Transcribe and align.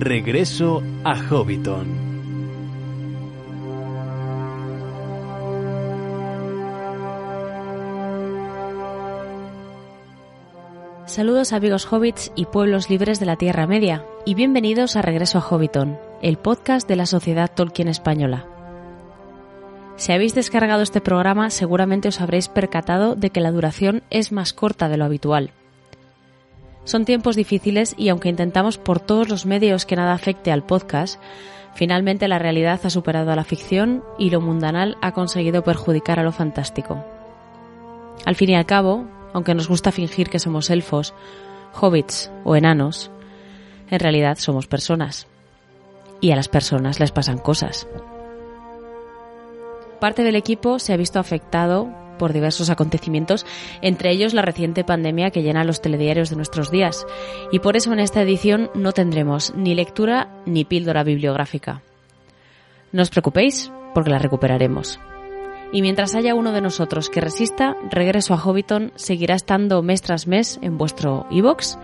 Regreso 0.00 0.80
a 1.02 1.16
Hobbiton. 1.28 1.88
Saludos 11.06 11.52
amigos 11.52 11.92
hobbits 11.92 12.30
y 12.36 12.46
pueblos 12.46 12.88
libres 12.88 13.18
de 13.18 13.26
la 13.26 13.34
Tierra 13.34 13.66
Media, 13.66 14.04
y 14.24 14.34
bienvenidos 14.34 14.94
a 14.94 15.02
Regreso 15.02 15.38
a 15.38 15.40
Hobbiton, 15.40 15.98
el 16.22 16.38
podcast 16.38 16.88
de 16.88 16.94
la 16.94 17.06
Sociedad 17.06 17.50
Tolkien 17.52 17.88
Española. 17.88 18.46
Si 19.96 20.12
habéis 20.12 20.32
descargado 20.32 20.82
este 20.82 21.00
programa, 21.00 21.50
seguramente 21.50 22.06
os 22.06 22.20
habréis 22.20 22.46
percatado 22.46 23.16
de 23.16 23.30
que 23.30 23.40
la 23.40 23.50
duración 23.50 24.04
es 24.10 24.30
más 24.30 24.52
corta 24.52 24.88
de 24.88 24.96
lo 24.96 25.06
habitual. 25.06 25.50
Son 26.88 27.04
tiempos 27.04 27.36
difíciles 27.36 27.94
y 27.98 28.08
aunque 28.08 28.30
intentamos 28.30 28.78
por 28.78 28.98
todos 28.98 29.28
los 29.28 29.44
medios 29.44 29.84
que 29.84 29.94
nada 29.94 30.14
afecte 30.14 30.50
al 30.50 30.64
podcast, 30.64 31.20
finalmente 31.74 32.28
la 32.28 32.38
realidad 32.38 32.80
ha 32.82 32.88
superado 32.88 33.30
a 33.30 33.36
la 33.36 33.44
ficción 33.44 34.02
y 34.18 34.30
lo 34.30 34.40
mundanal 34.40 34.96
ha 35.02 35.12
conseguido 35.12 35.62
perjudicar 35.62 36.18
a 36.18 36.22
lo 36.22 36.32
fantástico. 36.32 37.04
Al 38.24 38.36
fin 38.36 38.48
y 38.48 38.54
al 38.54 38.64
cabo, 38.64 39.04
aunque 39.34 39.54
nos 39.54 39.68
gusta 39.68 39.92
fingir 39.92 40.30
que 40.30 40.38
somos 40.38 40.70
elfos, 40.70 41.12
hobbits 41.78 42.30
o 42.44 42.56
enanos, 42.56 43.10
en 43.90 44.00
realidad 44.00 44.38
somos 44.38 44.66
personas. 44.66 45.26
Y 46.22 46.30
a 46.30 46.36
las 46.36 46.48
personas 46.48 47.00
les 47.00 47.12
pasan 47.12 47.36
cosas. 47.36 47.86
Parte 50.00 50.22
del 50.22 50.36
equipo 50.36 50.78
se 50.78 50.94
ha 50.94 50.96
visto 50.96 51.18
afectado 51.18 51.90
por 52.18 52.32
diversos 52.32 52.68
acontecimientos, 52.68 53.46
entre 53.80 54.10
ellos 54.10 54.34
la 54.34 54.42
reciente 54.42 54.84
pandemia 54.84 55.30
que 55.30 55.42
llena 55.42 55.64
los 55.64 55.80
telediarios 55.80 56.30
de 56.30 56.36
nuestros 56.36 56.70
días, 56.70 57.06
y 57.52 57.60
por 57.60 57.76
eso 57.76 57.92
en 57.92 58.00
esta 58.00 58.20
edición 58.20 58.70
no 58.74 58.92
tendremos 58.92 59.54
ni 59.54 59.74
lectura 59.74 60.28
ni 60.44 60.64
píldora 60.64 61.04
bibliográfica. 61.04 61.82
No 62.92 63.02
os 63.02 63.10
preocupéis, 63.10 63.70
porque 63.94 64.10
la 64.10 64.18
recuperaremos. 64.18 64.98
Y 65.72 65.82
mientras 65.82 66.14
haya 66.14 66.34
uno 66.34 66.52
de 66.52 66.62
nosotros 66.62 67.10
que 67.10 67.20
resista, 67.20 67.76
Regreso 67.90 68.32
a 68.32 68.38
Hobbiton 68.38 68.92
seguirá 68.96 69.34
estando 69.34 69.82
mes 69.82 70.00
tras 70.00 70.26
mes 70.26 70.58
en 70.62 70.78
vuestro 70.78 71.26
iBox, 71.30 71.78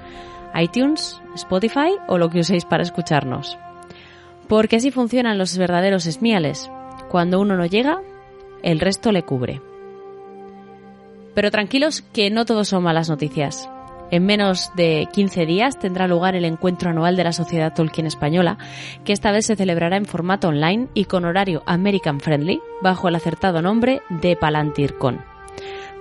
iTunes, 0.54 1.20
Spotify 1.34 1.96
o 2.08 2.16
lo 2.16 2.30
que 2.30 2.40
uséis 2.40 2.64
para 2.64 2.82
escucharnos. 2.82 3.58
Porque 4.48 4.76
así 4.76 4.90
funcionan 4.90 5.38
los 5.38 5.56
verdaderos 5.58 6.06
esmiales. 6.06 6.70
Cuando 7.10 7.40
uno 7.40 7.56
no 7.56 7.66
llega, 7.66 8.00
el 8.62 8.80
resto 8.80 9.12
le 9.12 9.22
cubre. 9.22 9.60
Pero 11.34 11.50
tranquilos 11.50 12.02
que 12.12 12.30
no 12.30 12.44
todo 12.44 12.64
son 12.64 12.84
malas 12.84 13.08
noticias. 13.08 13.68
En 14.10 14.26
menos 14.26 14.70
de 14.76 15.08
15 15.12 15.46
días 15.46 15.78
tendrá 15.78 16.06
lugar 16.06 16.36
el 16.36 16.44
encuentro 16.44 16.90
anual 16.90 17.16
de 17.16 17.24
la 17.24 17.32
Sociedad 17.32 17.72
Tolkien 17.74 18.06
Española, 18.06 18.58
que 19.04 19.12
esta 19.12 19.32
vez 19.32 19.46
se 19.46 19.56
celebrará 19.56 19.96
en 19.96 20.06
formato 20.06 20.46
online 20.48 20.86
y 20.94 21.06
con 21.06 21.24
horario 21.24 21.64
American 21.66 22.20
Friendly, 22.20 22.60
bajo 22.82 23.08
el 23.08 23.16
acertado 23.16 23.62
nombre 23.62 24.02
de 24.10 24.36
PalantirCon. 24.36 25.24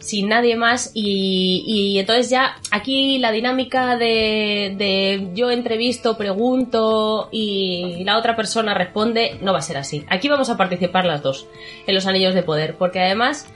sin 0.00 0.28
nadie 0.28 0.54
más, 0.54 0.90
y, 0.92 1.64
y 1.66 1.98
entonces 1.98 2.28
ya 2.28 2.56
aquí 2.70 3.16
la 3.16 3.32
dinámica 3.32 3.96
de, 3.96 4.74
de 4.76 5.30
yo 5.32 5.50
entrevisto, 5.50 6.18
pregunto 6.18 7.30
y 7.32 8.04
la 8.04 8.18
otra 8.18 8.36
persona 8.36 8.74
responde 8.74 9.38
no 9.40 9.54
va 9.54 9.60
a 9.60 9.62
ser 9.62 9.78
así. 9.78 10.04
Aquí 10.10 10.28
vamos 10.28 10.50
a 10.50 10.58
participar 10.58 11.06
las 11.06 11.22
dos 11.22 11.46
en 11.86 11.94
los 11.94 12.06
anillos 12.06 12.34
de 12.34 12.42
poder 12.42 12.76
porque 12.76 13.00
además 13.00 13.46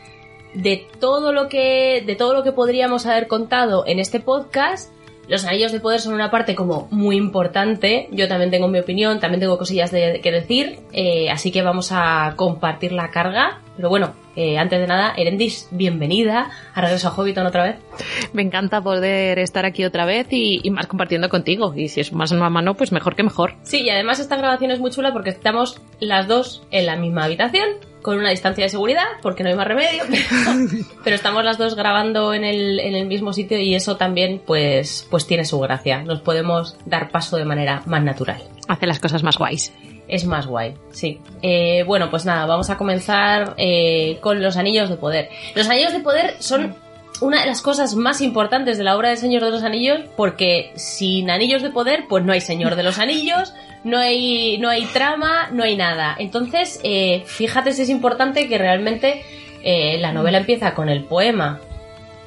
de 0.55 0.87
todo 1.01 1.35
lo 1.35 1.51
que 1.51 2.03
de 2.07 2.17
todo 2.17 2.33
lo 2.33 2.43
que 2.43 2.53
podríamos 2.53 3.05
haber 3.05 3.27
contado 3.27 3.85
en 3.87 3.99
este 3.99 4.19
podcast 4.19 4.91
los 5.33 5.47
anillos 5.47 5.73
de 5.73 5.81
poder 5.81 5.99
son 5.99 6.13
una 6.13 6.31
parte 6.31 6.55
como 6.55 6.89
muy 6.91 7.17
importante. 7.17 8.07
Yo 8.13 8.29
también 8.29 8.51
tengo 8.51 8.69
mi 8.69 8.79
opinión, 8.79 9.19
también 9.19 9.41
tengo 9.41 9.57
cosillas 9.57 9.91
de, 9.91 10.21
que 10.23 10.31
decir, 10.31 10.81
eh, 10.93 11.31
así 11.31 11.51
que 11.51 11.63
vamos 11.63 11.89
a 11.91 12.35
compartir 12.37 12.93
la 12.93 13.11
carga. 13.11 13.59
Pero 13.75 13.89
bueno, 13.89 14.13
eh, 14.37 14.59
antes 14.59 14.79
de 14.79 14.87
nada, 14.87 15.15
Erendis, 15.17 15.69
bienvenida 15.71 16.51
a 16.75 16.81
Regreso 16.83 17.09
a 17.09 17.13
Hobbiton 17.13 17.47
otra 17.47 17.65
vez. 17.65 17.77
Me 18.35 18.43
encanta 18.43 18.83
poder 18.83 19.39
estar 19.39 19.65
aquí 19.65 19.87
otra 19.87 20.05
vez 20.05 20.27
y, 20.29 20.61
y, 20.63 20.71
más 20.71 20.87
compartiendo 20.87 21.31
contigo. 21.31 21.73
Y 21.75 21.89
si 21.89 22.01
es 22.01 22.13
más 22.13 22.31
mano 22.33 22.45
a 22.45 22.51
mano, 22.51 22.75
pues 22.75 22.93
mejor 22.93 23.17
que 23.17 23.23
mejor. 23.23 23.55
Sí, 23.63 23.81
y 23.81 23.89
además 23.89 24.21
esta 24.21 24.37
grabación 24.37 24.71
es 24.71 24.81
muy 24.81 24.91
chula 24.91 25.15
porque 25.15 25.31
estamos 25.31 25.81
las 25.99 26.29
dos 26.29 26.63
en 26.71 26.85
la 26.85 26.97
misma 26.97 27.25
habitación 27.25 27.69
con 28.03 28.19
una 28.19 28.31
distancia 28.31 28.65
de 28.65 28.69
seguridad, 28.69 29.07
porque 29.23 29.43
no 29.43 29.49
hay 29.49 29.55
más 29.55 29.67
remedio, 29.67 30.03
pero, 30.11 30.83
pero 31.05 31.17
estamos 31.17 31.45
las 31.45 31.59
dos 31.59 31.75
grabando 31.75 32.35
en 32.35 32.45
el, 32.45 32.81
en 32.81 32.95
el, 32.95 33.07
mismo 33.07 33.33
sitio 33.33 33.59
y 33.59 33.75
eso 33.75 33.97
también 33.97 34.43
pues, 34.45 35.07
pues 35.11 35.27
tiene 35.27 35.45
su 35.45 35.59
gracia. 35.61 36.03
Nos 36.03 36.21
podemos 36.21 36.77
dar 36.85 37.11
paso 37.11 37.37
de 37.37 37.45
manera 37.45 37.83
más 37.87 38.03
natural. 38.03 38.43
Hace 38.69 38.87
las 38.87 38.99
cosas 38.99 39.23
más 39.23 39.39
guays. 39.39 39.73
Es 40.09 40.27
más 40.27 40.47
guay, 40.47 40.75
sí. 40.91 41.21
Eh, 41.41 41.85
bueno, 41.87 42.11
pues 42.11 42.27
nada, 42.27 42.45
vamos 42.45 42.69
a 42.69 42.77
comenzar 42.77 43.55
eh, 43.57 44.19
con 44.21 44.43
los 44.43 44.57
anillos 44.57 44.91
de 44.91 44.97
poder. 44.97 45.31
Los 45.55 45.69
anillos 45.71 45.93
de 45.93 46.01
poder 46.01 46.37
son 46.41 46.75
una 47.23 47.41
de 47.41 47.47
las 47.47 47.63
cosas 47.63 47.95
más 47.95 48.21
importantes 48.21 48.79
de 48.79 48.85
la 48.85 48.97
obra 48.97 49.11
del 49.11 49.19
Señor 49.19 49.45
de 49.45 49.51
los 49.51 49.63
Anillos, 49.63 50.01
porque 50.17 50.73
sin 50.75 51.31
anillos 51.31 51.63
de 51.63 51.71
poder, 51.71 52.07
pues 52.09 52.25
no 52.25 52.33
hay 52.33 52.41
Señor 52.41 52.75
de 52.75 52.83
los 52.83 52.99
Anillos, 52.99 53.55
no 53.85 53.99
hay, 53.99 54.59
no 54.59 54.69
hay 54.69 54.85
trama, 54.87 55.49
no 55.51 55.65
hay 55.65 55.77
nada. 55.77 56.15
Entonces, 56.19 56.81
eh, 56.83 57.25
fíjate 57.27 57.73
si 57.73 57.83
es 57.83 57.89
importante 57.89 58.49
que 58.49 58.59
realmente 58.59 59.25
eh, 59.63 59.99
la 59.99 60.13
novela 60.13 60.39
empieza 60.39 60.75
con 60.75 60.89
el 60.89 61.05
poema 61.05 61.61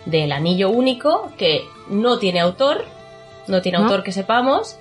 del 0.06 0.32
anillo 0.32 0.70
único, 0.70 1.32
que 1.38 1.64
no 1.90 2.20
tiene 2.20 2.40
autor, 2.40 2.86
no 3.48 3.62
tiene 3.62 3.78
autor 3.78 4.04
que 4.04 4.12
sepamos, 4.12 4.78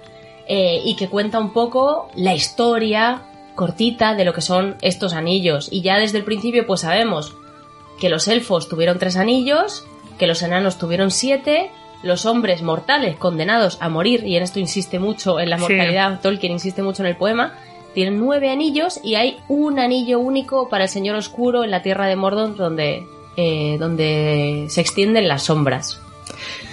eh, 0.46 0.80
y 0.84 0.96
que 0.96 1.08
cuenta 1.08 1.38
un 1.38 1.52
poco 1.52 2.10
la 2.14 2.34
historia 2.34 3.22
cortita 3.54 4.14
de 4.14 4.24
lo 4.24 4.34
que 4.34 4.40
son 4.40 4.76
estos 4.82 5.14
anillos. 5.14 5.68
Y 5.70 5.82
ya 5.82 5.98
desde 5.98 6.18
el 6.18 6.24
principio, 6.24 6.66
pues 6.66 6.80
sabemos 6.82 7.34
que 8.00 8.08
los 8.08 8.28
elfos 8.28 8.68
tuvieron 8.68 8.98
tres 8.98 9.16
anillos, 9.16 9.86
que 10.18 10.26
los 10.26 10.42
enanos 10.42 10.78
tuvieron 10.78 11.10
siete, 11.10 11.70
los 12.04 12.26
hombres 12.26 12.62
mortales 12.62 13.16
condenados 13.16 13.78
a 13.80 13.88
morir, 13.88 14.24
y 14.24 14.36
en 14.36 14.42
esto 14.42 14.60
insiste 14.60 14.98
mucho 14.98 15.40
en 15.40 15.50
la 15.50 15.58
mortalidad, 15.58 16.16
sí. 16.16 16.18
Tolkien 16.22 16.52
insiste 16.52 16.82
mucho 16.82 17.02
en 17.02 17.08
el 17.08 17.16
poema, 17.16 17.54
tienen 17.94 18.18
nueve 18.18 18.50
anillos 18.50 19.00
y 19.02 19.14
hay 19.14 19.38
un 19.48 19.78
anillo 19.78 20.18
único 20.18 20.68
para 20.68 20.84
el 20.84 20.90
Señor 20.90 21.16
Oscuro 21.16 21.64
en 21.64 21.70
la 21.70 21.82
tierra 21.82 22.06
de 22.06 22.16
Mordor 22.16 22.56
donde, 22.56 23.06
eh, 23.36 23.76
donde 23.78 24.66
se 24.68 24.80
extienden 24.80 25.28
las 25.28 25.44
sombras. 25.44 26.00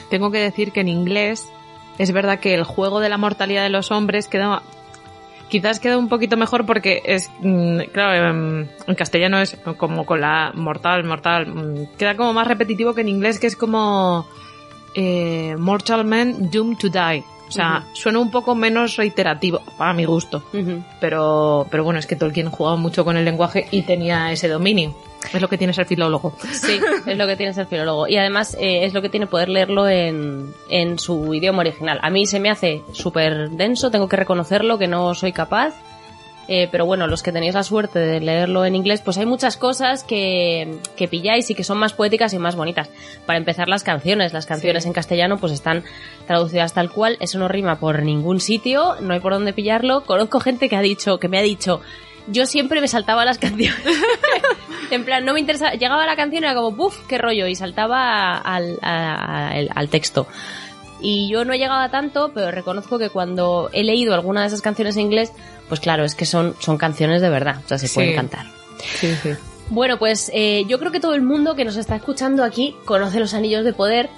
Tengo 0.10 0.32
que 0.32 0.40
decir 0.40 0.72
que 0.72 0.82
en 0.82 0.90
inglés 0.90 1.48
es 1.98 2.12
verdad 2.12 2.40
que 2.40 2.54
el 2.54 2.64
juego 2.64 3.00
de 3.00 3.10
la 3.10 3.18
mortalidad 3.18 3.64
de 3.64 3.70
los 3.70 3.92
hombres 3.92 4.28
queda 4.28 4.64
quizás 5.48 5.80
queda 5.80 5.98
un 5.98 6.08
poquito 6.08 6.38
mejor 6.38 6.66
porque 6.66 7.02
es, 7.06 7.30
mm, 7.42 7.82
claro, 7.92 8.30
em, 8.30 8.68
en 8.88 8.96
castellano 8.96 9.40
es 9.40 9.58
como 9.78 10.06
con 10.06 10.22
la 10.22 10.52
mortal, 10.56 11.04
mortal, 11.04 11.46
mm, 11.48 11.98
queda 11.98 12.16
como 12.16 12.34
más 12.34 12.48
repetitivo 12.48 12.96
que 12.96 13.02
en 13.02 13.10
inglés, 13.10 13.38
que 13.38 13.48
es 13.48 13.58
como 13.58 14.26
eh, 14.96 15.56
Mortal 15.58 16.06
Man 16.06 16.50
Doomed 16.52 16.78
to 16.78 16.90
Die. 16.90 17.24
O 17.48 17.54
sea, 17.54 17.84
suena 17.92 18.20
un 18.20 18.32
poco 18.32 18.56
menos 18.56 18.96
reiterativo, 18.96 19.62
para 19.78 19.92
mi 19.92 20.06
gusto. 20.06 20.42
Pero, 21.02 21.68
pero 21.70 21.84
bueno, 21.84 22.00
es 22.00 22.08
que 22.08 22.16
Tolkien 22.16 22.50
jugaba 22.50 22.78
mucho 22.78 23.04
con 23.04 23.18
el 23.18 23.26
lenguaje 23.26 23.68
y 23.72 23.82
tenía 23.82 24.32
ese 24.32 24.48
dominio. 24.48 24.96
Es 25.34 25.42
lo 25.42 25.50
que 25.50 25.58
tiene 25.58 25.74
ser 25.74 25.86
filólogo. 25.86 26.34
Sí, 26.52 26.80
es 27.06 27.18
lo 27.18 27.28
que 27.28 27.36
tiene 27.36 27.54
ser 27.54 27.68
filólogo. 27.68 28.08
Y 28.08 28.16
además 28.16 28.56
eh, 28.58 28.86
es 28.86 28.94
lo 28.94 29.02
que 29.02 29.10
tiene 29.10 29.28
poder 29.28 29.50
leerlo 29.50 29.90
en, 29.90 30.54
en 30.70 30.98
su 30.98 31.34
idioma 31.34 31.60
original. 31.60 32.00
A 32.02 32.10
mí 32.10 32.26
se 32.26 32.40
me 32.40 32.50
hace 32.50 32.84
súper 32.94 33.50
denso, 33.50 33.92
tengo 33.92 34.08
que 34.08 34.16
reconocerlo, 34.16 34.78
que 34.78 34.88
no 34.88 35.14
soy 35.14 35.34
capaz. 35.34 35.74
Eh, 36.54 36.68
pero 36.70 36.86
bueno, 36.86 37.08
los 37.08 37.24
que 37.24 37.32
tenéis 37.32 37.54
la 37.54 37.64
suerte 37.64 37.98
de 37.98 38.20
leerlo 38.20 38.66
en 38.66 38.76
inglés, 38.76 39.00
pues 39.02 39.18
hay 39.18 39.26
muchas 39.26 39.56
cosas 39.56 40.04
que, 40.04 40.76
que 40.98 41.08
pilláis 41.08 41.50
y 41.50 41.56
que 41.56 41.64
son 41.64 41.78
más 41.78 41.94
poéticas 41.94 42.34
y 42.34 42.40
más 42.40 42.58
bonitas. 42.58 42.90
Para 43.26 43.38
empezar, 43.38 43.70
las 43.70 43.84
canciones. 43.84 44.34
Las 44.34 44.46
canciones 44.48 44.84
Sí. 44.84 44.90
en 44.90 44.94
castellano 44.94 45.38
pues 45.38 45.54
están 45.54 45.86
traducidas 46.28 46.74
tal 46.74 46.92
cual. 46.92 47.16
Eso 47.22 47.40
no 47.40 47.48
rima 47.48 47.80
por 47.80 48.04
ningún 48.04 48.42
sitio, 48.42 48.96
no 49.00 49.14
hay 49.14 49.22
por 49.22 49.32
dónde 49.32 49.54
pillarlo. 49.54 50.04
Conozco 50.04 50.42
gente 50.42 50.68
que 50.68 50.76
ha 50.76 50.82
dicho, 50.82 51.20
que 51.20 51.30
me 51.30 51.38
ha 51.40 51.42
dicho, 51.42 51.80
yo 52.28 52.46
siempre 52.46 52.82
me 52.82 52.90
saltaba 52.90 53.24
las 53.24 53.38
canciones. 53.46 53.80
en 54.92 55.06
plan, 55.06 55.24
no 55.24 55.34
me 55.34 55.40
interesa. 55.40 55.72
Llegaba 55.72 56.06
la 56.06 56.18
canción 56.18 56.44
y 56.44 56.48
era 56.48 56.54
como, 56.56 56.76
¡puf! 56.76 57.08
¡Qué 57.08 57.18
rollo! 57.18 57.48
Y 57.48 57.56
saltaba 57.56 58.38
al- 58.38 58.78
al 58.82 59.88
texto. 59.90 60.28
Y 61.02 61.30
yo 61.30 61.46
no 61.46 61.54
he 61.54 61.58
llegado 61.58 61.80
a 61.82 61.90
tanto, 61.90 62.32
pero 62.34 62.52
reconozco 62.52 63.00
que 63.00 63.10
cuando 63.10 63.70
he 63.74 63.84
leído 63.84 64.14
alguna 64.14 64.42
de 64.42 64.48
esas 64.48 64.62
canciones 64.62 64.96
en 64.98 65.04
inglés, 65.04 65.32
pues 65.68 65.80
claro, 65.80 66.04
es 66.04 66.14
que 66.16 66.26
son, 66.26 66.56
son 66.60 66.78
canciones 66.78 67.22
de 67.22 67.30
verdad. 67.30 67.58
O 67.66 67.68
sea, 67.68 67.78
se 67.80 67.88
Sí. 67.88 67.96
pueden 67.96 68.16
cantar. 68.16 68.46
Sí, 69.00 69.14
sí. 69.22 69.30
Bueno, 69.70 69.98
pues 69.98 70.30
eh, 70.34 70.64
yo 70.68 70.80
creo 70.80 70.92
que 70.92 71.00
todo 71.00 71.14
el 71.16 71.22
mundo 71.22 71.56
que 71.56 71.66
nos 71.66 71.78
está 71.78 71.96
escuchando 71.96 72.44
aquí 72.44 72.76
conoce 72.86 73.20
los 73.20 73.34
anillos 73.34 73.64
de 73.64 73.74
poder 73.74 74.10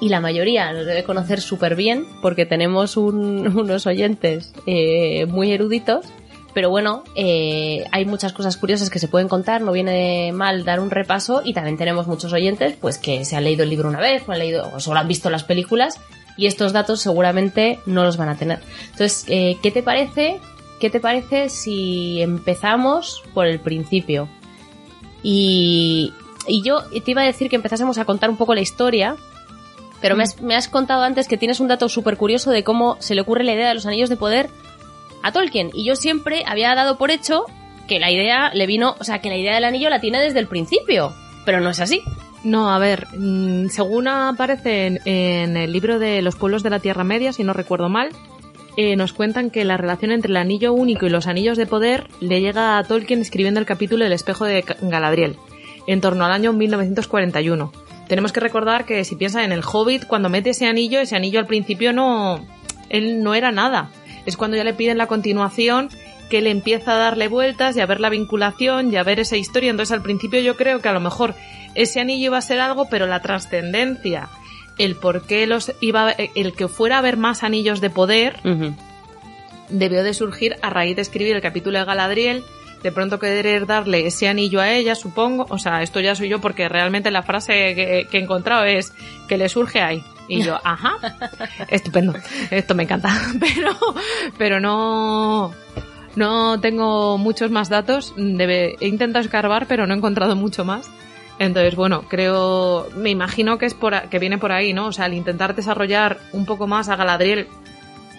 y 0.00 0.08
la 0.08 0.20
mayoría 0.20 0.72
los 0.72 0.84
debe 0.86 1.04
conocer 1.04 1.40
súper 1.40 1.76
bien 1.76 2.06
porque 2.22 2.44
tenemos 2.46 2.96
un- 2.96 3.46
unos 3.58 3.86
oyentes 3.86 4.52
eh, 4.66 5.26
muy 5.26 5.52
eruditos. 5.52 6.06
Pero 6.54 6.68
bueno, 6.68 7.02
eh, 7.14 7.86
hay 7.92 8.04
muchas 8.04 8.34
cosas 8.34 8.58
curiosas 8.58 8.90
que 8.90 8.98
se 8.98 9.08
pueden 9.08 9.26
contar, 9.26 9.62
no 9.62 9.72
viene 9.72 10.32
mal 10.34 10.64
dar 10.66 10.80
un 10.80 10.90
repaso 10.90 11.40
y 11.42 11.54
también 11.54 11.78
tenemos 11.78 12.06
muchos 12.06 12.30
oyentes 12.34 12.74
pues 12.78 12.98
que 12.98 13.24
se 13.24 13.36
han 13.36 13.44
leído 13.44 13.62
el 13.62 13.70
libro 13.70 13.88
una 13.88 14.00
vez 14.00 14.24
o 14.28 14.32
han 14.32 14.38
leído 14.38 14.70
o 14.74 14.78
solo 14.78 15.00
han 15.00 15.08
visto 15.08 15.30
las 15.30 15.44
películas 15.44 15.98
y 16.36 16.46
estos 16.46 16.72
datos 16.72 17.00
seguramente 17.00 17.80
no 17.86 18.04
los 18.04 18.16
van 18.16 18.28
a 18.28 18.36
tener. 18.36 18.60
Entonces, 18.84 19.24
eh, 19.28 19.58
¿qué 19.62 19.70
te 19.70 19.82
parece? 19.82 20.40
¿Qué 20.80 20.90
te 20.90 21.00
parece 21.00 21.48
si 21.48 22.20
empezamos 22.20 23.22
por 23.34 23.46
el 23.46 23.60
principio? 23.60 24.28
Y, 25.22 26.12
y 26.46 26.62
yo 26.62 26.82
te 26.82 27.10
iba 27.10 27.22
a 27.22 27.26
decir 27.26 27.48
que 27.48 27.56
empezásemos 27.56 27.98
a 27.98 28.04
contar 28.04 28.30
un 28.30 28.36
poco 28.36 28.54
la 28.54 28.60
historia, 28.60 29.16
pero 30.00 30.16
me, 30.16 30.24
has, 30.24 30.40
me 30.40 30.56
has 30.56 30.68
contado 30.68 31.02
antes 31.02 31.28
que 31.28 31.36
tienes 31.36 31.60
un 31.60 31.68
dato 31.68 31.88
súper 31.88 32.16
curioso 32.16 32.50
de 32.50 32.64
cómo 32.64 32.96
se 32.98 33.14
le 33.14 33.20
ocurre 33.20 33.44
la 33.44 33.52
idea 33.52 33.68
de 33.68 33.74
los 33.74 33.86
anillos 33.86 34.08
de 34.08 34.16
poder 34.16 34.50
a 35.22 35.32
Tolkien. 35.32 35.70
Y 35.72 35.84
yo 35.84 35.94
siempre 35.94 36.42
había 36.46 36.74
dado 36.74 36.98
por 36.98 37.10
hecho 37.10 37.44
que 37.86 38.00
la 38.00 38.10
idea 38.10 38.50
le 38.52 38.66
vino, 38.66 38.96
o 38.98 39.04
sea, 39.04 39.20
que 39.20 39.28
la 39.28 39.36
idea 39.36 39.54
del 39.54 39.64
anillo 39.64 39.90
la 39.90 40.00
tiene 40.00 40.20
desde 40.20 40.40
el 40.40 40.48
principio, 40.48 41.14
pero 41.44 41.60
no 41.60 41.70
es 41.70 41.80
así. 41.80 42.02
No, 42.44 42.70
a 42.70 42.78
ver, 42.78 43.06
mm, 43.16 43.68
según 43.68 44.08
aparece 44.08 45.00
en, 45.04 45.56
el 45.56 45.72
libro 45.72 45.98
de 45.98 46.22
Los 46.22 46.36
pueblos 46.36 46.62
de 46.62 46.70
la 46.70 46.80
Tierra 46.80 47.04
Media, 47.04 47.32
si 47.32 47.44
no 47.44 47.52
recuerdo 47.52 47.88
mal, 47.88 48.10
eh, 48.76 48.96
nos 48.96 49.12
cuentan 49.12 49.50
que 49.50 49.64
la 49.64 49.76
relación 49.76 50.10
entre 50.10 50.30
el 50.30 50.36
anillo 50.36 50.72
único 50.72 51.06
y 51.06 51.10
los 51.10 51.26
anillos 51.26 51.56
de 51.56 51.66
poder 51.66 52.08
le 52.20 52.40
llega 52.40 52.78
a 52.78 52.84
Tolkien 52.84 53.20
escribiendo 53.20 53.60
el 53.60 53.66
capítulo 53.66 54.04
El 54.04 54.12
espejo 54.12 54.44
de 54.44 54.64
Galadriel, 54.80 55.36
en 55.86 56.00
torno 56.00 56.24
al 56.24 56.32
año 56.32 56.52
1941. 56.52 57.72
Tenemos 58.08 58.32
que 58.32 58.40
recordar 58.40 58.86
que 58.86 59.04
si 59.04 59.14
piensa 59.14 59.44
en 59.44 59.52
el 59.52 59.62
Hobbit, 59.62 60.06
cuando 60.06 60.28
mete 60.28 60.50
ese 60.50 60.66
anillo, 60.66 61.00
ese 61.00 61.16
anillo 61.16 61.38
al 61.38 61.46
principio 61.46 61.92
no, 61.92 62.44
él 62.88 63.22
no 63.22 63.34
era 63.34 63.52
nada. 63.52 63.90
Es 64.26 64.36
cuando 64.36 64.56
ya 64.56 64.64
le 64.64 64.74
piden 64.74 64.98
la 64.98 65.06
continuación 65.06 65.88
que 66.28 66.38
él 66.38 66.46
empieza 66.46 66.94
a 66.94 66.98
darle 66.98 67.28
vueltas 67.28 67.76
y 67.76 67.80
a 67.80 67.86
ver 67.86 68.00
la 68.00 68.08
vinculación 68.08 68.92
y 68.92 68.96
a 68.96 69.02
ver 69.02 69.20
esa 69.20 69.36
historia. 69.36 69.70
Entonces 69.70 69.92
al 69.92 70.02
principio 70.02 70.40
yo 70.40 70.56
creo 70.56 70.80
que 70.80 70.88
a 70.88 70.92
lo 70.92 71.00
mejor 71.00 71.34
ese 71.74 72.00
anillo 72.00 72.26
iba 72.26 72.38
a 72.38 72.42
ser 72.42 72.60
algo, 72.60 72.88
pero 72.88 73.06
la 73.06 73.20
trascendencia, 73.22 74.28
el 74.78 74.96
por 74.96 75.22
qué 75.26 75.46
los 75.46 75.72
iba, 75.80 76.08
a- 76.08 76.12
el 76.12 76.52
que 76.54 76.68
fuera 76.68 76.96
a 76.96 76.98
haber 77.00 77.16
más 77.16 77.42
anillos 77.42 77.80
de 77.80 77.90
poder, 77.90 78.36
debió 79.68 80.02
de 80.02 80.14
surgir 80.14 80.56
a 80.62 80.70
raíz 80.70 80.96
de 80.96 81.02
escribir 81.02 81.34
el 81.36 81.42
capítulo 81.42 81.78
de 81.78 81.84
Galadriel, 81.84 82.44
de 82.82 82.90
pronto 82.92 83.18
querer 83.18 83.66
darle 83.66 84.06
ese 84.06 84.28
anillo 84.28 84.60
a 84.60 84.70
ella, 84.72 84.94
supongo. 84.94 85.46
O 85.50 85.58
sea, 85.58 85.82
esto 85.82 86.00
ya 86.00 86.14
soy 86.16 86.28
yo 86.28 86.40
porque 86.40 86.68
realmente 86.68 87.10
la 87.12 87.22
frase 87.22 87.74
que, 87.74 88.08
que 88.10 88.18
he 88.18 88.22
encontrado 88.22 88.64
es 88.64 88.92
que 89.28 89.38
le 89.38 89.48
surge 89.48 89.80
ahí. 89.80 90.02
Y 90.28 90.42
yo, 90.42 90.58
ajá, 90.64 90.94
estupendo, 91.68 92.14
esto 92.50 92.74
me 92.74 92.82
encanta. 92.84 93.10
Pero, 93.40 93.76
pero 94.38 94.60
no, 94.60 95.52
no 96.16 96.60
tengo 96.60 97.18
muchos 97.18 97.50
más 97.50 97.68
datos. 97.68 98.14
Debe, 98.16 98.76
he 98.80 98.88
intentado 98.88 99.24
escarbar, 99.24 99.66
pero 99.66 99.86
no 99.86 99.94
he 99.94 99.96
encontrado 99.96 100.34
mucho 100.36 100.64
más. 100.64 100.90
Entonces, 101.38 101.74
bueno, 101.74 102.04
creo, 102.08 102.88
me 102.96 103.10
imagino 103.10 103.58
que 103.58 103.66
es 103.66 103.74
por, 103.74 104.08
que 104.08 104.18
viene 104.18 104.38
por 104.38 104.52
ahí, 104.52 104.72
¿no? 104.72 104.86
O 104.86 104.92
sea, 104.92 105.06
al 105.06 105.14
intentar 105.14 105.54
desarrollar 105.54 106.18
un 106.32 106.44
poco 106.44 106.66
más 106.66 106.88
a 106.88 106.96
Galadriel 106.96 107.48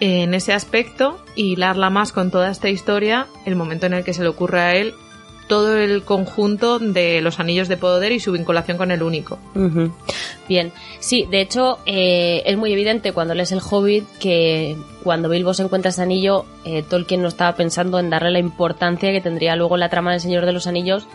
en 0.00 0.34
ese 0.34 0.52
aspecto 0.52 1.18
y 1.34 1.52
hilarla 1.52 1.90
más 1.90 2.12
con 2.12 2.30
toda 2.30 2.50
esta 2.50 2.68
historia, 2.68 3.26
el 3.46 3.56
momento 3.56 3.86
en 3.86 3.94
el 3.94 4.04
que 4.04 4.12
se 4.12 4.22
le 4.22 4.28
ocurre 4.28 4.60
a 4.60 4.74
él 4.74 4.94
todo 5.46 5.76
el 5.76 6.02
conjunto 6.02 6.78
de 6.78 7.20
los 7.20 7.38
anillos 7.38 7.68
de 7.68 7.76
poder 7.76 8.12
y 8.12 8.20
su 8.20 8.32
vinculación 8.32 8.78
con 8.78 8.90
el 8.90 9.02
único. 9.02 9.38
Bien, 10.48 10.72
sí, 11.00 11.26
de 11.30 11.40
hecho 11.40 11.78
eh, 11.86 12.42
es 12.46 12.56
muy 12.56 12.72
evidente 12.72 13.12
cuando 13.12 13.34
lees 13.34 13.52
el 13.52 13.60
Hobbit 13.60 14.06
que 14.18 14.76
cuando 15.02 15.28
Bilbo 15.28 15.54
se 15.54 15.62
encuentra 15.62 15.90
ese 15.90 16.02
anillo, 16.02 16.44
eh, 16.64 16.82
Tolkien 16.82 17.22
no 17.22 17.28
estaba 17.28 17.56
pensando 17.56 17.98
en 17.98 18.10
darle 18.10 18.30
la 18.30 18.38
importancia 18.38 19.12
que 19.12 19.20
tendría 19.20 19.56
luego 19.56 19.76
la 19.76 19.90
trama 19.90 20.12
del 20.12 20.20
Señor 20.20 20.46
de 20.46 20.52
los 20.52 20.66
Anillos, 20.66 21.06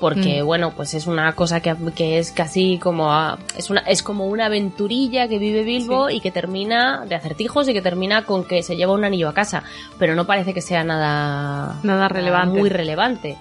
porque 0.00 0.42
Mm. 0.42 0.46
bueno, 0.46 0.72
pues 0.76 0.94
es 0.94 1.06
una 1.06 1.32
cosa 1.34 1.60
que, 1.60 1.74
que 1.94 2.18
es 2.18 2.30
casi 2.30 2.78
como 2.78 3.12
a- 3.12 3.38
es 3.56 3.70
una 3.70 3.80
es 3.80 4.02
como 4.02 4.26
una 4.26 4.46
aventurilla 4.46 5.28
que 5.28 5.38
vive 5.38 5.62
Bilbo 5.62 6.10
y 6.10 6.20
que 6.20 6.30
termina 6.30 7.04
de 7.06 7.14
acertijos 7.14 7.68
y 7.68 7.72
que 7.72 7.82
termina 7.82 8.24
con 8.24 8.44
que 8.44 8.62
se 8.62 8.76
lleva 8.76 8.92
un 8.92 9.04
anillo 9.04 9.28
a 9.28 9.34
casa, 9.34 9.62
pero 9.98 10.14
no 10.14 10.24
parece 10.26 10.52
que 10.54 10.60
sea 10.60 10.84
nada 10.84 11.78
Nada 11.82 12.08
relevante. 12.08 12.58
muy 12.58 12.68
relevante. 12.68 13.36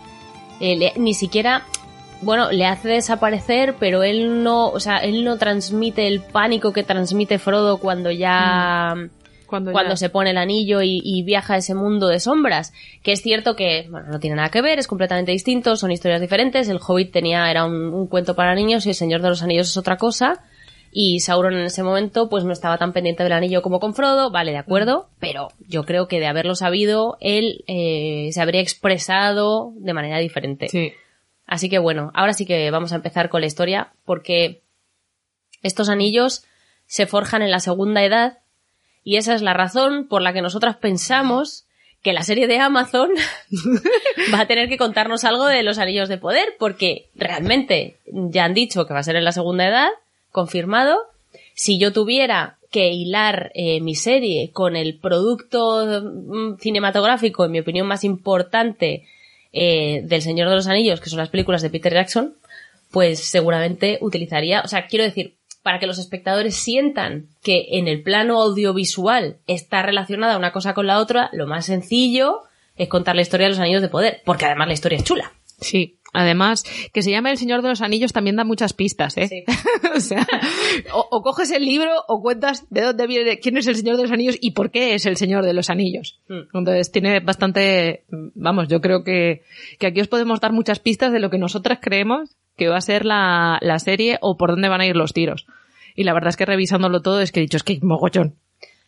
Eh, 0.60 0.75
le- 0.77 0.94
ni 0.98 1.13
siquiera 1.13 1.63
bueno, 2.22 2.50
le 2.51 2.65
hace 2.65 2.88
desaparecer, 2.88 3.75
pero 3.77 4.01
él 4.01 4.41
no, 4.41 4.70
o 4.70 4.79
sea, 4.79 4.98
él 5.00 5.24
no 5.25 5.38
transmite 5.38 6.08
el 6.08 6.22
pánico 6.22 6.72
que 6.72 6.82
transmite 6.82 7.38
Frodo 7.39 7.77
cuando 7.77 8.10
ya, 8.10 8.96
Cuando, 9.46 9.96
se 9.96 10.10
pone 10.10 10.32
el 10.32 10.38
anillo 10.38 10.82
y, 10.82 11.02
y 11.04 11.24
viaja 11.24 11.56
a 11.56 11.58
ese 11.58 11.75
mundo 11.75 12.08
de 12.08 12.20
sombras. 12.20 12.74
Que 13.04 13.12
es 13.12 13.22
cierto 13.22 13.56
que, 13.56 13.88
bueno, 13.90 14.08
no 14.10 14.20
tiene 14.20 14.36
nada 14.36 14.50
que 14.50 14.62
ver, 14.62 14.80
es 14.80 14.88
completamente 14.88 15.32
distinto, 15.32 15.75
son 15.75 15.92
historias 15.92 16.22
diferentes. 16.22 16.68
El 16.70 16.80
Hobbit 16.86 17.12
tenía, 17.12 17.50
era 17.50 17.66
un, 17.66 17.94
un 17.94 18.08
cuento 18.08 18.36
para 18.36 18.56
niños 18.56 18.86
y 18.86 18.90
el 18.90 18.96
Señor 18.96 19.22
de 19.22 19.30
los 19.30 19.44
Anillos 19.44 19.70
es 19.70 19.78
otra 19.78 19.98
cosa. 19.98 20.44
Y 20.98 21.20
Sauron 21.20 21.56
en 21.56 21.66
ese 21.66 21.84
momento, 21.84 22.30
pues 22.30 22.46
no 22.46 22.54
estaba 22.54 22.78
tan 22.78 22.94
pendiente 22.94 23.22
del 23.22 23.34
anillo 23.34 23.62
como 23.62 23.82
con 23.82 23.94
Frodo, 23.94 24.32
vale, 24.32 24.54
de 24.54 24.60
acuerdo, 24.60 25.10
pero 25.20 25.50
yo 25.68 25.84
creo 25.84 26.08
que 26.08 26.22
de 26.22 26.28
haberlo 26.28 26.56
sabido, 26.56 27.18
él 27.20 27.66
eh, 27.68 28.30
se 28.32 28.42
habría 28.42 28.62
expresado 28.62 29.74
de 29.75 29.94
manera 29.94 30.20
diferente. 30.20 30.70
Sí. 30.70 30.94
Así 31.46 31.70
que 31.70 31.80
bueno, 31.80 32.12
ahora 32.14 32.32
sí 32.32 32.46
que 32.46 32.72
vamos 32.72 32.94
a 32.94 32.96
empezar 32.96 33.28
con 33.28 33.42
la 33.42 33.48
historia 33.48 33.92
porque 34.06 34.64
estos 35.64 35.90
anillos 35.90 36.46
se 36.86 37.08
forjan 37.08 37.42
en 37.42 37.52
la 37.52 37.60
segunda 37.60 38.02
edad 38.04 38.40
y 39.05 39.17
esa 39.17 39.35
es 39.35 39.43
la 39.43 39.53
razón 39.53 40.07
por 40.07 40.24
la 40.24 40.33
que 40.33 40.41
nosotras 40.41 40.75
pensamos 40.77 41.65
que 42.01 42.12
la 42.12 42.24
serie 42.24 42.47
de 42.47 42.59
Amazon 42.59 43.12
va 44.33 44.41
a 44.41 44.47
tener 44.47 44.67
que 44.67 44.77
contarnos 44.77 45.24
algo 45.24 45.45
de 45.45 45.63
los 45.63 45.77
anillos 45.77 46.09
de 46.09 46.17
poder 46.17 46.55
porque 46.59 47.09
realmente 47.15 48.00
ya 48.12 48.45
han 48.45 48.55
dicho 48.55 48.85
que 48.85 48.93
va 48.93 49.00
a 49.00 49.03
ser 49.03 49.15
en 49.15 49.24
la 49.24 49.31
segunda 49.31 49.67
edad, 49.67 49.89
confirmado. 50.31 50.97
Si 51.53 51.79
yo 51.79 51.93
tuviera 51.93 52.57
que 52.71 52.89
hilar 52.89 53.51
eh, 53.53 53.79
mi 53.79 53.95
serie 53.95 54.50
con 54.51 54.75
el 54.75 54.97
producto 54.97 55.85
mm, 56.03 56.57
cinematográfico, 56.57 57.45
en 57.45 57.51
mi 57.51 57.59
opinión, 57.59 57.88
más 57.88 58.03
importante 58.03 59.07
eh, 59.53 60.01
del 60.03 60.21
Señor 60.24 60.50
de 60.50 60.55
los 60.55 60.67
Anillos, 60.67 61.00
que 61.00 61.09
son 61.09 61.19
las 61.19 61.29
películas 61.29 61.62
de 61.62 61.69
Peter 61.69 61.93
Jackson, 61.93 62.35
pues 62.91 63.19
seguramente 63.19 64.00
utilizaría, 64.01 64.62
o 64.62 64.67
sea, 64.67 64.88
quiero 64.88 65.05
decir, 65.05 65.35
para 65.65 65.79
que 65.79 65.88
los 65.88 65.98
espectadores 65.98 66.53
sientan 66.53 67.25
que 67.41 67.69
en 67.72 67.88
el 67.88 68.03
plano 68.03 68.39
audiovisual 68.39 69.38
está 69.48 69.81
relacionada 69.81 70.38
una 70.38 70.51
cosa 70.51 70.75
con 70.75 70.86
la 70.86 71.00
otra, 71.00 71.31
lo 71.34 71.48
más 71.48 71.65
sencillo 71.65 72.43
es 72.75 72.88
contar 72.88 73.15
la 73.15 73.24
historia 73.24 73.48
de 73.48 73.53
los 73.53 73.60
Anillos 73.60 73.81
de 73.81 73.89
Poder, 73.89 74.22
porque 74.25 74.45
además 74.45 74.67
la 74.67 74.75
historia 74.75 75.00
es 75.00 75.03
chula. 75.03 75.31
Sí. 75.60 75.98
Además, 76.15 76.63
que 76.93 77.01
se 77.01 77.12
llame 77.12 77.31
El 77.31 77.38
Señor 77.38 77.62
de 77.62 77.69
los 77.69 77.81
Anillos 77.81 78.13
también 78.13 78.36
da 78.36 78.43
muchas 78.43 78.74
pistas, 78.74 79.17
¿eh? 79.17 79.27
Sí. 79.27 79.43
o 79.95 80.00
sea, 80.00 80.25
o, 80.93 81.07
o 81.12 81.22
coges 81.22 81.51
el 81.51 81.65
libro 81.65 81.91
o 82.07 82.22
cuentas 82.22 82.65
de 82.69 82.81
dónde 82.81 83.07
viene, 83.07 83.39
quién 83.39 83.57
es 83.57 83.67
el 83.67 83.75
Señor 83.75 83.98
de 83.98 84.03
los 84.03 84.12
Anillos 84.12 84.38
y 84.39 84.51
por 84.51 84.72
qué 84.72 84.93
es 84.95 85.05
el 85.05 85.17
Señor 85.17 85.45
de 85.45 85.53
los 85.53 85.69
Anillos. 85.69 86.19
Mm. 86.27 86.57
Entonces 86.57 86.91
tiene 86.91 87.19
bastante, 87.19 88.05
vamos, 88.36 88.67
yo 88.67 88.81
creo 88.81 89.03
que, 89.03 89.41
que 89.79 89.88
aquí 89.88 90.01
os 90.01 90.07
podemos 90.07 90.39
dar 90.39 90.53
muchas 90.53 90.79
pistas 90.79 91.12
de 91.12 91.19
lo 91.19 91.29
que 91.29 91.38
nosotras 91.38 91.79
creemos 91.81 92.38
que 92.57 92.69
va 92.69 92.77
a 92.77 92.81
ser 92.81 93.05
la, 93.05 93.57
la 93.62 93.79
serie 93.79 94.17
o 94.22 94.38
por 94.38 94.51
dónde 94.51 94.69
van 94.69 94.81
a 94.81 94.86
ir 94.86 94.95
los 94.95 95.13
tiros. 95.13 95.45
Y 95.95 96.03
la 96.03 96.13
verdad 96.13 96.29
es 96.29 96.38
que 96.38 96.45
revisándolo 96.45 97.01
todo 97.01 97.22
es 97.22 97.31
que 97.31 97.39
he 97.39 97.43
dicho, 97.43 97.57
es 97.57 97.63
que 97.63 97.79
mogollón. 97.81 98.36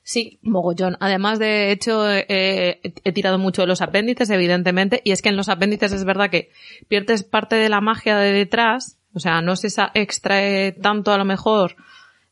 Sí, 0.10 0.40
Mogollón. 0.42 0.96
Además, 1.02 1.38
de 1.38 1.70
hecho, 1.70 2.10
eh, 2.10 2.80
he 3.04 3.12
tirado 3.12 3.38
mucho 3.38 3.64
de 3.64 3.68
los 3.68 3.82
apéndices, 3.82 4.30
evidentemente, 4.30 5.02
y 5.04 5.12
es 5.12 5.22
que 5.22 5.28
en 5.28 5.36
los 5.36 5.50
apéndices 5.50 5.92
es 5.92 6.06
verdad 6.06 6.30
que 6.30 6.50
pierdes 6.88 7.24
parte 7.24 7.58
de 7.58 7.68
la 7.68 7.82
magia 7.82 8.16
de 8.18 8.32
detrás, 8.32 8.98
o 9.14 9.20
sea, 9.20 9.42
no 9.42 9.58
se 9.58 9.68
extrae 9.96 10.72
tanto 10.72 11.12
a 11.12 11.18
lo 11.18 11.26
mejor 11.26 11.76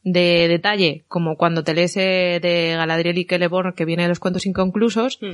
de 0.05 0.47
detalle 0.47 1.03
como 1.09 1.35
cuando 1.35 1.65
te 1.65 1.73
lees 1.73 1.97
eh, 1.97 2.39
de 2.41 2.75
Galadriel 2.77 3.17
y 3.17 3.25
Celeborn 3.25 3.73
que 3.73 3.83
viene 3.83 4.03
de 4.03 4.09
los 4.09 4.19
cuentos 4.19 4.45
inconclusos, 4.45 5.19
Mm. 5.21 5.31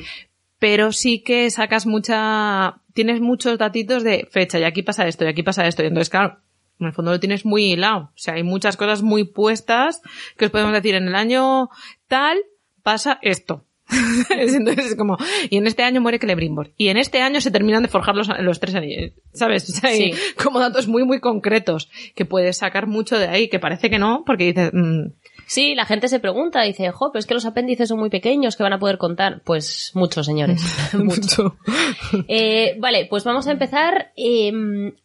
pero 0.57 0.91
sí 0.93 1.19
que 1.21 1.47
sacas 1.51 1.85
mucha, 1.85 2.79
tienes 2.95 3.21
muchos 3.21 3.59
datitos 3.59 4.03
de 4.03 4.27
fecha, 4.31 4.57
y 4.57 4.63
aquí 4.63 4.81
pasa 4.81 5.07
esto, 5.07 5.25
y 5.25 5.27
aquí 5.27 5.43
pasa 5.43 5.67
esto, 5.67 5.83
y 5.83 5.87
entonces 5.89 6.09
claro, 6.09 6.39
en 6.81 6.87
el 6.87 6.93
fondo 6.93 7.11
lo 7.11 7.19
tienes 7.19 7.45
muy 7.45 7.71
hilado, 7.71 8.05
o 8.13 8.17
sea, 8.17 8.33
hay 8.35 8.43
muchas 8.43 8.75
cosas 8.77 9.01
muy 9.01 9.23
puestas 9.23 10.01
que 10.37 10.45
os 10.45 10.51
podemos 10.51 10.73
decir, 10.73 10.95
en 10.95 11.07
el 11.07 11.15
año 11.15 11.69
tal 12.07 12.37
pasa 12.83 13.19
esto. 13.21 13.65
Entonces 14.29 14.85
es 14.91 14.95
como, 14.95 15.17
y 15.49 15.57
en 15.57 15.67
este 15.67 15.83
año 15.83 15.99
muere 15.99 16.17
Celebrimbor. 16.17 16.71
Y 16.77 16.87
en 16.87 16.97
este 16.97 17.21
año 17.21 17.41
se 17.41 17.51
terminan 17.51 17.83
de 17.83 17.89
forjar 17.89 18.15
los, 18.15 18.29
los 18.39 18.59
tres 18.61 18.73
anillos. 18.75 19.11
¿Sabes? 19.33 19.69
O 19.69 19.73
sea, 19.73 19.89
hay 19.89 20.13
Sí. 20.13 20.19
como 20.41 20.59
datos 20.59 20.87
muy, 20.87 21.03
muy 21.03 21.19
concretos 21.19 21.89
que 22.15 22.23
puedes 22.25 22.57
sacar 22.57 22.87
mucho 22.87 23.19
de 23.19 23.27
ahí, 23.27 23.49
que 23.49 23.59
parece 23.59 23.89
que 23.89 23.99
no, 23.99 24.23
porque 24.25 24.45
dices, 24.45 24.71
mm, 24.73 25.07
Sí, 25.51 25.75
la 25.75 25.85
gente 25.85 26.07
se 26.07 26.21
pregunta, 26.21 26.61
dice, 26.61 26.91
jo, 26.91 27.11
pero 27.11 27.19
es 27.19 27.25
que 27.25 27.33
los 27.33 27.45
apéndices 27.45 27.89
son 27.89 27.99
muy 27.99 28.09
pequeños, 28.09 28.55
que 28.55 28.63
van 28.63 28.71
a 28.71 28.79
poder 28.79 28.97
contar? 28.97 29.41
Pues 29.43 29.91
muchos, 29.95 30.25
señores. 30.25 30.61
Mucho. 30.93 31.57
Eh, 32.29 32.77
vale, 32.79 33.05
pues 33.09 33.25
vamos 33.25 33.47
a 33.47 33.51
empezar. 33.51 34.13
Eh, 34.15 34.53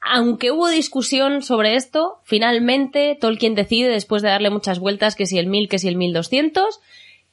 aunque 0.00 0.52
hubo 0.52 0.68
discusión 0.68 1.42
sobre 1.42 1.74
esto, 1.74 2.20
finalmente 2.22 3.18
Tolkien 3.20 3.56
decide, 3.56 3.88
después 3.88 4.22
de 4.22 4.28
darle 4.28 4.50
muchas 4.50 4.78
vueltas, 4.78 5.16
que 5.16 5.26
si 5.26 5.36
el 5.36 5.48
1000, 5.48 5.68
que 5.68 5.80
si 5.80 5.88
el 5.88 5.96
1200, 5.96 6.78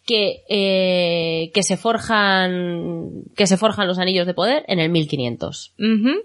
que, 0.07 0.41
eh, 0.49 1.51
que 1.53 1.61
se 1.61 1.77
forjan, 1.77 3.25
que 3.35 3.45
se 3.45 3.57
forjan 3.57 3.87
los 3.87 3.99
anillos 3.99 4.25
de 4.25 4.33
poder 4.33 4.65
en 4.67 4.79
el 4.79 4.89
1500 4.89 5.75
ujú. 5.77 6.23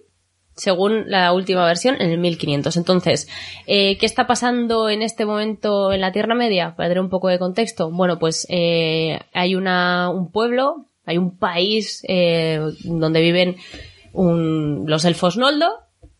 Según 0.58 1.04
la 1.10 1.32
última 1.32 1.64
versión, 1.64 1.96
en 2.00 2.10
el 2.10 2.18
1500. 2.18 2.76
Entonces, 2.76 3.28
eh, 3.66 3.96
¿qué 3.98 4.04
está 4.06 4.26
pasando 4.26 4.90
en 4.90 5.00
este 5.02 5.24
momento 5.24 5.92
en 5.92 6.00
la 6.02 6.12
Tierra 6.12 6.34
Media? 6.34 6.74
Para 6.76 6.90
dar 6.90 7.00
un 7.00 7.08
poco 7.08 7.28
de 7.28 7.38
contexto. 7.38 7.90
Bueno, 7.90 8.18
pues 8.18 8.46
eh, 8.50 9.18
hay 9.32 9.54
una, 9.54 10.10
un 10.10 10.30
pueblo, 10.30 10.84
hay 11.06 11.16
un 11.16 11.38
país 11.38 12.04
eh, 12.08 12.60
donde 12.84 13.20
viven 13.22 13.56
un- 14.12 14.84
los 14.86 15.04
elfos 15.04 15.36
Noldor, 15.36 15.72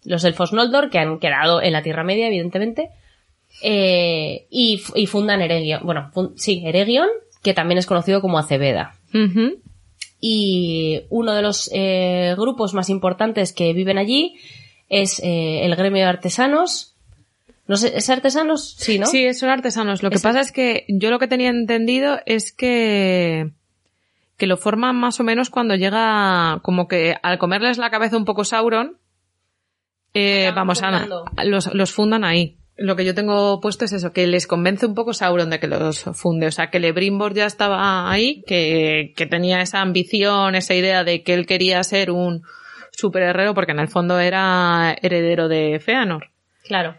los 0.05 0.25
elfos 0.25 0.53
Noldor 0.53 0.89
que 0.91 0.99
han 0.99 1.19
quedado 1.19 1.61
en 1.61 1.73
la 1.73 1.83
Tierra 1.83 2.05
Media, 2.05 2.29
evidentemente, 2.29 2.91
eh, 3.63 4.47
y, 4.51 4.83
y 4.95 5.07
fundan 5.07 5.41
Eregion. 5.43 5.81
Bueno, 5.85 6.11
fun- 6.13 6.33
sí, 6.37 6.63
Eregion, 6.65 7.09
que 7.43 7.55
también 7.55 7.79
es 7.79 7.87
conocido 7.87 8.21
como 8.21 8.39
Acebeda 8.39 8.95
Ujú. 9.15 9.59
Y 10.21 11.03
uno 11.11 11.35
de 11.35 11.43
los 11.43 11.71
eh, 11.73 12.35
grupos 12.37 12.75
más 12.75 12.91
importantes 12.91 13.53
que 13.53 13.73
viven 13.73 13.99
allí 13.99 14.37
es 14.89 15.21
eh, 15.21 15.65
el 15.65 15.77
gremio 15.77 16.03
de 16.03 16.09
artesanos. 16.09 16.95
No 17.67 17.77
sé, 17.77 17.97
¿es 17.97 18.09
artesanos? 18.09 18.75
Sí, 18.79 18.99
¿no? 18.99 19.07
Sí, 19.07 19.33
son 19.35 19.51
artesanos. 19.51 20.03
Lo 20.03 20.11
que 20.11 20.19
pasa 20.19 20.41
es 20.41 20.53
que 20.53 20.85
yo 20.89 21.11
lo 21.11 21.19
que 21.19 21.29
tenía 21.29 21.51
entendido 21.51 22.19
es 22.27 22.53
que 22.53 23.53
que 24.39 24.47
lo 24.47 24.57
forman 24.57 24.97
más 24.97 25.19
o 25.19 25.25
menos 25.25 25.51
cuando 25.51 25.75
llega 25.75 26.61
como 26.63 26.87
que 26.87 27.17
al 27.23 27.39
comerles 27.39 27.77
la 27.77 27.91
cabeza 27.91 28.17
un 28.17 28.25
poco 28.25 28.45
Sauron, 28.45 28.97
eh, 30.15 30.53
vamos, 30.55 30.83
Ana, 30.83 31.07
los, 31.45 31.75
los 31.75 31.93
fundan 31.93 32.25
ahí. 32.25 32.58
Lo 32.81 32.95
que 32.95 33.05
yo 33.05 33.13
tengo 33.13 33.61
puesto 33.61 33.85
es 33.85 33.93
eso, 33.93 34.13
que 34.13 34.29
les 34.29 34.47
convence 34.47 34.87
un 34.87 34.95
poco 34.95 35.13
Sauron 35.13 35.51
de 35.51 35.59
que 35.59 35.67
los 35.67 36.05
funde. 36.15 36.47
O 36.47 36.53
sea, 36.53 36.71
que 36.71 36.79
Lebrimbor 36.79 37.35
ya 37.35 37.45
estaba 37.45 38.11
ahí, 38.11 38.43
que, 38.47 39.13
que 39.17 39.27
tenía 39.27 39.61
esa 39.61 39.81
ambición, 39.81 40.55
esa 40.55 40.75
idea 40.75 41.03
de 41.03 41.25
que 41.25 41.35
él 41.35 41.45
quería 41.45 41.83
ser 41.83 42.13
un 42.13 42.43
superherrero 42.93 43.53
porque 43.53 43.73
en 43.73 43.81
el 43.81 43.89
fondo 43.89 44.21
era 44.21 44.97
heredero 45.03 45.49
de 45.49 45.81
Feanor. 45.81 46.31
Claro. 46.65 46.97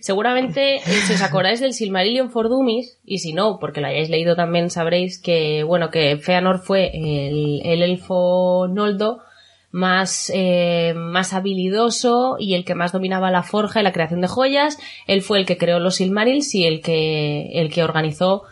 Seguramente, 0.00 0.76
eh, 0.76 0.80
si 1.06 1.14
os 1.14 1.22
acordáis 1.22 1.60
del 1.60 1.72
Silmarillion 1.72 2.30
for 2.30 2.48
Dummies, 2.48 3.00
y 3.04 3.18
si 3.18 3.32
no, 3.32 3.58
porque 3.58 3.80
lo 3.80 3.88
hayáis 3.88 4.10
leído 4.10 4.36
también 4.36 4.70
sabréis 4.70 5.20
que, 5.20 5.64
bueno, 5.64 5.90
que 5.90 6.18
Feanor 6.18 6.58
fue 6.58 6.90
el, 6.94 7.60
el 7.64 7.82
elfo 7.82 8.68
Noldo 8.68 9.22
más, 9.74 10.30
eh, 10.32 10.94
más 10.96 11.32
habilidoso 11.32 12.36
y 12.38 12.54
el 12.54 12.64
que 12.64 12.76
más 12.76 12.92
dominaba 12.92 13.32
la 13.32 13.42
forja 13.42 13.80
y 13.80 13.82
la 13.82 13.90
creación 13.92 14.20
de 14.20 14.28
joyas. 14.28 14.78
Él 15.08 15.20
fue 15.20 15.40
el 15.40 15.46
que 15.46 15.56
creó 15.58 15.80
los 15.80 15.96
Silmarils 15.96 16.54
y 16.54 16.64
el 16.64 16.80
que, 16.80 17.50
el 17.54 17.72
que 17.72 17.82
organizó 17.82 18.44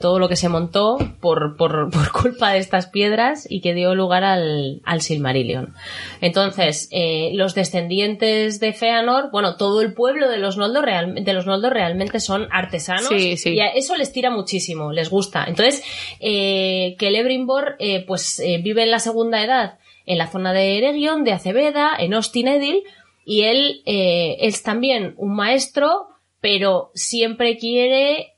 todo 0.00 0.20
lo 0.20 0.28
que 0.28 0.36
se 0.36 0.48
montó 0.48 0.98
por, 1.20 1.56
por, 1.56 1.90
por 1.92 2.12
culpa 2.12 2.52
de 2.52 2.58
estas 2.60 2.86
piedras 2.86 3.48
y 3.50 3.60
que 3.62 3.74
dio 3.74 3.96
lugar 3.96 4.22
al, 4.22 4.80
al 4.84 5.00
Silmarillion. 5.00 5.74
Entonces, 6.20 6.86
eh, 6.92 7.32
los 7.34 7.56
descendientes 7.56 8.60
de 8.60 8.72
Feanor, 8.72 9.30
bueno, 9.32 9.56
todo 9.56 9.80
el 9.80 9.92
pueblo 9.92 10.28
de 10.28 10.38
los 10.38 10.56
Noldor, 10.56 10.84
real- 10.84 11.24
de 11.24 11.32
los 11.32 11.46
Noldor 11.46 11.72
realmente 11.72 12.20
son 12.20 12.46
artesanos 12.52 13.08
Sí, 13.08 13.36
sí. 13.36 13.54
y 13.54 13.58
a 13.60 13.66
eso 13.70 13.96
les 13.96 14.12
tira 14.12 14.30
muchísimo, 14.30 14.92
les 14.92 15.10
gusta. 15.10 15.46
Entonces, 15.48 15.82
eh, 16.20 16.94
que 16.96 17.06
Celebrimbor 17.06 17.74
eh, 17.80 18.04
pues 18.06 18.38
eh, 18.38 18.60
vive 18.62 18.84
en 18.84 18.92
la 18.92 19.00
segunda 19.00 19.42
edad 19.42 19.79
en 20.10 20.18
la 20.18 20.26
zona 20.28 20.52
de 20.52 20.78
Eregion, 20.78 21.24
de 21.24 21.32
Acebeda, 21.32 21.92
en 21.98 22.14
Ostin 22.14 22.48
Edil, 22.48 22.82
y 23.24 23.42
él 23.42 23.82
eh, 23.86 24.36
es 24.40 24.62
también 24.62 25.14
un 25.16 25.34
maestro, 25.34 26.08
pero 26.40 26.90
siempre 26.94 27.56
quiere 27.58 28.34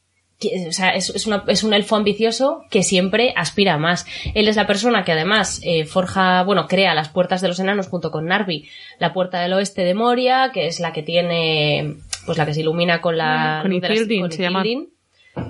o 0.68 0.72
sea, 0.72 0.88
es, 0.90 1.08
es 1.10 1.28
una- 1.28 1.44
es 1.46 1.62
un 1.62 1.72
elfo 1.72 1.94
ambicioso 1.94 2.64
que 2.68 2.82
siempre 2.82 3.32
aspira 3.36 3.74
a 3.74 3.78
más. 3.78 4.04
Él 4.34 4.48
es 4.48 4.56
la 4.56 4.66
persona 4.66 5.04
que 5.04 5.12
además 5.12 5.60
eh, 5.62 5.84
forja, 5.84 6.42
bueno, 6.42 6.66
crea 6.66 6.94
las 6.94 7.08
puertas 7.10 7.40
de 7.42 7.46
los 7.46 7.60
enanos 7.60 7.86
junto 7.86 8.10
con 8.10 8.26
Narvi, 8.26 8.68
la 8.98 9.12
puerta 9.12 9.40
del 9.40 9.52
oeste 9.52 9.84
de 9.84 9.94
Moria, 9.94 10.50
que 10.52 10.66
es 10.66 10.80
la 10.80 10.92
que 10.92 11.04
tiene, 11.04 11.94
pues 12.26 12.38
la 12.38 12.44
que 12.44 12.54
se 12.54 12.62
ilumina 12.62 13.00
con 13.00 13.16
la 13.16 13.60
Con 13.62 13.70
luz 13.70 13.82
de 13.82 13.88
las- 13.88 13.96
Ithildin, 13.98 14.20
con 14.22 14.32
se 14.32 14.42
llama. 14.42 14.60
Ithildin, 14.66 14.88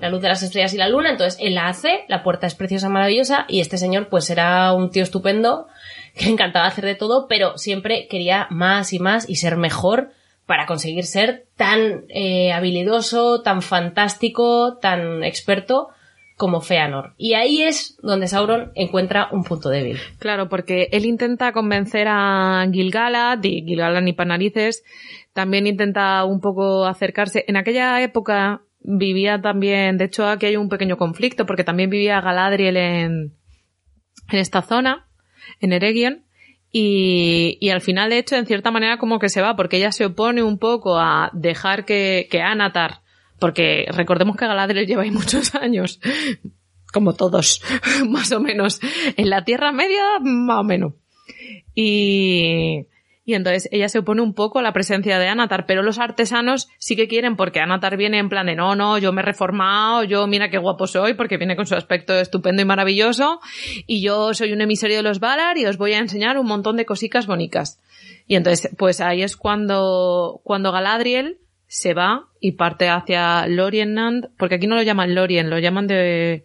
la 0.03 0.11
luz 0.11 0.21
de 0.21 0.29
las 0.29 0.43
estrellas 0.43 0.75
y 0.75 0.77
la 0.77 0.89
luna, 0.91 1.09
entonces 1.11 1.41
él 1.43 1.55
la 1.55 1.69
hace, 1.69 2.05
la 2.09 2.23
puerta 2.23 2.47
es 2.47 2.55
preciosa, 2.55 2.91
maravillosa, 2.91 3.47
y 3.49 3.61
este 3.61 3.79
señor 3.79 4.09
pues 4.11 4.29
era 4.29 4.75
un 4.75 4.91
tío 4.91 5.03
estupendo, 5.05 5.69
que 6.17 6.29
encantaba 6.29 6.67
hacer 6.67 6.85
de 6.85 6.95
todo, 6.95 7.27
pero 7.29 7.59
siempre 7.59 8.07
quería 8.09 8.47
más 8.51 8.93
y 8.93 8.99
más 8.99 9.29
y 9.29 9.37
ser 9.37 9.57
mejor 9.57 10.11
para 10.47 10.67
conseguir 10.67 11.05
ser 11.05 11.47
tan 11.57 12.05
eh, 12.09 12.53
habilidoso, 12.53 13.43
tan 13.43 13.63
fantástico, 13.63 14.79
tan 14.79 15.23
experto 15.25 15.89
como 16.37 16.61
Feanor. 16.61 17.15
Y 17.17 17.35
ahí 17.35 17.63
es 17.63 17.97
donde 18.03 18.27
Sauron 18.27 18.73
encuentra 18.75 19.29
un 19.31 19.45
punto 19.45 19.69
débil. 19.69 19.99
Claro, 20.19 20.49
porque 20.49 20.89
él 20.91 21.07
intenta 21.07 21.53
convencer 21.53 22.09
a 22.09 22.67
Gilgalad, 22.71 23.43
y 23.45 23.63
Gilgalad 23.65 24.03
ni 24.03 24.13
pa' 24.13 24.25
narices, 24.25 24.83
también 25.33 25.67
intenta 25.67 26.25
un 26.25 26.41
poco 26.41 26.85
acercarse. 26.85 27.45
En 27.47 27.57
aquella 27.57 28.03
época 28.03 28.63
vivía 28.81 29.41
también, 29.41 29.99
de 29.99 30.07
hecho 30.07 30.27
aquí 30.27 30.47
hay 30.47 30.57
un 30.57 30.69
pequeño 30.69 30.97
conflicto, 30.97 31.47
porque 31.47 31.65
también 31.65 31.91
vivía 31.91 32.21
Galadriel 32.21 32.77
en, 32.77 33.37
en 34.29 34.39
esta 34.39 34.63
zona, 34.63 35.09
en 35.61 35.73
Eregion, 35.73 36.25
y, 36.73 37.59
y 37.61 37.69
al 37.69 37.83
final, 37.83 38.11
de 38.11 38.19
hecho, 38.19 38.37
en 38.37 38.47
cierta 38.47 38.71
manera 38.71 38.97
como 38.97 39.19
que 39.19 39.29
se 39.29 39.43
va, 39.43 39.57
porque 39.57 39.77
ella 39.77 39.93
se 39.93 40.07
opone 40.07 40.43
un 40.43 40.59
poco 40.59 40.99
a 40.99 41.31
dejar 41.35 41.85
que, 41.85 42.29
que 42.31 42.41
Anatar, 42.41 43.03
porque 43.39 43.87
recordemos 43.91 44.37
que 44.37 44.47
Galadriel 44.47 44.87
lleva 44.87 45.03
ahí 45.03 45.11
muchos 45.11 45.55
años, 45.57 46.01
como 46.93 47.15
todos, 47.15 47.63
más 48.09 48.33
o 48.33 48.41
menos, 48.41 48.81
en 49.17 49.29
la 49.29 49.45
Tierra 49.45 49.73
Media, 49.73 50.03
más 50.21 50.61
o 50.61 50.65
menos. 50.65 50.95
Y, 51.75 52.87
y 53.33 53.35
entonces 53.35 53.67
ella 53.73 53.89
se 53.89 53.99
opone 53.99 54.21
un 54.21 54.35
poco 54.35 54.59
a 54.59 54.63
la 54.63 54.75
presencia 54.75 55.19
de 55.19 55.27
Anatar, 55.27 55.65
pero 55.67 55.83
los 55.83 55.99
artesanos 55.99 56.69
sí 56.77 56.97
que 56.97 57.09
quieren 57.09 57.35
porque 57.35 57.61
Anatar 57.61 57.97
viene 57.97 58.19
en 58.19 58.29
plan 58.29 58.45
de 58.45 58.55
no, 58.55 58.77
no, 58.77 58.99
yo 58.99 59.11
me 59.13 59.23
he 59.23 59.25
reformado, 59.25 60.05
yo 60.05 60.27
mira 60.27 60.51
qué 60.51 60.59
guapo 60.59 60.87
soy 60.87 61.15
porque 61.15 61.39
viene 61.39 61.57
con 61.57 61.67
su 61.67 61.75
aspecto 61.75 62.15
estupendo 62.15 62.61
y 62.61 62.67
maravilloso 62.67 63.41
y 63.87 64.03
yo 64.03 64.35
soy 64.35 64.53
un 64.53 64.61
emisario 64.61 64.99
de 64.99 65.03
los 65.03 65.19
Valar 65.19 65.57
y 65.57 65.65
os 65.65 65.79
voy 65.79 65.95
a 65.95 65.99
enseñar 65.99 66.37
un 66.37 66.47
montón 66.47 66.77
de 66.77 66.85
cosicas 66.85 67.27
bonitas. 67.27 67.81
Y 68.27 68.37
entonces, 68.37 68.71
pues 68.77 69.01
ahí 69.01 69.23
es 69.23 69.37
cuando, 69.37 70.43
cuando 70.45 70.73
Galadriel 70.73 71.39
se 71.67 71.95
va 71.95 72.27
y 72.39 72.53
parte 72.53 72.91
hacia 72.91 73.47
Lorienland, 73.47 74.29
porque 74.37 74.57
aquí 74.57 74.67
no 74.67 74.75
lo 74.75 74.83
llaman 74.83 75.15
Lorien, 75.15 75.49
lo 75.49 75.59
llaman 75.59 75.87
de, 75.87 76.45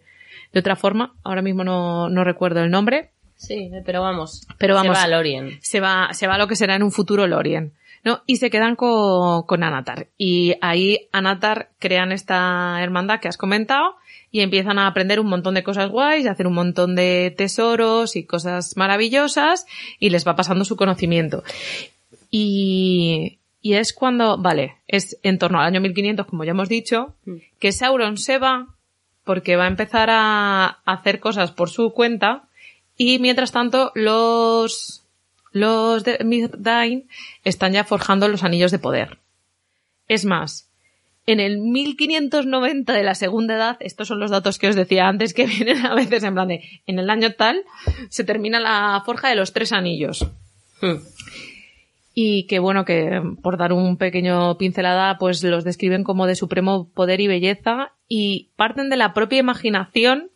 de 0.52 0.60
otra 0.60 0.74
forma, 0.74 1.14
ahora 1.22 1.42
mismo 1.42 1.64
no, 1.64 2.08
no 2.08 2.24
recuerdo 2.24 2.62
el 2.62 2.70
nombre, 2.70 3.10
Sí, 3.38 3.70
pero 3.86 4.02
vamos. 4.02 4.46
Pero 4.58 4.74
vamos. 4.74 4.96
Se 4.96 5.00
va 5.00 5.04
a 5.04 5.08
Lorien. 5.08 5.58
Se 5.62 5.80
va, 5.80 6.12
se 6.12 6.26
va 6.26 6.34
a 6.34 6.38
lo 6.38 6.48
que 6.48 6.56
será 6.56 6.74
en 6.74 6.82
un 6.82 6.92
futuro 6.92 7.26
Lorien. 7.26 7.72
¿no? 8.04 8.22
Y 8.26 8.36
se 8.36 8.50
quedan 8.50 8.76
con, 8.76 9.44
con 9.44 9.62
Anatar. 9.62 10.08
Y 10.18 10.56
ahí 10.60 11.08
Anatar 11.12 11.70
crean 11.78 12.12
esta 12.12 12.82
hermandad 12.82 13.20
que 13.20 13.28
has 13.28 13.36
comentado 13.36 13.96
y 14.30 14.40
empiezan 14.40 14.78
a 14.78 14.86
aprender 14.86 15.20
un 15.20 15.28
montón 15.28 15.54
de 15.54 15.62
cosas 15.62 15.90
guays, 15.90 16.26
a 16.26 16.32
hacer 16.32 16.46
un 16.46 16.54
montón 16.54 16.94
de 16.94 17.32
tesoros 17.36 18.16
y 18.16 18.24
cosas 18.24 18.76
maravillosas 18.76 19.66
y 19.98 20.10
les 20.10 20.26
va 20.26 20.36
pasando 20.36 20.64
su 20.64 20.76
conocimiento. 20.76 21.44
Y, 22.30 23.38
y 23.62 23.74
es 23.74 23.92
cuando, 23.92 24.36
vale, 24.36 24.76
es 24.86 25.18
en 25.22 25.38
torno 25.38 25.60
al 25.60 25.66
año 25.66 25.80
1500, 25.80 26.26
como 26.26 26.44
ya 26.44 26.50
hemos 26.50 26.68
dicho, 26.68 27.14
que 27.58 27.72
Sauron 27.72 28.18
se 28.18 28.38
va 28.38 28.74
porque 29.24 29.56
va 29.56 29.64
a 29.64 29.68
empezar 29.68 30.08
a 30.10 30.80
hacer 30.84 31.20
cosas 31.20 31.52
por 31.52 31.70
su 31.70 31.92
cuenta 31.92 32.47
y 32.98 33.18
mientras 33.20 33.52
tanto 33.52 33.92
los 33.94 35.04
los 35.52 36.04
de 36.04 36.22
Middain 36.24 37.08
están 37.44 37.72
ya 37.72 37.84
forjando 37.84 38.28
los 38.28 38.44
anillos 38.44 38.70
de 38.70 38.78
poder. 38.78 39.18
Es 40.06 40.26
más, 40.26 40.70
en 41.26 41.40
el 41.40 41.58
1590 41.58 42.92
de 42.92 43.02
la 43.02 43.14
segunda 43.14 43.54
edad, 43.54 43.76
estos 43.80 44.08
son 44.08 44.20
los 44.20 44.30
datos 44.30 44.58
que 44.58 44.68
os 44.68 44.76
decía 44.76 45.08
antes 45.08 45.32
que 45.32 45.46
vienen 45.46 45.86
a 45.86 45.94
veces 45.94 46.22
en 46.22 46.34
plan 46.34 46.48
de, 46.48 46.62
en 46.86 46.98
el 46.98 47.08
año 47.08 47.32
tal, 47.32 47.64
se 48.10 48.24
termina 48.24 48.60
la 48.60 49.02
forja 49.06 49.30
de 49.30 49.36
los 49.36 49.52
tres 49.52 49.72
anillos. 49.72 50.26
Hmm. 50.80 50.96
Y 52.14 52.46
que 52.46 52.58
bueno, 52.58 52.84
que 52.84 53.22
por 53.42 53.58
dar 53.58 53.72
un 53.72 53.96
pequeño 53.96 54.58
pincelada, 54.58 55.18
pues 55.18 55.42
los 55.44 55.64
describen 55.64 56.02
como 56.02 56.26
de 56.26 56.34
supremo 56.34 56.88
poder 56.92 57.20
y 57.20 57.28
belleza 57.28 57.92
y 58.08 58.50
parten 58.56 58.90
de 58.90 58.96
la 58.96 59.14
propia 59.14 59.38
imaginación 59.38 60.30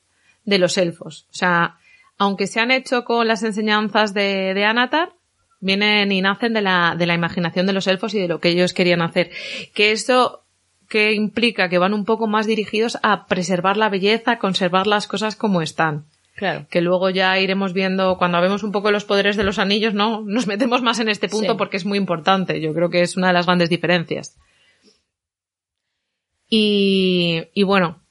de 0.44 0.58
los 0.58 0.78
elfos. 0.78 1.26
O 1.30 1.34
sea, 1.34 1.76
aunque 2.18 2.46
se 2.46 2.60
han 2.60 2.70
hecho 2.70 3.04
con 3.04 3.26
las 3.26 3.42
enseñanzas 3.42 4.14
de, 4.14 4.54
de 4.54 4.64
Anatar, 4.64 5.12
vienen 5.60 6.10
y 6.12 6.20
nacen 6.20 6.52
de 6.54 6.62
la, 6.62 6.94
de 6.98 7.06
la 7.06 7.14
imaginación 7.14 7.66
de 7.66 7.72
los 7.72 7.86
elfos 7.86 8.14
y 8.14 8.18
de 8.20 8.28
lo 8.28 8.40
que 8.40 8.48
ellos 8.50 8.72
querían 8.72 9.02
hacer. 9.02 9.30
Que 9.74 9.92
esto 9.92 10.44
que 10.88 11.12
implica 11.14 11.68
que 11.68 11.78
van 11.78 11.94
un 11.94 12.04
poco 12.04 12.26
más 12.26 12.46
dirigidos 12.46 12.98
a 13.02 13.26
preservar 13.26 13.76
la 13.76 13.88
belleza, 13.88 14.32
a 14.32 14.38
conservar 14.38 14.86
las 14.86 15.06
cosas 15.06 15.36
como 15.36 15.62
están. 15.62 16.04
Claro. 16.34 16.66
Que 16.70 16.80
luego 16.80 17.10
ya 17.10 17.38
iremos 17.38 17.72
viendo, 17.72 18.18
cuando 18.18 18.40
vemos 18.40 18.62
un 18.62 18.72
poco 18.72 18.90
los 18.90 19.04
poderes 19.04 19.36
de 19.36 19.44
los 19.44 19.58
anillos, 19.58 19.94
¿no? 19.94 20.22
Nos 20.22 20.46
metemos 20.46 20.82
más 20.82 20.98
en 20.98 21.08
este 21.08 21.28
punto 21.28 21.52
Sí. 21.52 21.58
porque 21.58 21.76
es 21.76 21.84
muy 21.86 21.96
importante. 21.98 22.60
Yo 22.60 22.74
creo 22.74 22.90
que 22.90 23.02
es 23.02 23.16
una 23.16 23.28
de 23.28 23.32
las 23.34 23.46
grandes 23.46 23.70
diferencias. 23.70 24.36
Y, 26.48 27.44
y 27.54 27.62
bueno, 27.62 28.01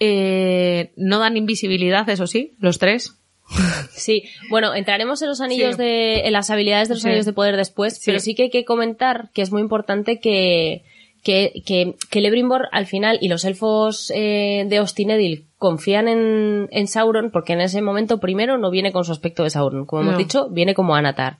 eh, 0.00 0.92
no 0.96 1.18
dan 1.18 1.36
invisibilidad, 1.36 2.08
eso 2.08 2.26
sí, 2.26 2.54
los 2.60 2.78
tres. 2.78 3.14
Sí, 3.90 4.24
bueno, 4.50 4.74
entraremos 4.74 5.20
en 5.22 5.28
los 5.28 5.40
anillos 5.40 5.74
Sí. 5.76 5.82
de, 5.82 6.20
en 6.26 6.32
las 6.32 6.50
habilidades 6.50 6.88
de 6.88 6.94
los 6.94 7.02
Sí. 7.02 7.08
anillos 7.08 7.26
de 7.26 7.32
poder 7.32 7.56
después, 7.56 7.96
Sí. 7.96 8.02
pero 8.06 8.20
sí 8.20 8.34
que 8.34 8.44
hay 8.44 8.50
que 8.50 8.64
comentar 8.64 9.30
que 9.34 9.42
es 9.42 9.50
muy 9.50 9.60
importante 9.62 10.20
que, 10.20 10.84
que, 11.24 11.62
que, 11.66 11.94
que 12.10 12.20
Celebrimbor 12.20 12.68
al 12.72 12.86
final 12.86 13.18
y 13.20 13.28
los 13.28 13.44
elfos 13.44 14.12
eh, 14.14 14.66
de 14.68 14.80
Ostinedil 14.80 15.46
confían 15.56 16.06
en, 16.08 16.68
en 16.70 16.86
Sauron 16.86 17.30
porque 17.32 17.54
en 17.54 17.60
ese 17.60 17.82
momento 17.82 18.20
primero 18.20 18.56
no 18.58 18.70
viene 18.70 18.92
con 18.92 19.04
su 19.04 19.10
aspecto 19.12 19.42
de 19.42 19.50
Sauron, 19.50 19.84
como 19.86 20.02
hemos 20.02 20.18
dicho, 20.18 20.48
viene 20.50 20.74
como 20.74 20.94
Anatar. 20.94 21.38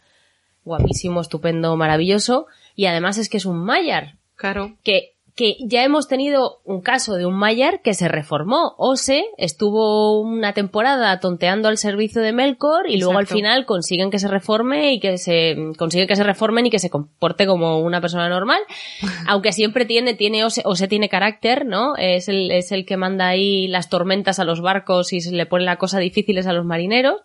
Guapísimo, 0.64 1.20
estupendo, 1.20 1.76
maravilloso 1.76 2.46
y 2.74 2.86
además 2.86 3.18
es 3.18 3.28
que 3.28 3.36
es 3.36 3.46
un 3.46 3.58
Maiar, 3.64 4.14
Claro. 4.34 4.76
que, 4.82 5.14
que 5.38 5.56
ya 5.60 5.84
hemos 5.84 6.08
tenido 6.08 6.58
un 6.64 6.80
caso 6.80 7.14
de 7.14 7.24
un 7.24 7.34
Maiar 7.34 7.80
que 7.80 7.94
se 7.94 8.08
reformó. 8.08 8.74
Ose 8.76 9.24
estuvo 9.36 10.20
una 10.20 10.52
temporada 10.52 11.20
tonteando 11.20 11.68
al 11.68 11.78
servicio 11.78 12.20
de 12.22 12.32
Melkor 12.32 12.90
y 12.90 12.98
luego 12.98 13.16
al 13.16 13.28
final 13.28 13.64
consiguen 13.64 14.10
que 14.10 14.18
se 14.18 14.26
reforme 14.26 14.94
y 14.94 14.98
que 14.98 15.16
se 15.16 15.54
consiguen 15.78 16.08
que 16.08 16.16
se 16.16 16.24
reformen 16.24 16.66
y 16.66 16.70
que 16.70 16.80
se 16.80 16.90
comporte 16.90 17.46
como 17.46 17.78
una 17.78 18.00
persona 18.00 18.28
normal. 18.28 18.58
Aunque 19.28 19.52
siempre 19.52 19.84
tiene, 19.84 20.14
tiene 20.14 20.44
Ose, 20.44 20.62
Ose 20.64 20.88
tiene 20.88 21.08
carácter, 21.08 21.64
¿no? 21.64 21.94
Es 21.94 22.28
el, 22.28 22.50
es 22.50 22.72
el 22.72 22.84
que 22.84 22.96
manda 22.96 23.28
ahí 23.28 23.68
las 23.68 23.88
tormentas 23.88 24.40
a 24.40 24.44
los 24.44 24.60
barcos 24.60 25.12
y 25.12 25.20
se 25.20 25.30
le 25.30 25.46
pone 25.46 25.64
la 25.64 25.76
cosa 25.76 26.00
difíciles 26.00 26.48
a 26.48 26.52
los 26.52 26.64
marineros 26.64 27.20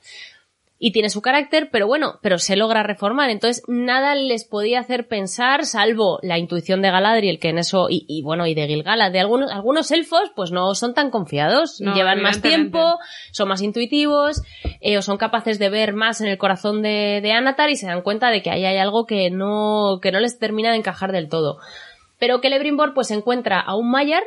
y 0.85 0.91
tiene 0.91 1.09
su 1.09 1.21
carácter, 1.21 1.69
pero 1.71 1.87
bueno, 1.87 2.19
pero 2.21 2.37
se 2.37 2.57
logra 2.57 2.83
reformar. 2.83 3.29
Entonces, 3.29 3.63
nada 3.69 4.15
les 4.15 4.43
podía 4.43 4.81
hacer 4.81 5.07
pensar, 5.07 5.65
salvo 5.65 6.19
la 6.21 6.37
intuición 6.37 6.81
de 6.81 6.91
Galadriel, 6.91 7.39
que 7.39 7.47
en 7.47 7.57
eso, 7.57 7.87
y, 7.89 8.03
y 8.05 8.21
bueno, 8.21 8.47
y 8.47 8.53
de 8.53 8.67
Gilgalad, 8.67 9.09
de 9.09 9.21
algunos, 9.21 9.49
algunos 9.49 9.89
elfos, 9.91 10.33
pues 10.35 10.51
no 10.51 10.75
son 10.75 10.93
tan 10.93 11.09
confiados. 11.09 11.79
No, 11.79 11.95
Llevan 11.95 12.21
más 12.21 12.41
tiempo, 12.41 12.99
son 13.31 13.47
más 13.47 13.61
intuitivos, 13.61 14.41
eh, 14.81 14.97
o 14.97 15.01
son 15.01 15.15
capaces 15.15 15.57
de 15.57 15.69
ver 15.69 15.93
más 15.93 16.19
en 16.19 16.27
el 16.27 16.37
corazón 16.37 16.81
de, 16.81 17.21
de 17.23 17.31
Anatar 17.31 17.69
y 17.69 17.77
se 17.77 17.87
dan 17.87 18.01
cuenta 18.01 18.29
de 18.29 18.41
que 18.41 18.49
ahí 18.49 18.65
hay 18.65 18.75
algo 18.75 19.05
que 19.05 19.29
no, 19.29 19.99
que 20.01 20.11
no 20.11 20.19
les 20.19 20.37
termina 20.37 20.71
de 20.71 20.79
encajar 20.79 21.13
del 21.13 21.29
todo. 21.29 21.59
Pero 22.19 22.41
Celebrimbor 22.41 22.93
pues 22.93 23.09
encuentra 23.11 23.61
a 23.61 23.77
un 23.77 23.89
Maiar 23.89 24.23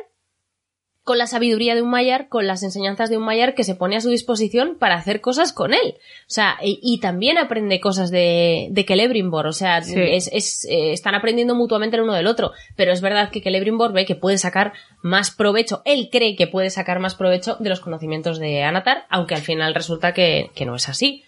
con 1.07 1.17
la 1.17 1.25
sabiduría 1.25 1.73
de 1.73 1.81
un 1.81 1.89
Maiar, 1.89 2.27
con 2.27 2.45
las 2.47 2.63
enseñanzas 2.63 3.09
de 3.09 3.17
un 3.17 3.23
Maiar 3.23 3.55
que 3.55 3.63
se 3.63 3.75
pone 3.75 3.95
a 3.95 4.01
su 4.01 4.09
disposición 4.09 4.75
para 4.77 4.95
hacer 4.95 5.21
cosas 5.21 5.53
con 5.53 5.73
él. 5.73 5.95
O 5.95 6.29
sea, 6.29 6.57
y, 6.61 6.79
y 6.83 6.99
también 6.99 7.37
aprende 7.37 7.79
cosas 7.79 8.11
de, 8.11 8.67
de 8.71 8.83
Celebrimbor. 8.83 9.47
O 9.47 9.53
sea, 9.53 9.81
Sí. 9.81 9.95
es, 9.97 10.29
es, 10.33 10.65
eh, 10.65 10.91
están 10.91 11.15
aprendiendo 11.15 11.55
mutuamente 11.55 11.95
el 11.95 12.03
uno 12.03 12.13
del 12.13 12.27
otro. 12.27 12.51
Pero 12.75 12.91
es 12.91 12.99
verdad 12.99 13.31
que 13.31 13.39
Celebrimbor 13.41 13.93
ve 13.93 14.05
que 14.05 14.15
puede 14.15 14.37
sacar 14.37 14.73
más 15.01 15.31
provecho. 15.31 15.81
Él 15.85 16.09
cree 16.11 16.35
que 16.35 16.47
puede 16.47 16.69
sacar 16.69 16.99
más 16.99 17.15
provecho 17.15 17.55
de 17.61 17.69
los 17.69 17.79
conocimientos 17.79 18.37
de 18.37 18.63
Anatar, 18.63 19.05
aunque 19.09 19.33
al 19.35 19.41
final 19.41 19.73
resulta 19.73 20.13
que, 20.13 20.51
que 20.55 20.65
no 20.65 20.75
es 20.75 20.89
así. 20.89 21.23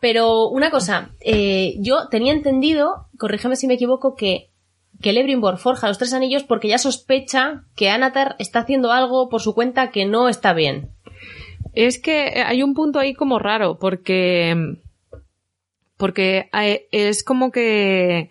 Pero 0.00 0.48
una 0.48 0.70
cosa, 0.70 1.10
eh, 1.20 1.74
yo 1.78 2.08
tenía 2.08 2.32
entendido, 2.32 3.06
corrígeme 3.18 3.56
si 3.56 3.66
me 3.66 3.74
equivoco, 3.74 4.16
que 4.16 4.48
que 5.00 5.10
Celebrimbor 5.10 5.58
forja 5.58 5.88
los 5.88 5.98
tres 5.98 6.12
anillos 6.12 6.44
porque 6.44 6.68
ya 6.68 6.78
sospecha 6.78 7.64
que 7.76 7.90
Anatar 7.90 8.36
está 8.38 8.60
haciendo 8.60 8.92
algo 8.92 9.28
por 9.28 9.42
su 9.42 9.54
cuenta 9.54 9.90
que 9.90 10.06
no 10.06 10.28
está 10.28 10.52
bien. 10.52 10.90
Es 11.74 11.98
que 11.98 12.42
hay 12.46 12.62
un 12.62 12.74
punto 12.74 12.98
ahí 12.98 13.14
como 13.14 13.38
raro, 13.38 13.78
porque. 13.78 14.76
Porque 15.96 16.48
es 16.90 17.24
como 17.24 17.50
que. 17.50 18.30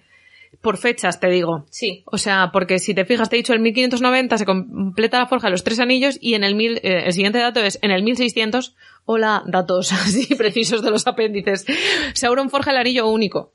Por 0.61 0.77
fechas, 0.77 1.19
te 1.19 1.27
digo. 1.27 1.65
Sí. 1.69 2.03
O 2.05 2.17
sea, 2.17 2.51
porque 2.53 2.79
si 2.79 2.93
te 2.93 3.03
fijas, 3.03 3.29
te 3.29 3.35
he 3.35 3.39
dicho, 3.39 3.51
el 3.51 3.59
1590 3.59 4.37
se 4.37 4.45
completa 4.45 5.19
la 5.19 5.27
forja 5.27 5.47
de 5.47 5.51
los 5.51 5.65
tres 5.65 5.79
anillos 5.79 6.17
y 6.21 6.35
en 6.35 6.45
el 6.45 6.55
mil, 6.55 6.77
eh, 6.83 7.03
el 7.05 7.11
siguiente 7.11 7.39
dato 7.39 7.59
es 7.59 7.79
en 7.81 7.91
el 7.91 8.01
1600, 8.01 8.73
hola, 9.03 9.43
datos 9.45 9.91
así 9.91 10.33
precisos 10.35 10.81
de 10.81 10.91
los 10.91 11.05
apéndices. 11.05 11.65
Sauron 12.13 12.49
forja 12.49 12.71
el 12.71 12.77
anillo 12.77 13.09
único. 13.09 13.51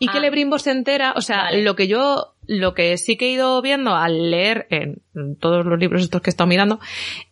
Y 0.00 0.08
Ah. 0.08 0.12
que 0.12 0.18
Celebrimbor 0.18 0.60
se 0.60 0.70
entera, 0.70 1.12
o 1.16 1.20
sea, 1.20 1.44
Vale. 1.44 1.62
lo 1.62 1.74
que 1.74 1.88
yo, 1.88 2.34
lo 2.46 2.72
que 2.72 2.96
sí 2.98 3.16
que 3.16 3.26
he 3.26 3.30
ido 3.30 3.60
viendo 3.62 3.94
al 3.96 4.30
leer 4.30 4.66
en, 4.70 5.02
en 5.14 5.36
todos 5.36 5.66
los 5.66 5.78
libros 5.78 6.02
estos 6.02 6.20
que 6.22 6.30
he 6.30 6.32
estado 6.32 6.46
mirando, 6.46 6.78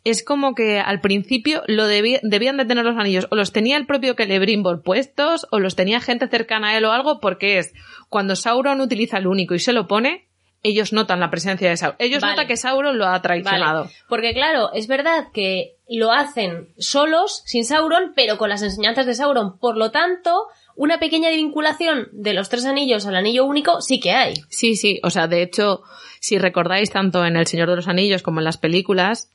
es 0.02 0.24
como 0.24 0.54
que 0.54 0.80
al 0.80 1.00
principio 1.00 1.62
lo 1.68 1.88
debí- 1.88 2.18
debían 2.22 2.56
de 2.56 2.64
tener 2.64 2.84
los 2.84 2.96
anillos, 2.98 3.28
o 3.30 3.36
los 3.36 3.52
tenía 3.52 3.76
el 3.76 3.86
propio 3.86 4.14
Celebrimbor 4.14 4.82
puestos, 4.82 5.46
o 5.52 5.60
los 5.60 5.76
tenía 5.76 6.00
gente 6.00 6.26
cercana 6.28 6.70
a 6.70 6.76
él 6.78 6.84
o 6.84 6.92
algo, 6.92 7.20
porque 7.20 7.58
es 7.58 7.72
cuando 8.08 8.34
Sauron 8.34 8.80
utiliza 8.80 9.18
el 9.18 9.26
único 9.28 9.54
y 9.54 9.60
se 9.60 9.72
lo 9.72 9.86
pone, 9.86 10.26
ellos 10.64 10.92
notan 10.92 11.20
la 11.20 11.30
presencia 11.30 11.68
de 11.68 11.76
Sauron. 11.76 11.96
Ellos 12.00 12.20
Vale. 12.20 12.32
notan 12.32 12.48
que 12.48 12.56
Sauron 12.56 12.98
lo 12.98 13.06
ha 13.06 13.22
traicionado. 13.22 13.84
Vale. 13.84 13.94
Porque 14.08 14.34
claro, 14.34 14.72
es 14.72 14.88
verdad 14.88 15.28
que 15.32 15.76
lo 15.88 16.10
hacen 16.10 16.70
solos, 16.78 17.42
sin 17.46 17.64
Sauron, 17.64 18.12
pero 18.16 18.36
con 18.38 18.48
las 18.48 18.62
enseñanzas 18.62 19.06
de 19.06 19.14
Sauron. 19.14 19.58
Por 19.60 19.76
lo 19.76 19.92
tanto, 19.92 20.46
una 20.76 20.98
pequeña 20.98 21.30
vinculación 21.30 22.08
de 22.12 22.34
los 22.34 22.48
tres 22.48 22.64
anillos 22.66 23.06
al 23.06 23.16
anillo 23.16 23.44
único 23.44 23.80
sí 23.80 23.98
que 23.98 24.12
hay. 24.12 24.34
Sí, 24.48 24.76
sí, 24.76 25.00
o 25.02 25.10
sea, 25.10 25.26
de 25.26 25.42
hecho, 25.42 25.82
si 26.20 26.38
recordáis 26.38 26.90
tanto 26.90 27.24
en 27.24 27.36
El 27.36 27.46
Señor 27.46 27.68
de 27.68 27.76
los 27.76 27.88
Anillos 27.88 28.22
como 28.22 28.40
en 28.40 28.44
las 28.44 28.58
películas, 28.58 29.30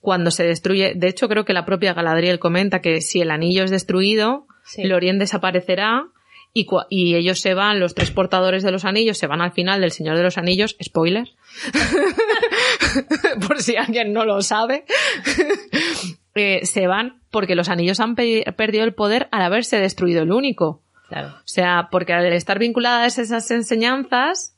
cuando 0.00 0.30
se 0.30 0.44
destruye, 0.44 0.94
de 0.94 1.08
hecho 1.08 1.28
creo 1.28 1.44
que 1.44 1.52
la 1.52 1.64
propia 1.64 1.92
Galadriel 1.92 2.38
comenta 2.38 2.80
que 2.80 3.00
si 3.00 3.20
el 3.20 3.30
anillo 3.30 3.64
es 3.64 3.70
destruido, 3.70 4.46
Sí. 4.68 4.82
Lorien 4.82 5.20
desaparecerá 5.20 6.08
y, 6.52 6.66
y 6.90 7.14
ellos 7.14 7.40
se 7.40 7.54
van, 7.54 7.78
los 7.78 7.94
tres 7.94 8.10
portadores 8.10 8.64
de 8.64 8.72
los 8.72 8.84
anillos 8.84 9.16
se 9.16 9.28
van 9.28 9.40
al 9.40 9.52
final 9.52 9.80
del 9.80 9.92
Señor 9.92 10.16
de 10.16 10.24
los 10.24 10.38
Anillos, 10.38 10.76
spoiler, 10.82 11.28
por 13.46 13.62
si 13.62 13.76
alguien 13.76 14.12
no 14.12 14.24
lo 14.24 14.42
sabe, 14.42 14.84
Eh, 16.38 16.66
se 16.66 16.86
van 16.86 17.22
porque 17.36 17.54
los 17.54 17.68
anillos 17.68 18.00
han 18.00 18.14
pe- 18.14 18.50
perdido 18.56 18.84
el 18.84 18.94
poder 18.94 19.28
al 19.30 19.42
haberse 19.42 19.78
destruido 19.78 20.22
el 20.22 20.32
único. 20.32 20.80
Claro. 21.10 21.28
O 21.36 21.42
sea, 21.44 21.88
porque 21.90 22.14
al 22.14 22.24
estar 22.32 22.58
vinculadas 22.58 23.18
esas 23.18 23.50
enseñanzas, 23.50 24.56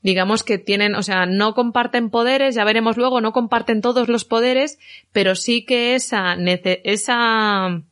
digamos 0.00 0.44
que 0.44 0.56
tienen, 0.56 0.94
o 0.94 1.02
sea, 1.02 1.26
no 1.26 1.54
comparten 1.54 2.08
poderes, 2.08 2.54
ya 2.54 2.62
veremos 2.62 2.96
luego, 2.96 3.20
no 3.20 3.32
comparten 3.32 3.80
todos 3.80 4.08
los 4.08 4.24
poderes, 4.24 4.78
pero 5.10 5.34
sí 5.34 5.64
que 5.64 5.96
esa, 5.96 6.36
esa, 6.84 7.82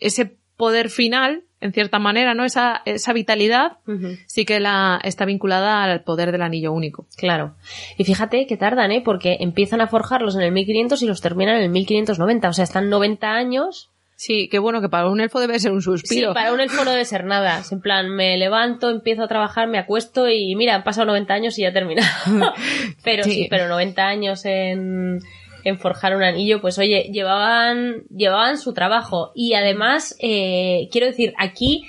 ese 0.00 0.36
poder 0.56 0.88
final, 0.88 1.42
en 1.62 1.72
cierta 1.72 1.98
manera, 1.98 2.34
¿no? 2.34 2.44
Esa, 2.44 2.82
esa 2.84 3.12
vitalidad, 3.12 3.78
sí 4.26 4.44
que 4.44 4.60
la, 4.60 5.00
está 5.02 5.24
vinculada 5.24 5.82
al 5.82 6.02
poder 6.02 6.32
del 6.32 6.42
anillo 6.42 6.72
único. 6.72 7.06
Claro. 7.16 7.54
Y 7.96 8.04
fíjate 8.04 8.46
que 8.46 8.56
tardan, 8.56 8.92
¿eh? 8.92 9.02
Porque 9.04 9.38
empiezan 9.40 9.80
a 9.80 9.86
forjarlos 9.86 10.34
en 10.36 10.42
el 10.42 10.52
1500 10.52 11.02
y 11.02 11.06
los 11.06 11.20
terminan 11.20 11.56
en 11.56 11.62
el 11.62 11.70
1590. 11.70 12.48
O 12.48 12.52
sea, 12.52 12.64
están 12.64 12.90
90 12.90 13.32
años 13.32 13.92
Sí, 14.22 14.48
qué 14.48 14.60
bueno 14.60 14.80
que 14.80 14.88
para 14.88 15.08
un 15.08 15.20
elfo 15.20 15.40
debe 15.40 15.58
ser 15.58 15.72
un 15.72 15.80
Sí, 15.80 15.86
suspiro. 15.86 16.32
para 16.32 16.52
un 16.52 16.60
elfo 16.60 16.84
no 16.84 16.92
debe 16.92 17.04
ser 17.04 17.24
nada. 17.24 17.58
Es 17.58 17.72
en 17.72 17.80
plan, 17.80 18.08
me 18.08 18.36
levanto, 18.36 18.88
empiezo 18.88 19.24
a 19.24 19.26
trabajar, 19.26 19.66
me 19.66 19.78
acuesto 19.78 20.28
y 20.28 20.54
mira, 20.54 20.76
han 20.76 20.84
pasado 20.84 21.06
90 21.08 21.34
años 21.34 21.58
y 21.58 21.62
ya 21.62 21.70
he 21.70 21.72
terminado. 21.72 22.08
pero 23.02 23.24
sí. 23.24 23.32
Sí. 23.32 23.46
pero 23.50 23.66
90 23.66 24.06
años 24.06 24.44
en, 24.44 25.18
en 25.64 25.78
forjar 25.78 26.14
un 26.16 26.22
anillo, 26.22 26.60
pues 26.60 26.78
oye, 26.78 27.10
llevaban, 27.12 28.02
llevaban 28.14 28.58
su 28.58 28.72
trabajo. 28.72 29.32
Y 29.34 29.54
además, 29.54 30.16
eh, 30.20 30.88
quiero 30.90 31.06
decir, 31.06 31.34
aquí 31.38 31.84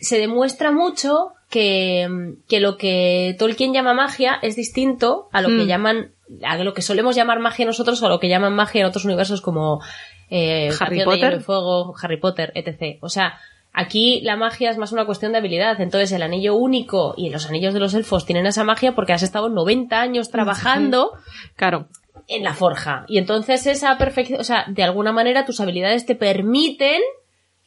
se 0.00 0.18
demuestra 0.18 0.70
mucho 0.72 1.32
que, 1.50 2.34
que 2.48 2.60
lo 2.60 2.76
que 2.76 3.34
Tolkien 3.38 3.72
llama 3.72 3.94
magia 3.94 4.38
es 4.42 4.56
distinto 4.56 5.28
a 5.32 5.40
lo 5.42 5.48
que 5.48 5.64
Mm. 5.64 5.66
llaman, 5.66 6.10
a 6.44 6.56
lo 6.58 6.74
que 6.74 6.82
solemos 6.82 7.14
llamar 7.16 7.38
magia 7.38 7.64
nosotros 7.66 8.02
o 8.02 8.06
a 8.06 8.08
lo 8.08 8.18
que 8.20 8.28
llaman 8.28 8.54
magia 8.54 8.80
en 8.80 8.86
otros 8.88 9.04
universos 9.04 9.40
como 9.40 9.80
eh, 10.28 10.70
Harry 10.80 10.98
de 10.98 11.04
Potter. 11.04 11.36
Y 11.38 11.40
Fuego, 11.40 11.94
Harry 12.02 12.16
Potter, 12.18 12.50
etc. 12.56 12.98
O 13.00 13.08
sea, 13.08 13.38
aquí 13.72 14.20
la 14.22 14.36
magia 14.36 14.70
es 14.70 14.76
más 14.76 14.90
una 14.90 15.06
cuestión 15.06 15.30
de 15.30 15.38
habilidad. 15.38 15.80
Entonces, 15.80 16.10
el 16.10 16.22
anillo 16.22 16.56
único 16.56 17.14
y 17.16 17.30
los 17.30 17.46
anillos 17.48 17.72
de 17.74 17.78
los 17.80 17.94
elfos 17.94 18.26
tienen 18.26 18.46
esa 18.46 18.64
magia 18.64 18.94
porque 18.96 19.12
has 19.12 19.22
estado 19.22 19.48
90 19.48 20.00
años 20.00 20.30
trabajando 20.32 21.12
Claro. 21.54 21.86
En 22.28 22.42
la 22.44 22.54
forja. 22.54 23.04
Y 23.08 23.18
entonces 23.18 23.66
esa 23.66 23.98
perfección, 23.98 24.40
o 24.40 24.44
sea, 24.44 24.64
de 24.68 24.82
alguna 24.82 25.12
manera 25.12 25.44
tus 25.44 25.60
habilidades 25.60 26.06
te 26.06 26.14
permiten 26.14 27.00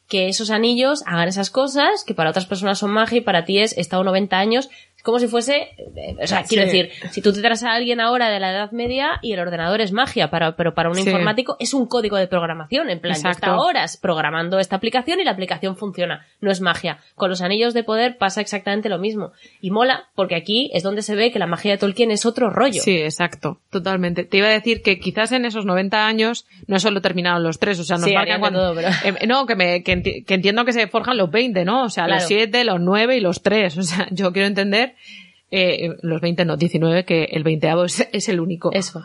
que 0.07 0.27
esos 0.27 0.49
anillos 0.49 1.03
hagan 1.05 1.27
esas 1.27 1.49
cosas 1.49 2.03
que 2.03 2.15
para 2.15 2.31
otras 2.31 2.47
personas 2.47 2.79
son 2.79 2.91
magia 2.91 3.19
y 3.19 3.21
para 3.21 3.45
ti 3.45 3.59
es 3.59 3.77
estado 3.77 4.03
90 4.03 4.37
años. 4.37 4.69
Como 5.03 5.17
si 5.19 5.27
fuese, 5.27 5.69
eh, 5.95 6.15
o 6.21 6.27
sea, 6.27 6.43
quiero 6.43 6.69
Sí. 6.69 6.77
decir, 6.83 6.91
si 7.11 7.21
tú 7.21 7.31
te 7.33 7.41
traes 7.41 7.63
a 7.63 7.71
alguien 7.71 7.99
ahora 8.01 8.29
de 8.29 8.39
la 8.39 8.51
Edad 8.51 8.71
Media 8.71 9.19
y 9.21 9.33
el 9.33 9.39
ordenador 9.39 9.79
es 9.81 9.91
magia, 9.91 10.29
para, 10.29 10.55
pero 10.55 10.73
para 10.73 10.89
un 10.89 10.95
Sí. 10.95 11.01
informático 11.01 11.55
es 11.59 11.73
un 11.73 11.87
código 11.87 12.17
de 12.17 12.27
programación. 12.27 12.89
En 12.89 12.99
plan, 12.99 13.13
yo 13.15 13.19
Exacto. 13.19 13.37
está 13.51 13.57
horas 13.57 13.97
programando 13.97 14.59
esta 14.59 14.75
aplicación 14.75 15.19
y 15.19 15.23
la 15.23 15.31
aplicación 15.31 15.77
funciona. 15.77 16.25
No 16.41 16.51
es 16.51 16.59
magia. 16.61 16.99
Con 17.15 17.29
los 17.29 17.41
anillos 17.41 17.73
de 17.73 17.83
poder 17.83 18.17
pasa 18.17 18.41
exactamente 18.41 18.89
lo 18.89 18.99
mismo. 18.99 19.31
Y 19.61 19.71
mola, 19.71 20.07
porque 20.15 20.35
aquí 20.35 20.69
es 20.73 20.83
donde 20.83 21.01
se 21.01 21.15
ve 21.15 21.31
que 21.31 21.39
la 21.39 21.47
magia 21.47 21.71
de 21.71 21.77
Tolkien 21.77 22.11
es 22.11 22.25
otro 22.25 22.49
rollo. 22.49 22.81
Sí, 22.81 22.97
exacto, 22.97 23.59
totalmente. 23.69 24.23
Te 24.25 24.37
iba 24.37 24.47
a 24.47 24.51
decir 24.51 24.81
que 24.81 24.99
quizás 24.99 25.31
en 25.31 25.45
esos 25.45 25.65
90 25.65 26.05
años 26.07 26.45
no 26.67 26.79
solo 26.79 27.01
terminaron 27.01 27.41
los 27.43 27.57
tres, 27.59 27.79
o 27.79 27.83
sea, 27.83 27.97
nos 27.97 28.05
Sí, 28.05 28.13
marcan 28.13 28.39
cuando... 28.39 28.59
todo, 28.59 28.75
pero- 28.75 28.89
Eh, 29.05 29.27
no, 29.27 29.45
que, 29.45 29.55
me, 29.55 29.83
que, 29.83 29.93
enti- 29.97 30.25
que 30.25 30.33
entiendo 30.33 30.65
que 30.65 30.73
se 30.73 30.87
forjan 30.87 31.17
los 31.17 31.31
20, 31.31 31.63
¿no? 31.65 31.83
O 31.83 31.89
sea, 31.89 32.03
los 32.07 32.17
Claro. 32.17 32.27
7, 32.27 32.63
los 32.65 32.79
9 32.81 33.15
y 33.17 33.21
los 33.21 33.41
3. 33.41 33.77
O 33.77 33.83
sea, 33.83 34.07
yo 34.11 34.31
quiero 34.33 34.47
entender... 34.47 34.88
eh, 35.51 35.89
los 36.01 36.21
20 36.21 36.45
no, 36.45 36.57
19, 36.57 37.05
que 37.05 37.23
el 37.31 37.43
20 37.43 37.69
es, 37.85 38.07
es 38.11 38.29
el 38.29 38.39
único. 38.39 38.71
Eso. 38.73 39.03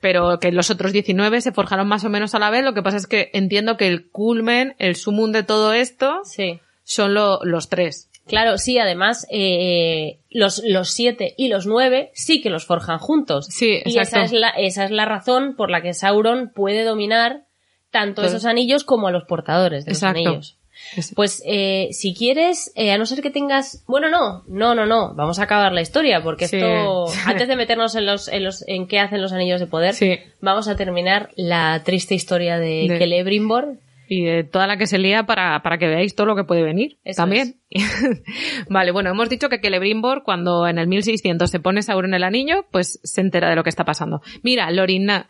Pero 0.00 0.38
que 0.38 0.52
los 0.52 0.70
otros 0.70 0.92
19 0.92 1.40
se 1.40 1.52
forjaron 1.52 1.88
más 1.88 2.04
o 2.04 2.10
menos 2.10 2.34
a 2.34 2.38
la 2.38 2.50
vez. 2.50 2.62
Lo 2.64 2.74
que 2.74 2.82
pasa 2.82 2.96
es 2.98 3.06
que 3.06 3.30
entiendo 3.32 3.76
que 3.76 3.86
el 3.86 4.10
culmen, 4.10 4.74
el 4.78 4.96
sumum 4.96 5.32
de 5.32 5.42
todo 5.44 5.72
esto, 5.72 6.20
Sí. 6.24 6.58
son 6.82 7.14
lo- 7.14 7.40
los 7.44 7.68
tres. 7.68 8.10
Claro, 8.26 8.56
sí, 8.58 8.78
además, 8.78 9.26
eh, 9.30 10.18
los, 10.30 10.62
los 10.64 10.90
siete 10.90 11.34
y 11.36 11.48
los 11.48 11.66
nueve 11.66 12.10
sí 12.14 12.40
que 12.40 12.48
los 12.50 12.64
forjan 12.64 12.98
juntos. 12.98 13.46
Sí, 13.50 13.80
Y 13.84 13.98
esa 13.98 14.22
es, 14.24 14.32
la, 14.32 14.48
esa 14.48 14.84
es 14.86 14.90
la 14.90 15.04
razón 15.04 15.54
por 15.56 15.70
la 15.70 15.82
que 15.82 15.92
Sauron 15.94 16.50
puede 16.54 16.84
dominar 16.84 17.44
tanto 17.90 18.22
esos 18.22 18.44
anillos 18.46 18.82
como 18.84 19.08
a 19.08 19.12
los 19.12 19.24
portadores 19.24 19.84
de 19.84 19.92
Exacto. 19.92 20.18
los 20.20 20.26
anillos. 20.26 20.58
Es- 20.96 21.12
Pues 21.14 21.42
eh, 21.46 21.88
si 21.92 22.14
quieres, 22.14 22.72
eh, 22.76 22.92
a 22.92 22.98
no 22.98 23.06
ser 23.06 23.20
que 23.22 23.30
tengas, 23.30 23.84
bueno, 23.86 24.08
no, 24.10 24.44
no, 24.48 24.74
no, 24.74 24.86
no, 24.86 25.14
vamos 25.14 25.38
a 25.38 25.44
acabar 25.44 25.72
la 25.72 25.80
historia 25.80 26.22
porque 26.22 26.48
Sí. 26.48 26.56
esto, 26.56 27.06
antes 27.26 27.48
de 27.48 27.56
meternos 27.56 27.94
en 27.96 28.06
los, 28.06 28.28
en 28.28 28.44
los, 28.44 28.62
en 28.68 28.86
qué 28.86 28.98
hacen 29.00 29.20
los 29.22 29.32
anillos 29.32 29.60
de 29.60 29.66
poder, 29.66 29.94
Sí. 29.94 30.18
vamos 30.40 30.68
a 30.68 30.76
terminar 30.76 31.30
la 31.36 31.82
triste 31.84 32.14
historia 32.14 32.58
de, 32.58 32.86
De- 32.88 32.98
Celebrimbor. 32.98 33.78
Y 34.06 34.22
de 34.24 34.44
toda 34.44 34.66
la 34.66 34.76
que 34.76 34.86
se 34.86 34.98
lía 34.98 35.24
para, 35.24 35.62
para 35.62 35.78
que 35.78 35.86
veáis 35.86 36.14
todo 36.14 36.26
lo 36.26 36.36
que 36.36 36.44
puede 36.44 36.62
venir. 36.62 36.98
Eso 37.04 37.22
también. 37.22 37.56
vale, 38.68 38.92
bueno, 38.92 39.10
hemos 39.10 39.28
dicho 39.30 39.48
que 39.48 39.58
Celebrimbor, 39.58 40.22
cuando 40.24 40.66
en 40.68 40.78
el 40.78 40.86
1600 40.86 41.50
se 41.50 41.58
pone 41.60 41.82
Sauron 41.82 42.12
el 42.14 42.22
anillo, 42.24 42.66
pues 42.70 43.00
se 43.02 43.20
entera 43.22 43.48
de 43.48 43.56
lo 43.56 43.62
que 43.62 43.70
está 43.70 43.84
pasando. 43.84 44.20
Mira, 44.42 44.70
Lorinna, 44.70 45.28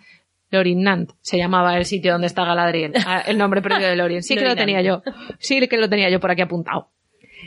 Lorinnant 0.55 1.11
se 1.21 1.37
llamaba 1.37 1.77
el 1.77 1.85
sitio 1.85 2.13
donde 2.13 2.27
está 2.29 2.45
Galadriel. 2.45 2.93
Ah, 3.07 3.23
El 3.27 3.37
nombre 3.39 3.61
previo 3.61 3.87
de 3.87 3.97
Lorien. 3.97 4.23
Sí 4.23 4.35
que 4.37 4.45
lo 4.47 4.57
tenía 4.57 4.81
yo. 4.83 5.03
Sí 5.39 5.67
que 5.69 5.77
lo 5.77 5.89
tenía 5.91 6.09
yo 6.11 6.21
por 6.21 6.31
aquí 6.31 6.41
apuntado. 6.43 6.89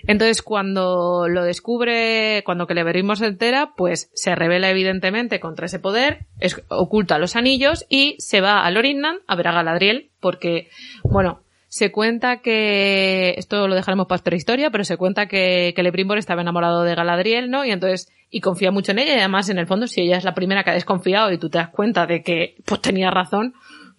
Entonces, 0.06 0.44
cuando 0.44 1.28
lo 1.28 1.44
descubre, 1.44 2.44
cuando 2.46 2.68
Celebrimbor 2.68 3.18
se 3.18 3.26
entera, 3.26 3.72
pues 3.76 4.12
se 4.14 4.36
revela 4.36 4.70
evidentemente 4.70 5.40
contra 5.40 5.66
ese 5.66 5.80
poder, 5.80 6.20
es- 6.40 6.62
oculta 6.68 7.18
los 7.18 7.36
anillos 7.36 7.84
y 7.90 8.16
se 8.20 8.40
va 8.40 8.64
a 8.64 8.70
Lorinnan 8.70 9.18
a 9.26 9.36
ver 9.36 9.48
a 9.48 9.54
Galadriel, 9.54 10.12
porque, 10.20 10.70
bueno, 11.04 11.42
se 11.78 11.92
cuenta 11.92 12.38
que, 12.42 13.36
esto 13.38 13.68
lo 13.68 13.76
dejaremos 13.76 14.08
para 14.08 14.20
otra 14.20 14.36
historia, 14.36 14.72
pero 14.72 14.84
se 14.84 14.98
cuenta 14.98 15.28
que 15.28 15.74
Celebrimbor 15.76 16.18
estaba 16.18 16.42
enamorado 16.42 16.82
de 16.82 16.96
Galadriel, 16.96 17.52
¿no? 17.52 17.66
Y 17.66 17.72
entonces, 17.72 18.12
y 18.32 18.42
confía 18.42 18.72
mucho 18.72 18.94
en 18.94 19.00
ella, 19.00 19.14
y 19.14 19.20
además, 19.20 19.50
en 19.50 19.60
el 19.60 19.68
fondo, 19.68 19.86
si 19.86 20.02
ella 20.02 20.18
es 20.18 20.24
la 20.24 20.34
primera 20.34 20.64
que 20.64 20.72
ha 20.72 20.74
desconfiado 20.74 21.32
y 21.32 21.38
tú 21.38 21.50
te 21.50 21.60
das 21.60 21.70
cuenta 21.70 22.08
de 22.08 22.24
que, 22.24 22.56
pues 22.66 22.82
tenía 22.82 23.12
razón, 23.12 23.54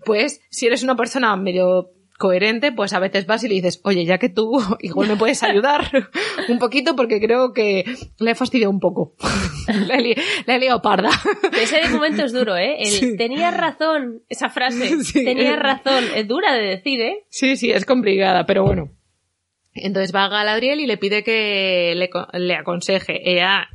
pues, 0.04 0.40
si 0.50 0.66
eres 0.66 0.82
una 0.82 0.96
persona 0.96 1.36
medio 1.36 1.90
coherente, 2.18 2.72
pues 2.72 2.92
a 2.92 2.98
veces 2.98 3.24
vas 3.26 3.42
y 3.44 3.48
le 3.48 3.54
dices, 3.54 3.80
oye, 3.84 4.04
ya 4.04 4.18
que 4.18 4.28
tú 4.28 4.60
igual 4.80 5.08
me 5.08 5.16
puedes 5.16 5.42
ayudar 5.42 5.88
un 6.48 6.58
poquito 6.58 6.94
porque 6.96 7.20
creo 7.20 7.52
que 7.54 7.84
le 8.18 8.30
he 8.32 8.34
fastidiado 8.34 8.70
un 8.70 8.80
poco. 8.80 9.14
la, 9.86 9.94
he 9.94 10.02
li- 10.02 10.14
la 10.44 10.56
he 10.56 10.58
liado 10.58 10.82
parda. 10.82 11.10
Ese 11.58 11.88
momento 11.88 12.24
es 12.24 12.32
duro, 12.32 12.56
¿eh? 12.56 12.76
El, 12.82 12.88
Sí. 12.88 13.16
Tenía 13.16 13.50
razón, 13.52 14.22
esa 14.28 14.50
frase. 14.50 15.02
Sí. 15.04 15.24
Tenía 15.24 15.56
razón. 15.56 16.04
Es 16.14 16.26
dura 16.28 16.52
de 16.54 16.62
decir, 16.62 17.00
¿eh? 17.00 17.24
sí, 17.30 17.56
sí, 17.56 17.70
es 17.70 17.84
complicada, 17.86 18.44
pero 18.44 18.64
bueno. 18.64 18.90
Entonces 19.74 20.12
va 20.12 20.24
a 20.24 20.28
Galadriel 20.28 20.80
y 20.80 20.86
le 20.86 20.96
pide 20.98 21.22
que 21.22 21.94
le, 21.94 22.10
le 22.40 22.54
aconseje. 22.56 23.30
Ella, 23.30 23.68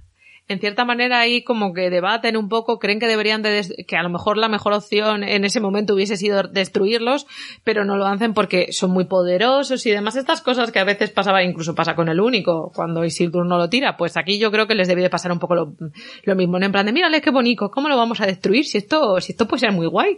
en 0.49 0.60
cierta 0.60 0.84
manera, 0.84 1.19
ahí 1.19 1.43
como 1.43 1.73
que 1.73 1.89
debaten 1.89 2.36
un 2.36 2.49
poco, 2.49 2.77
creen 2.77 2.99
que 2.99 3.08
deberían 3.08 3.41
de, 3.41 3.86
que 3.88 3.95
a 3.95 4.03
lo 4.03 4.10
mejor 4.10 4.38
la 4.38 4.49
mejor 4.49 4.73
opción 4.73 5.23
en 5.23 5.45
ese 5.45 5.62
momento 5.62 5.93
hubiese 5.93 6.17
sido 6.17 6.43
destruirlos, 6.43 7.27
pero 7.63 7.86
no 7.86 7.95
lo 7.95 8.06
hacen 8.06 8.34
porque 8.34 8.71
son 8.73 8.91
muy 8.91 9.06
poderosos 9.06 9.86
y 9.86 9.91
demás. 9.91 10.17
Estas 10.17 10.41
cosas 10.41 10.71
que 10.71 10.79
a 10.79 10.84
veces 10.84 11.12
pasaba, 11.12 11.43
incluso 11.43 11.75
pasa 11.75 11.95
con 11.95 12.10
el 12.10 12.19
único, 12.19 12.71
cuando 12.75 13.06
Isildur 13.06 13.45
no 13.45 13.58
lo 13.58 13.69
tira, 13.69 13.95
pues 13.95 14.17
aquí 14.17 14.38
yo 14.38 14.51
creo 14.51 14.67
que 14.67 14.75
les 14.75 14.89
debe 14.89 15.01
de 15.01 15.10
pasar 15.10 15.32
un 15.32 15.39
poco 15.39 15.56
lo, 15.56 15.75
lo 16.23 16.36
mismo, 16.36 16.58
en 16.58 16.71
plan 16.71 16.86
de, 16.86 16.91
mírale 16.91 17.21
qué 17.21 17.32
bonito, 17.32 17.71
¿cómo 17.71 17.88
lo 17.88 17.95
vamos 17.95 18.19
a 18.19 18.25
destruir? 18.25 18.65
Si 18.65 18.77
esto, 18.77 19.21
si 19.21 19.32
esto 19.32 19.47
puede 19.47 19.62
ser 19.62 19.71
muy 19.71 19.88
guay. 19.88 20.17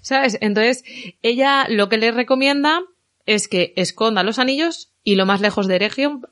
¿Sabes? 0.00 0.38
Entonces, 0.40 0.84
ella 1.22 1.66
lo 1.68 1.88
que 1.88 1.98
le 1.98 2.12
recomienda 2.12 2.80
es 3.26 3.48
que 3.48 3.72
esconda 3.76 4.22
los 4.22 4.38
anillos 4.38 4.92
y 5.02 5.16
lo 5.16 5.26
más 5.26 5.40
lejos 5.40 5.66
de 5.66 5.76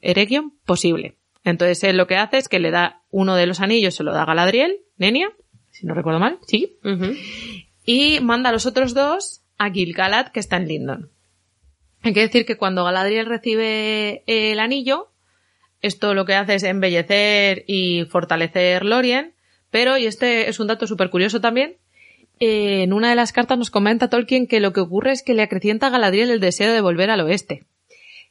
Eregion 0.01 0.55
posible. 0.65 1.17
Entonces 1.47 1.85
él 1.85 1.97
lo 1.97 2.09
que 2.09 2.17
hace 2.17 2.39
es 2.39 2.49
que 2.49 2.59
le 2.59 2.73
da 2.73 3.03
uno 3.17 3.35
de 3.35 3.47
los 3.47 3.61
anillos, 3.61 3.95
se 3.95 4.03
lo 4.03 4.13
da 4.13 4.23
a 4.23 4.27
Galadriel, 4.27 4.81
Nenia, 4.99 5.31
si 5.71 5.87
no 5.87 5.95
recuerdo 5.95 6.21
mal, 6.21 6.39
sí, 6.47 6.77
y 7.87 8.21
manda 8.21 8.51
a 8.51 8.53
los 8.53 8.67
otros 8.67 8.93
dos 8.93 9.41
a 9.57 9.71
Gil-galad, 9.71 10.29
que 10.33 10.41
está 10.41 10.59
en 10.59 10.69
Lindon. 10.69 11.11
Hay 12.03 12.13
que 12.13 12.21
decir 12.21 12.45
que 12.45 12.59
cuando 12.59 12.85
Galadriel 12.85 13.25
recibe 13.25 14.23
el 14.27 14.61
anillo, 14.61 15.09
esto 15.81 16.13
lo 16.13 16.27
que 16.27 16.35
hace 16.35 16.57
es 16.57 16.63
embellecer 16.63 17.65
y 17.67 18.05
fortalecer 18.05 18.85
Lorien, 18.85 19.33
pero, 19.71 19.97
y 19.97 20.05
este 20.05 20.51
es 20.51 20.61
un 20.61 20.67
dato 20.67 20.87
súper 20.87 21.09
curioso 21.09 21.41
también, 21.41 21.77
eh, 22.39 22.83
en 22.83 22.93
una 22.93 23.09
de 23.09 23.17
las 23.17 23.33
cartas 23.33 23.57
nos 23.57 23.71
comenta 23.71 24.11
Tolkien 24.11 24.47
que 24.47 24.61
lo 24.61 24.75
que 24.75 24.81
ocurre 24.81 25.13
es 25.13 25.23
que 25.23 25.33
le 25.33 25.41
acrecienta 25.41 25.87
a 25.87 25.91
Galadriel 25.91 26.29
el 26.29 26.41
deseo 26.41 26.71
de 26.71 26.83
volver 26.83 27.09
al 27.09 27.23
oeste. 27.23 27.65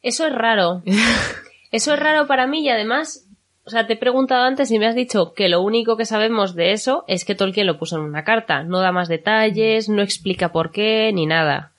Eso 0.04 0.28
es 0.28 0.34
raro. 0.34 0.84
Eso 1.72 1.94
es 1.94 2.00
raro 2.00 2.28
para 2.28 2.46
mí 2.46 2.62
y 2.62 2.70
además, 2.70 3.25
o 3.66 3.72
sea, 3.72 3.88
te 3.88 3.94
he 3.94 3.98
preguntado 3.98 4.44
antes 4.44 4.70
y 4.70 4.78
me 4.78 4.86
has 4.86 4.94
dicho 4.94 5.34
que 5.34 5.50
lo 5.50 5.62
único 5.62 5.98
que 5.98 6.06
sabemos 6.06 6.54
de 6.54 6.72
eso 6.72 7.04
es 7.08 7.26
que 7.26 7.34
Tolkien 7.34 7.66
lo 7.66 7.80
puso 7.80 7.96
en 7.96 8.04
una 8.04 8.24
carta. 8.24 8.64
No 8.64 8.80
da 8.80 8.92
más 8.92 9.08
detalles, 9.08 9.90
no 9.90 10.04
explica 10.04 10.52
por 10.52 10.72
qué, 10.72 11.12
ni 11.12 11.26
nada. 11.26 11.72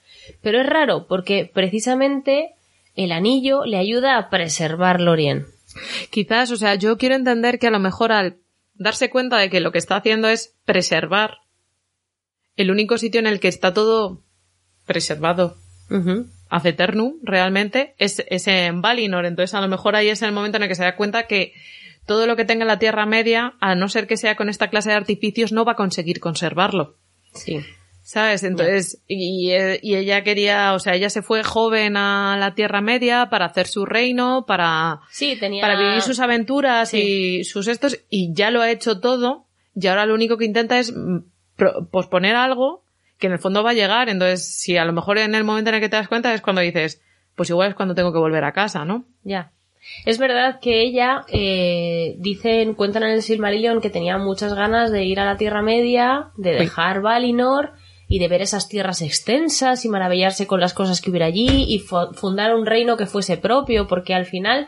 Pero 0.43 0.61
es 0.61 0.67
raro 0.67 1.07
porque 1.07 1.49
precisamente 1.53 2.55
el 2.97 3.13
anillo 3.13 3.65
le 3.65 3.77
ayuda 3.77 4.19
a 4.19 4.31
preservar 4.31 5.01
Lorien. 5.01 5.47
Quizás, 6.11 6.51
o 6.51 6.57
sea, 6.57 6.75
yo 6.75 6.99
quiero 6.99 7.15
entender 7.15 7.61
que 7.61 7.69
a 7.69 7.71
lo 7.71 7.79
mejor 7.79 8.11
al 8.11 8.39
darse 8.75 9.09
cuenta 9.09 9.39
de 9.39 9.49
que 9.49 9.61
lo 9.61 9.71
que 9.71 9.79
está 9.79 9.97
haciendo 9.97 10.29
es 10.29 10.55
preservar 10.65 11.39
el 12.57 12.73
único 12.73 12.99
sitio 12.99 13.21
en 13.21 13.29
el 13.29 13.39
que 13.39 13.49
está 13.49 13.73
todo 13.73 14.23
preservado. 14.87 15.57
Ad 16.49 16.67
eternum 16.67 17.15
realmente 17.23 17.95
es, 17.99 18.25
es 18.29 18.47
en 18.47 18.83
Valinor. 18.83 19.27
Entonces 19.27 19.55
a 19.55 19.61
lo 19.61 19.69
mejor 19.69 19.97
ahí 19.97 20.09
es 20.09 20.23
el 20.23 20.33
momento 20.33 20.57
en 20.57 20.65
el 20.65 20.69
que 20.69 20.75
se 20.75 20.85
da 20.85 20.97
cuenta 20.97 21.27
que 21.27 21.53
todo 22.07 22.27
lo 22.27 22.37
que 22.37 22.45
tenga 22.45 22.63
en 22.63 22.69
la 22.69 22.79
Tierra 22.79 23.05
Media, 23.05 23.55
a 23.61 23.75
no 23.75 23.89
ser 23.89 24.07
que 24.07 24.17
sea 24.17 24.37
con 24.37 24.49
esta 24.49 24.69
clase 24.69 24.91
de 24.91 24.97
artificios, 24.97 25.53
no 25.53 25.65
va 25.65 25.73
a 25.73 25.77
conseguir 25.77 26.21
conservarlo. 26.21 26.97
Sí. 27.35 27.61
¿Sabes? 28.03 28.45
Entonces, 28.45 29.03
y, 29.09 29.51
y 29.51 29.97
ella 29.97 30.23
quería, 30.23 30.75
o 30.75 30.79
sea, 30.79 30.95
ella 30.95 31.11
se 31.11 31.23
fue 31.23 31.43
joven 31.43 31.97
a 31.97 32.37
la 32.39 32.55
Tierra 32.55 32.81
Media 32.81 33.29
para 33.29 33.47
hacer 33.47 33.67
su 33.67 33.85
reino, 33.85 34.45
para, 34.47 35.01
Sí, 35.11 35.37
tenía... 35.41 35.61
para 35.61 35.77
vivir 35.77 36.01
sus 36.03 36.21
aventuras 36.21 36.95
y 36.95 37.43
sus 37.43 37.67
estos, 37.67 37.99
y 38.09 38.33
ya 38.33 38.53
lo 38.53 38.63
ha 38.63 38.71
hecho 38.71 39.01
todo, 39.01 39.47
y 39.75 39.89
ahora 39.89 40.07
lo 40.07 40.15
único 40.15 40.39
que 40.39 40.45
intenta 40.45 40.79
es 40.79 40.95
mm, 40.95 41.19
posponer 41.91 42.37
algo 42.37 42.85
que 43.19 43.27
en 43.29 43.33
el 43.35 43.39
fondo 43.39 43.63
va 43.63 43.71
a 43.71 43.75
llegar. 43.75 44.09
Entonces, 44.09 44.47
si 44.59 44.77
a 44.77 44.85
lo 44.85 44.93
mejor 44.93 45.19
en 45.19 45.35
el 45.35 45.45
momento 45.45 45.71
en 45.71 45.77
el 45.77 45.81
que 45.81 45.89
te 45.89 45.97
das 45.97 46.09
cuenta 46.09 46.33
es 46.35 46.41
cuando 46.41 46.63
dices, 46.63 47.01
pues 47.35 47.51
igual 47.51 47.69
es 47.71 47.75
cuando 47.75 47.95
tengo 47.95 48.13
que 48.13 48.19
volver 48.19 48.45
a 48.45 48.53
casa, 48.53 48.85
¿no? 48.85 49.05
Ya. 49.25 49.53
Es 50.05 50.19
verdad 50.19 50.59
que 50.61 50.81
ella, 50.83 51.25
eh, 51.29 52.17
dicen, 52.19 52.75
cuentan 52.75 53.05
en 53.05 53.11
el 53.11 53.23
Silmarillion 53.23 53.81
que 53.81 53.91
tenía 53.91 54.19
muchas 54.19 54.53
ganas 54.55 54.91
de 54.91 55.05
ir 55.05 55.21
a 55.21 55.25
la 55.25 55.37
Tierra 55.37 55.63
Media, 55.63 56.31
de 56.37 56.53
dejar 56.55 57.03
Valinor 57.03 57.73
y 58.09 58.19
de 58.19 58.27
ver 58.29 58.43
esas 58.43 58.69
tierras 58.69 59.01
extensas 59.03 59.85
y 59.85 59.89
maravillarse 59.89 60.47
con 60.49 60.61
las 60.61 60.75
cosas 60.75 61.01
que 61.01 61.11
hubiera 61.11 61.27
allí 61.27 61.67
y 61.69 61.79
fu- 61.79 62.13
fundar 62.15 62.55
un 62.55 62.67
reino 62.67 62.97
que 62.97 63.07
fuese 63.07 63.37
propio, 63.37 63.87
porque 63.87 64.13
al 64.15 64.27
final 64.27 64.67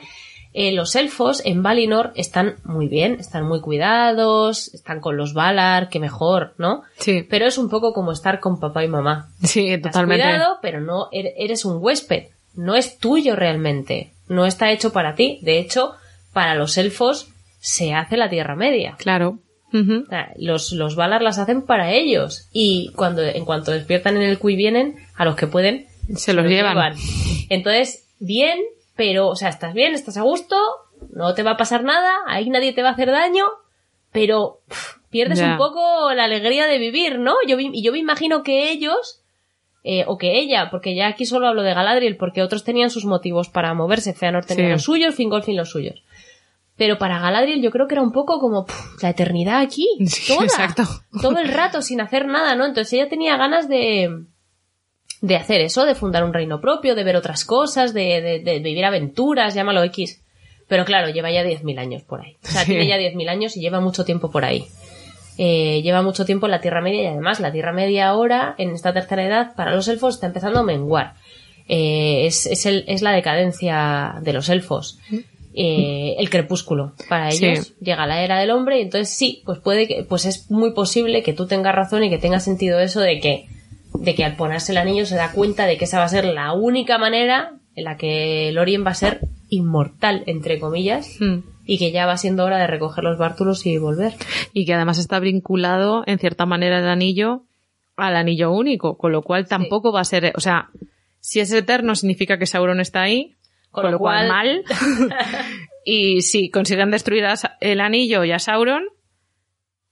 eh, 0.55 0.73
los 0.73 0.95
elfos 0.97 1.43
en 1.45 1.63
Valinor 1.63 2.13
están 2.15 2.57
muy 2.65 2.89
bien, 2.89 3.17
están 3.21 3.47
muy 3.47 3.61
cuidados, 3.61 4.73
están 4.75 5.01
con 5.01 5.17
los 5.17 5.35
Valar, 5.35 5.89
que 5.89 6.01
mejor, 6.01 6.55
¿no? 6.59 6.83
Sí, 6.99 7.27
Pero 7.29 7.47
es 7.47 7.59
un 7.59 7.69
poco 7.69 7.93
como 7.93 8.13
estar 8.13 8.41
con 8.41 8.59
papá 8.59 8.85
y 8.85 8.89
mamá. 8.89 9.31
sí, 9.43 9.73
Has 9.75 9.83
totalmente. 9.83 10.25
cuidado, 10.25 10.59
pero 10.63 10.81
no 10.81 11.11
er- 11.11 11.33
eres 11.37 11.65
un 11.65 11.79
huésped. 11.83 12.29
No 12.55 12.75
es 12.75 12.99
tuyo 12.99 13.37
realmente. 13.37 14.13
No 14.29 14.47
está 14.47 14.71
hecho 14.73 14.93
para 14.93 15.15
ti. 15.15 15.39
De 15.43 15.59
hecho, 15.59 15.93
para 16.33 16.55
los 16.55 16.77
elfos 16.77 17.29
se 17.61 17.95
hace 17.95 18.17
la 18.17 18.29
Tierra 18.31 18.57
Media. 18.57 18.97
Claro. 18.99 19.39
Los, 20.37 20.73
los 20.73 20.97
Valar 20.97 21.23
las 21.23 21.39
hacen 21.39 21.63
para 21.63 21.93
ellos. 21.93 22.49
Y 22.53 22.91
cuando, 22.97 23.23
en 23.23 23.45
cuanto 23.45 23.71
despiertan 23.73 24.17
en 24.17 24.23
el 24.23 24.39
Cui 24.39 24.57
vienen, 24.57 24.97
a 25.15 25.25
los 25.25 25.37
que 25.37 25.47
pueden, 25.47 25.87
Se 26.17 26.33
los 26.33 26.47
llevan. 26.47 26.95
Entonces, 27.49 28.07
bien, 28.19 28.59
pero, 28.99 29.29
o 29.29 29.37
sea, 29.37 29.49
estás 29.49 29.73
bien, 29.73 29.95
estás 29.95 30.17
a 30.19 30.23
gusto, 30.23 30.57
no 31.11 31.33
te 31.35 31.45
va 31.45 31.53
a 31.53 31.57
pasar 31.57 31.85
nada, 31.85 32.13
ahí 32.27 32.51
nadie 32.51 32.73
te 32.75 32.83
va 32.83 32.89
a 32.91 32.93
hacer 32.93 33.11
daño, 33.13 33.47
pero 34.13 34.59
pierdes 35.09 35.41
un 35.41 35.57
poco 35.57 36.13
la 36.15 36.25
alegría 36.25 36.67
de 36.67 36.79
vivir, 36.79 37.19
¿no? 37.21 37.37
Yo, 37.47 37.57
vi- 37.57 37.71
y 37.73 37.83
yo 37.85 37.93
me 37.93 37.99
imagino 37.99 38.43
que 38.43 38.71
ellos, 38.73 39.23
eh, 39.85 40.05
o 40.09 40.19
que 40.19 40.39
ella, 40.41 40.69
porque 40.71 40.97
ya 40.97 41.07
aquí 41.07 41.25
solo 41.27 41.47
hablo 41.47 41.63
de 41.63 41.73
Galadriel, 41.75 42.17
porque 42.17 42.43
otros 42.43 42.65
tenían 42.65 42.91
sus 42.91 43.05
motivos 43.05 43.49
para 43.49 43.73
moverse, 43.73 44.15
Feanor 44.15 44.45
tenía 44.45 44.67
Sí. 44.67 44.73
los 44.73 44.83
suyos, 44.83 45.15
Fingolfin 45.15 45.57
los 45.57 45.71
suyos. 45.71 46.03
Pero 46.77 46.99
para 46.99 47.21
Galadriel 47.21 47.63
yo 47.63 47.71
creo 47.71 47.87
que 47.87 47.95
era 47.95 48.03
un 48.03 48.13
poco 48.13 48.41
como 48.41 48.67
la 49.01 49.11
eternidad 49.11 49.61
aquí, 49.61 49.87
Sí, 50.07 50.33
toda, 50.35 50.45
exacto. 50.45 50.83
todo 51.23 51.39
el 51.39 51.49
rato 51.49 51.83
sin 51.83 52.01
hacer 52.01 52.27
nada, 52.27 52.55
¿no? 52.57 52.67
Entonces 52.67 52.93
ella 52.95 53.09
tenía 53.09 53.37
ganas 53.37 53.69
de, 53.69 54.25
de 55.21 55.37
hacer 55.37 55.61
eso, 55.61 55.85
de 55.85 55.95
fundar 55.95 56.25
un 56.25 56.33
reino 56.33 56.61
propio, 56.61 56.95
de 56.95 57.05
ver 57.05 57.17
otras 57.17 57.45
cosas, 57.45 57.93
de, 57.95 58.21
de- 58.21 58.39
de 58.41 58.59
vivir 58.61 58.85
aventuras, 58.85 59.55
llámalo 59.55 59.83
X. 59.85 60.23
Pero 60.69 60.85
claro, 60.85 61.09
lleva 61.11 61.31
ya 61.31 61.43
10.000 61.43 61.79
años 61.79 62.03
por 62.03 62.21
ahí. 62.21 62.37
O 62.45 62.47
sea, 62.49 62.61
Sí. 62.65 62.73
tiene 62.73 62.87
ya 62.87 62.97
10.000 62.99 63.29
años 63.29 63.57
y 63.57 63.61
lleva 63.61 63.81
mucho 63.81 64.05
tiempo 64.05 64.31
por 64.31 64.45
ahí. 64.45 64.67
Eh, 65.39 65.81
lleva 65.83 66.03
mucho 66.03 66.25
tiempo 66.25 66.47
en 66.47 66.51
la 66.53 66.61
Tierra 66.61 66.81
Media 66.81 67.03
y 67.03 67.07
además 67.07 67.41
la 67.41 67.53
Tierra 67.53 67.73
Media 67.73 68.09
ahora, 68.09 68.55
en 68.59 68.71
esta 68.71 68.93
tercera 68.93 69.25
edad, 69.25 69.55
para 69.55 69.75
los 69.75 69.89
elfos 69.89 70.15
está 70.17 70.27
empezando 70.27 70.59
a 70.61 70.63
menguar. 70.65 71.15
Eh, 71.69 72.27
es, 72.27 72.47
es, 72.47 72.67
el- 72.67 72.85
es 72.89 73.03
la 73.03 73.13
decadencia 73.13 74.17
de 74.23 74.33
los 74.33 74.49
elfos. 74.49 74.99
Eh, 75.55 76.15
el 76.19 76.29
crepúsculo 76.31 76.93
para 77.09 77.31
Sí. 77.33 77.45
ellos 77.47 77.73
llega 77.81 78.07
la 78.07 78.23
era 78.23 78.39
del 78.39 78.51
hombre 78.51 78.79
y 78.79 78.83
entonces 78.83 79.09
sí 79.17 79.43
pues 79.45 79.59
puede 79.59 79.89
que 79.89 80.05
pues 80.09 80.25
es 80.25 80.51
muy 80.51 80.73
posible 80.73 81.23
que 81.23 81.33
tú 81.33 81.47
tengas 81.47 81.75
razón 81.75 82.05
y 82.05 82.11
que 82.11 82.19
tenga 82.19 82.39
sentido 82.39 82.79
eso 82.79 83.01
de 83.01 83.19
que 83.19 83.47
de 83.99 84.15
que 84.15 84.25
al 84.25 84.37
ponerse 84.37 84.73
el 84.73 84.79
anillo 84.79 85.07
se 85.07 85.17
da 85.17 85.33
cuenta 85.33 85.67
de 85.67 85.77
que 85.77 85.85
esa 85.85 85.99
va 85.99 86.05
a 86.05 86.09
ser 86.09 86.25
la 86.25 86.53
única 86.53 86.99
manera 86.99 87.53
en 87.75 87.85
la 87.85 87.97
que 87.97 88.51
Lorien 88.53 88.85
va 88.85 88.91
a 88.91 88.95
ser 88.95 89.21
inmortal 89.49 90.23
entre 90.27 90.59
comillas 90.59 91.17
Mm. 91.21 91.39
y 91.65 91.79
que 91.79 91.93
ya 91.93 92.07
va 92.07 92.17
siendo 92.17 92.45
hora 92.45 92.59
de 92.59 92.67
recoger 92.67 93.05
los 93.05 93.19
bártulos 93.19 93.65
y 93.67 93.79
volver 93.79 94.15
Y 94.53 94.67
que 94.67 94.75
además 94.75 94.99
está 94.99 95.21
vinculado, 95.21 96.05
en 96.07 96.19
cierta 96.19 96.47
manera, 96.47 96.79
el 96.79 96.89
anillo 96.89 97.45
al 97.97 98.17
anillo 98.17 98.53
único, 98.53 98.97
con 98.97 99.11
lo 99.11 99.23
cual 99.23 99.49
tampoco 99.49 99.93
va 99.93 100.01
a 100.01 100.05
ser, 100.05 100.33
o 100.37 100.41
sea, 100.41 100.71
si 101.19 101.41
es 101.41 101.53
eterno 101.53 101.97
significa 101.97 102.39
que 102.39 102.47
Sauron 102.47 102.81
está 102.81 103.03
ahí, 103.03 103.35
con, 103.71 103.91
lo 103.91 103.99
cual, 103.99 104.29
mal. 104.29 104.63
y 105.85 106.23
si 106.23 106.49
consiguen 106.51 106.93
destruir 106.93 107.25
el 107.61 107.81
anillo 107.81 108.25
y 108.25 108.31
a 108.31 108.39
Sauron, 108.39 108.85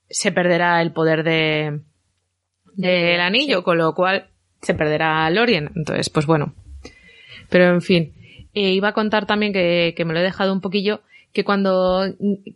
se 0.09 0.31
perderá 0.31 0.81
el 0.81 0.93
poder 0.93 1.23
de 1.23 1.81
del 2.77 3.19
anillo, 3.19 3.63
con 3.63 3.77
lo 3.77 3.93
cual 3.93 4.27
se 4.61 4.73
perderá 4.73 5.29
Lorien. 5.29 5.69
Entonces, 5.75 6.09
pues 6.09 6.25
bueno. 6.25 6.53
Pero 7.49 7.65
en 7.73 7.81
fin, 7.81 8.13
Eh, 8.53 8.71
iba 8.73 8.87
a 8.87 8.93
contar 8.93 9.27
también 9.27 9.53
que, 9.53 9.93
que 9.95 10.03
me 10.03 10.13
lo 10.15 10.19
he 10.19 10.23
dejado 10.23 10.51
un 10.51 10.61
poquillo, 10.61 11.01
que 11.31 11.43
cuando, 11.43 12.05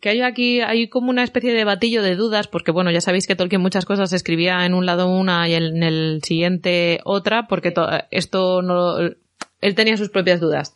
que 0.01 0.09
hay 0.09 0.21
aquí, 0.21 0.59
hay 0.61 0.87
como 0.87 1.11
una 1.11 1.21
especie 1.23 1.53
de 1.53 1.63
batillo 1.63 2.01
de 2.01 2.15
dudas, 2.15 2.47
porque 2.47 2.71
bueno, 2.71 2.89
ya 2.89 3.01
sabéis 3.01 3.27
que 3.27 3.35
Tolkien 3.35 3.61
muchas 3.61 3.85
cosas 3.85 4.11
escribía 4.11 4.65
en 4.65 4.73
un 4.73 4.87
lado 4.87 5.07
una 5.07 5.47
y 5.47 5.53
en 5.53 5.83
el 5.83 6.21
siguiente 6.23 7.01
otra, 7.03 7.45
porque 7.47 7.69
to- 7.69 7.87
esto 8.09 8.63
no, 8.63 8.97
él 8.97 9.75
tenía 9.75 9.95
sus 9.95 10.09
propias 10.09 10.39
dudas. 10.39 10.75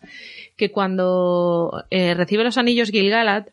Que 0.58 0.70
cuando 0.70 1.84
eh, 1.90 2.14
recibe 2.14 2.44
los 2.44 2.60
anillos 2.60 2.92
Gilgalad, 2.92 3.48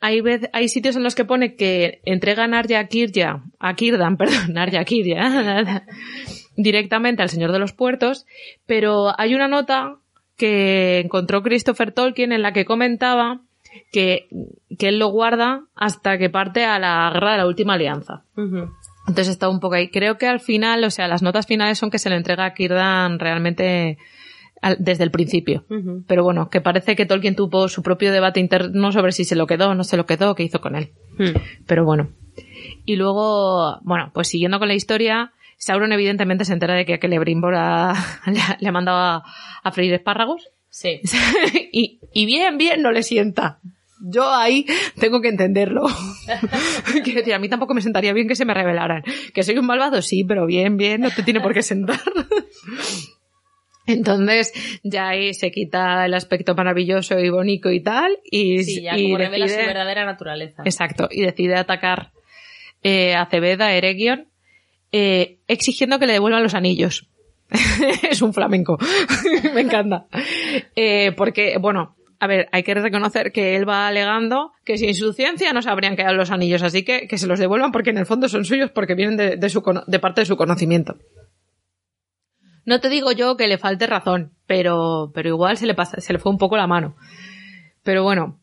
hay, 0.00 0.20
vez, 0.20 0.48
hay 0.52 0.68
sitios 0.68 0.96
en 0.96 1.02
los 1.02 1.14
que 1.14 1.24
pone 1.24 1.56
que 1.56 2.00
entrega 2.04 2.46
Narya 2.46 2.80
a 2.80 2.86
Kirya, 2.86 3.42
a 3.58 3.74
Kirdan, 3.74 4.16
perdón, 4.18 4.54
Narya 4.54 4.80
a 4.80 4.84
Kirya, 4.84 5.84
directamente 6.56 7.22
al 7.22 7.28
Señor 7.28 7.52
de 7.52 7.58
los 7.58 7.72
Puertos, 7.72 8.26
pero 8.66 9.12
hay 9.18 9.34
una 9.34 9.48
nota 9.48 9.96
que 10.36 11.00
encontró 11.00 11.42
Christopher 11.42 11.92
Tolkien 11.92 12.32
en 12.32 12.42
la 12.42 12.52
que 12.52 12.64
comentaba 12.64 13.42
que, 13.92 14.28
que 14.78 14.88
él 14.88 14.98
lo 14.98 15.08
guarda 15.08 15.64
hasta 15.74 16.16
que 16.16 16.30
parte 16.30 16.64
a 16.64 16.78
la 16.78 17.10
guerra 17.12 17.32
de 17.32 17.38
la 17.38 17.46
última 17.46 17.74
alianza. 17.74 18.24
Entonces 18.36 19.28
está 19.28 19.50
un 19.50 19.60
poco 19.60 19.74
ahí. 19.74 19.90
Creo 19.90 20.16
que 20.16 20.26
al 20.26 20.40
final, 20.40 20.82
o 20.84 20.90
sea, 20.90 21.08
las 21.08 21.22
notas 21.22 21.46
finales 21.46 21.78
son 21.78 21.90
que 21.90 21.98
se 21.98 22.08
le 22.08 22.16
entrega 22.16 22.46
a 22.46 22.54
Kirdan 22.54 23.18
realmente 23.18 23.98
al- 24.62 24.76
desde 24.78 25.04
el 25.04 25.10
principio. 25.10 25.64
Pero 26.06 26.22
bueno, 26.24 26.48
que 26.50 26.60
parece 26.60 26.96
que 26.96 27.06
Tolkien 27.06 27.36
tuvo 27.36 27.68
su 27.68 27.82
propio 27.82 28.12
debate 28.12 28.40
interno 28.40 28.92
sobre 28.92 29.12
si 29.12 29.24
se 29.24 29.36
lo 29.36 29.46
quedó 29.46 29.70
o 29.70 29.74
no 29.74 29.84
se 29.84 29.96
lo 29.96 30.06
quedó, 30.06 30.34
qué 30.34 30.42
hizo 30.42 30.60
con 30.60 30.76
él. 30.76 30.90
Mm. 31.18 31.36
Pero 31.66 31.84
bueno. 31.84 32.10
Y 32.84 32.96
luego, 32.96 33.78
bueno, 33.82 34.10
pues 34.14 34.28
siguiendo 34.28 34.58
con 34.58 34.68
la 34.68 34.74
historia, 34.74 35.32
Sauron 35.58 35.92
evidentemente 35.92 36.44
se 36.44 36.52
entera 36.54 36.74
de 36.74 36.84
que 36.86 36.98
Celebrimbor 36.98 37.54
ha- 37.54 37.94
le, 38.26 38.40
ha- 38.40 38.56
le 38.60 38.68
ha 38.68 38.72
mandado 38.72 38.98
a, 38.98 39.24
a 39.62 39.72
freír 39.72 39.92
espárragos. 39.94 40.48
sí 40.70 41.00
y, 41.72 42.00
y 42.12 42.26
bien, 42.26 42.56
bien 42.58 42.82
no 42.82 42.92
le 42.92 43.02
sienta. 43.02 43.58
Yo 44.02 44.32
ahí 44.32 44.64
tengo 44.98 45.20
que 45.20 45.28
entenderlo. 45.28 45.82
Quiero 47.04 47.18
decir, 47.20 47.34
a 47.34 47.38
mí 47.38 47.50
tampoco 47.50 47.74
me 47.74 47.82
sentaría 47.82 48.14
bien 48.14 48.28
que 48.28 48.34
se 48.34 48.46
me 48.46 48.54
revelaran. 48.54 49.02
Que 49.34 49.42
soy 49.42 49.58
un 49.58 49.66
malvado, 49.66 50.00
sí, 50.00 50.24
pero 50.24 50.46
bien, 50.46 50.78
bien, 50.78 51.02
no 51.02 51.10
te 51.10 51.22
tiene 51.22 51.40
por 51.42 51.52
qué 51.52 51.62
sentar. 51.62 52.00
Entonces, 53.90 54.52
ya 54.82 55.08
ahí 55.08 55.34
se 55.34 55.50
quita 55.50 56.04
el 56.06 56.14
aspecto 56.14 56.54
maravilloso 56.54 57.18
y 57.18 57.28
bonito 57.30 57.70
y 57.70 57.80
tal, 57.82 58.18
y, 58.24 58.62
sí 58.64 58.82
ya 58.82 58.96
y 58.96 59.04
como 59.04 59.18
revela 59.18 59.46
su 59.48 59.54
decide- 59.54 59.66
verdadera 59.66 60.04
naturaleza 60.04 60.62
Exacto, 60.64 61.08
y 61.10 61.22
decide 61.22 61.56
atacar 61.56 62.12
eh, 62.82 63.14
a 63.14 63.26
Cebeda, 63.26 63.66
a 63.66 63.74
Eregion, 63.74 64.28
eh, 64.92 65.38
exigiendo 65.48 65.98
que 65.98 66.06
le 66.06 66.14
devuelvan 66.14 66.42
los 66.42 66.54
anillos. 66.54 67.08
es 68.10 68.22
un 68.22 68.32
flamenco. 68.32 68.78
Me 69.54 69.60
encanta. 69.62 70.06
Eh, 70.76 71.12
porque, 71.16 71.56
bueno, 71.60 71.96
a 72.20 72.26
ver, 72.26 72.48
hay 72.52 72.62
que 72.62 72.74
reconocer 72.74 73.32
que 73.32 73.56
él 73.56 73.68
va 73.68 73.88
alegando 73.88 74.52
que 74.64 74.78
sin 74.78 74.94
su 74.94 75.12
ciencia 75.12 75.52
no 75.52 75.62
se 75.62 75.70
habrían 75.70 75.96
quedado 75.96 76.14
los 76.14 76.30
anillos, 76.30 76.62
así 76.62 76.84
que 76.84 77.08
que 77.08 77.18
se 77.18 77.26
los 77.26 77.38
devuelvan 77.38 77.72
porque 77.72 77.90
en 77.90 77.98
el 77.98 78.06
fondo 78.06 78.28
son 78.28 78.44
suyos 78.44 78.70
porque 78.70 78.94
vienen 78.94 79.16
de, 79.16 79.36
de 79.36 79.48
su, 79.48 79.62
de 79.86 79.98
parte 79.98 80.20
de 80.20 80.26
su 80.26 80.36
conocimiento. 80.36 80.96
No 82.64 82.80
te 82.80 82.88
digo 82.88 83.12
yo 83.12 83.36
que 83.36 83.48
le 83.48 83.58
falte 83.58 83.86
razón, 83.86 84.32
pero, 84.46 85.10
pero 85.14 85.28
igual 85.28 85.56
se 85.56 85.66
le, 85.66 85.74
pasa, 85.74 86.00
se 86.00 86.12
le 86.12 86.18
fue 86.18 86.32
un 86.32 86.38
poco 86.38 86.56
la 86.56 86.66
mano. 86.66 86.96
Pero 87.82 88.02
bueno, 88.02 88.38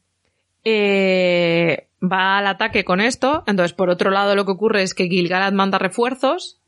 eh, 0.63 1.88
va 2.01 2.39
al 2.39 2.47
ataque 2.47 2.84
con 2.84 2.99
esto. 2.99 3.43
Entonces, 3.47 3.73
por 3.73 3.89
otro 3.89 4.12
lado, 4.12 4.36
lo 4.36 4.45
que 4.45 4.51
ocurre 4.51 4.84
es 4.84 4.93
que 4.93 5.08
Gilgalad 5.08 5.53
manda 5.53 5.80
refuerzos 5.80 6.60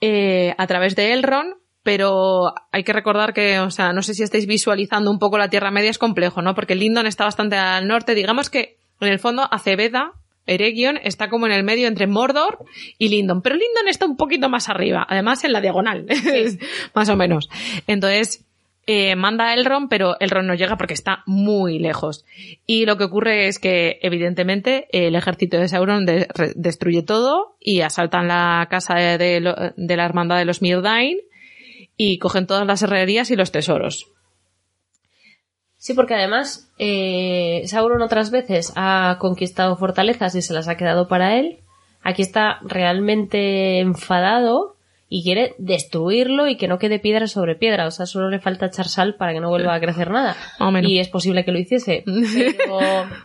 eh, 0.00 0.54
a 0.58 0.66
través 0.66 0.96
de 0.96 1.12
Elrond, 1.12 1.54
pero 1.82 2.52
hay 2.72 2.82
que 2.84 2.92
recordar 2.92 3.32
que, 3.32 3.60
o 3.60 3.70
sea, 3.70 3.92
no 3.92 4.02
sé 4.02 4.14
si 4.14 4.22
estáis 4.22 4.46
visualizando 4.46 5.10
un 5.10 5.18
poco 5.18 5.38
la 5.38 5.50
Tierra 5.50 5.70
Media, 5.70 5.90
es 5.90 5.98
complejo, 5.98 6.42
¿no? 6.42 6.54
Porque 6.54 6.74
Lindon 6.74 7.06
está 7.06 7.24
bastante 7.24 7.56
al 7.56 7.86
norte. 7.86 8.14
Digamos 8.14 8.50
que, 8.50 8.78
en 9.00 9.08
el 9.08 9.18
fondo, 9.18 9.48
Acebeda, 9.50 10.12
Eregion, 10.46 10.98
está 11.02 11.28
como 11.28 11.46
en 11.46 11.52
el 11.52 11.64
medio 11.64 11.88
entre 11.88 12.06
Mordor 12.06 12.58
y 12.98 13.08
Lindon. 13.08 13.42
Pero 13.42 13.56
Lindon 13.56 13.88
está 13.88 14.06
un 14.06 14.16
poquito 14.16 14.48
más 14.48 14.68
arriba, 14.68 15.06
además 15.08 15.42
en 15.44 15.52
la 15.52 15.60
diagonal, 15.60 16.06
más 16.94 17.08
o 17.08 17.16
menos. 17.16 17.48
Entonces, 17.86 18.42
eh, 18.88 19.16
manda 19.16 19.48
a 19.48 19.54
Elrond, 19.54 19.88
pero 19.90 20.16
Elrond 20.20 20.46
no 20.46 20.54
llega 20.54 20.76
porque 20.76 20.94
está 20.94 21.24
muy 21.26 21.80
lejos. 21.80 22.24
Y 22.66 22.86
lo 22.86 22.96
que 22.96 23.02
ocurre 23.04 23.48
es 23.48 23.58
que, 23.58 23.98
evidentemente, 24.02 24.86
el 24.92 25.16
ejército 25.16 25.58
de 25.58 25.66
Sauron 25.68 26.06
de- 26.06 26.28
destruye 26.54 27.02
todo 27.02 27.56
y 27.60 27.80
asaltan 27.80 28.28
la 28.28 28.66
casa 28.70 28.94
de, 28.94 29.16
de 29.76 29.96
la 29.96 30.04
hermandad 30.04 30.38
de 30.38 30.44
los 30.44 30.62
Mirdain 30.62 31.18
y 31.96 32.18
cogen 32.18 32.46
todas 32.46 32.64
las 32.66 32.82
herrerías 32.82 33.30
y 33.32 33.36
los 33.36 33.50
tesoros. 33.50 34.06
Sí, 35.86 35.94
porque 35.94 36.16
además 36.16 36.68
eh, 36.78 37.62
Sauron 37.66 38.02
otras 38.02 38.32
veces 38.32 38.72
ha 38.74 39.18
conquistado 39.20 39.76
fortalezas 39.76 40.34
y 40.34 40.42
se 40.42 40.52
las 40.52 40.66
ha 40.66 40.76
quedado 40.76 41.06
para 41.06 41.36
él. 41.36 41.58
aquí 42.02 42.22
está 42.22 42.58
realmente 42.62 43.78
enfadado 43.78 44.74
y 45.08 45.22
quiere 45.22 45.54
destruirlo 45.58 46.48
y 46.48 46.56
que 46.56 46.66
no 46.66 46.80
quede 46.80 46.98
piedra 46.98 47.28
sobre 47.28 47.54
piedra. 47.54 47.86
O 47.86 47.92
sea, 47.92 48.06
solo 48.06 48.30
le 48.30 48.40
falta 48.40 48.66
echar 48.66 48.88
sal 48.88 49.14
para 49.14 49.32
que 49.32 49.38
no 49.38 49.48
vuelva 49.48 49.74
a 49.74 49.80
crecer 49.80 50.10
nada. 50.10 50.34
Y 50.82 50.98
es 50.98 51.06
posible 51.06 51.44
que 51.44 51.52
lo 51.52 51.60
hiciese. 51.60 52.02
Pero, 52.56 52.80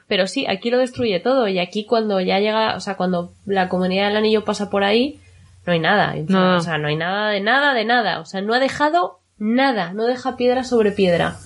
pero 0.08 0.28
sí, 0.28 0.46
aquí 0.48 0.70
lo 0.70 0.78
destruye 0.78 1.20
todo. 1.20 1.48
Y 1.48 1.58
aquí 1.58 1.86
cuando 1.86 2.22
ya 2.22 2.38
llega, 2.38 2.76
o 2.76 2.80
sea, 2.80 2.96
cuando 2.96 3.34
la 3.48 3.70
comunidad 3.70 4.10
del 4.10 4.18
anillo 4.18 4.46
pasa 4.46 4.70
por 4.70 4.84
ahí, 4.84 5.20
no 5.66 5.74
hay 5.74 5.80
nada. 5.80 6.14
No. 6.28 6.58
O 6.58 6.60
sea, 6.60 6.78
no 6.78 6.90
hay 6.90 6.96
nada 6.96 7.32
de 7.32 7.42
nada 7.42 7.74
de 7.74 7.86
nada. 7.86 8.20
O 8.20 8.26
sea, 8.26 8.42
no 8.42 8.54
ha 8.54 8.60
dejado 8.60 9.18
nada. 9.40 9.94
No 9.94 10.06
deja 10.06 10.38
piedra 10.38 10.64
sobre 10.64 10.92
piedra. 10.92 11.40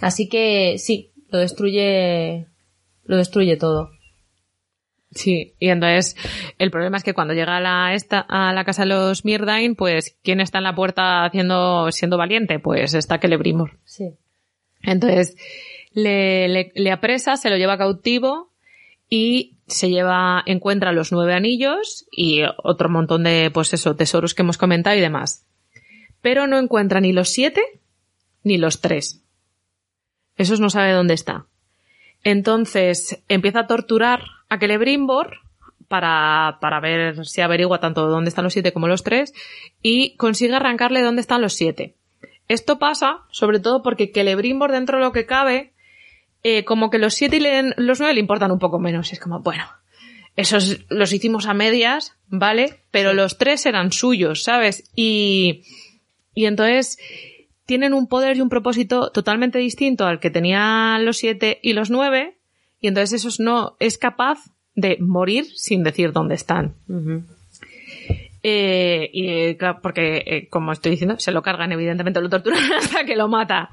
Así 0.00 0.28
que 0.28 0.76
sí, 0.78 1.12
lo 1.28 1.38
destruye, 1.38 2.46
lo 3.04 3.16
destruye 3.16 3.56
todo. 3.56 3.90
Sí, 5.12 5.54
y 5.58 5.68
entonces 5.68 6.16
el 6.58 6.70
problema 6.70 6.98
es 6.98 7.04
que 7.04 7.14
cuando 7.14 7.32
llega 7.32 7.56
a 7.56 7.60
la, 7.60 7.94
esta, 7.94 8.20
a 8.20 8.52
la 8.52 8.64
casa 8.64 8.82
de 8.82 8.88
los 8.88 9.24
Mirdain, 9.24 9.74
pues 9.74 10.16
¿quién 10.22 10.40
está 10.40 10.58
en 10.58 10.64
la 10.64 10.74
puerta 10.74 11.24
haciendo, 11.24 11.90
siendo 11.90 12.18
valiente? 12.18 12.58
Pues 12.58 12.92
está 12.92 13.18
Celebrimor. 13.18 13.78
Sí. 13.84 14.10
Entonces 14.82 15.36
le, 15.92 16.48
le, 16.48 16.72
le 16.74 16.90
apresa, 16.90 17.36
se 17.36 17.48
lo 17.48 17.56
lleva 17.56 17.78
cautivo 17.78 18.52
y 19.08 19.56
se 19.66 19.88
lleva, 19.88 20.42
encuentra 20.46 20.92
los 20.92 21.12
nueve 21.12 21.34
anillos 21.34 22.06
y 22.10 22.42
otro 22.62 22.88
montón 22.88 23.24
de, 23.24 23.50
pues 23.52 23.72
eso, 23.72 23.96
tesoros 23.96 24.34
que 24.34 24.42
hemos 24.42 24.58
comentado 24.58 24.96
y 24.96 25.00
demás. 25.00 25.46
Pero 26.20 26.46
no 26.46 26.58
encuentra 26.58 27.00
ni 27.00 27.12
los 27.12 27.30
siete 27.30 27.62
ni 28.42 28.58
los 28.58 28.80
tres. 28.80 29.22
Esos 30.36 30.60
no 30.60 30.70
sabe 30.70 30.92
dónde 30.92 31.14
está. 31.14 31.46
Entonces 32.24 33.22
empieza 33.28 33.60
a 33.60 33.66
torturar 33.66 34.22
a 34.48 34.58
Celebrimbor 34.58 35.38
para, 35.88 36.58
para 36.60 36.80
ver 36.80 37.24
si 37.24 37.40
averigua 37.40 37.78
tanto 37.80 38.06
dónde 38.08 38.28
están 38.28 38.44
los 38.44 38.52
siete 38.52 38.72
como 38.72 38.88
los 38.88 39.04
tres 39.04 39.32
y 39.82 40.16
consigue 40.16 40.54
arrancarle 40.54 41.02
dónde 41.02 41.20
están 41.20 41.40
los 41.42 41.54
siete. 41.54 41.94
Esto 42.48 42.78
pasa 42.78 43.20
sobre 43.30 43.60
todo 43.60 43.82
porque 43.82 44.10
Celebrimbor 44.12 44.72
dentro 44.72 44.98
de 44.98 45.04
lo 45.04 45.12
que 45.12 45.26
cabe, 45.26 45.72
eh, 46.42 46.64
como 46.64 46.90
que 46.90 46.98
los 46.98 47.14
siete 47.14 47.36
y 47.36 47.40
le- 47.40 47.74
los 47.76 47.98
nueve 48.00 48.14
le 48.14 48.20
importan 48.20 48.50
un 48.50 48.58
poco 48.58 48.78
menos. 48.78 49.12
Es 49.12 49.20
como, 49.20 49.40
bueno, 49.40 49.64
esos 50.36 50.84
los 50.90 51.12
hicimos 51.12 51.46
a 51.46 51.54
medias, 51.54 52.16
¿vale? 52.28 52.80
Pero 52.90 53.14
los 53.14 53.38
tres 53.38 53.66
eran 53.66 53.92
suyos, 53.92 54.42
¿sabes? 54.42 54.90
Y, 54.94 55.62
y 56.34 56.46
entonces 56.46 56.98
tienen 57.66 57.92
un 57.92 58.06
poder 58.06 58.36
y 58.36 58.40
un 58.40 58.48
propósito 58.48 59.10
totalmente 59.10 59.58
distinto 59.58 60.06
al 60.06 60.20
que 60.20 60.30
tenían 60.30 61.04
los 61.04 61.18
siete 61.18 61.58
y 61.62 61.72
los 61.72 61.90
nueve, 61.90 62.38
y 62.80 62.88
entonces 62.88 63.20
esos 63.20 63.40
no 63.40 63.76
es 63.80 63.98
capaz 63.98 64.38
de 64.74 64.98
morir 65.00 65.46
sin 65.54 65.82
decir 65.82 66.12
dónde 66.12 66.36
están. 66.36 66.76
Eh, 68.42 69.10
y 69.12 69.28
eh, 69.28 69.56
claro, 69.58 69.80
porque, 69.82 70.22
eh, 70.24 70.48
como 70.48 70.70
estoy 70.70 70.92
diciendo, 70.92 71.18
se 71.18 71.32
lo 71.32 71.42
cargan, 71.42 71.72
evidentemente 71.72 72.20
lo 72.20 72.28
torturan 72.28 72.72
hasta 72.78 73.04
que 73.04 73.16
lo 73.16 73.28
mata. 73.28 73.70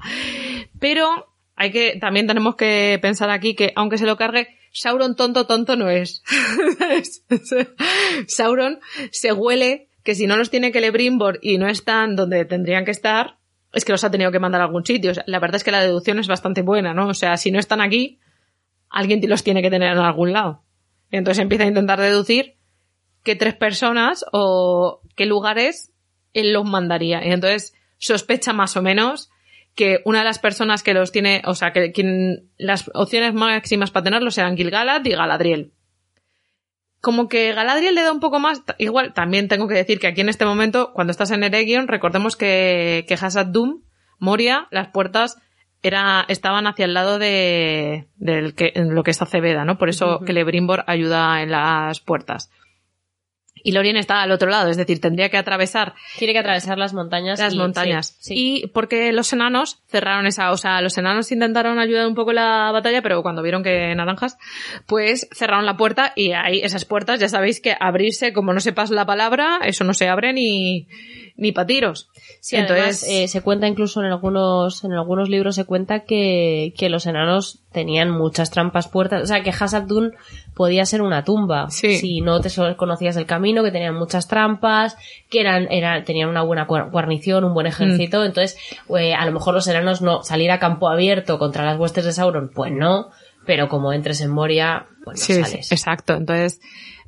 Pero 0.80 1.28
hay 1.54 1.70
que, 1.70 1.96
también 2.00 2.26
tenemos 2.26 2.56
que 2.56 2.98
pensar 3.00 3.30
aquí 3.30 3.54
que, 3.54 3.72
aunque 3.76 3.98
se 3.98 4.06
lo 4.06 4.16
cargue, 4.16 4.48
Sauron 4.74 5.14
tonto 5.14 5.46
tonto 5.46 5.76
no 5.76 5.88
es. 5.88 6.24
Sauron 8.26 8.80
se 9.12 9.32
huele 9.32 9.88
que 10.02 10.16
si 10.16 10.26
no 10.26 10.36
los 10.36 10.50
tiene 10.50 10.72
Celebrimbor 10.72 11.38
y 11.40 11.58
no 11.58 11.68
están 11.68 12.16
donde 12.16 12.44
tendrían 12.44 12.84
que 12.84 12.90
estar, 12.90 13.38
es 13.74 13.84
que 13.84 13.92
los 13.92 14.04
ha 14.04 14.10
tenido 14.10 14.30
que 14.30 14.38
mandar 14.38 14.60
a 14.60 14.64
algún 14.64 14.84
sitio. 14.84 15.10
O 15.10 15.14
sea, 15.14 15.24
la 15.26 15.38
verdad 15.38 15.56
es 15.56 15.64
que 15.64 15.70
la 15.70 15.82
deducción 15.82 16.18
es 16.18 16.28
bastante 16.28 16.62
buena, 16.62 16.94
¿no? 16.94 17.08
O 17.08 17.14
sea, 17.14 17.36
si 17.36 17.50
no 17.50 17.58
están 17.58 17.80
aquí, 17.80 18.18
alguien 18.88 19.20
los 19.28 19.42
tiene 19.42 19.62
que 19.62 19.70
tener 19.70 19.92
en 19.92 19.98
algún 19.98 20.32
lado. 20.32 20.62
Entonces 21.10 21.42
empieza 21.42 21.64
a 21.64 21.68
intentar 21.68 22.00
deducir 22.00 22.56
qué 23.22 23.36
tres 23.36 23.54
personas 23.54 24.24
o 24.32 25.00
qué 25.16 25.26
lugares 25.26 25.92
él 26.32 26.52
los 26.52 26.64
mandaría. 26.64 27.24
Y 27.24 27.30
entonces 27.30 27.74
sospecha 27.98 28.52
más 28.52 28.76
o 28.76 28.82
menos 28.82 29.30
que 29.74 30.00
una 30.04 30.20
de 30.20 30.24
las 30.24 30.38
personas 30.38 30.82
que 30.82 30.94
los 30.94 31.10
tiene, 31.10 31.42
o 31.46 31.54
sea, 31.54 31.72
que 31.72 31.92
quien, 31.92 32.50
las 32.58 32.90
opciones 32.94 33.34
máximas 33.34 33.90
para 33.90 34.04
tenerlos 34.04 34.38
eran 34.38 34.56
Gilgalad 34.56 35.04
y 35.04 35.10
Galadriel. 35.10 35.72
Como 37.04 37.28
que 37.28 37.52
Galadriel 37.52 37.94
le 37.94 38.02
da 38.02 38.10
un 38.10 38.18
poco 38.18 38.40
más, 38.40 38.62
igual 38.78 39.12
también 39.12 39.46
tengo 39.46 39.68
que 39.68 39.74
decir 39.74 40.00
que 40.00 40.06
aquí 40.06 40.22
en 40.22 40.30
este 40.30 40.46
momento, 40.46 40.92
cuando 40.94 41.10
estás 41.10 41.30
en 41.30 41.44
Eregion, 41.44 41.86
recordemos 41.86 42.34
que, 42.34 43.04
que 43.06 43.14
Hazad 43.14 43.46
Dum, 43.46 43.82
Moria, 44.18 44.68
las 44.70 44.88
puertas 44.88 45.36
era, 45.82 46.24
estaban 46.28 46.66
hacia 46.66 46.86
el 46.86 46.94
lado 46.94 47.18
de, 47.18 48.08
del 48.16 48.54
que, 48.54 48.72
en 48.74 48.94
lo 48.94 49.02
que 49.02 49.10
está 49.10 49.26
Cebeda, 49.26 49.66
¿no? 49.66 49.76
Por 49.76 49.90
eso 49.90 50.20
que 50.20 50.28
Celebrimbor 50.28 50.82
ayuda 50.86 51.42
en 51.42 51.50
las 51.50 52.00
puertas. 52.00 52.50
Y 53.66 53.72
Lorien 53.72 53.96
está 53.96 54.20
al 54.22 54.30
otro 54.30 54.48
lado, 54.50 54.68
es 54.70 54.76
decir, 54.76 55.00
tendría 55.00 55.30
que 55.30 55.38
atravesar 55.38 55.94
Tiene 56.18 56.34
que 56.34 56.38
atravesar 56.38 56.76
las 56.78 56.92
montañas. 56.94 57.40
las 57.40 57.54
y- 57.54 57.58
montañas. 57.58 58.16
sí, 58.20 58.34
sí. 58.34 58.34
Y 58.36 58.66
porque 58.68 59.10
los 59.12 59.32
enanos 59.32 59.80
cerraron 59.88 60.26
esa, 60.26 60.52
o 60.52 60.56
sea, 60.56 60.80
los 60.82 60.96
enanos 60.98 61.32
intentaron 61.32 61.78
ayudar 61.78 62.06
un 62.06 62.14
poco 62.14 62.32
la 62.34 62.70
batalla, 62.72 63.00
pero 63.02 63.22
cuando 63.22 63.42
vieron 63.42 63.62
que 63.64 63.94
naranjas, 63.94 64.36
pues 64.86 65.28
cerraron 65.32 65.64
la 65.66 65.76
puerta 65.78 66.12
y 66.14 66.32
ahí 66.32 66.60
esas 66.62 66.84
puertas, 66.84 67.18
ya 67.20 67.28
sabéis 67.28 67.60
que 67.60 67.74
abrirse, 67.80 68.32
como 68.34 68.52
no 68.52 68.60
sepas 68.60 68.90
la 68.90 69.06
palabra, 69.06 69.58
eso 69.64 69.82
no 69.82 69.94
se 69.94 70.08
abre 70.08 70.32
ni, 70.34 70.86
ni 71.36 71.50
para 71.50 71.66
tiros. 71.66 72.08
Sí, 72.40 72.54
Entonces, 72.56 73.02
además, 73.02 73.06
eh, 73.08 73.26
se 73.28 73.40
cuenta 73.42 73.66
incluso 73.66 74.00
en 74.00 74.06
algunos, 74.06 74.84
en 74.84 74.92
algunos 74.92 75.28
libros 75.28 75.56
se 75.56 75.64
cuenta 75.64 76.00
que, 76.04 76.72
que 76.78 76.88
los 76.88 77.06
enanos 77.06 77.58
tenían 77.72 78.10
muchas 78.10 78.50
trampas 78.52 78.86
puertas, 78.86 79.24
o 79.24 79.26
sea 79.26 79.42
que 79.42 79.50
Hazard 79.50 79.86
Dun 79.88 80.12
podía 80.54 80.86
ser 80.86 81.02
una 81.02 81.24
tumba 81.24 81.68
Sí. 81.70 81.96
si 81.96 82.20
no 82.20 82.40
te 82.40 82.50
conocías 82.76 83.16
el 83.16 83.26
camino, 83.26 83.64
que 83.64 83.72
tenían 83.72 83.96
muchas 83.96 84.28
trampas, 84.28 84.96
que 85.28 85.40
eran, 85.40 85.66
eran 85.72 86.04
tenían 86.04 86.28
una 86.28 86.42
buena 86.42 86.68
guar- 86.68 86.90
guarnición, 86.92 87.42
un 87.42 87.52
buen 87.54 87.66
ejército, 87.66 88.20
Mm. 88.20 88.26
entonces 88.26 88.56
eh, 88.96 89.12
a 89.14 89.26
lo 89.26 89.32
mejor 89.32 89.54
los 89.54 89.66
enanos 89.66 90.02
no 90.02 90.22
salir 90.22 90.52
a 90.52 90.60
campo 90.60 90.88
abierto 90.88 91.40
contra 91.40 91.64
las 91.64 91.78
huestes 91.80 92.04
de 92.04 92.12
Sauron, 92.12 92.48
pues 92.54 92.70
no, 92.72 93.10
pero 93.44 93.68
como 93.68 93.92
entres 93.92 94.20
en 94.20 94.30
Moria, 94.30 94.86
pues 95.02 95.18
no 95.18 95.24
sí, 95.26 95.34
sí, 95.34 95.42
sales. 95.50 95.72
exacto. 95.72 96.14
Entonces, 96.14 96.60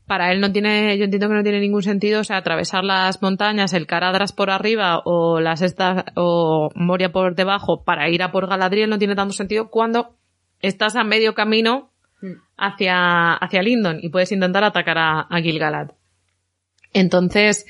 para 0.07 0.33
él 0.33 0.41
no 0.41 0.53
tiene, 0.53 0.97
yo 0.99 1.05
entiendo 1.05 1.29
que 1.29 1.35
no 1.35 1.43
tiene 1.43 1.61
ningún 1.61 1.83
sentido, 1.83 2.21
o 2.21 2.25
sea, 2.25 2.37
atravesar 2.37 2.85
las 2.85 3.21
montañas, 3.23 3.73
el 3.73 3.87
Caradras 3.87 4.33
por 4.33 4.51
arriba 4.51 5.03
o 5.05 5.41
las 5.41 5.63
estas, 5.63 6.05
o 6.15 6.71
Moria 6.75 7.13
por 7.13 7.35
debajo 7.35 7.83
para 7.85 8.09
ir 8.09 8.23
a 8.23 8.33
por 8.33 8.49
Galadriel 8.49 8.91
no 8.91 8.99
tiene 8.99 9.15
tanto 9.15 9.35
sentido 9.35 9.69
cuando 9.69 10.17
estás 10.61 10.97
a 10.97 11.05
medio 11.05 11.35
camino 11.35 11.91
Mm. 12.21 12.33
hacia, 12.57 13.35
hacia 13.35 13.63
Lindon 13.63 13.99
y 14.01 14.09
puedes 14.09 14.33
intentar 14.33 14.65
atacar 14.65 14.97
a, 14.99 15.21
a 15.21 15.41
Gilgalad. 15.41 15.91
Entonces, 16.93 17.67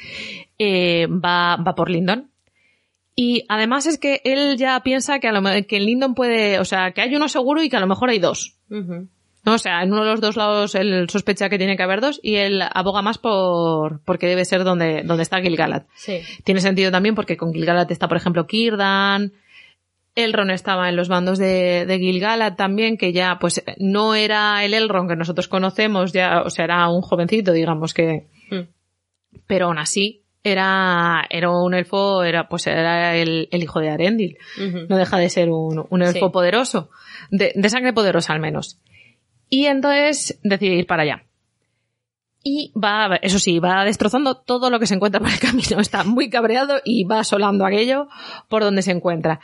eh, 0.58 1.06
va, 1.08 1.56
va 1.56 1.74
por 1.74 1.90
Lindon. 1.90 2.30
Y 3.16 3.44
además 3.48 3.86
es 3.86 3.98
que 3.98 4.20
él 4.24 4.56
ya 4.56 4.78
piensa 4.80 5.18
que, 5.18 5.28
a 5.28 5.32
lo, 5.32 5.42
que 5.66 5.76
en 5.76 5.86
Lindon 5.86 6.14
puede, 6.14 6.60
o 6.60 6.64
sea, 6.64 6.92
que 6.92 7.00
hay 7.00 7.16
uno 7.16 7.28
seguro 7.28 7.62
y 7.62 7.68
que 7.68 7.76
a 7.76 7.80
lo 7.80 7.86
mejor 7.86 8.10
hay 8.10 8.18
dos. 8.18 8.58
¿No? 9.46 9.54
O 9.54 9.58
sea, 9.58 9.82
en 9.82 9.92
uno 9.92 10.04
de 10.04 10.10
los 10.10 10.20
dos 10.20 10.36
lados 10.36 10.74
él 10.74 11.08
sospecha 11.08 11.48
que 11.48 11.56
tiene 11.56 11.76
que 11.76 11.82
haber 11.82 12.00
dos 12.02 12.20
y 12.22 12.34
él 12.36 12.60
aboga 12.74 13.00
más 13.00 13.16
por 13.18 14.02
porque 14.04 14.26
debe 14.26 14.44
ser 14.44 14.64
donde, 14.64 15.02
donde 15.04 15.22
está 15.22 15.40
Gilgalad. 15.40 15.84
Sí. 15.94 16.20
Tiene 16.44 16.60
sentido 16.60 16.90
también 16.90 17.14
porque 17.14 17.36
con 17.38 17.54
Gilgalad 17.54 17.90
está, 17.90 18.08
por 18.08 18.16
ejemplo, 18.18 18.46
Kirdan. 18.46 19.32
Elrond 20.14 20.50
estaba 20.50 20.88
en 20.88 20.96
los 20.96 21.08
bandos 21.08 21.38
de, 21.38 21.84
de 21.86 21.98
Gilgalad 21.98 22.56
también, 22.56 22.96
que 22.96 23.12
ya, 23.12 23.38
pues, 23.38 23.62
no 23.78 24.14
era 24.14 24.64
el 24.64 24.72
Elrond 24.72 25.10
que 25.10 25.16
nosotros 25.16 25.46
conocemos, 25.46 26.12
ya, 26.14 26.40
o 26.42 26.48
sea, 26.48 26.64
era 26.64 26.88
un 26.88 27.02
jovencito, 27.02 27.52
digamos 27.52 27.92
que, 27.94 28.26
Mm. 28.50 28.60
pero 29.46 29.66
aún 29.66 29.76
así, 29.78 30.22
era, 30.42 31.26
era 31.28 31.50
un 31.50 31.74
elfo, 31.74 32.22
era, 32.24 32.48
pues, 32.48 32.66
era 32.66 33.14
el, 33.16 33.48
el 33.50 33.62
hijo 33.62 33.80
de 33.80 33.90
Arendil 33.90 34.38
no 34.88 34.96
deja 34.96 35.18
de 35.18 35.28
ser 35.28 35.50
un, 35.50 35.84
un 35.90 36.02
elfo 36.02 36.26
Sí. 36.28 36.32
poderoso, 36.32 36.88
de, 37.30 37.52
de 37.54 37.68
sangre 37.68 37.92
poderosa 37.92 38.32
al 38.32 38.40
menos. 38.40 38.78
Y 39.48 39.66
entonces 39.66 40.38
decide 40.42 40.74
ir 40.74 40.86
para 40.86 41.02
allá. 41.04 41.22
Y 42.42 42.72
va, 42.80 43.16
eso 43.22 43.38
sí, 43.40 43.58
va 43.58 43.84
destrozando 43.84 44.36
todo 44.36 44.70
lo 44.70 44.78
que 44.78 44.86
se 44.86 44.94
encuentra 44.94 45.20
por 45.20 45.30
el 45.30 45.38
camino. 45.40 45.80
Está 45.80 46.04
muy 46.04 46.30
cabreado 46.30 46.80
y 46.84 47.04
va 47.04 47.20
asolando 47.20 47.64
aquello 47.66 48.08
por 48.48 48.62
donde 48.62 48.82
se 48.82 48.92
encuentra. 48.92 49.40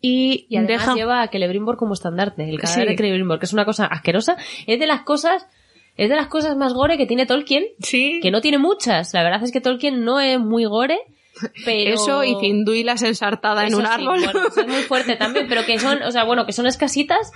Y, 0.00 0.46
Y 0.48 0.56
además 0.56 0.80
deja... 0.86 0.94
lleva 0.94 1.22
a 1.22 1.28
Celebrimbor 1.28 1.76
como 1.76 1.92
estandarte, 1.94 2.48
el 2.48 2.58
cadáver 2.58 2.84
Sí. 2.86 2.90
de 2.92 2.96
Celebrimbor, 2.96 3.38
que 3.38 3.44
es 3.46 3.52
una 3.52 3.64
cosa 3.64 3.86
asquerosa. 3.86 4.36
Es 4.66 4.80
de 4.80 4.86
las 4.86 5.02
cosas, 5.02 5.46
es 5.96 6.08
de 6.08 6.16
las 6.16 6.26
cosas 6.28 6.56
más 6.56 6.72
gore 6.72 6.96
que 6.96 7.06
tiene 7.06 7.26
Tolkien, 7.26 7.64
Sí. 7.80 8.18
que 8.22 8.30
no 8.30 8.40
tiene 8.40 8.58
muchas. 8.58 9.12
La 9.14 9.22
verdad 9.22 9.42
es 9.44 9.52
que 9.52 9.60
Tolkien 9.60 10.04
no 10.04 10.18
es 10.18 10.40
muy 10.40 10.64
gore, 10.64 10.98
pero... 11.64 11.94
Eso 11.94 12.24
y 12.24 12.34
Cinduilas 12.40 13.02
ensartada 13.02 13.62
en 13.62 13.68
Eso 13.68 13.78
un 13.78 13.84
sí, 13.84 13.90
árbol. 13.92 14.20
bueno, 14.20 14.40
es 14.56 14.66
muy 14.66 14.82
fuerte 14.82 15.16
también, 15.16 15.46
pero 15.48 15.64
que 15.64 15.78
son, 15.78 16.02
o 16.02 16.10
sea, 16.10 16.24
bueno, 16.24 16.46
que 16.46 16.52
son 16.52 16.66
escasitas, 16.66 17.30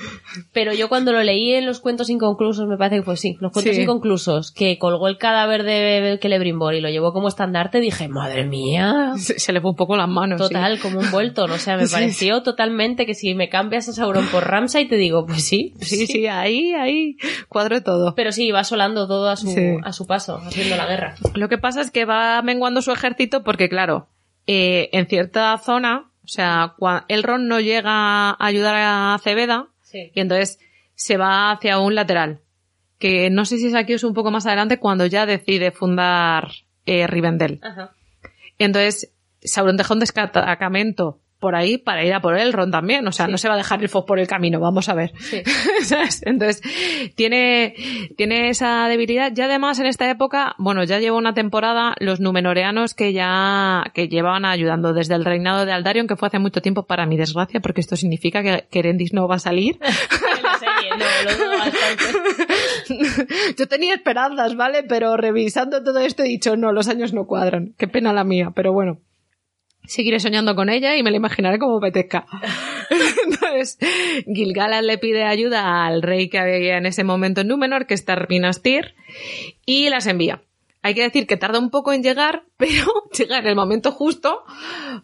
pero 0.53 0.73
yo 0.73 0.89
cuando 0.89 1.13
lo 1.13 1.23
leí 1.23 1.53
en 1.55 1.67
los 1.67 1.81
cuentos 1.81 2.11
inconclusos, 2.11 2.67
me 2.69 2.77
parece 2.77 2.97
que 2.97 3.03
fue 3.03 3.17
sí, 3.17 3.37
los 3.41 3.53
cuentos 3.53 3.75
Sí. 3.77 3.83
inconclusos, 3.83 4.53
que 4.53 4.79
colgó 4.79 5.09
el 5.09 5.19
cadáver 5.19 5.63
de 5.65 6.19
Celebrimbor 6.21 6.75
y 6.75 6.81
lo 6.81 6.89
llevó 6.89 7.13
como 7.13 7.29
estandarte, 7.29 7.81
dije, 7.81 8.09
madre 8.09 8.45
mía, 8.45 9.13
se, 9.17 9.39
se 9.39 9.53
le 9.53 9.61
fue 9.61 9.71
un 9.71 9.77
poco 9.77 9.97
las 9.97 10.09
manos. 10.09 10.41
sí. 10.41 10.49
total, 10.49 10.79
como 10.81 11.01
un 11.01 11.11
vuelto, 11.11 11.45
o 11.45 11.59
sea, 11.59 11.77
me 11.77 11.87
pareció 11.89 12.43
totalmente 12.43 13.07
que 13.07 13.15
si 13.15 13.35
me 13.35 13.49
cambias 13.49 13.89
a 13.89 13.93
Sauron 13.93 14.27
por 14.29 14.47
Ramsay, 14.49 14.87
te 14.89 14.97
digo, 14.97 15.27
pues 15.27 15.45
sí, 15.45 15.73
Sí, 15.81 16.07
sí, 16.07 16.27
ahí, 16.27 16.73
ahí, 16.75 17.17
cuadro 17.49 17.83
todo. 17.83 18.15
Pero 18.15 18.33
sí, 18.33 18.51
va 18.51 18.61
asolando 18.61 19.07
todo 19.07 19.29
a 19.29 19.37
su, 19.37 19.53
a 19.83 19.93
su 19.93 20.07
paso, 20.07 20.39
haciendo 20.39 20.77
la 20.77 20.87
guerra. 20.87 21.15
Lo 21.35 21.49
que 21.49 21.59
pasa 21.59 21.81
es 21.81 21.91
que 21.91 22.05
va 22.05 22.41
menguando 22.43 22.83
su 22.83 22.91
ejército 22.93 23.43
porque, 23.45 23.69
claro, 23.69 23.94
eh, 24.47 24.89
en 24.93 25.07
cierta 25.07 25.57
zona, 25.59 26.11
o 26.25 26.29
sea, 26.29 26.75
Elrond 27.09 27.47
no 27.47 27.61
llega 27.61 28.31
a 28.31 28.37
ayudar 28.39 28.75
a 28.77 29.19
Cebeda 29.23 29.69
Sí. 29.83 30.11
y 30.15 30.21
entonces 30.21 30.59
se 30.95 31.17
va 31.17 31.51
hacia 31.53 31.79
un 31.79 31.95
lateral. 31.95 32.41
Que 32.99 33.29
no 33.31 33.45
sé 33.45 33.59
si 33.59 33.67
es 33.67 33.75
aquí 33.75 33.93
o 33.93 33.97
es 33.97 34.05
un 34.05 34.15
poco 34.15 34.31
más 34.31 34.47
adelante 34.47 34.79
cuando 34.79 35.07
ya 35.07 35.27
decide 35.27 35.71
fundar 35.71 36.49
eh, 36.87 37.07
Rivendell. 37.07 37.61
Ajá. 37.63 37.93
Entonces, 38.59 39.13
Sauron 39.43 39.77
deja 39.77 39.93
un 39.95 40.01
destacamento 40.01 41.21
por 41.45 41.55
ahí 41.57 41.77
para 41.77 42.03
ir 42.07 42.15
a 42.15 42.23
por 42.23 42.39
Elrond 42.39 42.73
también. 42.73 43.07
O 43.07 43.13
sea, 43.13 43.27
Sí. 43.27 43.33
no 43.33 43.37
se 43.37 43.49
va 43.49 43.55
a 43.55 43.59
dejar 43.59 43.83
el 43.83 43.91
Fox 43.91 44.07
por 44.07 44.19
el 44.19 44.27
camino, 44.27 44.61
vamos 44.61 44.89
a 44.89 44.95
ver. 44.95 45.13
Sí. 45.19 45.43
¿Sabes? 45.85 46.23
Entonces, 46.25 46.63
tiene, 47.17 47.75
tiene 48.17 48.49
esa 48.49 48.89
debilidad. 48.89 49.31
Y 49.37 49.41
además, 49.43 49.79
en 49.79 49.85
esta 49.85 50.09
época, 50.09 50.55
bueno, 50.57 50.85
ya 50.85 51.01
lleva 51.01 51.19
una 51.19 51.35
temporada 51.35 51.95
los 52.01 52.19
numenoreanos 52.21 52.95
que 52.95 53.13
ya, 53.13 53.85
que 53.93 54.09
llevaban 54.09 54.47
ayudando 54.47 54.95
desde 54.95 55.17
el 55.17 55.27
reinado 55.27 55.67
de 55.67 55.73
Aldarion, 55.73 56.07
que 56.07 56.17
fue 56.17 56.29
hace 56.29 56.39
mucho 56.39 56.63
tiempo 56.63 56.85
para 56.87 57.05
mi 57.05 57.19
desgracia, 57.19 57.61
porque 57.61 57.83
esto 57.83 57.95
significa 57.97 58.43
que, 58.43 58.65
que 58.71 58.79
Erendis 58.79 59.13
no 59.13 59.29
va 59.29 59.35
a 59.35 59.39
salir. 59.39 59.79
Yo 63.59 63.69
tenía 63.69 63.95
esperanzas, 63.95 64.57
¿vale? 64.57 64.83
Pero 64.83 65.17
revisando 65.19 65.83
todo 65.83 65.99
esto 66.01 66.23
he 66.23 66.27
dicho, 66.29 66.57
no, 66.57 66.73
los 66.73 66.89
años 66.89 67.13
no 67.13 67.27
cuadran. 67.27 67.75
Qué 67.77 67.87
pena 67.89 68.13
la 68.13 68.25
mía, 68.25 68.53
pero 68.55 68.73
bueno. 68.73 68.99
Seguiré 69.87 70.19
soñando 70.21 70.55
con 70.55 70.71
ella 70.71 70.97
y 70.97 71.03
me 71.03 71.11
la 71.11 71.19
imaginaré 71.19 71.59
como 71.59 71.79
apetezca. 71.79 72.27
Entonces, 73.25 73.79
Gilgalad 74.33 74.83
le 74.83 74.99
pide 74.99 75.25
ayuda 75.25 75.87
al 75.87 76.03
rey 76.03 76.29
que 76.29 76.39
había 76.39 76.79
en 76.79 76.87
ese 76.87 77.05
momento 77.05 77.43
en 77.43 77.49
Númenor, 77.49 77.87
que 77.87 77.95
es 77.95 78.05
Tarminastir, 78.05 78.95
y 79.67 79.91
las 79.91 80.07
envía. 80.07 80.43
Hay 80.87 80.95
que 80.95 81.03
decir 81.03 81.27
que 81.27 81.39
tarda 81.39 81.59
un 81.59 81.71
poco 81.71 81.95
en 81.95 82.03
llegar, 82.03 82.43
pero 82.59 82.85
llega 83.17 83.39
en 83.39 83.47
el 83.47 83.57
momento 83.57 83.91
justo 83.91 84.45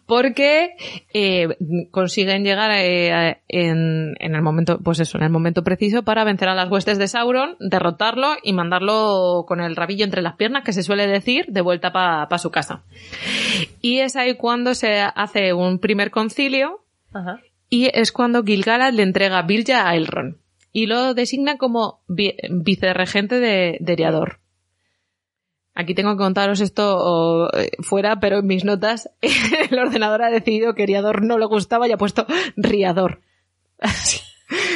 porque 0.05 0.75
eh, 1.13 1.47
consiguen 1.89 2.43
llegar 2.43 2.69
eh, 2.73 3.41
en, 3.47 4.13
en 4.19 4.35
el 4.35 4.41
momento, 4.43 4.79
pues 4.83 4.99
eso, 4.99 5.17
en 5.17 5.23
el 5.23 5.31
momento 5.31 5.63
preciso 5.63 6.03
para 6.03 6.23
vencer 6.23 6.49
a 6.49 6.55
las 6.55 6.69
huestes 6.69 6.97
de 6.99 7.07
Sauron, 7.07 7.57
derrotarlo 7.59 8.35
y 8.43 8.53
mandarlo 8.53 9.45
con 9.47 9.59
el 9.59 9.75
rabillo 9.75 10.05
entre 10.05 10.21
las 10.21 10.35
piernas, 10.35 10.63
que 10.63 10.73
se 10.73 10.83
suele 10.83 11.07
decir, 11.07 11.45
de 11.47 11.61
vuelta 11.61 11.91
para 11.91 12.37
su 12.37 12.51
casa. 12.51 12.83
Y 13.81 13.99
es 14.01 14.15
ahí 14.15 14.35
cuando 14.35 14.75
se 14.75 14.99
hace 15.01 15.53
un 15.53 15.79
primer 15.79 16.11
concilio 16.11 16.83
Ajá. 17.11 17.39
y 17.69 17.89
es 17.91 18.11
cuando 18.11 18.43
Gilgalad 18.43 18.93
le 18.93 19.01
entrega 19.03 19.39
a 19.39 19.43
Bilja 19.43 19.89
a 19.89 19.95
Elrond 19.95 20.35
y 20.73 20.85
lo 20.85 21.15
designa 21.15 21.57
como 21.57 22.01
vi- 22.07 22.35
vicerregente 22.51 23.39
de, 23.39 23.77
de 23.79 23.93
Eriador. 23.93 24.40
Aquí 25.73 25.95
tengo 25.95 26.11
que 26.11 26.23
contaros 26.23 26.59
esto 26.59 27.49
eh, 27.53 27.71
fuera, 27.79 28.19
pero 28.19 28.39
en 28.39 28.47
mis 28.47 28.65
notas 28.65 29.09
el 29.21 29.79
ordenador 29.79 30.23
ha 30.23 30.29
decidido 30.29 30.73
que 30.73 30.83
Eriador 30.83 31.23
no 31.23 31.37
le 31.37 31.45
gustaba 31.45 31.87
y 31.87 31.91
ha 31.91 31.97
puesto 31.97 32.25
Riador. 32.57 33.21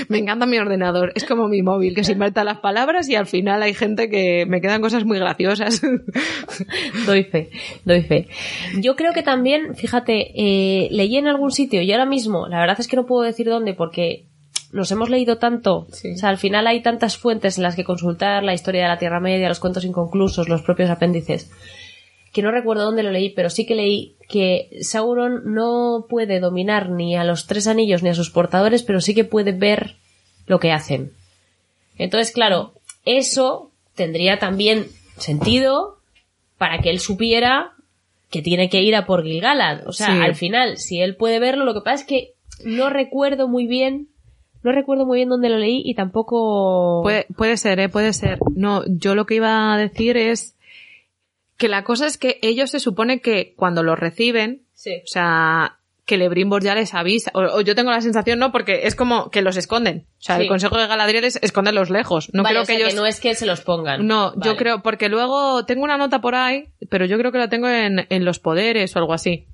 Me 0.10 0.18
encanta 0.18 0.46
mi 0.46 0.58
ordenador. 0.58 1.12
Es 1.16 1.26
como 1.26 1.48
mi 1.48 1.62
móvil, 1.62 1.96
que 1.96 2.04
se 2.04 2.14
inventa 2.14 2.44
las 2.44 2.60
palabras 2.60 3.10
y 3.10 3.16
al 3.16 3.26
final 3.26 3.62
hay 3.62 3.74
gente 3.74 4.10
que 4.10 4.46
me 4.46 4.62
quedan 4.62 4.82
cosas 4.82 5.06
muy 5.06 5.20
graciosas. 5.20 5.82
Doy 7.06 7.24
fe, 7.26 7.50
doy 7.84 8.02
fe. 8.04 8.28
Yo 8.80 8.96
creo 8.96 9.14
que 9.14 9.24
también, 9.24 9.76
fíjate, 9.76 10.32
eh, 10.36 10.88
leí 10.92 11.18
en 11.18 11.28
algún 11.28 11.52
sitio 11.52 11.82
y 11.82 11.92
ahora 11.92 12.06
mismo, 12.06 12.48
la 12.48 12.60
verdad 12.60 12.80
es 12.80 12.88
que 12.88 12.96
no 12.96 13.06
puedo 13.06 13.24
decir 13.24 13.48
dónde 13.48 13.74
porque 13.74 14.28
los 14.76 14.92
hemos 14.92 15.10
leído 15.10 15.38
tanto. 15.38 15.88
Sí. 15.92 16.12
O 16.14 16.18
sea, 16.18 16.30
al 16.30 16.38
final 16.38 16.68
hay 16.68 16.82
tantas 16.82 17.18
fuentes 17.18 17.58
en 17.58 17.64
las 17.64 17.76
que 17.76 17.84
consultar 17.84 18.44
la 18.44 18.54
historia 18.54 18.84
de 18.84 18.88
la 18.90 18.98
Tierra 19.00 19.20
Media, 19.20 19.48
los 19.48 19.60
cuentos 19.60 19.86
inconclusos, 19.86 20.50
los 20.50 20.62
propios 20.62 20.90
apéndices, 20.90 21.50
que 22.34 22.42
no 22.42 22.52
recuerdo 22.52 22.84
dónde 22.84 23.04
lo 23.04 23.12
leí, 23.12 23.30
pero 23.30 23.50
sí 23.50 23.66
que 23.66 23.76
leí 23.76 24.16
que 24.28 24.70
Sauron 24.82 25.54
no 25.54 26.06
puede 26.10 26.40
dominar 26.42 26.90
ni 26.90 27.16
a 27.16 27.24
los 27.24 27.48
tres 27.48 27.68
anillos 27.68 28.04
ni 28.04 28.10
a 28.10 28.14
sus 28.16 28.30
portadores, 28.30 28.84
pero 28.84 29.00
sí 29.00 29.16
que 29.16 29.24
puede 29.24 29.54
ver 29.54 29.96
lo 30.46 30.60
que 30.60 30.72
hacen. 30.74 31.14
Entonces, 31.98 32.34
claro, 32.34 32.74
eso 33.06 33.72
tendría 33.96 34.38
también 34.40 34.88
sentido 35.18 36.00
para 36.58 36.80
que 36.80 36.90
él 36.90 37.00
supiera 37.00 37.72
que 38.30 38.42
tiene 38.42 38.70
que 38.70 38.82
ir 38.82 38.96
a 38.96 39.06
por 39.06 39.24
Gilgalad. 39.24 39.88
O 39.88 39.94
sea, 39.94 40.08
Sí. 40.08 40.22
al 40.22 40.36
final, 40.36 40.78
si 40.78 41.00
él 41.00 41.16
puede 41.16 41.40
verlo, 41.40 41.64
lo 41.64 41.74
que 41.74 41.80
pasa 41.82 42.02
es 42.02 42.08
que 42.08 42.34
no 42.66 42.90
recuerdo 42.90 43.48
muy 43.48 43.68
bien, 43.68 44.10
no 44.66 44.72
recuerdo 44.74 45.06
muy 45.06 45.18
bien 45.20 45.30
dónde 45.30 45.48
lo 45.50 45.58
leí 45.58 45.82
y 45.86 45.94
tampoco... 45.96 47.02
Puede, 47.04 47.28
puede 47.38 47.56
ser, 47.56 47.80
¿eh? 47.80 47.88
Puede 47.88 48.12
ser. 48.14 48.40
No, 48.56 48.84
yo 48.88 49.16
lo 49.16 49.26
que 49.26 49.36
iba 49.36 49.74
a 49.74 49.78
decir 49.78 50.18
es 50.18 50.58
que 51.58 51.70
la 51.70 51.84
cosa 51.84 52.06
es 52.08 52.18
que 52.18 52.40
ellos 52.42 52.72
se 52.72 52.80
supone 52.80 53.22
que 53.22 53.54
cuando 53.56 53.84
lo 53.84 53.96
reciben, 53.96 54.64
Sí. 54.74 54.92
o 55.04 55.08
sea, 55.08 55.78
que 56.06 56.18
Lebrimbor 56.18 56.62
ya 56.64 56.76
les 56.76 56.94
avisa, 56.94 57.32
o, 57.34 57.40
o 57.42 57.62
yo 57.62 57.74
tengo 57.76 57.90
la 57.92 58.02
sensación, 58.02 58.38
no, 58.40 58.52
porque 58.52 58.82
es 58.88 58.96
como 58.96 59.30
que 59.32 59.42
los 59.42 59.56
esconden. 59.58 60.06
O 60.20 60.22
sea, 60.22 60.36
Sí. 60.38 60.44
el 60.44 60.48
consejo 60.50 60.78
de 60.78 60.86
Galadriel 60.88 61.24
es 61.24 61.40
esconderlos 61.42 61.90
lejos. 61.90 62.30
No 62.34 62.44
Vale, 62.44 62.54
creo 62.56 62.62
o 62.64 62.66
sea 62.66 62.76
que 62.76 62.82
ellos... 62.84 62.96
no 62.96 63.06
es 63.06 63.20
que 63.20 63.34
se 63.36 63.46
los 63.46 63.62
pongan. 63.62 64.06
No, 64.06 64.34
yo 64.42 64.56
creo, 64.58 64.82
porque 64.84 65.10
luego 65.10 65.66
tengo 65.66 65.84
una 65.84 65.98
nota 65.98 66.20
por 66.22 66.36
ahí, 66.36 66.66
pero 66.90 67.06
yo 67.06 67.18
creo 67.18 67.32
que 67.32 67.38
la 67.40 67.50
tengo 67.50 67.70
en, 67.70 68.06
en 68.10 68.26
los 68.26 68.40
poderes 68.40 68.96
o 68.96 69.00
algo 69.00 69.14
así. 69.14 69.46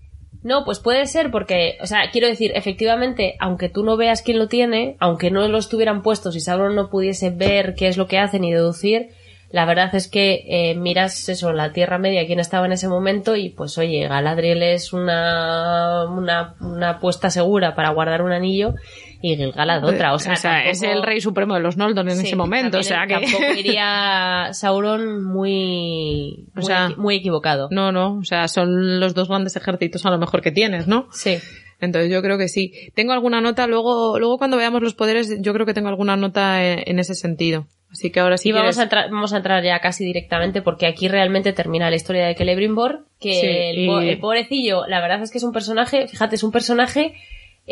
No, 0.43 0.65
pues 0.65 0.79
puede 0.79 1.05
ser 1.05 1.29
porque, 1.29 1.77
o 1.81 1.85
sea, 1.85 2.09
quiero 2.11 2.27
decir, 2.27 2.51
efectivamente, 2.55 3.35
aunque 3.39 3.69
tú 3.69 3.83
no 3.83 3.95
veas 3.95 4.23
quién 4.23 4.39
lo 4.39 4.47
tiene, 4.47 4.95
aunque 4.99 5.29
no 5.29 5.47
lo 5.47 5.57
estuvieran 5.59 6.01
puestos 6.01 6.35
y 6.35 6.39
Sauron 6.39 6.75
no 6.75 6.89
pudiese 6.89 7.29
ver 7.29 7.75
qué 7.75 7.87
es 7.87 7.97
lo 7.97 8.07
que 8.07 8.17
hacen 8.17 8.43
y 8.43 8.51
deducir, 8.51 9.09
la 9.51 9.65
verdad 9.65 9.93
es 9.93 10.07
que 10.07 10.45
eh, 10.47 10.75
miras 10.75 11.27
eso, 11.29 11.51
la 11.51 11.73
Tierra 11.73 11.97
Media, 11.99 12.25
quién 12.25 12.39
estaba 12.39 12.65
en 12.65 12.71
ese 12.71 12.87
momento 12.87 13.35
y 13.35 13.49
pues 13.49 13.77
oye, 13.77 14.07
Galadriel 14.07 14.63
es 14.63 14.93
una, 14.93 16.05
una, 16.05 16.55
una 16.61 16.89
apuesta 16.91 17.29
segura 17.29 17.75
para 17.75 17.89
guardar 17.89 18.21
un 18.21 18.31
anillo 18.31 18.75
y 19.21 19.35
Gilgalad 19.35 19.83
otra, 19.83 20.13
o 20.13 20.19
sea, 20.19 20.33
es 20.33 20.41
tampoco- 20.41 20.85
el 20.91 21.03
rey 21.03 21.21
supremo 21.21 21.53
de 21.53 21.59
los 21.61 21.77
Noldor 21.77 22.09
en 22.09 22.15
Sí, 22.17 22.27
ese 22.27 22.35
momento, 22.35 22.79
o 22.79 22.83
sea 22.83 23.05
que... 23.07 23.13
Tampoco 23.13 23.43
iría 23.57 24.47
Sauron 24.53 25.23
muy, 25.23 26.45
O 26.51 26.55
muy, 26.55 26.65
sea, 26.65 26.89
muy 26.97 27.15
equivocado. 27.15 27.67
No, 27.71 27.91
no, 27.91 28.17
o 28.17 28.23
sea, 28.23 28.47
son 28.47 28.99
los 28.99 29.13
dos 29.13 29.27
grandes 29.27 29.55
ejércitos 29.55 30.05
a 30.05 30.09
lo 30.11 30.17
mejor 30.17 30.41
que 30.41 30.51
tienes, 30.51 30.87
¿no? 30.87 31.07
Sí. 31.11 31.37
Entonces 31.79 32.11
yo 32.11 32.21
creo 32.21 32.37
que 32.37 32.47
sí. 32.47 32.73
Tengo 32.93 33.11
alguna 33.13 33.41
nota, 33.41 33.65
luego, 33.67 34.19
luego 34.19 34.37
cuando 34.37 34.57
veamos 34.57 34.81
los 34.83 34.93
poderes, 34.93 35.37
yo 35.41 35.53
creo 35.53 35.65
que 35.65 35.73
tengo 35.73 35.89
alguna 35.89 36.15
nota 36.15 36.63
en, 36.63 36.83
en 36.85 36.99
ese 36.99 37.15
sentido. 37.15 37.65
Así 37.91 38.09
que 38.11 38.19
ahora 38.21 38.37
sí 38.37 38.49
y 38.49 38.51
vamos 38.51 38.75
quieres- 38.75 38.79
a, 38.79 38.83
entrar, 38.83 39.09
vamos 39.11 39.33
a 39.33 39.37
entrar 39.37 39.63
ya 39.63 39.79
casi 39.79 40.05
directamente 40.05 40.61
porque 40.61 40.85
aquí 40.85 41.07
realmente 41.07 41.51
termina 41.53 41.89
la 41.89 41.95
historia 41.95 42.25
de 42.27 42.35
Celebrimbor, 42.35 43.05
que 43.19 43.33
Sí, 43.33 43.47
el, 43.81 43.87
po- 43.87 44.01
y- 44.01 44.09
el 44.09 44.19
pobrecillo, 44.19 44.85
la 44.87 45.01
verdad 45.01 45.21
es 45.23 45.31
que 45.31 45.39
es 45.39 45.43
un 45.43 45.51
personaje, 45.51 46.07
fíjate, 46.07 46.35
es 46.35 46.43
un 46.43 46.51
personaje 46.51 47.15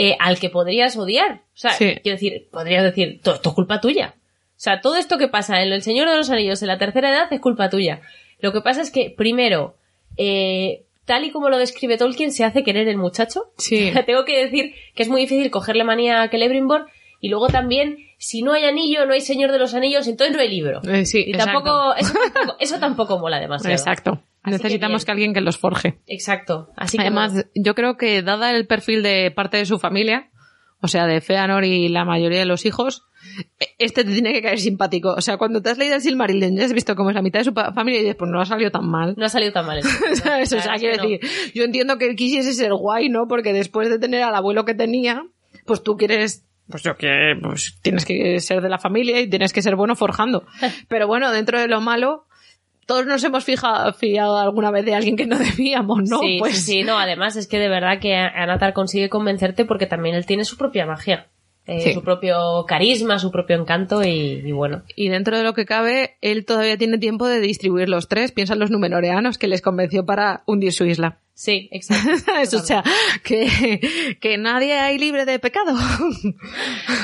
eh, 0.01 0.15
al 0.19 0.39
que 0.39 0.49
podrías 0.49 0.95
odiar. 0.95 1.41
O 1.53 1.57
sea, 1.57 1.71
Sí. 1.71 1.95
quiero 2.01 2.15
decir, 2.15 2.47
podrías 2.51 2.83
decir, 2.83 3.19
todo 3.21 3.35
esto 3.35 3.49
es 3.49 3.55
culpa 3.55 3.81
tuya. 3.81 4.15
O 4.15 4.61
sea, 4.61 4.79
todo 4.81 4.95
esto 4.95 5.17
que 5.17 5.27
pasa 5.27 5.61
en 5.61 5.71
El 5.73 5.81
Señor 5.81 6.09
de 6.09 6.15
los 6.15 6.29
Anillos 6.29 6.61
en 6.61 6.69
la 6.69 6.77
tercera 6.77 7.09
edad 7.09 7.27
es 7.31 7.39
culpa 7.41 7.69
tuya. 7.69 8.01
Lo 8.39 8.53
que 8.53 8.61
pasa 8.61 8.81
es 8.81 8.91
que, 8.91 9.09
primero, 9.15 9.75
eh, 10.17 10.83
tal 11.05 11.25
y 11.25 11.31
como 11.31 11.49
lo 11.49 11.57
describe 11.57 11.97
Tolkien, 11.97 12.31
se 12.31 12.43
hace 12.45 12.63
querer 12.63 12.87
el 12.87 12.97
muchacho. 12.97 13.51
Sí. 13.57 13.91
Tengo 14.05 14.23
que 14.25 14.45
decir 14.45 14.73
que 14.95 15.03
es 15.03 15.09
muy 15.09 15.21
difícil 15.21 15.51
cogerle 15.51 15.83
manía 15.83 16.21
a 16.21 16.29
Celebrimbor 16.29 16.87
y 17.19 17.29
luego 17.29 17.47
también, 17.47 17.97
si 18.17 18.41
no 18.41 18.53
hay 18.53 18.65
anillo, 18.65 19.05
no 19.05 19.13
hay 19.13 19.21
Señor 19.21 19.51
de 19.51 19.59
los 19.59 19.73
Anillos, 19.73 20.07
entonces 20.07 20.35
no 20.35 20.41
hay 20.41 20.49
libro. 20.49 20.81
Eh, 20.83 21.05
sí, 21.05 21.23
y 21.25 21.31
exacto. 21.31 21.53
tampoco 21.53 21.95
eso, 21.95 22.13
tampoco, 22.13 22.57
eso 22.59 22.79
tampoco 22.79 23.19
mola 23.19 23.39
demasiado. 23.39 23.75
Exacto. 23.75 24.23
Así 24.41 24.53
Necesitamos 24.53 25.03
que, 25.03 25.11
alguien 25.11 25.33
que 25.33 25.41
los 25.41 25.57
forje. 25.57 25.99
Exacto. 26.07 26.69
Así 26.77 26.97
que 26.97 27.03
Además, 27.03 27.45
yo 27.55 27.75
creo 27.75 27.97
que 27.97 28.21
dada 28.21 28.51
el 28.51 28.67
perfil 28.67 29.03
de 29.03 29.31
parte 29.31 29.57
de 29.57 29.65
su 29.65 29.79
familia, 29.79 30.29
o 30.81 30.87
sea, 30.87 31.05
de 31.07 31.19
Feanor 31.19 31.65
y 31.65 31.89
la 31.89 32.05
mayoría 32.05 32.39
de 32.39 32.45
los 32.45 32.65
hijos, 32.65 33.03
este 33.77 34.03
te 34.03 34.11
tiene 34.11 34.31
que 34.31 34.41
caer 34.41 34.59
simpático. 34.59 35.13
O 35.13 35.21
sea, 35.21 35.37
cuando 35.37 35.61
te 35.61 35.69
has 35.69 35.77
leído 35.77 35.95
el 35.95 36.01
Silmarillion 36.01 36.57
y 36.57 36.61
has 36.61 36.73
visto 36.73 36.95
cómo 36.95 37.09
es 37.09 37.15
la 37.15 37.21
mitad 37.21 37.39
de 37.41 37.45
su 37.45 37.53
familia 37.53 37.99
y 37.99 38.03
dices, 38.03 38.15
pues 38.17 38.31
no 38.31 38.39
ha 38.39 38.45
salido 38.45 38.71
tan 38.71 38.89
mal. 38.89 39.13
no 39.17 39.25
ha 39.25 39.29
salido 39.29 39.51
tan 39.51 39.65
mal. 39.65 39.81
¿Sabes? 39.83 40.53
O 40.59 40.61
sea, 40.61 40.75
quiero 40.75 40.97
no. 40.97 41.03
decir, 41.03 41.19
yo 41.53 41.63
entiendo 41.63 41.97
que 41.97 42.09
él 42.09 42.15
quisiese 42.15 42.53
ser 42.53 42.73
guay, 42.73 43.09
¿no? 43.09 43.27
Porque 43.27 43.53
después 43.53 43.89
de 43.89 43.99
tener 43.99 44.23
al 44.23 44.35
abuelo 44.35 44.65
que 44.65 44.73
tenía, 44.73 45.25
pues 45.65 45.83
tú 45.83 45.97
quieres, 45.97 46.45
pues 46.69 46.83
yo 46.83 46.95
que, 46.97 47.33
pues 47.41 47.77
tienes 47.81 48.05
que 48.05 48.39
ser 48.39 48.61
de 48.61 48.69
la 48.69 48.77
familia 48.77 49.19
y 49.19 49.29
tienes 49.29 49.53
que 49.53 49.61
ser 49.61 49.75
bueno 49.75 49.95
forjando. 49.95 50.45
Pero 50.87 51.07
bueno, 51.07 51.31
dentro 51.31 51.59
de 51.59 51.67
lo 51.67 51.81
malo, 51.81 52.25
todos 52.85 53.05
nos 53.05 53.23
hemos 53.23 53.43
fijado, 53.43 53.93
fiado 53.93 54.37
alguna 54.37 54.71
vez 54.71 54.85
de 54.85 54.95
alguien 54.95 55.15
que 55.15 55.25
no 55.27 55.37
debíamos, 55.37 56.09
¿no? 56.09 56.19
Sí, 56.19 56.37
pues 56.39 56.55
sí, 56.57 56.71
sí, 56.79 56.83
no, 56.83 56.97
además 56.97 57.35
es 57.35 57.47
que 57.47 57.59
de 57.59 57.69
verdad 57.69 57.99
que 57.99 58.15
Anatar 58.15 58.73
consigue 58.73 59.09
convencerte 59.09 59.65
porque 59.65 59.85
también 59.85 60.15
él 60.15 60.25
tiene 60.25 60.43
su 60.45 60.57
propia 60.57 60.85
magia. 60.85 61.27
eh, 61.67 61.81
Sí. 61.81 61.93
Su 61.93 62.01
propio 62.03 62.65
carisma, 62.67 63.19
su 63.19 63.29
propio 63.31 63.55
encanto 63.57 64.03
y, 64.03 64.41
y 64.43 64.51
bueno. 64.51 64.81
Y 64.95 65.09
dentro 65.09 65.37
de 65.37 65.43
lo 65.43 65.53
que 65.53 65.65
cabe, 65.65 66.17
él 66.21 66.45
todavía 66.45 66.77
tiene 66.77 66.97
tiempo 66.97 67.27
de 67.27 67.39
distribuir 67.39 67.89
los 67.89 68.07
tres. 68.07 68.31
Piensa 68.31 68.53
en 68.53 68.59
los 68.59 68.71
numenoreanos 68.71 69.37
que 69.37 69.47
les 69.47 69.61
convenció 69.61 70.03
para 70.05 70.41
hundir 70.47 70.73
su 70.73 70.85
isla. 70.85 71.19
Sí, 71.39 71.69
exacto. 71.71 72.17
¿Sabes? 72.25 72.53
O 72.53 72.59
sea, 72.59 72.83
que, 73.23 74.17
que 74.19 74.37
nadie 74.37 74.73
hay 74.73 74.97
libre 74.97 75.23
de 75.23 75.39
pecado. 75.39 75.73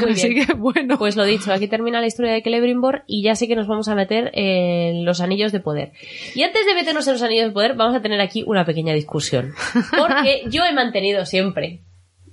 Así 0.09 0.33
bien. 0.33 0.45
que 0.45 0.53
bueno. 0.55 0.97
Pues 0.97 1.15
lo 1.15 1.23
dicho, 1.23 1.53
aquí 1.53 1.69
termina 1.69 2.01
la 2.01 2.07
historia 2.07 2.33
de 2.33 2.41
Celebrimbor 2.41 3.05
y 3.07 3.23
ya 3.23 3.36
sé 3.36 3.47
que 3.47 3.55
nos 3.55 3.65
vamos 3.65 3.88
a 3.88 3.95
meter 3.95 4.31
en 4.33 5.05
los 5.05 5.21
anillos 5.21 5.53
de 5.53 5.61
poder. 5.61 5.93
Y 6.36 6.43
antes 6.43 6.65
de 6.65 6.73
meternos 6.73 7.07
en 7.07 7.13
los 7.13 7.21
anillos 7.21 7.45
de 7.45 7.53
poder, 7.53 7.75
vamos 7.75 7.95
a 7.95 8.01
tener 8.01 8.19
aquí 8.19 8.43
una 8.45 8.65
pequeña 8.65 8.93
discusión. 8.93 9.53
Porque 9.97 10.43
yo 10.49 10.65
he 10.65 10.73
mantenido 10.73 11.25
siempre, 11.25 11.79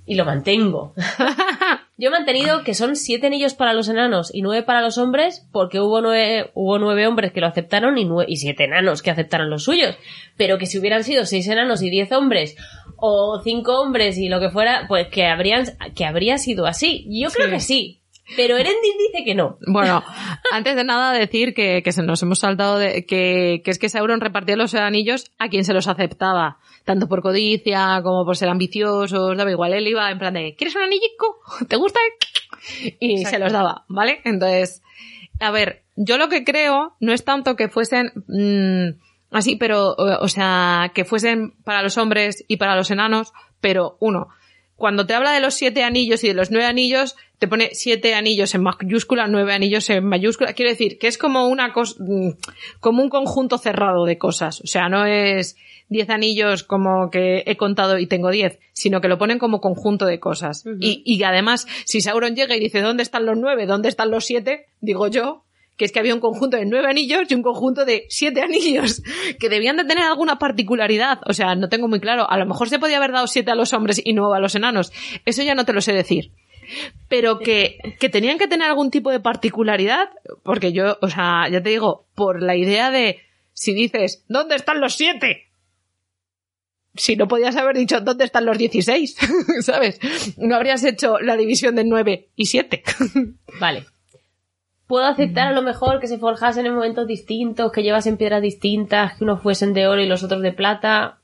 y 0.05 0.15
lo 0.15 0.25
mantengo, 0.25 0.93
yo 1.97 2.07
he 2.09 2.11
mantenido 2.11 2.63
que 2.63 2.73
son 2.73 2.95
siete 2.95 3.27
anillos 3.27 3.53
para 3.53 3.73
los 3.73 3.87
enanos 3.87 4.33
y 4.33 4.41
nueve 4.41 4.63
para 4.63 4.81
los 4.81 4.97
hombres, 4.97 5.47
porque 5.51 5.79
hubo 5.79 6.01
nueve, 6.01 6.51
hubo 6.53 6.79
nueve 6.79 7.07
hombres 7.07 7.31
que 7.31 7.39
lo 7.41 7.47
aceptaron 7.47 7.97
y, 7.97 8.05
nue- 8.05 8.25
y 8.27 8.37
siete 8.37 8.65
enanos 8.65 9.01
que 9.01 9.11
aceptaron 9.11 9.49
los 9.49 9.63
suyos. 9.63 9.95
Pero 10.37 10.57
que 10.57 10.65
si 10.65 10.77
hubieran 10.79 11.03
sido 11.03 11.25
seis 11.25 11.47
enanos 11.47 11.81
y 11.81 11.89
diez 11.89 12.11
hombres, 12.11 12.55
o 12.97 13.41
cinco 13.43 13.79
hombres 13.81 14.17
y 14.17 14.29
lo 14.29 14.39
que 14.39 14.49
fuera, 14.49 14.85
pues 14.87 15.07
que 15.07 15.25
habrían, 15.25 15.65
que 15.95 16.05
habría 16.05 16.37
sido 16.37 16.65
así. 16.65 17.05
Yo 17.09 17.29
creo 17.29 17.47
Sí. 17.47 17.51
que 17.53 17.59
sí. 17.59 17.99
Pero 18.37 18.55
Erendil 18.55 18.93
dice 19.11 19.25
que 19.25 19.35
no. 19.35 19.57
Bueno, 19.67 20.01
antes 20.53 20.75
de 20.77 20.85
nada 20.85 21.11
decir 21.11 21.53
que, 21.53 21.83
que 21.83 21.91
se 21.91 22.01
nos 22.03 22.21
hemos 22.23 22.39
saltado 22.39 22.79
de 22.79 23.05
que, 23.05 23.61
que 23.65 23.71
es 23.71 23.77
que 23.79 23.89
Sauron 23.89 24.21
repartía 24.21 24.55
los 24.55 24.73
anillos 24.75 25.31
a 25.37 25.49
quien 25.49 25.65
se 25.65 25.73
los 25.73 25.87
aceptaba, 25.89 26.57
tanto 26.83 27.07
por 27.07 27.21
codicia 27.21 28.01
como 28.03 28.25
por 28.25 28.37
ser 28.37 28.49
ambiciosos, 28.49 29.37
daba 29.37 29.51
igual, 29.51 29.73
él 29.73 29.87
iba 29.87 30.09
en 30.11 30.19
plan 30.19 30.33
de 30.33 30.55
¿quieres 30.55 30.75
un 30.75 30.83
anillico? 30.83 31.39
¿Te 31.67 31.75
gusta? 31.75 31.99
Y 32.99 33.17
Exacto. 33.17 33.29
se 33.29 33.39
los 33.39 33.51
daba, 33.51 33.85
¿vale? 33.87 34.21
Entonces, 34.25 34.81
a 35.39 35.51
ver, 35.51 35.83
yo 35.95 36.17
lo 36.17 36.29
que 36.29 36.43
creo 36.43 36.95
no 36.99 37.13
es 37.13 37.23
tanto 37.23 37.55
que 37.55 37.69
fuesen 37.69 38.11
mm, 38.27 38.99
así, 39.31 39.55
pero, 39.55 39.93
o 39.93 40.23
o 40.23 40.27
sea, 40.27 40.91
que 40.93 41.05
fuesen 41.05 41.53
para 41.63 41.81
los 41.81 41.97
hombres 41.97 42.45
y 42.47 42.57
para 42.57 42.75
los 42.75 42.91
enanos, 42.91 43.33
pero 43.59 43.97
uno, 43.99 44.29
cuando 44.83 45.05
te 45.05 45.13
habla 45.13 45.31
de 45.31 45.39
los 45.39 45.53
siete 45.53 45.81
anillos 45.81 46.25
y 46.25 46.27
de 46.27 46.33
los 46.33 46.51
nueve 46.51 46.65
anillos, 46.65 47.15
te 47.39 47.47
pone 47.47 47.69
siete 47.71 48.15
anillos 48.15 48.53
en 48.53 48.63
mayúscula, 48.63 49.27
nueve 49.27 49.53
anillos 49.53 49.89
en 49.89 50.03
mayúscula. 50.03 50.51
Quiero 50.51 50.71
decir 50.71 50.99
que 50.99 51.07
es 51.07 51.17
como 51.17 51.47
una 51.47 51.71
cosa, 51.71 52.03
como 52.81 53.01
un 53.01 53.07
conjunto 53.07 53.57
cerrado 53.57 54.03
de 54.03 54.17
cosas. 54.17 54.59
O 54.59 54.67
sea, 54.67 54.89
no 54.89 55.05
es 55.05 55.55
diez 55.87 56.09
anillos 56.09 56.63
como 56.63 57.09
que 57.11 57.43
he 57.45 57.55
contado 57.55 57.97
y 57.97 58.07
tengo 58.07 58.29
diez, 58.29 58.59
sino 58.73 58.99
que 58.99 59.07
lo 59.07 59.17
ponen 59.17 59.39
como 59.39 59.61
conjunto 59.61 60.05
de 60.05 60.19
cosas. 60.19 60.65
Y, 60.81 61.01
y 61.05 61.23
además, 61.23 61.65
si 61.85 62.01
Sauron 62.01 62.35
llega 62.35 62.57
y 62.57 62.59
dice, 62.59 62.81
¿dónde 62.81 63.03
están 63.03 63.25
los 63.25 63.37
nueve? 63.37 63.65
¿Dónde 63.65 63.87
están 63.87 64.11
los 64.11 64.25
siete? 64.25 64.65
Digo 64.81 65.07
yo, 65.07 65.45
que 65.77 65.85
es 65.85 65.91
que 65.91 65.99
había 65.99 66.13
un 66.13 66.19
conjunto 66.19 66.57
de 66.57 66.65
nueve 66.65 66.87
anillos 66.87 67.23
y 67.29 67.35
un 67.35 67.41
conjunto 67.41 67.85
de 67.85 68.05
siete 68.09 68.41
anillos, 68.41 69.01
que 69.39 69.49
debían 69.49 69.77
de 69.77 69.85
tener 69.85 70.03
alguna 70.03 70.37
particularidad. 70.37 71.19
O 71.25 71.33
sea, 71.33 71.55
no 71.55 71.69
tengo 71.69 71.87
muy 71.87 71.99
claro. 71.99 72.29
A 72.29 72.37
lo 72.37 72.45
mejor 72.45 72.69
se 72.69 72.79
podía 72.79 72.97
haber 72.97 73.11
dado 73.11 73.27
siete 73.27 73.51
a 73.51 73.55
los 73.55 73.73
hombres 73.73 74.01
y 74.03 74.13
nueve 74.13 74.37
a 74.37 74.39
los 74.39 74.55
enanos. 74.55 74.91
Eso 75.25 75.43
ya 75.43 75.55
no 75.55 75.65
te 75.65 75.73
lo 75.73 75.81
sé 75.81 75.93
decir. 75.93 76.31
Pero 77.09 77.39
que, 77.39 77.77
que 77.99 78.09
tenían 78.09 78.37
que 78.37 78.47
tener 78.47 78.67
algún 78.67 78.89
tipo 78.89 79.11
de 79.11 79.19
particularidad, 79.19 80.09
porque 80.43 80.71
yo, 80.71 80.97
o 81.01 81.09
sea, 81.09 81.49
ya 81.49 81.61
te 81.61 81.69
digo, 81.69 82.07
por 82.15 82.41
la 82.41 82.55
idea 82.55 82.89
de, 82.89 83.19
si 83.53 83.73
dices, 83.73 84.23
¿dónde 84.27 84.55
están 84.55 84.79
los 84.79 84.95
siete? 84.95 85.49
Si 86.95 87.15
no 87.15 87.27
podías 87.27 87.55
haber 87.55 87.75
dicho, 87.75 88.01
¿dónde 88.01 88.23
están 88.23 88.45
los 88.45 88.57
16? 88.57 89.15
¿Sabes? 89.61 89.99
No 90.37 90.55
habrías 90.55 90.83
hecho 90.83 91.19
la 91.19 91.35
división 91.35 91.75
de 91.75 91.83
9 91.85 92.29
y 92.35 92.45
7. 92.45 92.83
Vale. 93.59 93.85
Puedo 94.87 95.05
aceptar 95.05 95.47
a 95.47 95.51
lo 95.53 95.61
mejor 95.61 95.99
que 95.99 96.07
se 96.07 96.17
forjasen 96.17 96.65
en 96.65 96.75
momentos 96.75 97.07
distintos, 97.07 97.71
que 97.71 97.83
llevasen 97.83 98.17
piedras 98.17 98.41
distintas, 98.41 99.17
que 99.17 99.23
unos 99.23 99.41
fuesen 99.41 99.73
de 99.73 99.87
oro 99.87 100.01
y 100.01 100.07
los 100.07 100.23
otros 100.23 100.41
de 100.41 100.51
plata. 100.51 101.19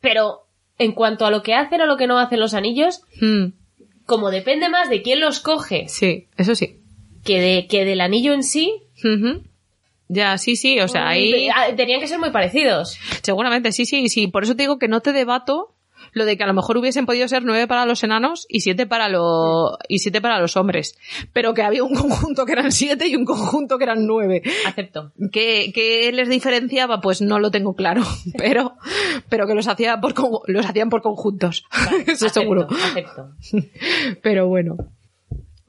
Pero 0.00 0.46
en 0.78 0.92
cuanto 0.92 1.24
a 1.24 1.30
lo 1.30 1.42
que 1.42 1.54
hacen 1.54 1.80
o 1.80 1.86
lo 1.86 1.96
que 1.96 2.06
no 2.06 2.18
hacen 2.18 2.40
los 2.40 2.54
anillos, 2.54 3.02
Hmm, 3.20 3.52
como 4.06 4.30
depende 4.30 4.68
más 4.68 4.90
de 4.90 5.02
quién 5.02 5.20
los 5.20 5.38
coge 5.40 5.86
sí, 5.88 6.26
eso 6.36 6.54
sí. 6.56 6.80
que, 7.24 7.40
de, 7.40 7.66
que 7.68 7.84
del 7.84 8.00
anillo 8.00 8.32
en 8.32 8.42
sí. 8.42 8.82
Ya, 10.08 10.36
sí, 10.38 10.56
sí, 10.56 10.80
o 10.80 10.88
sea, 10.88 11.08
ahí 11.08 11.48
ah, 11.54 11.68
tenían 11.76 12.00
que 12.00 12.08
ser 12.08 12.18
muy 12.18 12.30
parecidos. 12.30 12.98
seguramente 13.22 13.70
sí, 13.70 13.86
sí, 13.86 14.08
sí. 14.08 14.26
Por 14.26 14.42
eso 14.42 14.56
te 14.56 14.64
digo 14.64 14.78
que 14.78 14.88
no 14.88 15.00
te 15.00 15.12
debato 15.12 15.74
lo 16.12 16.24
de 16.24 16.36
que 16.36 16.44
a 16.44 16.46
lo 16.46 16.54
mejor 16.54 16.76
hubiesen 16.76 17.06
podido 17.06 17.28
ser 17.28 17.44
nueve 17.44 17.66
para 17.66 17.86
los 17.86 18.02
enanos 18.04 18.46
y 18.48 18.60
siete 18.60 18.86
para 18.86 19.08
los 19.08 19.76
y 19.88 19.98
siete 19.98 20.20
para 20.20 20.40
los 20.40 20.56
hombres, 20.56 20.96
pero 21.32 21.54
que 21.54 21.62
había 21.62 21.84
un 21.84 21.94
conjunto 21.94 22.46
que 22.46 22.52
eran 22.52 22.72
siete 22.72 23.08
y 23.08 23.16
un 23.16 23.24
conjunto 23.24 23.78
que 23.78 23.84
eran 23.84 24.06
nueve. 24.06 24.42
Acepto. 24.66 25.12
¿Qué, 25.32 25.72
qué 25.74 26.10
les 26.12 26.28
diferenciaba? 26.28 27.00
Pues 27.00 27.20
no 27.20 27.38
lo 27.38 27.50
tengo 27.50 27.74
claro, 27.74 28.02
pero, 28.38 28.74
pero 29.28 29.46
que 29.46 29.54
los 29.54 29.68
hacía 29.68 30.00
por 30.00 30.14
los 30.48 30.66
hacían 30.66 30.90
por 30.90 31.02
conjuntos, 31.02 31.64
eso 32.06 32.26
Acepto, 32.26 32.28
seguro. 32.28 32.68
Acepto. 32.70 33.30
Pero 34.22 34.48
bueno, 34.48 34.76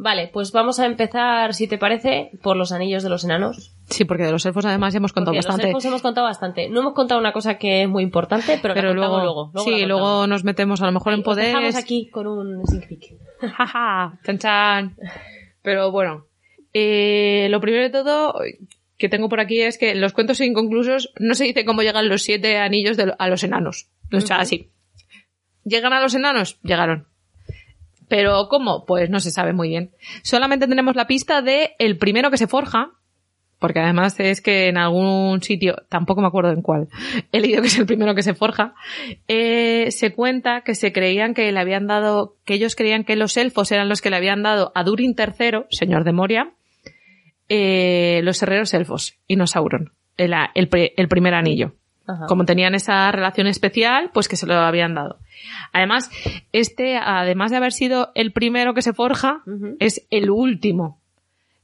Vale, 0.03 0.31
pues 0.33 0.51
vamos 0.51 0.79
a 0.79 0.87
empezar, 0.87 1.53
si 1.53 1.67
te 1.67 1.77
parece, 1.77 2.31
por 2.41 2.57
los 2.57 2.71
anillos 2.71 3.03
de 3.03 3.09
los 3.09 3.23
enanos. 3.23 3.75
sí, 3.87 4.03
porque 4.03 4.23
de 4.23 4.31
los 4.31 4.43
elfos 4.47 4.65
además 4.65 4.93
ya 4.93 4.97
hemos 4.97 5.13
contado 5.13 5.35
Porque 5.35 5.45
bastante. 5.45 5.67
Los 5.67 5.69
elfos 5.69 5.85
hemos 5.85 6.01
contado 6.01 6.25
bastante. 6.25 6.69
No 6.69 6.79
hemos 6.79 6.93
contado 6.93 7.19
una 7.19 7.31
cosa 7.31 7.59
que 7.59 7.83
es 7.83 7.87
muy 7.87 8.01
importante, 8.01 8.57
pero, 8.59 8.73
pero 8.73 8.87
contamos 8.95 9.23
luego, 9.23 9.51
luego. 9.53 9.69
sí, 9.69 9.85
luego 9.85 10.25
nos 10.25 10.43
metemos 10.43 10.81
a 10.81 10.87
lo 10.87 10.91
mejor 10.91 11.13
en 11.13 11.21
poderes. 11.21 11.75
aquí 11.75 12.09
con 12.09 12.25
un 12.25 12.65
sneak 12.65 12.87
peek. 12.87 13.15
Jaja, 13.41 14.19
chan 14.25 14.39
chan. 14.39 14.95
Pero 15.61 15.91
bueno, 15.91 16.25
eh, 16.73 17.45
lo 17.51 17.61
primero 17.61 17.83
de 17.83 17.91
todo 17.91 18.41
que 18.97 19.07
tengo 19.07 19.29
por 19.29 19.39
aquí 19.39 19.61
es 19.61 19.77
que 19.77 19.91
en 19.91 20.01
los 20.01 20.13
cuentos 20.13 20.41
inconclusos 20.41 21.13
no 21.19 21.35
se 21.35 21.43
dice 21.43 21.63
cómo 21.63 21.83
llegan 21.83 22.09
los 22.09 22.23
siete 22.23 22.57
anillos 22.57 22.97
de 22.97 23.13
a 23.15 23.27
los 23.27 23.43
enanos. 23.43 23.87
O 24.11 24.19
sea, 24.19 24.37
así. 24.37 24.71
¿Llegan 25.63 25.93
a 25.93 26.01
los 26.01 26.15
enanos? 26.15 26.59
Llegaron. 26.63 27.05
Pero 28.11 28.49
¿cómo? 28.49 28.83
Pues 28.85 29.09
no 29.09 29.21
se 29.21 29.31
sabe 29.31 29.53
muy 29.53 29.69
bien. 29.69 29.91
Solamente 30.21 30.67
tenemos 30.67 30.97
la 30.97 31.07
pista 31.07 31.41
de 31.41 31.71
el 31.79 31.97
primero 31.97 32.29
que 32.29 32.35
se 32.35 32.45
forja, 32.45 32.91
porque 33.57 33.79
además 33.79 34.19
es 34.19 34.41
que 34.41 34.67
en 34.67 34.77
algún 34.77 35.41
sitio, 35.41 35.77
tampoco 35.87 36.19
me 36.19 36.27
acuerdo 36.27 36.51
en 36.51 36.61
cuál, 36.61 36.89
he 37.31 37.39
leído 37.39 37.61
que 37.61 37.69
es 37.69 37.77
el 37.79 37.85
primero 37.85 38.13
que 38.13 38.21
se 38.21 38.33
forja, 38.33 38.73
eh, 39.29 39.87
se 39.91 40.13
cuenta 40.13 40.59
que 40.65 40.75
se 40.75 40.91
creían 40.91 41.33
que 41.33 41.49
le 41.53 41.59
habían 41.61 41.87
dado, 41.87 42.35
que 42.43 42.55
ellos 42.55 42.75
creían 42.75 43.05
que 43.05 43.15
los 43.15 43.37
elfos 43.37 43.71
eran 43.71 43.87
los 43.87 44.01
que 44.01 44.09
le 44.09 44.17
habían 44.17 44.43
dado 44.43 44.73
a 44.75 44.83
Durin 44.83 45.15
III, 45.17 45.67
señor 45.69 46.03
de 46.03 46.11
Moria, 46.11 46.51
eh, 47.47 48.19
los 48.23 48.41
herreros 48.43 48.73
elfos, 48.73 49.15
y 49.25 49.37
no 49.37 49.47
Sauron, 49.47 49.93
el, 50.17 50.33
el, 50.53 50.67
pri- 50.67 50.91
el 50.97 51.07
primer 51.07 51.33
anillo. 51.33 51.75
Ajá. 52.13 52.25
Como 52.27 52.45
tenían 52.45 52.75
esa 52.75 53.11
relación 53.11 53.47
especial, 53.47 54.09
pues 54.13 54.27
que 54.27 54.35
se 54.35 54.45
lo 54.47 54.55
habían 54.55 54.93
dado. 54.95 55.17
Además, 55.73 56.09
este, 56.51 56.97
además 56.97 57.51
de 57.51 57.57
haber 57.57 57.71
sido 57.71 58.11
el 58.15 58.31
primero 58.31 58.73
que 58.73 58.81
se 58.81 58.93
forja, 58.93 59.41
es 59.79 60.05
el 60.11 60.29
último 60.29 60.99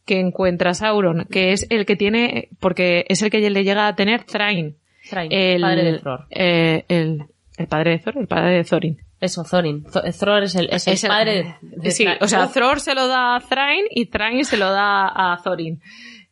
que 0.05 0.19
encuentra 0.19 0.73
Sauron, 0.73 1.25
que 1.29 1.51
es 1.51 1.67
el 1.69 1.85
que 1.85 1.95
tiene, 1.95 2.49
porque 2.59 3.05
es 3.09 3.21
el 3.21 3.29
que 3.29 3.49
le 3.49 3.63
llega 3.63 3.87
a 3.87 3.95
tener 3.95 4.23
Thrain. 4.23 4.75
Thrain, 5.09 5.31
El 5.31 5.61
padre 5.61 5.83
de 5.91 5.99
Thror. 5.99 6.25
eh, 6.29 6.85
el, 6.87 7.23
el 7.57 7.67
padre 7.67 7.91
de 7.91 7.99
Thor, 7.99 8.17
el 8.17 8.27
padre 8.27 8.55
de 8.57 8.63
Thorin. 8.63 8.97
Eso, 9.19 9.43
Thorin. 9.43 9.83
Th- 9.83 10.13
Thror 10.17 10.43
es 10.43 10.55
el, 10.55 10.69
es 10.71 10.87
el 10.87 10.93
Es 10.93 11.03
el- 11.03 11.09
padre 11.09 11.33
de, 11.33 11.55
de 11.61 11.91
Sí, 11.91 12.03
Thrain. 12.03 12.17
o 12.21 12.27
sea, 12.27 12.47
Thror 12.47 12.79
se 12.79 12.93
lo 12.93 13.07
da 13.07 13.35
a 13.35 13.39
Thrain 13.41 13.85
y 13.89 14.05
Thrain 14.07 14.45
se 14.45 14.57
lo 14.57 14.71
da 14.71 15.07
a 15.33 15.41
Thorin. 15.43 15.81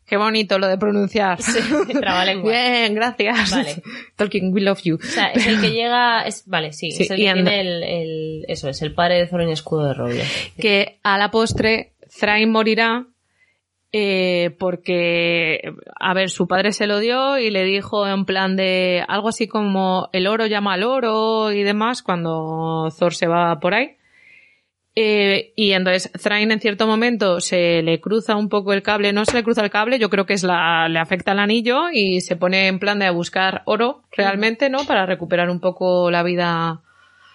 Qué 0.08 0.18
bonito 0.18 0.60
lo 0.60 0.68
de 0.68 0.78
pronunciar. 0.78 1.42
Sí. 1.42 1.60
Bien, 2.44 2.94
gracias. 2.94 3.52
Vale. 3.52 3.82
Tolkien, 4.16 4.54
we 4.54 4.62
love 4.62 4.80
you. 4.84 4.96
O 4.96 5.06
sea, 5.06 5.28
es 5.28 5.48
el 5.48 5.60
que 5.62 5.72
llega, 5.72 6.22
es, 6.24 6.44
vale, 6.48 6.74
sí, 6.74 6.92
Sí, 6.92 7.04
es 7.04 7.12
el 7.12 7.18
que 7.18 7.24
tiene 7.24 7.60
el, 7.62 7.84
el- 7.84 8.46
eso, 8.48 8.70
es 8.70 8.82
el 8.84 8.94
padre 8.94 9.16
de 9.18 9.28
Thorin 9.28 9.50
escudo 9.50 9.88
de 9.88 9.94
roble. 9.96 10.24
que 10.60 11.00
a 11.04 11.18
la 11.18 11.32
postre 11.32 11.94
Thrain 12.20 12.52
morirá 12.52 13.08
eh, 13.98 14.54
porque, 14.60 15.62
a 16.00 16.14
ver, 16.14 16.30
su 16.30 16.48
padre 16.48 16.72
se 16.74 16.86
lo 16.86 17.00
dio 17.00 17.38
y 17.38 17.50
le 17.50 17.64
dijo 17.64 18.06
en 18.08 18.26
plan 18.26 18.56
de 18.58 19.04
algo 19.08 19.30
así 19.30 19.48
como 19.48 20.10
el 20.12 20.28
oro 20.28 20.46
llama 20.48 20.74
al 20.74 20.84
oro 20.84 21.52
y 21.52 21.64
demás 21.64 22.04
cuando 22.04 22.90
Thor 23.00 23.14
se 23.14 23.28
va 23.28 23.58
por 23.60 23.74
ahí. 23.74 23.96
Eh, 24.98 25.52
y 25.58 25.74
entonces 25.74 26.10
Thrain 26.22 26.52
en 26.52 26.62
cierto 26.62 26.88
momento 26.88 27.42
se 27.42 27.82
le 27.84 28.00
cruza 28.00 28.38
un 28.38 28.48
poco 28.48 28.72
el 28.72 28.82
cable, 28.82 29.12
no 29.12 29.26
se 29.26 29.34
le 29.36 29.44
cruza 29.44 29.62
el 29.62 29.70
cable, 29.70 30.00
yo 30.00 30.10
creo 30.10 30.26
que 30.26 30.34
es 30.34 30.44
la, 30.44 30.88
le 30.88 31.00
afecta 31.00 31.34
el 31.34 31.40
anillo 31.40 31.90
y 31.92 32.22
se 32.22 32.38
pone 32.38 32.68
en 32.68 32.80
plan 32.80 33.00
de 33.00 33.10
buscar 33.10 33.62
oro 33.66 34.04
realmente, 34.16 34.70
¿no? 34.70 34.86
Para 34.86 35.06
recuperar 35.06 35.50
un 35.50 35.60
poco 35.60 36.10
la 36.12 36.24
vida 36.24 36.82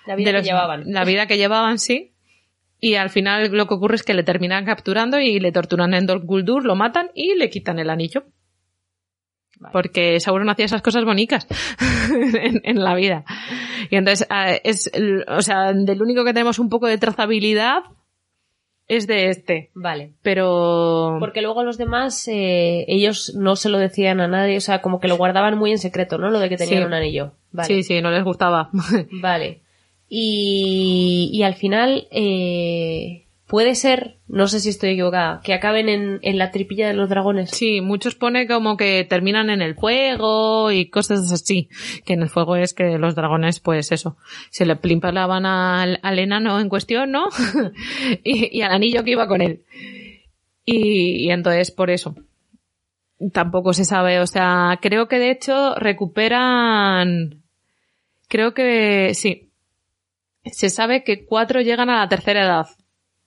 La 0.06 0.16
vida 0.16 0.28
de 0.28 0.32
que 0.32 0.38
los- 0.38 0.46
llevaban. 0.46 0.84
La 0.86 1.04
vida 1.04 1.26
que 1.26 1.36
llevaban, 1.36 1.78
sí. 1.78 2.12
Y 2.80 2.94
al 2.94 3.10
final 3.10 3.52
lo 3.52 3.66
que 3.66 3.74
ocurre 3.74 3.96
es 3.96 4.04
que 4.04 4.14
le 4.14 4.22
terminan 4.22 4.64
capturando 4.64 5.20
y 5.20 5.38
le 5.38 5.52
torturan 5.52 5.92
en 5.92 6.06
Dol 6.06 6.20
Guldur, 6.20 6.64
lo 6.64 6.76
matan 6.76 7.10
y 7.14 7.34
le 7.34 7.50
quitan 7.50 7.78
el 7.78 7.90
anillo. 7.90 8.24
Vale. 9.60 9.72
Porque 9.72 10.18
Sauron 10.20 10.48
hacía 10.50 10.64
esas 10.64 10.82
cosas 10.82 11.04
bonitas 11.04 11.46
en, 12.10 12.60
en 12.64 12.82
la 12.82 12.94
vida. 12.94 13.24
Y 13.90 13.96
entonces, 13.96 14.26
eh, 14.30 14.60
es, 14.64 14.90
o 15.28 15.42
sea, 15.42 15.72
del 15.72 16.02
único 16.02 16.24
que 16.24 16.32
tenemos 16.32 16.58
un 16.58 16.68
poco 16.70 16.86
de 16.86 16.98
trazabilidad 16.98 17.82
es 18.88 19.06
de 19.06 19.28
este. 19.28 19.70
Vale. 19.74 20.14
Pero... 20.22 21.18
Porque 21.20 21.42
luego 21.42 21.62
los 21.62 21.78
demás, 21.78 22.26
eh, 22.26 22.84
ellos 22.88 23.34
no 23.36 23.54
se 23.54 23.68
lo 23.68 23.78
decían 23.78 24.20
a 24.20 24.26
nadie, 24.26 24.56
o 24.56 24.60
sea, 24.60 24.82
como 24.82 24.98
que 24.98 25.06
lo 25.06 25.16
guardaban 25.16 25.56
muy 25.56 25.70
en 25.70 25.78
secreto, 25.78 26.18
¿no? 26.18 26.30
Lo 26.30 26.40
de 26.40 26.48
que 26.48 26.56
tenían 26.56 26.80
Sí. 26.82 26.86
un 26.86 26.94
anillo. 26.94 27.32
Vale. 27.52 27.68
Sí, 27.68 27.82
sí, 27.84 28.00
no 28.02 28.10
les 28.10 28.24
gustaba. 28.24 28.70
Vale. 29.20 29.60
Y, 30.08 31.30
y 31.32 31.42
al 31.44 31.54
final, 31.54 32.08
eh, 32.10 33.26
puede 33.50 33.74
ser, 33.74 34.20
no 34.28 34.46
sé 34.46 34.60
si 34.60 34.68
estoy 34.68 34.90
equivocada, 34.90 35.40
que 35.42 35.52
acaben 35.52 35.88
en, 35.88 36.20
en 36.22 36.38
la 36.38 36.52
tripilla 36.52 36.86
de 36.86 36.94
los 36.94 37.08
dragones. 37.08 37.50
Sí, 37.50 37.80
muchos 37.80 38.14
pone 38.14 38.46
como 38.46 38.76
que 38.76 39.04
terminan 39.04 39.50
en 39.50 39.60
el 39.60 39.74
fuego 39.74 40.70
y 40.70 40.88
cosas 40.88 41.32
así. 41.32 41.68
Que 42.04 42.12
en 42.12 42.22
el 42.22 42.28
fuego 42.28 42.54
es 42.54 42.74
que 42.74 42.96
los 42.96 43.16
dragones, 43.16 43.58
pues 43.58 43.90
eso, 43.90 44.16
se 44.50 44.66
le 44.66 44.76
plimpalaban 44.76 45.46
al, 45.46 45.98
al 46.00 46.18
enano 46.20 46.60
en 46.60 46.68
cuestión, 46.68 47.10
¿no? 47.10 47.24
y, 48.22 48.62
al 48.62 48.70
anillo 48.70 49.02
que 49.02 49.10
iba 49.10 49.26
con 49.26 49.42
él. 49.42 49.64
Y, 50.64 51.26
y 51.26 51.30
entonces 51.32 51.72
por 51.72 51.90
eso. 51.90 52.14
Tampoco 53.32 53.72
se 53.72 53.84
sabe, 53.84 54.20
o 54.20 54.28
sea, 54.28 54.78
creo 54.80 55.08
que 55.08 55.18
de 55.18 55.32
hecho 55.32 55.74
recuperan, 55.74 57.42
creo 58.28 58.54
que 58.54 59.10
sí. 59.14 59.50
Se 60.44 60.70
sabe 60.70 61.02
que 61.02 61.26
cuatro 61.26 61.60
llegan 61.60 61.90
a 61.90 61.98
la 61.98 62.08
tercera 62.08 62.44
edad 62.44 62.66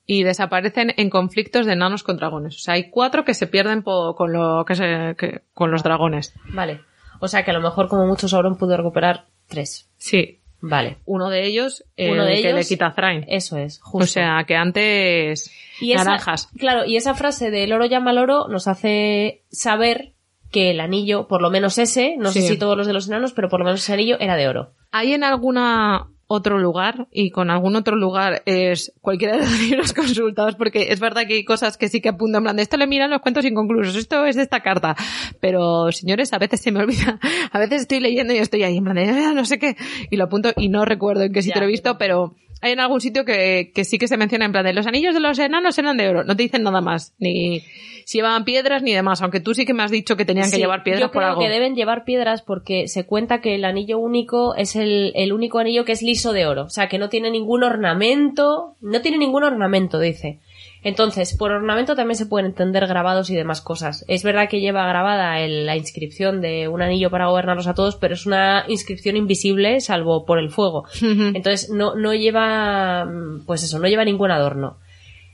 y 0.05 0.23
desaparecen 0.23 0.93
en 0.97 1.09
conflictos 1.09 1.65
de 1.65 1.73
enanos 1.73 2.03
con 2.03 2.17
dragones. 2.17 2.55
O 2.55 2.59
sea, 2.59 2.73
hay 2.75 2.89
cuatro 2.89 3.23
que 3.23 3.33
se 3.33 3.47
pierden 3.47 3.81
con 3.83 4.33
lo 4.33 4.65
que 4.65 4.75
se, 4.75 5.15
que- 5.17 5.41
con 5.53 5.71
los 5.71 5.83
dragones. 5.83 6.33
Vale. 6.49 6.81
O 7.19 7.27
sea 7.27 7.43
que 7.45 7.51
a 7.51 7.53
lo 7.53 7.61
mejor 7.61 7.87
como 7.87 8.05
mucho 8.05 8.27
Sauron 8.27 8.57
pudo 8.57 8.75
recuperar 8.75 9.27
tres. 9.47 9.89
Sí. 9.97 10.39
Vale. 10.65 10.97
Uno 11.05 11.29
de 11.29 11.45
ellos, 11.45 11.83
el 11.97 12.11
Uno 12.11 12.23
de 12.25 12.35
que 12.35 12.39
ellos- 12.39 12.53
le 12.55 12.65
quita 12.65 12.87
a 12.87 12.93
Thrain. 12.95 13.25
Eso 13.27 13.57
es, 13.57 13.79
justo. 13.81 14.03
O 14.05 14.07
sea, 14.07 14.45
que 14.47 14.55
antes 14.55 15.51
y 15.81 15.91
esa, 15.91 16.05
naranjas. 16.05 16.49
Claro, 16.57 16.85
y 16.85 16.95
esa 16.95 17.15
frase 17.15 17.51
de 17.51 17.65
el 17.65 17.73
oro 17.73 17.85
llama 17.85 18.11
al 18.11 18.17
oro 18.17 18.47
nos 18.47 18.67
hace 18.69 19.43
saber 19.51 20.13
que 20.51 20.71
el 20.71 20.79
anillo, 20.79 21.27
por 21.27 21.41
lo 21.41 21.49
menos 21.49 21.77
ese, 21.79 22.15
no 22.17 22.31
sé 22.31 22.41
si 22.43 22.57
todos 22.57 22.77
los 22.77 22.87
de 22.87 22.93
los 22.93 23.07
enanos, 23.07 23.33
pero 23.33 23.49
por 23.49 23.59
lo 23.59 23.65
menos 23.65 23.81
ese 23.81 23.93
anillo 23.93 24.17
era 24.19 24.35
de 24.37 24.47
oro. 24.47 24.71
¿Hay 24.91 25.13
en 25.13 25.23
alguna 25.23 26.07
otro 26.33 26.57
lugar 26.57 27.07
y 27.11 27.29
con 27.31 27.49
algún 27.49 27.75
otro 27.75 27.95
lugar 27.95 28.41
es 28.45 28.91
cualquiera 29.01 29.37
de 29.37 29.43
los 29.43 29.59
libros 29.69 29.93
consultados 29.93 30.55
porque 30.55 30.87
es 30.89 30.99
verdad 30.99 31.23
que 31.27 31.35
hay 31.35 31.45
cosas 31.45 31.77
que 31.77 31.87
sí 31.89 32.01
que 32.01 32.09
apuntan 32.09 32.41
en 32.41 32.43
plan 32.45 32.55
de 32.55 32.63
esto 32.63 32.77
le 32.77 32.87
miran 32.87 33.09
los 33.09 33.21
cuentos 33.21 33.45
inconclusos 33.45 33.95
esto 33.95 34.25
es 34.25 34.35
de 34.35 34.41
esta 34.43 34.61
carta. 34.61 34.95
Pero 35.39 35.91
señores 35.91 36.33
a 36.33 36.37
veces 36.39 36.61
se 36.61 36.71
me 36.71 36.79
olvida 36.81 37.19
a 37.51 37.59
veces 37.59 37.81
estoy 37.81 37.99
leyendo 37.99 38.33
y 38.33 38.37
estoy 38.37 38.63
ahí 38.63 38.77
en 38.77 38.83
plan 38.83 38.95
de 38.95 39.09
"Ah, 39.09 39.33
no 39.33 39.45
sé 39.45 39.59
qué 39.59 39.75
y 40.09 40.15
lo 40.17 40.25
apunto 40.25 40.51
y 40.57 40.69
no 40.69 40.85
recuerdo 40.85 41.23
en 41.23 41.33
qué 41.33 41.41
sitio 41.41 41.61
lo 41.61 41.67
he 41.67 41.71
visto 41.71 41.97
pero 41.97 42.35
hay 42.63 42.71
en 42.73 42.79
algún 42.79 43.01
sitio 43.01 43.25
que, 43.25 43.71
que 43.73 43.85
sí 43.85 43.97
que 43.97 44.07
se 44.07 44.17
menciona 44.17 44.45
en 44.45 44.51
plan 44.51 44.65
de 44.65 44.73
los 44.73 44.87
anillos 44.87 45.13
de 45.13 45.19
los 45.19 45.37
enanos 45.37 45.77
eran 45.77 45.97
de 45.97 46.09
oro 46.09 46.23
no 46.23 46.35
te 46.35 46.43
dicen 46.43 46.63
nada 46.63 46.81
más 46.81 47.13
ni 47.19 47.61
si 48.05 48.17
llevaban 48.17 48.43
piedras 48.43 48.81
ni 48.81 48.93
demás 48.93 49.21
aunque 49.21 49.39
tú 49.39 49.53
sí 49.53 49.65
que 49.65 49.73
me 49.73 49.83
has 49.83 49.91
dicho 49.91 50.17
que 50.17 50.25
tenían 50.25 50.49
que 50.49 50.57
llevar 50.57 50.83
piedras 50.83 51.01
yo 51.01 51.11
por 51.11 51.21
creo 51.21 51.29
algo 51.29 51.41
que 51.41 51.49
deben 51.49 51.75
llevar 51.75 52.03
piedras 52.03 52.41
porque 52.41 52.87
se 52.87 53.05
cuenta 53.05 53.41
que 53.41 53.55
el 53.55 53.65
anillo 53.65 53.99
único 53.99 54.55
es 54.55 54.75
el, 54.75 55.11
el 55.15 55.33
único 55.33 55.59
anillo 55.59 55.85
que 55.85 55.91
es 55.91 56.01
liso 56.01 56.33
de 56.33 56.45
oro. 56.45 56.63
O 56.63 56.69
sea, 56.69 56.87
que 56.87 56.97
no 56.97 57.09
tiene 57.09 57.31
ningún 57.31 57.63
ornamento. 57.63 58.75
No 58.81 59.01
tiene 59.01 59.17
ningún 59.17 59.43
ornamento, 59.43 59.99
dice. 59.99 60.39
Entonces, 60.83 61.35
por 61.37 61.51
ornamento 61.51 61.95
también 61.95 62.17
se 62.17 62.25
pueden 62.25 62.47
entender 62.47 62.85
grabados 62.87 63.29
y 63.29 63.35
demás 63.35 63.61
cosas. 63.61 64.03
Es 64.07 64.23
verdad 64.23 64.49
que 64.49 64.59
lleva 64.59 64.85
grabada 64.87 65.39
el- 65.39 65.65
la 65.65 65.77
inscripción 65.77 66.41
de 66.41 66.67
un 66.67 66.81
anillo 66.81 67.09
para 67.09 67.27
gobernarlos 67.27 67.67
a 67.67 67.73
todos, 67.73 67.95
pero 67.95 68.13
es 68.15 68.25
una 68.25 68.65
inscripción 68.67 69.15
invisible, 69.15 69.79
salvo 69.79 70.25
por 70.25 70.39
el 70.39 70.49
fuego. 70.49 70.83
Entonces, 71.01 71.69
no, 71.69 71.95
no 71.95 72.13
lleva, 72.13 73.07
pues 73.45 73.63
eso, 73.63 73.79
no 73.79 73.87
lleva 73.87 74.03
ningún 74.05 74.31
adorno. 74.31 74.77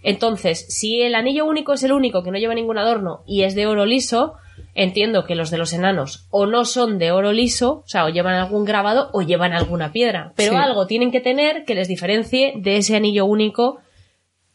Entonces, 0.01 0.65
si 0.69 1.01
el 1.01 1.15
anillo 1.15 1.45
único 1.45 1.73
es 1.73 1.83
el 1.83 1.91
único 1.91 2.23
que 2.23 2.31
no 2.31 2.37
lleva 2.37 2.53
ningún 2.55 2.77
adorno 2.77 3.21
y 3.27 3.43
es 3.43 3.53
de 3.55 3.67
oro 3.67 3.85
liso, 3.85 4.35
entiendo 4.75 5.25
que 5.25 5.35
los 5.35 5.51
de 5.51 5.57
los 5.57 5.73
enanos 5.73 6.27
o 6.29 6.45
no 6.45 6.63
son 6.63 6.99
de 6.99 7.11
oro 7.11 7.33
liso, 7.33 7.81
o 7.85 7.87
sea, 7.87 8.05
o 8.05 8.09
llevan 8.09 8.35
algún 8.35 8.63
grabado 8.65 9.09
o 9.13 9.21
llevan 9.21 9.51
alguna 9.53 9.91
piedra, 9.91 10.31
pero 10.37 10.51
Sí. 10.51 10.57
algo 10.57 10.87
tienen 10.87 11.11
que 11.11 11.19
tener 11.19 11.65
que 11.65 11.75
les 11.75 11.87
diferencie 11.89 12.53
de 12.55 12.77
ese 12.77 12.95
anillo 12.95 13.25
único 13.25 13.79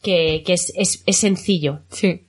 que, 0.05 0.43
que 0.45 0.53
es, 0.53 0.71
es- 0.77 1.03
es 1.05 1.17
sencillo. 1.17 1.79
sí 1.89 2.21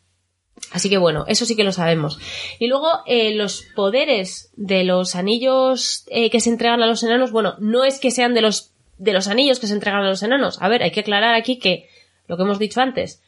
Así 0.72 0.88
que 0.88 0.96
bueno, 0.98 1.26
eso 1.28 1.44
sí 1.44 1.54
que 1.54 1.64
lo 1.64 1.70
sabemos. 1.70 2.18
Y 2.58 2.66
luego 2.66 2.88
eh, 3.06 3.34
los 3.34 3.62
poderes 3.76 4.50
de 4.56 4.84
los 4.84 5.14
anillos 5.14 6.04
eh, 6.10 6.30
que 6.30 6.40
se 6.40 6.48
entregan 6.50 6.82
a 6.82 6.86
los 6.86 7.02
enanos, 7.04 7.30
bueno, 7.30 7.54
no 7.60 7.84
es 7.84 8.00
que 8.00 8.10
sean 8.10 8.32
de 8.34 8.40
los 8.40 8.72
de 8.98 9.12
los 9.12 9.28
anillos 9.28 9.60
que 9.60 9.66
se 9.66 9.74
entregan 9.74 10.02
a 10.02 10.08
los 10.08 10.22
enanos. 10.22 10.60
A 10.62 10.68
ver, 10.68 10.82
hay 10.82 10.90
que 10.90 11.00
aclarar 11.00 11.34
aquí 11.34 11.58
que 11.58 11.86
lo 12.26 12.36
que 12.36 12.42
hemos 12.44 12.58
dicho 12.58 12.80
antes, 12.80 13.22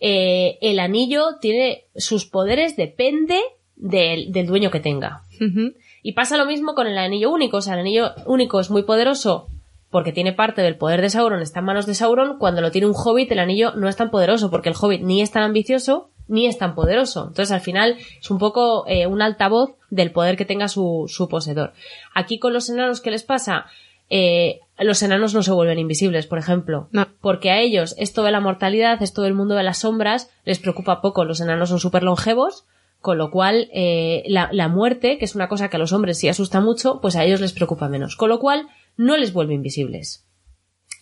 eh, 0.00 0.58
el 0.60 0.80
anillo 0.80 1.36
tiene 1.40 1.84
sus 1.94 2.26
poderes 2.26 2.76
depende 2.76 3.40
del, 3.76 4.32
del 4.32 4.46
dueño 4.48 4.70
que 4.72 4.80
tenga. 4.80 5.22
Y 6.02 6.12
pasa 6.12 6.36
lo 6.36 6.46
mismo 6.46 6.74
con 6.74 6.88
el 6.88 6.98
anillo 6.98 7.30
único. 7.30 7.58
O 7.58 7.62
sea, 7.62 7.74
el 7.74 7.80
anillo 7.80 8.10
único 8.26 8.58
es 8.60 8.70
muy 8.70 8.82
poderoso 8.82 9.46
porque 9.92 10.12
tiene 10.12 10.32
parte 10.32 10.62
del 10.62 10.76
poder 10.76 11.02
de 11.02 11.10
Sauron, 11.10 11.42
está 11.42 11.60
en 11.60 11.66
manos 11.66 11.84
de 11.84 11.94
Sauron. 11.94 12.38
Cuando 12.38 12.62
lo 12.62 12.70
tiene 12.70 12.86
un 12.86 12.94
hobbit, 12.96 13.30
el 13.30 13.38
anillo 13.38 13.72
no 13.76 13.88
es 13.88 13.94
tan 13.94 14.10
poderoso 14.10 14.50
porque 14.50 14.70
el 14.70 14.74
hobbit 14.74 15.02
ni 15.02 15.20
es 15.20 15.30
tan 15.30 15.42
ambicioso 15.42 16.08
ni 16.28 16.46
es 16.46 16.56
tan 16.56 16.74
poderoso. 16.74 17.26
Entonces, 17.28 17.52
al 17.52 17.60
final, 17.60 17.98
es 18.18 18.30
un 18.30 18.38
poco 18.38 18.86
eh, 18.88 19.06
un 19.06 19.20
altavoz 19.20 19.74
del 19.90 20.10
poder 20.10 20.38
que 20.38 20.46
tenga 20.46 20.68
su, 20.68 21.04
su 21.08 21.28
poseedor. 21.28 21.74
Aquí 22.14 22.38
con 22.38 22.54
los 22.54 22.70
enanos, 22.70 23.02
¿qué 23.02 23.10
les 23.10 23.22
pasa? 23.22 23.66
Eh, 24.08 24.60
los 24.78 25.02
enanos 25.02 25.34
no 25.34 25.42
se 25.42 25.52
vuelven 25.52 25.78
invisibles, 25.78 26.26
por 26.26 26.38
ejemplo. 26.38 26.88
No. 26.90 27.06
Porque 27.20 27.50
a 27.50 27.60
ellos 27.60 27.94
esto 27.98 28.22
de 28.22 28.30
la 28.30 28.40
mortalidad, 28.40 29.02
esto 29.02 29.20
del 29.20 29.34
mundo 29.34 29.56
de 29.56 29.62
las 29.62 29.78
sombras, 29.80 30.30
les 30.46 30.58
preocupa 30.58 31.02
poco. 31.02 31.26
Los 31.26 31.42
enanos 31.42 31.68
son 31.68 31.80
súper 31.80 32.02
longevos, 32.02 32.64
con 33.02 33.18
lo 33.18 33.30
cual 33.30 33.68
eh, 33.74 34.22
la, 34.26 34.48
la 34.52 34.68
muerte, 34.68 35.18
que 35.18 35.26
es 35.26 35.34
una 35.34 35.48
cosa 35.48 35.68
que 35.68 35.76
a 35.76 35.80
los 35.80 35.92
hombres 35.92 36.18
sí 36.18 36.28
asusta 36.28 36.62
mucho, 36.62 37.00
pues 37.02 37.14
a 37.14 37.24
ellos 37.24 37.42
les 37.42 37.52
preocupa 37.52 37.90
menos. 37.90 38.16
Con 38.16 38.30
lo 38.30 38.38
cual 38.38 38.68
no 38.96 39.16
les 39.16 39.32
vuelve 39.32 39.54
invisibles. 39.54 40.26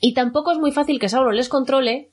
Y 0.01 0.15
tampoco 0.15 0.53
es 0.53 0.59
muy 0.59 0.73
fácil 0.73 0.99
que 0.99 1.09
Sauron 1.09 1.37
les 1.37 1.49
controle 1.49 2.11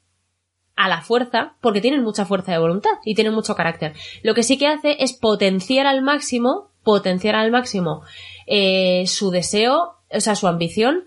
a 0.75 0.87
la 0.89 1.01
fuerza, 1.01 1.55
porque 1.61 1.81
tienen 1.81 2.03
mucha 2.03 2.25
fuerza 2.25 2.51
de 2.51 2.59
voluntad 2.59 2.91
y 3.03 3.15
tienen 3.15 3.33
mucho 3.33 3.55
carácter. 3.55 3.93
Lo 4.21 4.33
que 4.35 4.43
sí 4.43 4.57
que 4.57 4.67
hace 4.67 4.97
es 4.99 5.13
potenciar 5.13 5.87
al 5.87 6.01
máximo, 6.03 6.71
potenciar 6.83 7.35
al 7.35 7.49
máximo 7.51 8.03
eh, 8.45 9.05
su 9.07 9.31
deseo, 9.31 9.95
o 10.13 10.19
sea, 10.19 10.35
su 10.35 10.47
ambición 10.47 11.05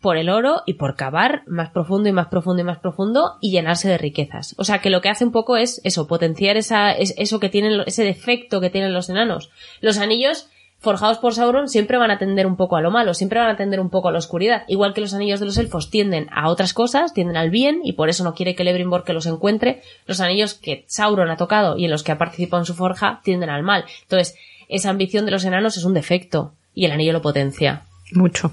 por 0.00 0.16
el 0.18 0.28
oro 0.28 0.62
y 0.66 0.74
por 0.74 0.96
cavar 0.96 1.44
más 1.46 1.70
profundo 1.70 2.08
y 2.08 2.12
más 2.12 2.26
profundo 2.26 2.60
y 2.60 2.64
más 2.64 2.78
profundo 2.78 3.38
y 3.40 3.52
llenarse 3.52 3.88
de 3.88 3.96
riquezas. 3.98 4.54
O 4.58 4.64
sea, 4.64 4.80
que 4.80 4.90
lo 4.90 5.00
que 5.00 5.08
hace 5.08 5.24
un 5.24 5.32
poco 5.32 5.56
es 5.56 5.80
eso, 5.84 6.06
potenciar 6.06 6.56
esa, 6.56 6.90
es- 6.92 7.14
eso 7.16 7.40
que 7.40 7.48
tienen, 7.48 7.80
ese 7.86 8.04
defecto 8.04 8.60
que 8.60 8.68
tienen 8.68 8.92
los 8.92 9.08
enanos. 9.08 9.50
Los 9.80 9.96
anillos 9.98 10.50
forjados 10.84 11.18
por 11.18 11.34
Sauron 11.34 11.68
siempre 11.68 11.98
van 11.98 12.10
a 12.10 12.18
tender 12.18 12.46
un 12.46 12.56
poco 12.56 12.76
a 12.76 12.80
lo 12.80 12.90
malo, 12.90 13.14
siempre 13.14 13.40
van 13.40 13.50
a 13.50 13.56
tender 13.56 13.80
un 13.80 13.90
poco 13.90 14.08
a 14.08 14.12
la 14.12 14.18
oscuridad. 14.18 14.62
Igual 14.68 14.94
que 14.94 15.00
los 15.00 15.14
anillos 15.14 15.40
de 15.40 15.46
los 15.46 15.58
elfos 15.58 15.90
tienden 15.90 16.28
a 16.30 16.48
otras 16.48 16.72
cosas, 16.72 17.12
tienden 17.12 17.36
al 17.36 17.50
bien, 17.50 17.80
y 17.82 17.94
por 17.94 18.08
eso 18.08 18.22
no 18.22 18.34
quiere 18.34 18.54
que 18.54 18.64
Celebrimbor 18.64 19.04
que 19.04 19.12
los 19.12 19.26
encuentre. 19.26 19.82
Los 20.06 20.20
anillos 20.20 20.54
que 20.54 20.84
Sauron 20.86 21.30
ha 21.30 21.36
tocado 21.36 21.76
y 21.76 21.84
en 21.84 21.90
los 21.90 22.02
que 22.02 22.12
ha 22.12 22.18
participado 22.18 22.62
en 22.62 22.66
su 22.66 22.74
forja 22.74 23.20
tienden 23.24 23.50
al 23.50 23.62
mal. 23.62 23.84
Entonces, 24.02 24.36
esa 24.68 24.90
ambición 24.90 25.24
de 25.24 25.32
los 25.32 25.44
enanos 25.44 25.76
es 25.76 25.84
un 25.84 25.94
defecto, 25.94 26.52
y 26.74 26.84
el 26.84 26.92
anillo 26.92 27.12
lo 27.12 27.22
potencia. 27.22 27.82
mucho 28.12 28.52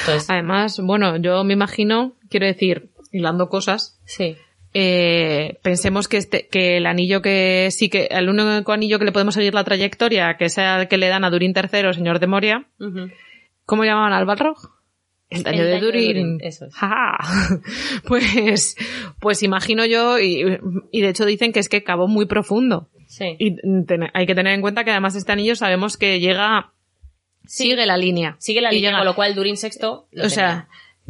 Entonces, 0.00 0.28
Además, 0.28 0.78
bueno, 0.82 1.16
yo 1.16 1.42
me 1.44 1.54
imagino, 1.54 2.12
quiero 2.28 2.46
decir, 2.46 2.90
hilando 3.12 3.48
cosas, 3.48 3.98
sí. 4.04 4.36
Eh, 4.74 5.58
pensemos 5.62 6.06
que 6.08 6.16
este, 6.16 6.46
que 6.48 6.76
el 6.76 6.86
anillo 6.86 7.22
que 7.22 7.68
sí 7.70 7.88
que, 7.88 8.08
el 8.10 8.28
único 8.28 8.72
anillo 8.72 8.98
que 8.98 9.04
le 9.04 9.12
podemos 9.12 9.34
seguir 9.34 9.54
la 9.54 9.64
trayectoria, 9.64 10.36
que 10.36 10.48
sea 10.48 10.82
el 10.82 10.88
que 10.88 10.96
le 10.98 11.08
dan 11.08 11.24
a 11.24 11.30
Durin 11.30 11.52
III, 11.56 11.92
señor 11.94 12.18
de 12.20 12.26
Moria. 12.26 12.66
¿cómo 13.66 13.84
llamaban 13.84 14.12
al 14.12 14.26
Balrog? 14.26 14.56
El 15.28 15.44
daño, 15.44 15.62
de, 15.62 15.70
daño 15.70 15.80
de 15.80 15.86
Durin. 15.86 16.06
Durin, 16.08 16.38
eso 16.42 16.66
es. 16.66 16.74
Pues, 18.06 18.76
pues 19.20 19.42
imagino 19.42 19.84
yo, 19.86 20.18
y, 20.18 20.58
y 20.90 21.00
de 21.02 21.08
hecho 21.08 21.24
dicen 21.26 21.52
que 21.52 21.60
es 21.60 21.68
que 21.68 21.82
cavó 21.84 22.08
muy 22.08 22.26
profundo. 22.26 22.88
Sí. 23.06 23.36
Y 23.38 23.56
ten- 23.86 24.10
hay 24.12 24.26
que 24.26 24.34
tener 24.34 24.54
en 24.54 24.60
cuenta 24.60 24.84
que 24.84 24.90
además 24.90 25.14
este 25.16 25.32
anillo 25.32 25.54
sabemos 25.56 25.96
que 25.96 26.20
llega, 26.20 26.72
sigue 27.44 27.74
la 27.86 27.96
línea. 27.96 28.36
Sigue 28.38 28.60
la 28.60 28.70
línea, 28.70 28.90
llega- 28.90 28.98
con 28.98 29.06
lo 29.06 29.14
cual 29.14 29.34
Durin 29.34 29.56
VI 29.60 29.68
lo 29.82 29.90
o 29.92 30.04
tenía. 30.12 30.28
sea, 30.30 30.68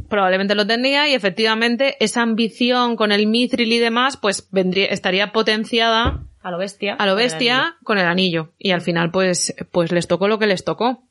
probablemente 0.09 0.55
lo 0.55 0.67
tendría 0.67 1.09
y 1.09 1.15
efectivamente 1.15 1.97
esa 2.01 2.23
ambición 2.23 2.97
con 2.97 3.13
el 3.13 3.27
mithril 3.27 3.73
y 3.73 3.79
demás, 3.79 4.17
pues 4.17 4.49
vendría, 4.51 4.87
estaría 4.87 5.33
potenciada 5.33 6.23
a 6.43 6.51
lo 6.51 6.59
bestia. 6.59 6.95
a 6.95 7.07
lo 7.07 7.13
con 7.13 7.21
el 7.21 7.25
bestia 7.25 7.77
con 7.85 7.99
el 7.99 8.07
anillo. 8.07 8.51
Y 8.59 8.71
al 8.71 8.81
final, 8.81 9.11
pues, 9.11 9.55
pues 9.71 9.93
les 9.93 10.09
tocó 10.09 10.29
lo 10.29 10.39
que 10.39 10.47
les 10.47 10.65
tocó. 10.65 11.03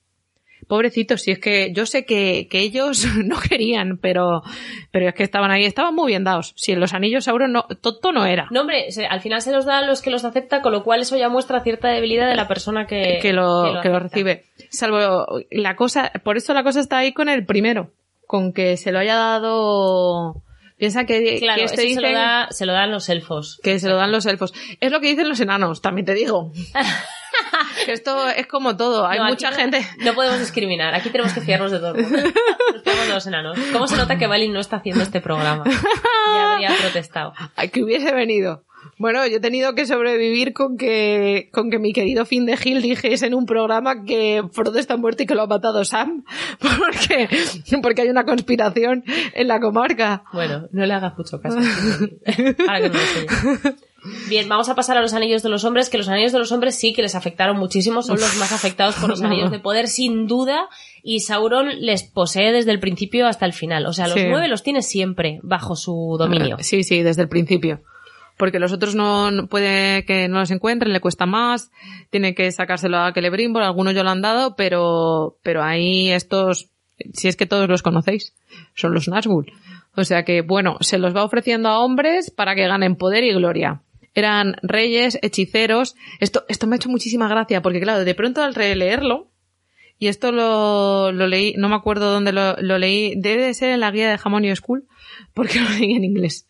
Pobrecitos, 0.67 1.21
si 1.21 1.31
es 1.31 1.39
que 1.39 1.73
yo 1.73 1.85
sé 1.85 2.05
que, 2.05 2.47
que 2.49 2.59
ellos 2.59 3.05
no 3.23 3.39
querían, 3.39 3.97
pero, 3.97 4.43
pero 4.91 5.09
es 5.09 5.15
que 5.15 5.23
estaban 5.23 5.49
ahí, 5.49 5.65
estaban 5.65 5.95
muy 5.95 6.07
bien 6.11 6.23
dados. 6.23 6.53
Si 6.57 6.71
en 6.71 6.79
los 6.79 6.93
anillos 6.93 7.23
Sauron 7.25 7.53
no, 7.53 7.63
tonto 7.81 8.11
no 8.11 8.25
era. 8.25 8.47
No, 8.51 8.61
hombre, 8.61 8.87
al 9.09 9.21
final 9.21 9.41
se 9.41 9.51
los 9.51 9.65
da 9.65 9.79
a 9.79 9.81
los 9.85 10.01
que 10.01 10.11
los 10.11 10.25
acepta, 10.25 10.61
con 10.61 10.71
lo 10.71 10.83
cual 10.83 11.01
eso 11.01 11.17
ya 11.17 11.29
muestra 11.29 11.61
cierta 11.61 11.87
debilidad 11.87 12.27
de 12.27 12.35
la 12.35 12.47
persona 12.47 12.85
que, 12.85 13.19
que 13.21 13.33
lo, 13.33 13.79
que 13.81 13.89
lo 13.89 13.99
recibe. 13.99 14.45
Salvo 14.69 15.25
la 15.49 15.75
cosa, 15.75 16.11
por 16.23 16.37
eso 16.37 16.53
la 16.53 16.63
cosa 16.63 16.81
está 16.81 16.99
ahí 16.99 17.13
con 17.13 17.29
el 17.29 17.45
primero, 17.45 17.91
con 18.29 18.53
que 18.53 18.77
se 18.77 18.91
lo 18.91 18.99
haya 18.99 19.15
dado. 19.15 20.43
Piensa 20.77 21.05
que, 21.05 21.39
Claro, 21.39 21.57
que 21.57 21.63
este 21.65 21.77
se, 21.77 21.81
dicen 21.81 22.03
lo 22.03 22.11
da, 22.11 22.47
se 22.51 22.67
lo 22.67 22.73
dan 22.73 22.91
los 22.91 23.09
elfos. 23.09 23.59
que 23.63 23.79
se 23.79 23.89
lo 23.89 23.95
dan 23.97 24.11
los 24.11 24.27
elfos. 24.27 24.53
Es 24.79 24.91
lo 24.91 25.01
que 25.01 25.07
dicen 25.07 25.27
los 25.27 25.39
enanos, 25.39 25.81
también 25.81 26.05
te 26.05 26.13
digo. 26.13 26.51
que 27.85 27.91
esto 27.91 28.27
es 28.29 28.45
como 28.45 28.77
todo. 28.77 29.07
Hay 29.07 29.17
No, 29.17 29.25
mucha 29.25 29.51
gente. 29.51 29.83
No 30.05 30.13
podemos 30.13 30.39
discriminar, 30.39 30.93
aquí 30.93 31.09
tenemos 31.09 31.33
que 31.33 31.41
fiarnos 31.41 31.71
de 31.71 31.79
todo. 31.79 31.93
Nos 32.73 32.83
fiamos 32.83 33.07
de 33.07 33.13
los 33.15 33.25
enanos. 33.25 33.57
¿Cómo 33.73 33.87
se 33.87 33.97
nota 33.97 34.19
que 34.19 34.27
Balin 34.27 34.53
no 34.53 34.59
está 34.59 34.75
haciendo 34.77 35.01
este 35.01 35.21
programa? 35.21 35.63
Ya 35.65 36.53
habría 36.53 36.75
protestado. 36.79 37.33
Que 37.73 37.81
hubiese 37.83 38.13
venido. 38.13 38.63
Bueno, 38.99 39.25
yo 39.25 39.37
he 39.37 39.39
tenido 39.39 39.75
que 39.75 39.85
sobrevivir 39.85 40.51
con 40.53 40.77
que, 40.77 41.49
con 41.53 41.71
que 41.71 41.79
mi 41.79 41.93
querido 41.93 42.25
Fin 42.25 42.45
de 42.45 42.57
Gil 42.57 42.81
dijese 42.81 43.25
en 43.27 43.33
un 43.33 43.45
programa 43.45 44.03
que 44.03 44.43
Frodo 44.51 44.77
está 44.77 44.97
muerto 44.97 45.23
y 45.23 45.25
que 45.25 45.35
lo 45.35 45.43
ha 45.43 45.47
matado 45.47 45.83
Sam. 45.85 46.25
Porque, 46.59 47.29
porque 47.81 48.01
hay 48.01 48.09
una 48.09 48.25
conspiración 48.25 49.03
en 49.33 49.47
la 49.47 49.59
comarca. 49.61 50.23
Bueno, 50.33 50.67
no 50.73 50.85
le 50.85 50.93
hagas 50.93 51.17
mucho 51.17 51.39
caso. 51.39 51.57
Ahora 52.67 52.81
que 52.81 52.89
no 52.89 52.93
lo 52.93 52.99
enseñe. 52.99 53.75
Bien, 54.29 54.47
vamos 54.47 54.69
a 54.69 54.75
pasar 54.75 54.97
a 54.97 55.01
los 55.01 55.13
anillos 55.13 55.43
de 55.43 55.49
los 55.49 55.63
hombres, 55.65 55.89
que 55.89 55.97
los 55.97 56.07
anillos 56.09 56.31
de 56.31 56.39
los 56.39 56.51
hombres 56.51 56.75
sí 56.75 56.93
que 56.93 57.01
les 57.01 57.15
afectaron 57.15 57.57
muchísimo, 57.57 58.01
son 58.01 58.17
los 58.19 58.37
más 58.37 58.51
afectados 58.53 58.95
por 58.95 59.09
los 59.09 59.21
anillos 59.21 59.51
de 59.51 59.59
poder, 59.59 59.87
sin 59.87 60.25
duda, 60.27 60.69
y 61.03 61.19
Sauron 61.21 61.67
les 61.81 62.03
posee 62.03 62.51
desde 62.53 62.71
el 62.71 62.79
principio 62.79 63.27
hasta 63.27 63.45
el 63.45 63.53
final. 63.53 63.85
O 63.85 63.93
sea, 63.93 64.05
los 64.07 64.15
Sí. 64.15 64.25
nueve 64.29 64.47
los 64.47 64.63
tiene 64.63 64.81
siempre 64.81 65.39
bajo 65.43 65.75
su 65.75 66.15
dominio. 66.17 66.57
Sí, 66.61 66.83
sí, 66.83 67.01
desde 67.03 67.23
el 67.23 67.29
principio. 67.29 67.81
Porque 68.39 68.57
los 68.59 68.71
otros 68.71 68.95
no, 68.95 69.29
no- 69.31 69.47
puede 69.47 70.05
que 70.05 70.27
no 70.29 70.39
los 70.39 70.49
encuentren, 70.49 70.93
le 70.93 71.01
cuesta 71.01 71.25
más, 71.25 71.69
tiene 72.09 72.33
que 72.33 72.49
sacárselo 72.51 72.97
a 72.97 73.11
Celebrimbor, 73.13 73.61
algunos 73.61 73.93
ya 73.93 74.01
lo 74.03 74.09
han 74.11 74.21
dado, 74.21 74.55
pero, 74.55 75.37
pero 75.43 75.61
ahí 75.61 76.09
estos, 76.09 76.69
si 77.13 77.27
es 77.27 77.35
que 77.35 77.45
todos 77.45 77.67
los 77.67 77.81
conocéis, 77.83 78.33
son 78.75 78.93
los 78.93 79.09
Nazgûl. 79.09 79.51
O 79.95 80.05
sea 80.05 80.23
que, 80.23 80.41
bueno, 80.41 80.77
se 80.79 80.97
los 80.97 81.13
va 81.13 81.25
ofreciendo 81.25 81.67
a 81.67 81.79
hombres 81.79 82.31
para 82.31 82.55
que 82.55 82.65
ganen 82.67 82.95
poder 82.95 83.25
y 83.25 83.33
gloria. 83.33 83.81
Eran 84.15 84.55
reyes, 84.63 85.19
hechiceros. 85.21 85.95
Esto, 86.21 86.45
esto 86.47 86.65
me 86.65 86.75
ha 86.75 86.77
hecho 86.77 86.89
muchísima 86.89 87.27
gracia, 87.27 87.61
porque 87.61 87.81
claro, 87.81 88.05
de 88.05 88.15
pronto 88.15 88.41
al 88.41 88.55
releerlo, 88.55 89.27
y 89.99 90.07
esto 90.07 90.31
lo, 90.31 91.11
lo 91.11 91.27
leí, 91.27 91.55
no 91.57 91.67
me 91.67 91.75
acuerdo 91.75 92.13
dónde 92.13 92.31
lo, 92.31 92.55
lo 92.61 92.77
leí, 92.77 93.15
debe 93.17 93.47
de 93.47 93.53
ser 93.53 93.71
en 93.71 93.81
la 93.81 93.91
guía 93.91 94.09
de 94.09 94.19
Hamonio 94.23 94.55
School, 94.55 94.85
porque 95.33 95.59
lo 95.61 95.69
leí 95.69 95.93
en 95.93 96.03
inglés. 96.03 96.47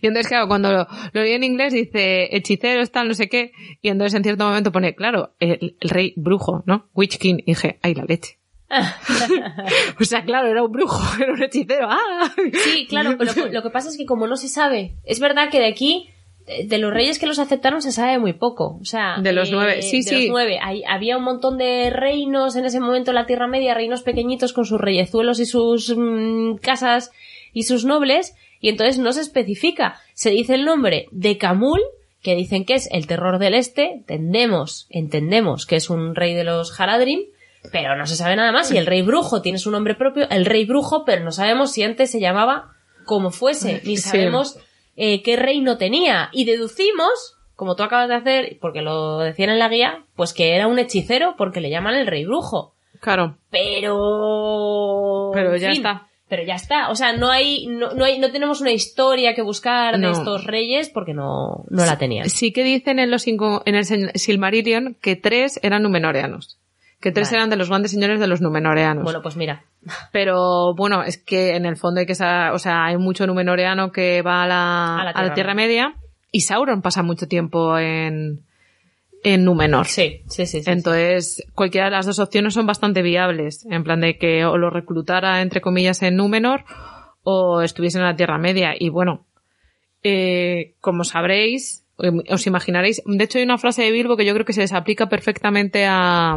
y 0.00 0.06
entonces, 0.06 0.28
claro, 0.28 0.48
cuando 0.48 0.72
lo, 0.72 0.86
lo 1.12 1.22
leí 1.22 1.32
en 1.32 1.44
inglés 1.44 1.72
dice 1.72 2.34
hechiceros, 2.36 2.90
tal, 2.90 3.08
no 3.08 3.14
sé 3.14 3.28
qué, 3.28 3.52
y 3.82 3.88
entonces 3.88 4.14
en 4.14 4.24
cierto 4.24 4.44
momento 4.44 4.72
pone, 4.72 4.94
claro, 4.94 5.34
el, 5.38 5.76
el 5.80 5.90
rey 5.90 6.14
brujo, 6.16 6.62
¿no? 6.66 6.88
Witch 6.94 7.18
King, 7.18 7.36
y 7.38 7.52
dije, 7.52 7.78
ay, 7.82 7.94
la 7.94 8.04
leche. 8.04 8.38
o 10.00 10.04
sea, 10.04 10.24
claro, 10.24 10.48
era 10.48 10.62
un 10.62 10.72
brujo, 10.72 11.00
era 11.22 11.32
un 11.32 11.42
hechicero. 11.42 11.88
¡Ah! 11.90 12.32
Sí, 12.64 12.86
claro, 12.88 13.16
pero 13.18 13.32
lo, 13.34 13.52
lo 13.52 13.62
que 13.62 13.70
pasa 13.70 13.88
es 13.88 13.96
que 13.96 14.06
como 14.06 14.26
no 14.26 14.36
se 14.36 14.48
sabe, 14.48 14.96
es 15.04 15.20
verdad 15.20 15.50
que 15.50 15.58
de 15.58 15.68
aquí, 15.68 16.10
de, 16.66 16.78
los 16.78 16.92
reyes 16.92 17.18
que 17.18 17.26
los 17.26 17.38
aceptaron 17.38 17.82
se 17.82 17.92
sabe 17.92 18.18
muy 18.18 18.32
poco. 18.32 18.78
O 18.80 18.84
sea, 18.84 19.16
De 19.20 19.32
los 19.32 19.50
nueve, 19.50 19.82
sí, 19.82 19.98
de 19.98 20.02
sí. 20.02 20.14
los 20.14 20.30
nueve. 20.30 20.58
Hay- 20.62 20.82
había 20.88 21.16
un 21.16 21.24
montón 21.24 21.58
de 21.58 21.90
reinos 21.90 22.56
en 22.56 22.64
ese 22.64 22.80
momento 22.80 23.10
en 23.10 23.16
la 23.16 23.26
Tierra 23.26 23.46
Media, 23.46 23.74
reinos 23.74 24.02
pequeñitos 24.02 24.52
con 24.52 24.64
sus 24.64 24.80
reyezuelos 24.80 25.40
y 25.40 25.46
sus 25.46 25.94
mm, 25.96 26.56
casas 26.56 27.12
y 27.52 27.62
sus 27.64 27.84
nobles, 27.84 28.34
y 28.60 28.68
entonces 28.68 28.98
no 28.98 29.12
se 29.12 29.20
especifica. 29.20 30.00
Se 30.14 30.30
dice 30.30 30.54
el 30.54 30.64
nombre 30.64 31.06
de 31.12 31.38
Camul, 31.38 31.80
que 32.22 32.34
dicen 32.34 32.64
que 32.64 32.74
es 32.74 32.88
el 32.90 33.06
terror 33.06 33.38
del 33.38 33.54
este, 33.54 33.92
entendemos, 33.92 34.86
entendemos 34.90 35.66
que 35.66 35.76
es 35.76 35.88
un 35.90 36.14
rey 36.14 36.34
de 36.34 36.44
los 36.44 36.78
Haradrim, 36.78 37.20
pero 37.72 37.96
no 37.96 38.06
se 38.06 38.16
sabe 38.16 38.34
nada 38.36 38.50
más. 38.52 38.70
Y 38.72 38.76
el 38.78 38.86
rey 38.86 39.02
brujo 39.02 39.42
tiene 39.42 39.58
su 39.58 39.70
nombre 39.70 39.94
propio, 39.94 40.28
el 40.30 40.44
rey 40.46 40.64
brujo, 40.64 41.04
pero 41.04 41.22
no 41.24 41.30
sabemos 41.32 41.72
si 41.72 41.82
antes 41.82 42.10
se 42.10 42.20
llamaba 42.20 42.72
como 43.04 43.30
fuese, 43.30 43.80
ni 43.84 43.96
Sí. 43.96 44.08
Eh, 44.98 45.22
qué 45.22 45.36
reino 45.36 45.78
tenía. 45.78 46.28
Y 46.32 46.44
deducimos, 46.44 47.36
como 47.56 47.76
tú 47.76 47.82
acabas 47.84 48.08
de 48.08 48.14
hacer, 48.16 48.58
porque 48.60 48.82
lo 48.82 49.18
decían 49.18 49.50
en 49.50 49.58
la 49.58 49.68
guía, 49.68 50.04
pues 50.16 50.34
que 50.34 50.54
era 50.54 50.66
un 50.66 50.78
hechicero 50.78 51.34
porque 51.38 51.60
le 51.60 51.70
llaman 51.70 51.94
el 51.94 52.06
rey 52.06 52.24
brujo. 52.26 52.74
Claro, 53.00 53.36
Pero. 53.50 55.30
Pero 55.32 55.54
en 55.54 55.60
ya 55.60 55.68
fin, 55.68 55.76
está. 55.78 56.06
Pero 56.28 56.42
ya 56.44 56.54
está. 56.56 56.90
O 56.90 56.94
sea, 56.94 57.12
no 57.14 57.30
hay, 57.30 57.66
no, 57.68 57.92
no 57.94 58.04
hay, 58.04 58.18
no 58.18 58.30
tenemos 58.30 58.60
una 58.60 58.72
historia 58.72 59.34
que 59.34 59.40
buscar 59.42 59.98
de 59.98 60.10
estos 60.10 60.44
reyes 60.44 60.90
porque 60.90 61.14
no, 61.14 61.64
no 61.70 61.86
la 61.86 61.96
tenían. 61.96 62.28
Sí 62.28 62.52
que 62.52 62.64
dicen 62.64 62.98
en 62.98 63.10
los 63.10 63.22
cinco, 63.22 63.62
en 63.64 63.74
el 63.76 63.84
Sil- 63.88 64.12
Silmarillion 64.14 64.94
que 65.00 65.16
tres 65.16 65.58
eran 65.62 65.82
numenoreanos. 65.82 66.58
Que 67.00 67.12
tres 67.12 67.28
Vale. 67.28 67.36
eran 67.38 67.50
de 67.50 67.56
los 67.56 67.68
grandes 67.68 67.92
señores 67.92 68.18
de 68.18 68.26
los 68.26 68.40
numenoreanos. 68.40 69.04
Bueno, 69.04 69.22
pues 69.22 69.36
mira. 69.36 69.62
Pero 70.12 70.74
bueno, 70.74 71.02
es 71.04 71.16
que 71.16 71.54
en 71.54 71.64
el 71.64 71.76
fondo 71.76 72.00
hay 72.00 72.06
que 72.06 72.16
sa- 72.16 72.52
o 72.52 72.58
sea, 72.58 72.86
hay 72.86 72.96
mucho 72.96 73.26
numenoreano 73.26 73.92
que 73.92 74.20
va 74.22 74.42
a 74.42 74.46
la, 74.48 74.98
A 74.98 75.04
la 75.04 75.10
a 75.10 75.22
la 75.26 75.34
Tierra 75.34 75.54
Media 75.54 75.94
y 76.32 76.40
Sauron 76.40 76.82
pasa 76.82 77.04
mucho 77.04 77.28
tiempo 77.28 77.78
en, 77.78 78.40
en 79.22 79.44
Númenor. 79.44 79.86
Sí, 79.86 80.22
sí, 80.28 80.44
sí. 80.46 80.62
sí, 80.62 80.70
Entonces, 80.70 81.46
cualquiera 81.54 81.84
de 81.86 81.92
las 81.92 82.06
dos 82.06 82.18
opciones 82.18 82.54
son 82.54 82.66
bastante 82.66 83.02
viables, 83.02 83.64
en 83.70 83.84
plan 83.84 84.00
de 84.00 84.18
que 84.18 84.44
o 84.44 84.58
lo 84.58 84.68
reclutara, 84.68 85.40
entre 85.40 85.60
comillas, 85.60 86.02
en 86.02 86.16
Númenor 86.16 86.64
o 87.22 87.62
estuviese 87.62 87.98
en 87.98 88.04
la 88.04 88.16
Tierra 88.16 88.38
Media. 88.38 88.74
Y 88.76 88.88
bueno, 88.88 89.24
eh, 90.02 90.74
como 90.80 91.04
sabréis, 91.04 91.84
eh, 92.00 92.10
os 92.30 92.46
imaginaréis, 92.46 93.02
de 93.06 93.24
hecho 93.24 93.38
hay 93.38 93.44
una 93.44 93.58
frase 93.58 93.82
de 93.82 93.92
Bilbo 93.92 94.16
que 94.16 94.24
yo 94.24 94.34
creo 94.34 94.44
que 94.44 94.52
se 94.52 94.62
les 94.62 94.72
aplica 94.72 95.08
perfectamente 95.08 95.86
a, 95.86 96.36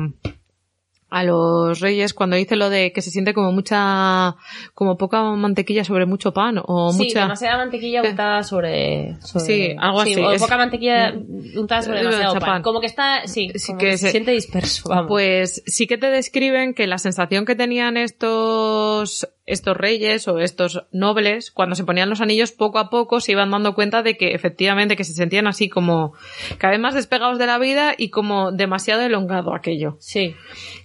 a 1.13 1.23
los 1.25 1.79
reyes 1.81 2.13
cuando 2.13 2.37
dice 2.37 2.55
lo 2.55 2.69
de 2.69 2.93
que 2.93 3.01
se 3.01 3.11
siente 3.11 3.33
como 3.33 3.51
mucha, 3.51 4.35
como 4.73 4.97
poca 4.97 5.21
mantequilla 5.23 5.83
sobre 5.83 6.05
mucho 6.05 6.31
pan 6.33 6.59
o 6.65 6.91
Sí, 6.93 7.03
mucha... 7.03 7.19
demasiada 7.23 7.57
mantequilla 7.57 8.01
untada 8.01 8.43
sobre, 8.43 9.17
sobre- 9.21 9.45
Sí, 9.45 9.75
algo 9.77 10.01
así, 10.01 10.15
o 10.15 10.31
es- 10.31 10.41
poca 10.41 10.57
mantequilla 10.57 11.13
untada 11.57 11.81
sobre 11.81 11.99
Eh, 11.99 12.03
demasiado 12.03 12.33
pan. 12.35 12.39
chapán. 12.41 12.61
Como 12.63 12.79
que 12.79 12.87
está, 12.87 13.27
sí, 13.27 13.51
Sí, 13.55 13.67
como 13.67 13.79
que 13.79 13.85
que 13.91 13.97
se, 13.97 14.05
se- 14.05 14.11
siente 14.11 14.31
disperso. 14.31 14.87
Vamos. 14.89 15.07
Pues 15.09 15.61
sí 15.67 15.85
que 15.85 15.97
te 15.97 16.07
describen 16.07 16.73
que 16.73 16.87
la 16.87 16.97
sensación 16.97 17.45
que 17.45 17.55
tenían 17.55 17.97
estos, 17.97 19.27
estos 19.45 19.75
reyes 19.75 20.27
o 20.27 20.39
estos 20.39 20.85
nobles 20.91 21.51
cuando 21.51 21.75
se 21.75 21.83
ponían 21.83 22.09
los 22.09 22.21
anillos 22.21 22.51
poco 22.51 22.79
a 22.79 22.89
poco 22.89 23.19
se 23.19 23.31
iban 23.31 23.51
dando 23.51 23.73
cuenta 23.73 24.03
de 24.03 24.15
que 24.15 24.33
efectivamente 24.33 24.95
que 24.95 25.03
se 25.03 25.13
sentían 25.13 25.47
así 25.47 25.67
como 25.67 26.13
cada 26.57 26.71
vez 26.71 26.79
más 26.79 26.93
despegados 26.93 27.39
de 27.39 27.47
la 27.47 27.57
vida 27.57 27.93
y 27.97 28.09
como 28.09 28.51
demasiado 28.51 29.01
elongado 29.01 29.53
aquello. 29.55 29.97
sí, 29.99 30.35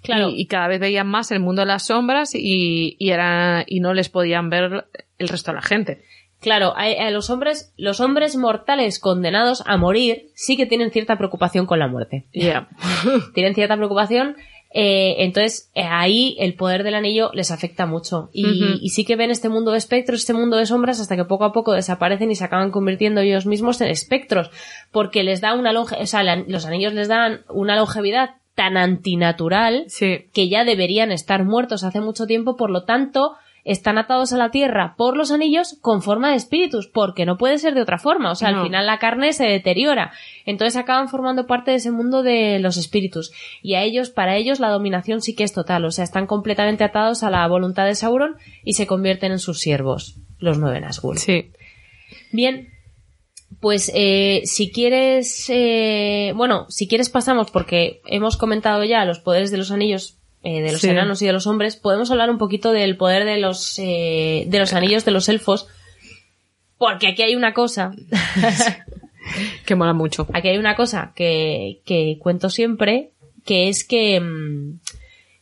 claro. 0.02 0.30
Y, 0.30 0.42
y 0.42 0.46
cada 0.46 0.68
vez 0.68 0.80
veían 0.80 1.06
más 1.06 1.30
el 1.30 1.40
mundo 1.40 1.62
de 1.62 1.66
las 1.66 1.86
sombras 1.86 2.34
y, 2.34 2.96
y 2.98 3.10
era, 3.10 3.64
y 3.66 3.80
no 3.80 3.92
les 3.94 4.08
podían 4.08 4.50
ver 4.50 4.86
el 5.18 5.28
resto 5.28 5.50
de 5.50 5.56
la 5.56 5.62
gente. 5.62 6.02
Claro, 6.40 6.74
a, 6.76 6.84
a 6.84 7.10
los 7.10 7.30
hombres, 7.30 7.72
los 7.76 8.00
hombres 8.00 8.36
mortales 8.36 8.98
condenados 8.98 9.62
a 9.66 9.76
morir 9.76 10.30
sí 10.34 10.56
que 10.56 10.66
tienen 10.66 10.90
cierta 10.90 11.16
preocupación 11.16 11.66
con 11.66 11.78
la 11.78 11.88
muerte. 11.88 12.26
Ya. 12.32 12.68
Tienen 13.34 13.54
cierta 13.54 13.76
preocupación. 13.76 14.36
Eh, 14.78 15.24
entonces, 15.24 15.70
eh, 15.74 15.84
ahí 15.88 16.36
el 16.38 16.52
poder 16.54 16.82
del 16.82 16.94
anillo 16.94 17.30
les 17.32 17.50
afecta 17.50 17.86
mucho. 17.86 18.28
Y, 18.32 18.78
y 18.82 18.90
sí 18.90 19.06
que 19.06 19.16
ven 19.16 19.30
este 19.30 19.48
mundo 19.48 19.70
de 19.72 19.78
espectros, 19.78 20.20
este 20.20 20.34
mundo 20.34 20.58
de 20.58 20.66
sombras, 20.66 21.00
hasta 21.00 21.16
que 21.16 21.24
poco 21.24 21.44
a 21.44 21.52
poco 21.52 21.72
desaparecen 21.72 22.30
y 22.30 22.34
se 22.34 22.44
acaban 22.44 22.70
convirtiendo 22.70 23.22
ellos 23.22 23.46
mismos 23.46 23.80
en 23.80 23.88
espectros. 23.88 24.50
Porque 24.92 25.22
les 25.22 25.40
da 25.40 25.54
una 25.54 25.72
longe, 25.72 25.96
o 25.98 26.04
sea, 26.06 26.22
la- 26.22 26.44
los 26.46 26.66
anillos 26.66 26.92
les 26.92 27.08
dan 27.08 27.40
una 27.48 27.74
longevidad 27.74 28.36
tan 28.54 28.76
antinatural 28.76 29.84
Sí. 29.88 30.26
que 30.32 30.48
ya 30.48 30.64
deberían 30.64 31.10
estar 31.12 31.44
muertos 31.44 31.82
hace 31.84 32.00
mucho 32.00 32.26
tiempo, 32.26 32.56
por 32.56 32.70
lo 32.70 32.84
tanto, 32.84 33.32
están 33.66 33.98
atados 33.98 34.32
a 34.32 34.36
la 34.38 34.50
tierra 34.50 34.94
por 34.96 35.16
los 35.16 35.32
anillos 35.32 35.76
con 35.80 36.00
forma 36.00 36.30
de 36.30 36.36
espíritus, 36.36 36.86
porque 36.86 37.26
no 37.26 37.36
puede 37.36 37.58
ser 37.58 37.74
de 37.74 37.82
otra 37.82 37.98
forma. 37.98 38.30
O 38.30 38.34
sea, 38.36 38.52
No. 38.52 38.58
al 38.60 38.64
final 38.66 38.86
la 38.86 38.98
carne 38.98 39.32
se 39.32 39.44
deteriora. 39.44 40.12
Entonces 40.46 40.76
acaban 40.76 41.08
formando 41.08 41.46
parte 41.46 41.72
de 41.72 41.78
ese 41.78 41.90
mundo 41.90 42.22
de 42.22 42.60
los 42.60 42.76
espíritus. 42.76 43.32
Y 43.62 43.74
a 43.74 43.82
ellos, 43.82 44.10
para 44.10 44.36
ellos, 44.36 44.60
la 44.60 44.70
dominación 44.70 45.20
sí 45.20 45.34
que 45.34 45.42
es 45.44 45.52
total. 45.52 45.84
O 45.84 45.90
sea, 45.90 46.04
están 46.04 46.26
completamente 46.26 46.84
atados 46.84 47.24
a 47.24 47.30
la 47.30 47.46
voluntad 47.48 47.84
de 47.86 47.96
Sauron 47.96 48.36
y 48.64 48.74
se 48.74 48.86
convierten 48.86 49.32
en 49.32 49.40
sus 49.40 49.58
siervos, 49.58 50.16
los 50.38 50.58
nueve 50.58 50.80
Nazgûl. 50.80 51.18
Sí. 51.18 51.50
Bien, 52.30 52.68
pues 53.60 53.90
eh, 53.94 54.42
si 54.44 54.70
quieres, 54.70 55.46
eh, 55.50 56.32
bueno, 56.36 56.66
si 56.68 56.86
quieres 56.86 57.10
pasamos 57.10 57.50
porque 57.50 58.00
hemos 58.06 58.36
comentado 58.36 58.84
ya 58.84 59.04
los 59.04 59.18
poderes 59.18 59.50
de 59.50 59.56
los 59.58 59.72
anillos 59.72 60.18
eh, 60.42 60.62
de 60.62 60.72
los 60.72 60.80
Sí. 60.80 60.88
enanos 60.90 61.20
y 61.22 61.26
de 61.26 61.32
los 61.32 61.46
hombres, 61.46 61.76
podemos 61.76 62.10
hablar 62.10 62.30
un 62.30 62.38
poquito 62.38 62.72
del 62.72 62.96
poder 62.96 63.24
de 63.24 63.38
los 63.38 63.78
eh, 63.78 64.44
de 64.46 64.58
los 64.58 64.72
anillos 64.74 65.04
de 65.04 65.10
los 65.10 65.28
elfos, 65.28 65.66
porque 66.78 67.08
aquí 67.08 67.22
hay 67.22 67.34
una 67.36 67.52
cosa, 67.54 67.92
Que 69.66 69.74
mola 69.74 69.92
mucho. 69.92 70.26
aquí 70.32 70.48
hay 70.48 70.58
una 70.58 70.76
cosa 70.76 71.12
que, 71.16 71.80
que 71.84 72.16
cuento 72.20 72.48
siempre, 72.48 73.10
que 73.44 73.68
es 73.68 73.84
que 73.84 74.20
mm, 74.20 74.78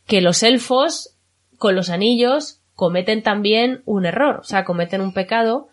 que 0.06 0.20
los 0.22 0.42
elfos 0.42 1.16
con 1.58 1.74
los 1.74 1.90
anillos 1.90 2.60
cometen 2.74 3.22
también 3.22 3.82
un 3.84 4.06
error, 4.06 4.40
o 4.40 4.44
sea, 4.44 4.64
cometen 4.64 5.00
un 5.00 5.12
pecado 5.12 5.68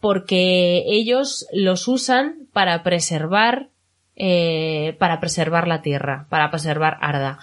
porque 0.00 0.84
ellos 0.86 1.46
los 1.52 1.88
usan 1.88 2.46
para 2.52 2.82
preservar 2.84 3.68
eh, 4.20 4.96
para 4.98 5.20
preservar 5.20 5.66
la 5.68 5.82
tierra, 5.82 6.26
para 6.30 6.50
preservar 6.50 6.96
Arda. 7.00 7.38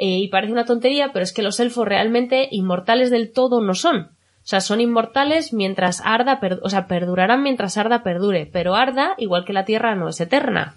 Eh, 0.00 0.18
y 0.18 0.28
parece 0.28 0.52
una 0.52 0.64
tontería, 0.64 1.10
pero 1.12 1.24
es 1.24 1.32
que 1.32 1.42
los 1.42 1.58
elfos 1.58 1.86
realmente 1.86 2.48
inmortales 2.52 3.10
del 3.10 3.32
todo 3.32 3.60
no 3.60 3.74
son. 3.74 4.10
O 4.48 4.50
sea, 4.50 4.60
son 4.60 4.80
inmortales 4.80 5.52
mientras 5.52 6.00
Arda, 6.04 6.40
o 6.62 6.70
sea, 6.70 6.86
perdurarán 6.86 7.42
mientras 7.42 7.76
Arda 7.76 8.02
perdure, 8.02 8.46
pero 8.46 8.76
Arda, 8.76 9.14
igual 9.18 9.44
que 9.44 9.52
la 9.52 9.64
Tierra, 9.64 9.96
no 9.96 10.08
es 10.08 10.20
eterna. 10.20 10.76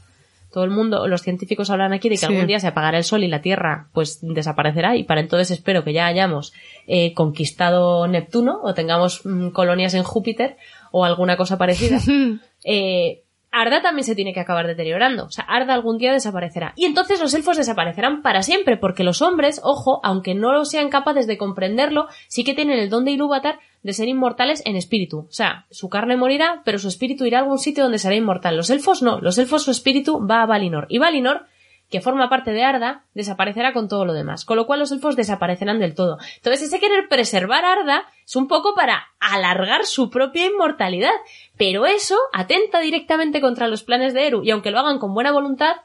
Todo 0.51 0.65
el 0.65 0.71
mundo, 0.71 1.07
los 1.07 1.21
científicos 1.21 1.69
hablan 1.69 1.93
aquí 1.93 2.09
de 2.09 2.17
que 2.17 2.25
algún 2.25 2.47
día 2.47 2.59
se 2.59 2.67
apagará 2.67 2.97
el 2.97 3.05
sol 3.05 3.23
y 3.23 3.29
la 3.29 3.41
Tierra 3.41 3.87
pues 3.93 4.19
desaparecerá 4.21 4.97
y 4.97 5.03
para 5.03 5.21
entonces 5.21 5.51
espero 5.51 5.85
que 5.85 5.93
ya 5.93 6.07
hayamos 6.07 6.51
eh, 6.87 7.13
conquistado 7.13 8.05
Neptuno 8.07 8.59
o 8.61 8.73
tengamos 8.73 9.25
mm, 9.25 9.51
colonias 9.51 9.93
en 9.93 10.03
Júpiter 10.03 10.57
o 10.91 11.05
alguna 11.05 11.37
cosa 11.37 11.57
parecida. 11.57 11.99
eh, 12.65 13.21
Arda 13.51 13.81
también 13.81 14.05
se 14.05 14.15
tiene 14.15 14.33
que 14.33 14.39
acabar 14.39 14.65
deteriorando. 14.65 15.25
O 15.25 15.31
sea, 15.31 15.43
Arda 15.43 15.73
algún 15.73 15.97
día 15.97 16.13
desaparecerá. 16.13 16.73
Y 16.77 16.85
entonces 16.85 17.19
los 17.19 17.33
elfos 17.33 17.57
desaparecerán 17.57 18.21
para 18.21 18.43
siempre, 18.43 18.77
porque 18.77 19.03
los 19.03 19.21
hombres, 19.21 19.59
ojo, 19.63 19.99
aunque 20.03 20.33
no 20.33 20.63
sean 20.63 20.89
capaces 20.89 21.27
de 21.27 21.37
comprenderlo, 21.37 22.07
sí 22.27 22.43
que 22.43 22.53
tienen 22.53 22.79
el 22.79 22.89
don 22.89 23.03
de 23.03 23.11
Ilúvatar 23.11 23.59
de 23.83 23.93
ser 23.93 24.07
inmortales 24.07 24.61
en 24.65 24.75
espíritu. 24.77 25.27
O 25.29 25.31
sea, 25.31 25.65
su 25.69 25.89
carne 25.89 26.15
morirá, 26.15 26.61
pero 26.63 26.79
su 26.79 26.87
espíritu 26.87 27.25
irá 27.25 27.39
a 27.39 27.41
algún 27.41 27.59
sitio 27.59 27.83
donde 27.83 27.99
será 27.99 28.15
inmortal. 28.15 28.55
Los 28.55 28.69
elfos 28.69 29.01
no. 29.01 29.19
Los 29.19 29.37
elfos 29.37 29.63
su 29.63 29.71
espíritu 29.71 30.25
va 30.25 30.43
a 30.43 30.45
Valinor. 30.45 30.85
Y 30.89 30.99
Valinor 30.99 31.45
que 31.91 32.01
forma 32.01 32.29
parte 32.29 32.51
de 32.51 32.63
Arda, 32.63 33.03
desaparecerá 33.13 33.73
con 33.73 33.89
todo 33.89 34.05
lo 34.05 34.13
demás, 34.13 34.45
con 34.45 34.55
lo 34.55 34.65
cual 34.65 34.79
los 34.79 34.91
elfos 34.93 35.17
desaparecerán 35.17 35.79
del 35.79 35.93
todo. 35.93 36.17
Entonces 36.37 36.63
ese 36.63 36.79
querer 36.79 37.09
preservar 37.09 37.65
Arda 37.65 38.05
es 38.25 38.35
un 38.37 38.47
poco 38.47 38.73
para 38.73 39.09
alargar 39.19 39.85
su 39.85 40.09
propia 40.09 40.45
inmortalidad, 40.45 41.11
pero 41.57 41.85
eso 41.85 42.17
atenta 42.31 42.79
directamente 42.79 43.41
contra 43.41 43.67
los 43.67 43.83
planes 43.83 44.13
de 44.13 44.25
Eru, 44.25 44.43
y 44.43 44.51
aunque 44.51 44.71
lo 44.71 44.79
hagan 44.79 44.99
con 44.99 45.13
buena 45.13 45.33
voluntad, 45.33 45.75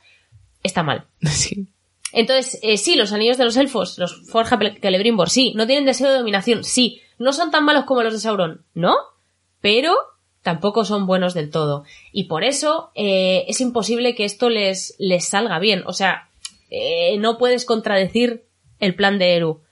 está 0.62 0.82
mal. 0.82 1.04
Sí. 1.26 1.66
Entonces, 2.12 2.58
eh, 2.62 2.78
sí, 2.78 2.94
los 2.94 3.12
anillos 3.12 3.36
de 3.36 3.44
los 3.44 3.56
elfos, 3.56 3.98
los 3.98 4.22
Forja 4.30 4.58
Celebrimbor, 4.80 5.28
sí, 5.28 5.52
no 5.54 5.66
tienen 5.66 5.84
deseo 5.84 6.08
de 6.08 6.18
dominación, 6.18 6.64
sí, 6.64 7.02
no 7.18 7.32
son 7.32 7.50
tan 7.50 7.64
malos 7.64 7.84
como 7.84 8.02
los 8.02 8.12
de 8.12 8.20
Sauron, 8.20 8.64
¿no? 8.74 8.94
Pero 9.60 9.94
tampoco 10.46 10.84
son 10.84 11.06
buenos 11.08 11.34
del 11.34 11.50
todo. 11.50 11.82
Y 12.12 12.28
por 12.28 12.44
eso 12.44 12.92
eh, 12.94 13.44
es 13.48 13.60
imposible 13.60 14.14
que 14.14 14.24
esto 14.24 14.48
les, 14.48 14.94
les 15.00 15.26
salga 15.26 15.58
bien. 15.58 15.82
O 15.86 15.92
sea, 15.92 16.28
eh, 16.70 17.18
no 17.18 17.36
puedes 17.36 17.64
contradecir 17.64 18.44
el 18.78 18.94
plan 18.94 19.18
de 19.18 19.34
Eru. 19.34 19.62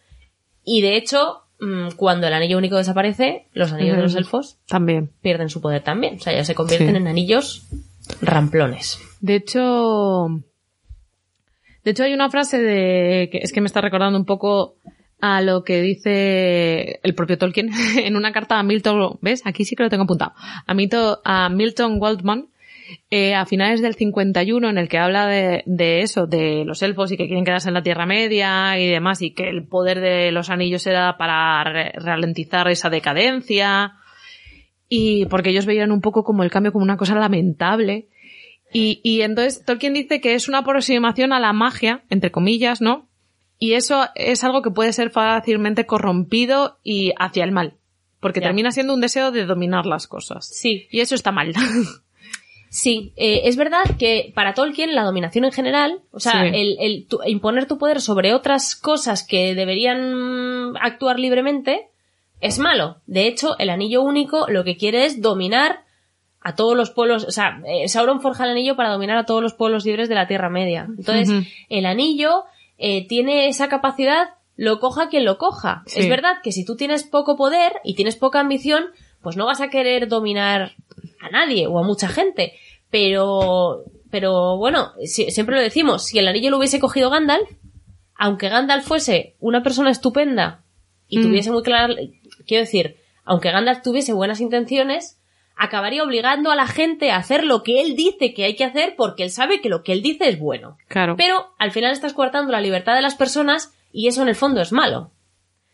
Y 0.64 0.80
de 0.80 0.96
hecho, 0.96 1.44
mm, 1.60 1.90
cuando 1.94 2.26
el 2.26 2.32
anillo 2.32 2.58
único 2.58 2.76
desaparece, 2.76 3.46
los 3.52 3.72
anillos 3.72 3.94
de 3.98 4.02
los 4.02 4.16
elfos 4.16 4.58
también 4.66 5.12
pierden 5.22 5.48
su 5.48 5.60
poder 5.60 5.84
también. 5.84 6.16
O 6.16 6.18
sea, 6.18 6.32
ya 6.32 6.42
se 6.44 6.56
convierten 6.56 6.96
en 6.96 7.06
anillos 7.06 7.68
ramplones. 8.20 8.98
De 9.20 9.36
hecho, 9.36 10.26
de 11.84 11.90
hecho 11.92 12.02
hay 12.02 12.14
una 12.14 12.30
frase 12.30 12.58
de 12.60 13.28
que 13.30 13.38
es 13.38 13.52
que 13.52 13.60
me 13.60 13.68
está 13.68 13.80
recordando 13.80 14.18
un 14.18 14.24
poco 14.24 14.74
a 15.26 15.40
lo 15.40 15.64
que 15.64 15.80
dice 15.80 17.00
el 17.02 17.14
propio 17.14 17.38
Tolkien 17.38 17.70
en 17.96 18.14
una 18.14 18.30
carta 18.30 18.58
a 18.58 18.62
Milton, 18.62 19.18
¿ves? 19.22 19.40
Aquí 19.46 19.64
sí 19.64 19.74
que 19.74 19.82
lo 19.82 19.88
tengo 19.88 20.04
apuntado. 20.04 20.34
A 20.66 20.74
Milton, 20.74 21.16
a 21.24 21.48
Milton 21.48 21.96
Waldman, 21.98 22.48
eh, 23.10 23.34
a 23.34 23.46
finales 23.46 23.80
del 23.80 23.94
51, 23.94 24.68
en 24.68 24.76
el 24.76 24.86
que 24.86 24.98
habla 24.98 25.26
de, 25.26 25.62
eso, 26.02 26.26
de 26.26 26.66
los 26.66 26.82
elfos 26.82 27.10
y 27.10 27.16
que 27.16 27.26
quieren 27.26 27.46
quedarse 27.46 27.68
en 27.68 27.74
la 27.74 27.82
Tierra 27.82 28.04
Media 28.04 28.78
y 28.78 28.86
demás, 28.86 29.22
y 29.22 29.30
que 29.30 29.48
el 29.48 29.66
poder 29.66 30.00
de 30.00 30.30
los 30.30 30.50
anillos 30.50 30.86
era 30.86 31.16
para 31.16 31.64
ralentizar 31.94 32.68
esa 32.68 32.90
decadencia, 32.90 33.94
y 34.90 35.24
porque 35.26 35.50
ellos 35.50 35.64
veían 35.64 35.90
un 35.90 36.02
poco 36.02 36.22
como 36.22 36.42
el 36.42 36.50
cambio 36.50 36.70
como 36.70 36.84
una 36.84 36.98
cosa 36.98 37.14
lamentable. 37.14 38.08
Y, 38.74 39.00
y 39.02 39.22
entonces 39.22 39.64
Tolkien 39.64 39.94
dice 39.94 40.20
que 40.20 40.34
es 40.34 40.48
una 40.50 40.58
aproximación 40.58 41.32
a 41.32 41.40
la 41.40 41.54
magia, 41.54 42.04
entre 42.10 42.30
comillas, 42.30 42.82
¿no? 42.82 43.08
Y 43.58 43.74
eso 43.74 44.06
es 44.14 44.44
algo 44.44 44.62
que 44.62 44.70
puede 44.70 44.92
ser 44.92 45.10
fácilmente 45.10 45.86
corrompido 45.86 46.78
y 46.82 47.12
hacia 47.18 47.44
el 47.44 47.52
mal. 47.52 47.74
Porque 48.20 48.40
termina 48.40 48.70
siendo 48.70 48.94
un 48.94 49.00
deseo 49.00 49.32
de 49.32 49.44
dominar 49.44 49.84
las 49.84 50.06
cosas. 50.06 50.46
Sí. 50.46 50.88
Y 50.90 51.00
eso 51.00 51.14
está 51.14 51.30
mal. 51.30 51.52
Sí, 52.74 53.12
eh, 53.14 53.42
es 53.44 53.54
verdad 53.54 53.84
que 54.00 54.32
para 54.34 54.52
Tolkien 54.52 54.96
la 54.96 55.04
dominación 55.04 55.44
en 55.44 55.52
general, 55.52 56.00
o 56.10 56.18
sea, 56.18 56.44
el, 56.44 57.06
imponer 57.24 57.68
tu 57.68 57.78
poder 57.78 58.00
sobre 58.00 58.34
otras 58.34 58.74
cosas 58.74 59.24
que 59.24 59.54
deberían 59.54 60.76
actuar 60.80 61.20
libremente, 61.20 61.86
es 62.40 62.58
malo. 62.58 62.96
De 63.06 63.28
hecho, 63.28 63.56
el 63.60 63.70
anillo 63.70 64.02
único 64.02 64.48
lo 64.48 64.64
que 64.64 64.76
quiere 64.76 65.04
es 65.04 65.22
dominar 65.22 65.84
a 66.40 66.56
todos 66.56 66.76
los 66.76 66.90
pueblos, 66.90 67.22
o 67.22 67.30
sea, 67.30 67.62
eh, 67.64 67.86
Sauron 67.86 68.20
forja 68.20 68.42
el 68.42 68.50
anillo 68.50 68.74
para 68.74 68.90
dominar 68.90 69.18
a 69.18 69.24
todos 69.24 69.40
los 69.40 69.54
pueblos 69.54 69.84
libres 69.84 70.08
de 70.08 70.16
la 70.16 70.26
Tierra 70.26 70.50
Media. 70.50 70.88
Entonces, 70.98 71.46
el 71.68 71.86
anillo 71.86 72.42
eh, 72.78 73.06
tiene 73.06 73.48
esa 73.48 73.68
capacidad, 73.68 74.30
lo 74.56 74.80
coja 74.80 75.08
quien 75.08 75.24
lo 75.24 75.38
coja. 75.38 75.82
Es 75.94 76.08
verdad 76.08 76.36
que 76.42 76.52
si 76.52 76.64
tú 76.64 76.76
tienes 76.76 77.04
poco 77.04 77.36
poder 77.36 77.72
y 77.84 77.94
tienes 77.94 78.16
poca 78.16 78.40
ambición, 78.40 78.84
pues 79.22 79.36
no 79.36 79.46
vas 79.46 79.60
a 79.60 79.68
querer 79.68 80.08
dominar 80.08 80.72
a 81.20 81.30
nadie 81.30 81.66
o 81.66 81.78
a 81.78 81.82
mucha 81.82 82.08
gente. 82.08 82.54
Pero, 82.90 83.84
pero 84.10 84.56
bueno, 84.56 84.92
siempre 85.04 85.56
lo 85.56 85.62
decimos, 85.62 86.04
si 86.06 86.18
el 86.18 86.28
anillo 86.28 86.50
lo 86.50 86.58
hubiese 86.58 86.78
cogido 86.78 87.10
Gandalf, 87.10 87.48
aunque 88.16 88.48
Gandalf 88.48 88.86
fuese 88.86 89.34
una 89.40 89.62
persona 89.62 89.90
estupenda 89.90 90.62
y 91.08 91.18
mm. 91.18 91.22
tuviese 91.22 91.50
muy 91.50 91.62
claro, 91.62 91.94
quiero 92.46 92.62
decir, 92.62 92.96
aunque 93.24 93.50
Gandalf 93.50 93.82
tuviese 93.82 94.12
buenas 94.12 94.40
intenciones, 94.40 95.18
acabaría 95.56 96.02
obligando 96.02 96.50
a 96.50 96.56
la 96.56 96.66
gente 96.66 97.10
a 97.10 97.16
hacer 97.16 97.44
lo 97.44 97.62
que 97.62 97.80
él 97.80 97.96
dice 97.96 98.34
que 98.34 98.44
hay 98.44 98.56
que 98.56 98.64
hacer 98.64 98.94
porque 98.96 99.22
él 99.22 99.30
sabe 99.30 99.60
que 99.60 99.68
lo 99.68 99.82
que 99.82 99.92
él 99.92 100.02
dice 100.02 100.28
es 100.28 100.38
bueno. 100.38 100.76
Claro. 100.88 101.16
Pero 101.16 101.54
al 101.58 101.70
final 101.70 101.92
estás 101.92 102.12
coartando 102.12 102.52
la 102.52 102.60
libertad 102.60 102.94
de 102.94 103.02
las 103.02 103.14
personas 103.14 103.74
y 103.92 104.08
eso 104.08 104.22
en 104.22 104.28
el 104.28 104.34
fondo 104.34 104.60
es 104.60 104.72
malo. 104.72 105.12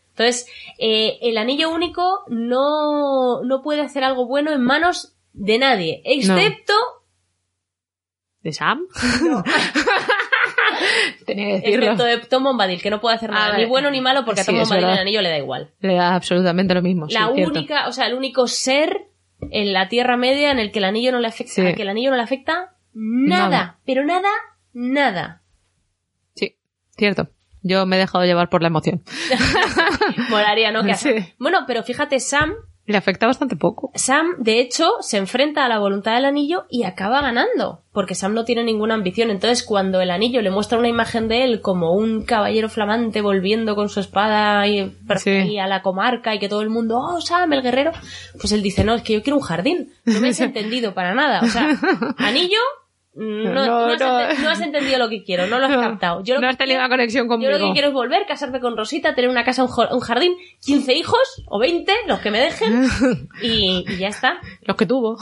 Entonces, 0.09 0.47
eh, 0.77 1.17
el 1.21 1.37
anillo 1.37 1.71
único 1.71 2.23
no, 2.27 3.43
no 3.43 3.61
puede 3.61 3.81
hacer 3.81 4.03
algo 4.03 4.27
bueno 4.27 4.51
en 4.51 4.61
manos 4.61 5.15
de 5.33 5.57
nadie, 5.57 6.01
excepto... 6.05 6.73
¿De 8.41 8.51
Sam? 8.51 8.81
No. 9.23 9.43
Tenía 11.25 11.45
que 11.45 11.53
decirlo. 11.53 11.85
Excepto 11.85 12.03
de 12.05 12.17
Tom 12.27 12.43
Bombadil, 12.43 12.81
que 12.81 12.89
no 12.89 12.99
puede 12.99 13.15
hacer 13.15 13.29
ah, 13.31 13.33
nada, 13.33 13.57
ni 13.57 13.65
bueno 13.65 13.91
ni 13.91 14.01
malo, 14.01 14.25
porque 14.25 14.41
a 14.41 14.45
Tom 14.45 14.57
Bombadil 14.57 14.85
el 14.85 14.97
anillo 14.97 15.21
le 15.21 15.29
da 15.29 15.37
igual. 15.37 15.69
Le 15.79 15.93
da 15.93 16.15
absolutamente 16.15 16.73
lo 16.73 16.81
mismo. 16.81 17.05
La 17.09 17.29
única, 17.29 17.87
o 17.87 17.91
sea, 17.91 18.07
el 18.07 18.15
único 18.15 18.47
ser 18.47 19.10
en 19.49 19.73
la 19.73 19.89
Tierra 19.89 20.17
Media 20.17 20.51
en 20.51 20.59
el 20.59 20.71
que 20.71 20.79
el 20.79 20.85
anillo 20.85 21.11
no 21.11 21.19
le 21.19 21.27
afecta, 21.27 21.73
que 21.73 21.81
el 21.81 21.89
anillo 21.89 22.11
no 22.11 22.17
le 22.17 22.23
afecta 22.23 22.75
nada, 22.93 23.79
pero 23.85 24.05
nada, 24.05 24.29
nada. 24.73 25.41
Sí, 26.35 26.57
cierto. 26.97 27.29
Yo 27.63 27.85
me 27.85 27.95
he 27.95 27.99
dejado 27.99 28.25
llevar 28.25 28.49
por 28.49 28.61
la 28.61 28.69
emoción. 28.69 29.03
Molaría, 30.29 30.71
¿no? 30.71 30.81
Bueno, 31.39 31.59
pero 31.67 31.83
fíjate, 31.83 32.19
Sam 32.19 32.55
le 32.85 32.97
afecta 32.97 33.27
bastante 33.27 33.55
poco. 33.55 33.91
Sam, 33.95 34.35
de 34.39 34.59
hecho, 34.59 34.89
se 35.01 35.17
enfrenta 35.17 35.65
a 35.65 35.69
la 35.69 35.79
voluntad 35.79 36.15
del 36.15 36.25
anillo 36.25 36.65
y 36.69 36.83
acaba 36.83 37.21
ganando, 37.21 37.83
porque 37.93 38.15
Sam 38.15 38.33
no 38.33 38.43
tiene 38.43 38.63
ninguna 38.63 38.95
ambición. 38.95 39.29
Entonces, 39.29 39.63
cuando 39.63 40.01
el 40.01 40.11
anillo 40.11 40.41
le 40.41 40.51
muestra 40.51 40.79
una 40.79 40.87
imagen 40.87 41.27
de 41.27 41.43
él 41.43 41.61
como 41.61 41.93
un 41.93 42.23
caballero 42.23 42.69
flamante 42.69 43.21
volviendo 43.21 43.75
con 43.75 43.89
su 43.89 43.99
espada 43.99 44.67
y, 44.67 44.79
a 45.59 45.67
la 45.67 45.81
comarca 45.81 46.33
y 46.35 46.39
que 46.39 46.49
todo 46.49 46.61
el 46.61 46.69
mundo, 46.69 46.99
oh, 46.99 47.21
Sam, 47.21 47.53
el 47.53 47.61
guerrero, 47.61 47.91
pues 48.39 48.51
él 48.51 48.61
dice, 48.61 48.83
no, 48.83 48.95
es 48.95 49.03
que 49.03 49.13
yo 49.13 49.23
quiero 49.23 49.37
un 49.37 49.43
jardín. 49.43 49.93
No 50.05 50.19
me 50.19 50.29
has 50.29 50.39
entendido 50.41 50.93
para 50.93 51.13
nada. 51.13 51.41
O 51.41 51.47
sea, 51.47 51.69
anillo, 52.17 52.59
no, 53.13 53.53
no, 53.97 54.49
has, 54.49 54.61
entendido 54.61 54.97
lo 54.97 55.09
que 55.09 55.23
quiero, 55.23 55.47
no 55.47 55.59
lo 55.59 55.65
has 55.65 55.75
captado. 55.75 56.23
Yo 56.23 56.39
no 56.39 56.47
has 56.47 56.57
tenido 56.57 56.87
conexión 56.87 57.27
conmigo. 57.27 57.51
Yo 57.51 57.57
lo 57.57 57.67
que 57.67 57.73
quiero 57.73 57.89
es 57.89 57.93
volver, 57.93 58.25
casarme 58.25 58.59
con 58.59 58.77
Rosita, 58.77 59.13
tener 59.15 59.29
una 59.29 59.43
casa, 59.43 59.63
un 59.63 59.99
jardín, 59.99 60.33
15 60.61 60.93
hijos 60.93 61.43
o 61.47 61.59
20, 61.59 61.91
los 62.07 62.19
que 62.19 62.31
me 62.31 62.39
dejen, 62.39 62.87
y, 63.41 63.97
ya 63.97 64.07
está. 64.07 64.39
Los 64.61 64.77
que 64.77 64.85
tuvo. 64.85 65.17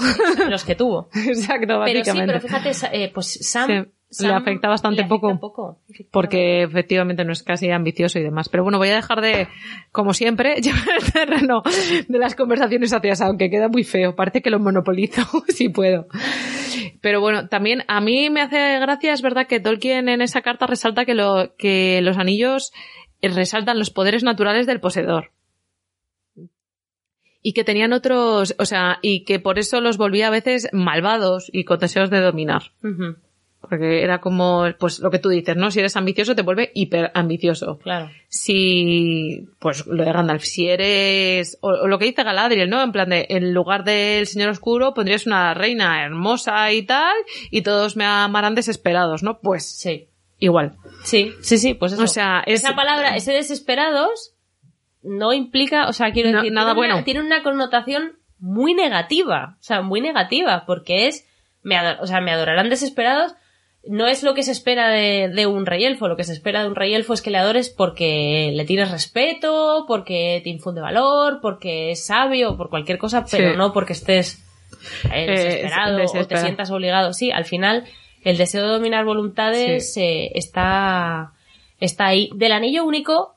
Los 0.50 0.64
que 0.64 0.76
tuvo. 0.76 1.10
Exacto, 1.16 1.82
Pero 1.86 2.06
sí, 2.06 2.22
pero 2.26 2.40
fíjate, 2.40 2.72
eh, 2.92 3.12
pues 3.14 3.40
Sam... 3.50 3.92
le 4.20 4.34
afecta 4.34 4.68
bastante 4.68 5.06
poco, 5.06 5.80
porque 6.12 6.64
efectivamente 6.64 7.24
no 7.24 7.32
es 7.32 7.44
casi 7.44 7.70
ambicioso 7.70 8.18
y 8.18 8.24
demás. 8.24 8.50
Pero 8.50 8.64
bueno, 8.64 8.80
voy 8.80 8.90
a 8.90 8.96
dejar 8.96 9.22
de, 9.22 9.48
como 9.92 10.14
siempre, 10.14 10.56
llevar 10.62 10.88
el 11.00 11.12
terreno 11.12 11.62
de 12.08 12.18
las 12.18 12.36
conversaciones 12.36 12.92
hacia 12.92 13.16
Sam, 13.16 13.38
que 13.38 13.50
queda 13.50 13.68
muy 13.68 13.84
feo. 13.84 14.16
Parece 14.16 14.42
que 14.42 14.50
lo 14.50 14.60
monopolizo, 14.60 15.22
si 15.50 15.70
puedo. 15.70 16.08
Pero 17.02 17.22
bueno, 17.22 17.48
también 17.48 17.84
a 17.88 18.02
mí 18.02 18.30
me 18.30 18.42
hace 18.42 18.80
gracia, 18.80 19.14
es 19.14 19.22
verdad 19.22 19.48
que 19.48 19.60
Tolkien 19.60 20.10
en 20.10 20.22
esa 20.22 20.42
carta 20.42 20.66
resalta 20.66 21.06
que, 21.06 21.14
lo, 21.14 21.56
que 21.58 22.02
los 22.02 22.18
anillos 22.18 22.74
resaltan 23.22 23.78
los 23.78 23.92
poderes 23.92 24.24
naturales 24.24 24.66
del 24.66 24.80
poseedor. 24.80 25.32
Y 27.42 27.54
que 27.54 27.64
tenían 27.64 27.94
otros, 27.94 28.54
o 28.60 28.66
sea, 28.66 28.98
y 29.02 29.24
que 29.24 29.40
por 29.40 29.60
eso 29.60 29.80
los 29.80 29.98
volvía 29.98 30.28
a 30.28 30.32
veces 30.32 30.68
malvados 30.74 31.50
y 31.54 31.64
con 31.64 31.80
deseos 31.80 32.10
de 32.10 32.20
dominar. 32.20 32.74
Porque 33.62 34.04
era 34.04 34.20
como, 34.22 34.66
pues 34.80 35.00
lo 35.00 35.12
que 35.12 35.20
tú 35.20 35.28
dices, 35.30 35.56
¿no? 35.58 35.70
Si 35.70 35.80
eres 35.80 35.96
ambicioso 35.98 36.34
te 36.34 36.44
vuelve 36.44 36.72
hiper 36.74 37.12
ambicioso. 37.14 37.78
Claro. 37.80 38.10
Si, 38.64 39.48
pues 39.60 39.86
lo 39.86 40.04
de 40.04 40.12
Gandalf, 40.14 40.44
si 40.44 40.70
eres, 40.70 41.58
o, 41.62 41.70
o 41.70 41.88
lo 41.88 42.00
que 42.00 42.06
dice 42.06 42.24
Galadriel, 42.24 42.70
¿no? 42.70 42.82
En 42.82 42.92
plan 42.92 43.10
de, 43.10 43.28
en 43.30 43.54
lugar 43.54 43.84
del 43.84 44.26
Señor 44.28 44.50
Oscuro 44.50 44.94
pondrías 44.94 45.26
una 45.28 45.54
reina 45.54 46.04
hermosa 46.06 46.72
y 46.72 46.84
tal, 46.84 47.14
y 47.52 47.62
todos 47.62 47.96
me 47.98 48.06
amarán 48.06 48.56
desesperados, 48.56 49.24
¿no? 49.24 49.40
Pues 49.40 49.70
Sí. 49.80 50.08
igual. 50.40 50.78
Sí, 51.04 51.34
sí, 51.42 51.58
sí, 51.58 51.74
pues 51.74 51.92
eso. 51.94 52.04
O 52.04 52.08
sea, 52.08 52.42
es- 52.46 52.64
esa 52.64 52.76
palabra, 52.76 53.16
ese 53.18 53.34
desesperados, 53.34 54.34
no 55.04 55.34
implica, 55.34 55.88
o 55.88 55.94
sea, 55.94 56.12
quiero 56.12 56.32
No- 56.32 56.38
decir, 56.38 56.52
nada 56.54 56.74
tiene 56.74 56.80
una- 56.88 56.94
bueno. 56.94 57.04
tiene 57.06 57.20
una 57.22 57.44
connotación 57.44 58.18
muy 58.40 58.74
negativa, 58.74 59.58
o 59.60 59.64
sea, 59.64 59.82
muy 59.82 60.02
negativa, 60.02 60.64
porque 60.66 61.08
es, 61.08 61.26
me 61.62 61.76
ador- 61.76 61.98
o 62.02 62.08
sea, 62.08 62.22
me 62.22 62.32
adorarán 62.32 62.70
desesperados, 62.70 63.34
no 63.88 64.08
es 64.08 64.24
lo 64.24 64.34
que 64.34 64.44
se 64.44 64.52
espera 64.52 64.90
de, 64.90 65.30
de 65.30 65.48
un 65.48 65.66
rey 65.66 65.86
elfo, 65.86 66.08
lo 66.08 66.18
que 66.18 66.24
se 66.24 66.34
espera 66.34 66.62
de 66.64 66.68
un 66.68 66.76
rey 66.76 66.94
elfo 66.94 67.14
es 67.14 67.22
que 67.22 67.30
le 67.32 67.38
adores 67.38 67.70
porque 67.70 68.52
le 68.54 68.66
tienes 68.66 68.92
respeto, 68.92 69.86
porque 69.88 70.42
te 70.44 70.50
infunde 70.50 70.82
valor, 70.82 71.40
porque 71.42 71.92
es 71.92 72.06
sabio, 72.06 72.58
por 72.58 72.70
cualquier 72.70 72.98
cosa, 72.98 73.26
pero 73.30 73.52
Sí. 73.52 73.58
no 73.58 73.72
porque 73.74 73.94
estés 73.94 74.44
eh, 75.06 75.26
Eh, 75.26 75.32
desesperado 75.32 75.98
o 76.04 76.26
te 76.28 76.38
sientas 76.38 76.72
obligado. 76.72 77.14
Sí, 77.14 77.32
al 77.32 77.46
final 77.46 77.86
el 78.24 78.38
deseo 78.38 78.64
de 78.64 78.70
dominar 78.74 79.06
voluntades 79.06 79.96
eh, 79.98 80.32
está, 80.36 81.34
está 81.80 82.08
ahí. 82.08 82.30
Del 82.36 82.52
anillo 82.52 82.84
único, 82.86 83.36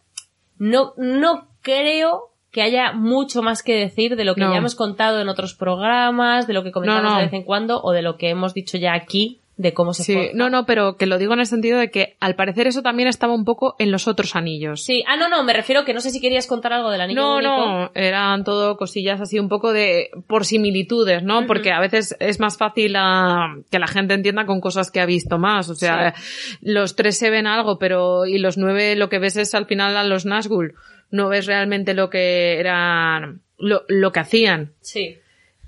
no, 0.59 0.93
no 0.97 1.49
creo 1.63 2.31
que 2.51 2.63
haya 2.63 2.93
mucho 2.93 3.43
más 3.43 3.63
que 3.63 3.75
decir 3.75 4.15
de 4.17 4.25
lo 4.25 4.35
que 4.35 4.43
No. 4.43 4.51
ya 4.53 4.59
hemos 4.59 4.75
contado 4.75 5.21
en 5.21 5.29
otros 5.29 5.55
programas, 5.55 6.47
de 6.47 6.53
lo 6.53 6.63
que 6.63 6.71
comentamos 6.73 7.13
no. 7.13 7.17
de 7.19 7.25
vez 7.25 7.33
en 7.33 7.45
cuando 7.45 7.81
o 7.83 7.93
de 7.93 8.03
lo 8.03 8.17
que 8.19 8.29
hemos 8.29 8.53
dicho 8.55 8.77
ya 8.77 8.93
aquí 8.93 9.41
de 9.63 9.73
cómo 9.73 9.95
se 9.95 10.03
Sí, 10.03 10.31
no, 10.35 10.51
no, 10.51 10.67
pero 10.67 10.97
que 10.97 11.07
lo 11.07 11.19
digo 11.19 11.33
en 11.33 11.41
el 11.41 11.47
sentido 11.47 11.79
de 11.79 11.91
que 11.91 12.17
al 12.21 12.35
parecer 12.35 12.67
eso 12.67 12.83
también 12.83 13.09
estaba 13.09 13.33
un 13.33 13.45
poco 13.45 13.77
en 13.79 13.91
los 13.91 14.09
otros 14.09 14.35
anillos. 14.37 14.85
Sí, 14.85 15.05
ah, 15.07 15.17
no, 15.17 15.29
no, 15.29 15.45
me 15.45 15.53
refiero 15.53 15.85
que 15.85 15.95
no 15.95 16.01
sé 16.01 16.11
si 16.11 16.21
querías 16.21 16.47
contar 16.47 16.73
algo 16.73 16.91
del 16.91 17.01
anillo 17.01 17.21
No, 17.21 17.37
único. 17.37 17.49
no, 17.51 17.91
eran 17.95 18.45
todo 18.45 18.77
cosillas 18.77 19.21
así 19.21 19.39
un 19.39 19.49
poco 19.49 19.73
de 19.73 20.11
por 20.27 20.45
similitudes, 20.45 21.23
¿no? 21.23 21.47
Porque 21.47 21.71
a 21.71 21.81
veces 21.81 22.17
es 22.19 22.41
más 22.41 22.59
fácil 22.59 22.95
ah, 22.97 23.55
que 23.71 23.79
la 23.79 23.87
gente 23.87 24.15
entienda 24.15 24.45
con 24.45 24.61
cosas 24.61 24.91
que 24.91 25.01
ha 25.01 25.07
visto 25.07 25.39
más. 25.39 25.71
O 25.71 25.75
sea, 25.75 26.15
los 26.61 26.97
tres 26.97 27.17
se 27.17 27.31
ven 27.31 27.47
algo, 27.47 27.79
pero 27.79 28.27
y 28.27 28.39
los 28.39 28.59
nueve 28.59 28.97
lo 28.97 29.09
que 29.09 29.19
ves 29.21 29.37
es 29.37 29.55
al 29.55 29.67
final 29.67 29.97
a 29.97 30.05
los 30.05 30.27
Nazgûl. 30.27 30.75
No 31.11 31.29
ves 31.29 31.47
realmente 31.47 31.95
lo 31.95 32.11
que 32.11 32.59
eran, 32.59 33.43
lo, 33.59 33.83
lo 33.87 34.13
que 34.13 34.21
hacían. 34.21 34.73
Sí. 34.81 35.19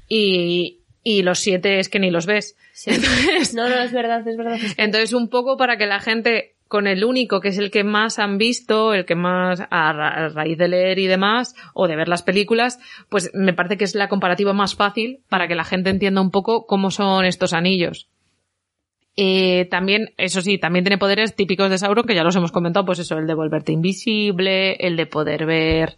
Y, 0.08 0.80
y 1.02 1.22
los 1.22 1.38
siete 1.38 1.78
es 1.78 1.88
que 1.88 1.98
ni 2.00 2.10
los 2.10 2.26
ves. 2.26 2.56
Sí. 2.74 2.90
No, 3.54 3.68
no, 3.68 3.76
es 3.76 3.92
verdad, 3.92 4.26
es 4.26 4.36
verdad. 4.36 4.58
Entonces, 4.76 5.12
un 5.12 5.28
poco 5.28 5.56
para 5.56 5.76
que 5.78 5.86
la 5.86 6.00
gente, 6.00 6.56
con 6.68 6.86
el 6.86 7.04
único 7.04 7.40
que 7.40 7.48
es 7.48 7.58
el 7.58 7.70
que 7.70 7.84
más 7.84 8.18
han 8.18 8.36
visto, 8.36 8.92
el 8.94 9.04
que 9.04 9.14
más, 9.14 9.60
a, 9.70 9.92
ra- 9.92 10.26
a 10.26 10.28
raíz 10.28 10.58
de 10.58 10.68
leer 10.68 10.98
y 10.98 11.06
demás, 11.06 11.54
o 11.72 11.86
de 11.88 11.96
ver 11.96 12.08
las 12.08 12.22
películas, 12.22 12.78
pues 13.08 13.30
me 13.34 13.54
parece 13.54 13.76
que 13.76 13.84
es 13.84 13.94
la 13.94 14.08
comparativa 14.08 14.52
más 14.52 14.74
fácil 14.74 15.20
para 15.28 15.46
que 15.48 15.54
la 15.54 15.64
gente 15.64 15.90
entienda 15.90 16.20
un 16.20 16.30
poco 16.30 16.66
cómo 16.66 16.90
son 16.90 17.24
estos 17.24 17.52
anillos. 17.52 18.08
Eh, 19.16 19.66
también, 19.70 20.12
eso 20.16 20.40
sí, 20.40 20.58
también 20.58 20.84
tiene 20.84 20.98
poderes 20.98 21.36
típicos 21.36 21.70
de 21.70 21.78
Sauron, 21.78 22.04
que 22.04 22.16
ya 22.16 22.24
los 22.24 22.34
hemos 22.34 22.50
comentado, 22.50 22.84
pues 22.84 22.98
eso, 22.98 23.16
el 23.16 23.28
de 23.28 23.34
volverte 23.34 23.70
invisible, 23.70 24.74
el 24.74 24.96
de 24.96 25.06
poder 25.06 25.46
ver 25.46 25.96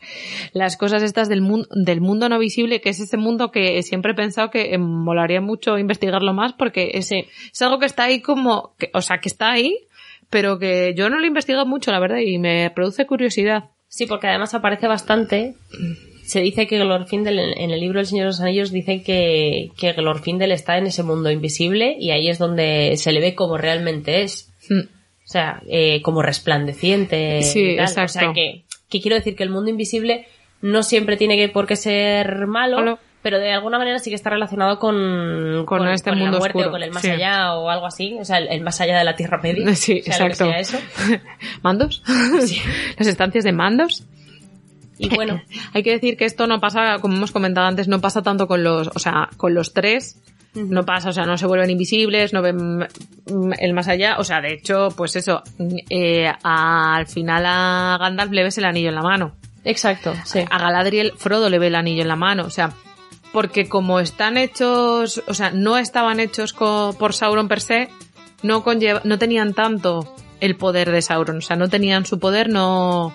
las 0.52 0.76
cosas 0.76 1.02
estas 1.02 1.28
del 1.28 1.40
mundo, 1.40 1.66
del 1.70 2.02
mundo 2.02 2.28
no 2.28 2.38
visible, 2.38 2.82
que 2.82 2.90
es 2.90 3.00
ese 3.00 3.16
mundo 3.16 3.50
que 3.50 3.82
siempre 3.82 4.12
he 4.12 4.14
pensado 4.14 4.50
que 4.50 4.74
eh, 4.74 4.78
molaría 4.78 5.40
mucho 5.40 5.78
investigarlo 5.78 6.34
más, 6.34 6.52
porque 6.52 6.90
es, 6.94 7.10
es 7.10 7.62
algo 7.62 7.78
que 7.78 7.86
está 7.86 8.04
ahí 8.04 8.20
como, 8.20 8.74
que, 8.78 8.90
o 8.92 9.00
sea, 9.00 9.18
que 9.18 9.30
está 9.30 9.50
ahí, 9.50 9.86
pero 10.28 10.58
que 10.58 10.92
yo 10.94 11.08
no 11.08 11.18
lo 11.18 11.24
he 11.24 11.28
investigado 11.28 11.64
mucho, 11.64 11.92
la 11.92 12.00
verdad, 12.00 12.18
y 12.18 12.38
me 12.38 12.70
produce 12.74 13.06
curiosidad. 13.06 13.70
Sí, 13.88 14.04
porque 14.04 14.26
además 14.26 14.52
aparece 14.52 14.88
bastante. 14.88 15.54
Se 16.26 16.40
dice 16.40 16.66
que 16.66 16.78
Glorfindel, 16.78 17.38
en 17.38 17.70
el 17.70 17.78
libro 17.78 18.00
El 18.00 18.06
Señor 18.06 18.24
de 18.24 18.30
los 18.30 18.40
Anillos, 18.40 18.72
dice 18.72 19.02
que, 19.02 19.70
que 19.78 19.92
Glorfindel 19.92 20.50
está 20.50 20.76
en 20.76 20.86
ese 20.86 21.04
mundo 21.04 21.30
invisible 21.30 21.96
y 22.00 22.10
ahí 22.10 22.28
es 22.28 22.38
donde 22.38 22.94
se 22.96 23.12
le 23.12 23.20
ve 23.20 23.36
como 23.36 23.56
realmente 23.56 24.22
es. 24.22 24.52
Mm. 24.68 24.80
O 24.80 25.28
sea, 25.28 25.62
eh, 25.68 26.02
como 26.02 26.22
resplandeciente. 26.22 27.42
Sí, 27.42 27.60
y 27.60 27.76
tal. 27.76 27.84
O 27.84 27.88
exacto. 27.88 28.12
sea, 28.12 28.32
que, 28.32 28.64
que 28.88 29.00
quiero 29.00 29.16
decir 29.16 29.36
que 29.36 29.44
el 29.44 29.50
mundo 29.50 29.70
invisible 29.70 30.26
no 30.62 30.82
siempre 30.82 31.16
tiene 31.16 31.36
que 31.36 31.48
por 31.48 31.66
qué 31.66 31.76
ser 31.76 32.46
malo, 32.48 32.98
pero 33.22 33.38
de 33.38 33.52
alguna 33.52 33.78
manera 33.78 33.98
sí 33.98 34.10
que 34.10 34.16
está 34.16 34.30
relacionado 34.30 34.78
con, 34.78 35.64
Con 35.66 35.88
este 35.88 36.10
la 36.10 36.16
mundo 36.16 36.38
muerte 36.38 36.58
oscuro, 36.58 36.68
o 36.68 36.72
con 36.72 36.82
el 36.82 36.92
más 36.92 37.02
sí. 37.02 37.10
allá 37.10 37.54
o 37.54 37.68
algo 37.70 37.86
así. 37.86 38.16
O 38.20 38.24
sea, 38.24 38.38
el, 38.38 38.48
el 38.48 38.60
más 38.62 38.80
allá 38.80 38.98
de 38.98 39.04
la 39.04 39.16
Tierra 39.16 39.40
Media. 39.42 39.64
Sí, 39.74 40.02
sea, 40.02 40.18
lo 40.18 40.26
que 40.26 40.32
exacto. 40.32 40.44
sea 40.44 40.58
eso. 40.58 40.78
¿Mandos? 41.62 42.02
Las 42.98 43.06
estancias 43.06 43.44
de 43.44 43.52
mandos. 43.52 44.04
Y 44.98 45.14
bueno, 45.14 45.40
Hay 45.74 45.82
que 45.82 45.90
decir 45.92 46.16
que 46.16 46.24
esto 46.24 46.46
no 46.46 46.60
pasa, 46.60 46.98
como 47.00 47.16
hemos 47.16 47.32
comentado 47.32 47.66
antes, 47.66 47.88
no 47.88 48.00
pasa 48.00 48.22
tanto 48.22 48.46
con 48.48 48.62
los, 48.64 48.88
o 48.88 48.98
sea, 48.98 49.28
con 49.36 49.54
los 49.54 49.72
tres. 49.72 50.20
No 50.54 50.86
pasa, 50.86 51.10
o 51.10 51.12
sea, 51.12 51.26
no 51.26 51.36
se 51.36 51.44
vuelven 51.46 51.68
invisibles, 51.68 52.32
no 52.32 52.40
ven 52.40 52.86
el 53.58 53.72
más 53.74 53.88
allá. 53.88 54.16
O 54.18 54.24
sea, 54.24 54.40
de 54.40 54.54
hecho, 54.54 54.88
pues 54.96 55.14
eso, 55.16 55.42
eh, 55.90 56.32
al 56.42 57.06
final 57.06 57.44
a 57.46 57.98
Gandalf 58.00 58.32
le 58.32 58.42
ves 58.42 58.56
el 58.56 58.64
anillo 58.64 58.88
en 58.88 58.94
la 58.94 59.02
mano. 59.02 59.32
exacto, 59.64 60.14
sí. 60.24 60.40
A 60.50 60.58
Galadriel, 60.58 61.12
Frodo 61.18 61.50
le 61.50 61.58
ve 61.58 61.66
el 61.66 61.74
anillo 61.74 62.00
en 62.00 62.08
la 62.08 62.16
mano. 62.16 62.44
O 62.46 62.50
sea, 62.50 62.70
porque 63.32 63.68
como 63.68 64.00
están 64.00 64.38
hechos, 64.38 65.22
o 65.26 65.34
sea, 65.34 65.50
no 65.50 65.76
estaban 65.76 66.20
hechos 66.20 66.54
por 66.54 67.12
Sauron 67.12 67.48
per 67.48 67.60
se, 67.60 67.90
no, 68.42 68.64
conlleva- 68.64 69.02
no 69.04 69.18
tenían 69.18 69.52
tanto 69.52 70.14
el 70.40 70.56
poder 70.56 70.90
de 70.90 71.02
Sauron. 71.02 71.36
O 71.36 71.42
sea, 71.42 71.56
no 71.56 71.68
tenían 71.68 72.06
su 72.06 72.18
poder, 72.18 72.48
no, 72.48 73.14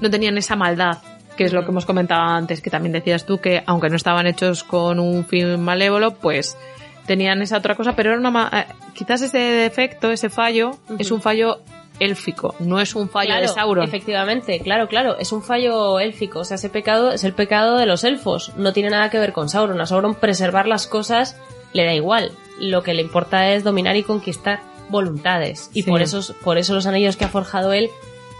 no 0.00 0.10
tenían 0.10 0.36
esa 0.38 0.56
maldad, 0.56 0.98
que 1.40 1.46
es 1.46 1.54
lo 1.54 1.64
que 1.64 1.70
hemos 1.70 1.86
comentado 1.86 2.20
antes, 2.20 2.60
que 2.60 2.68
también 2.68 2.92
decías 2.92 3.24
tú 3.24 3.38
que 3.38 3.62
aunque 3.64 3.88
no 3.88 3.96
estaban 3.96 4.26
hechos 4.26 4.62
con 4.62 5.00
un 5.00 5.24
fin 5.24 5.58
malévolo, 5.58 6.10
pues 6.16 6.54
tenían 7.06 7.40
esa 7.40 7.56
otra 7.56 7.76
cosa, 7.76 7.96
pero 7.96 8.10
era 8.10 8.18
una, 8.18 8.30
ma- 8.30 8.50
eh, 8.52 8.66
quizás 8.92 9.22
ese 9.22 9.38
defecto, 9.38 10.10
ese 10.10 10.28
fallo, 10.28 10.72
es 10.98 11.10
un 11.10 11.22
fallo 11.22 11.62
élfico, 11.98 12.54
no 12.58 12.78
es 12.78 12.94
un 12.94 13.08
fallo 13.08 13.34
de 13.36 13.48
Sauron. 13.48 13.84
Efectivamente, 13.88 14.60
claro, 14.60 14.86
claro. 14.86 15.16
Es 15.18 15.32
un 15.32 15.42
fallo 15.42 15.98
élfico. 15.98 16.40
O 16.40 16.44
sea, 16.44 16.56
ese 16.56 16.68
pecado 16.68 17.10
es 17.10 17.24
el 17.24 17.32
pecado 17.32 17.78
de 17.78 17.86
los 17.86 18.04
elfos. 18.04 18.52
No 18.58 18.74
tiene 18.74 18.90
nada 18.90 19.08
que 19.08 19.18
ver 19.18 19.32
con 19.32 19.48
Sauron. 19.48 19.80
A 19.80 19.86
Sauron 19.86 20.14
preservar 20.16 20.68
las 20.68 20.86
cosas 20.86 21.38
le 21.72 21.86
da 21.86 21.94
igual. 21.94 22.32
Lo 22.60 22.82
que 22.82 22.92
le 22.92 23.00
importa 23.00 23.50
es 23.52 23.64
dominar 23.64 23.96
y 23.96 24.02
conquistar 24.02 24.60
voluntades. 24.90 25.70
Y 25.72 25.84
Sí. 25.84 25.90
por, 25.90 26.02
eso, 26.02 26.20
por 26.44 26.58
eso 26.58 26.74
los 26.74 26.86
anillos 26.86 27.16
que 27.16 27.24
ha 27.24 27.28
forjado 27.28 27.72
él 27.72 27.88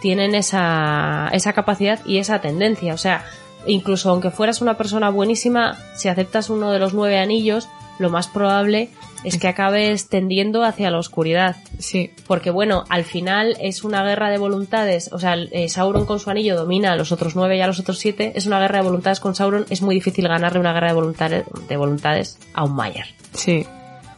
tienen 0.01 0.35
esa, 0.35 1.29
esa 1.33 1.53
capacidad 1.53 2.01
y 2.05 2.19
esa 2.19 2.41
tendencia. 2.41 2.95
O 2.95 2.99
sea, 2.99 3.25
incluso 3.67 4.11
aunque 4.11 4.31
fueras 4.31 4.61
una 4.61 4.77
persona 4.77 5.11
buenísima, 5.11 5.79
si 5.97 6.09
aceptas 6.09 6.51
uno 6.51 6.71
de 6.73 6.79
los 6.79 6.95
nueve 6.95 7.19
anillos, 7.19 7.69
lo 7.99 8.11
más 8.11 8.29
probable 8.29 8.91
es 9.25 9.37
que 9.37 9.49
acabes 9.49 10.09
tendiendo 10.09 10.65
hacia 10.65 10.91
la 10.91 10.99
oscuridad. 10.99 11.57
Sí, 11.79 12.13
Porque 12.27 12.51
bueno, 12.51 12.85
al 12.89 13.05
final 13.05 13.57
es 13.61 13.85
una 13.85 14.03
guerra 14.03 14.31
de 14.31 14.39
voluntades. 14.39 15.13
O 15.13 15.19
sea, 15.19 15.35
eh, 15.35 15.69
Sauron 15.69 16.07
con 16.07 16.19
su 16.19 16.31
anillo 16.31 16.57
domina 16.57 16.93
a 16.93 16.97
los 16.97 17.13
otros 17.13 17.37
nueve 17.37 17.59
y 17.59 17.61
a 17.61 17.67
los 17.67 17.79
otros 17.79 17.99
siete. 17.99 18.33
Es 18.35 18.47
una 18.47 18.59
guerra 18.59 18.79
de 18.79 18.85
voluntades 18.85 19.21
con 19.21 19.35
Sauron. 19.35 19.67
Es 19.69 19.83
muy 19.83 19.95
difícil 19.95 20.27
ganarle 20.27 20.59
una 20.59 20.73
guerra 20.73 20.89
de 20.89 20.95
voluntades, 20.95 21.45
de 21.69 21.77
voluntades 21.77 22.39
a 22.55 22.65
un 22.65 22.75
Mayer. 22.75 23.07
Sí, 23.35 23.67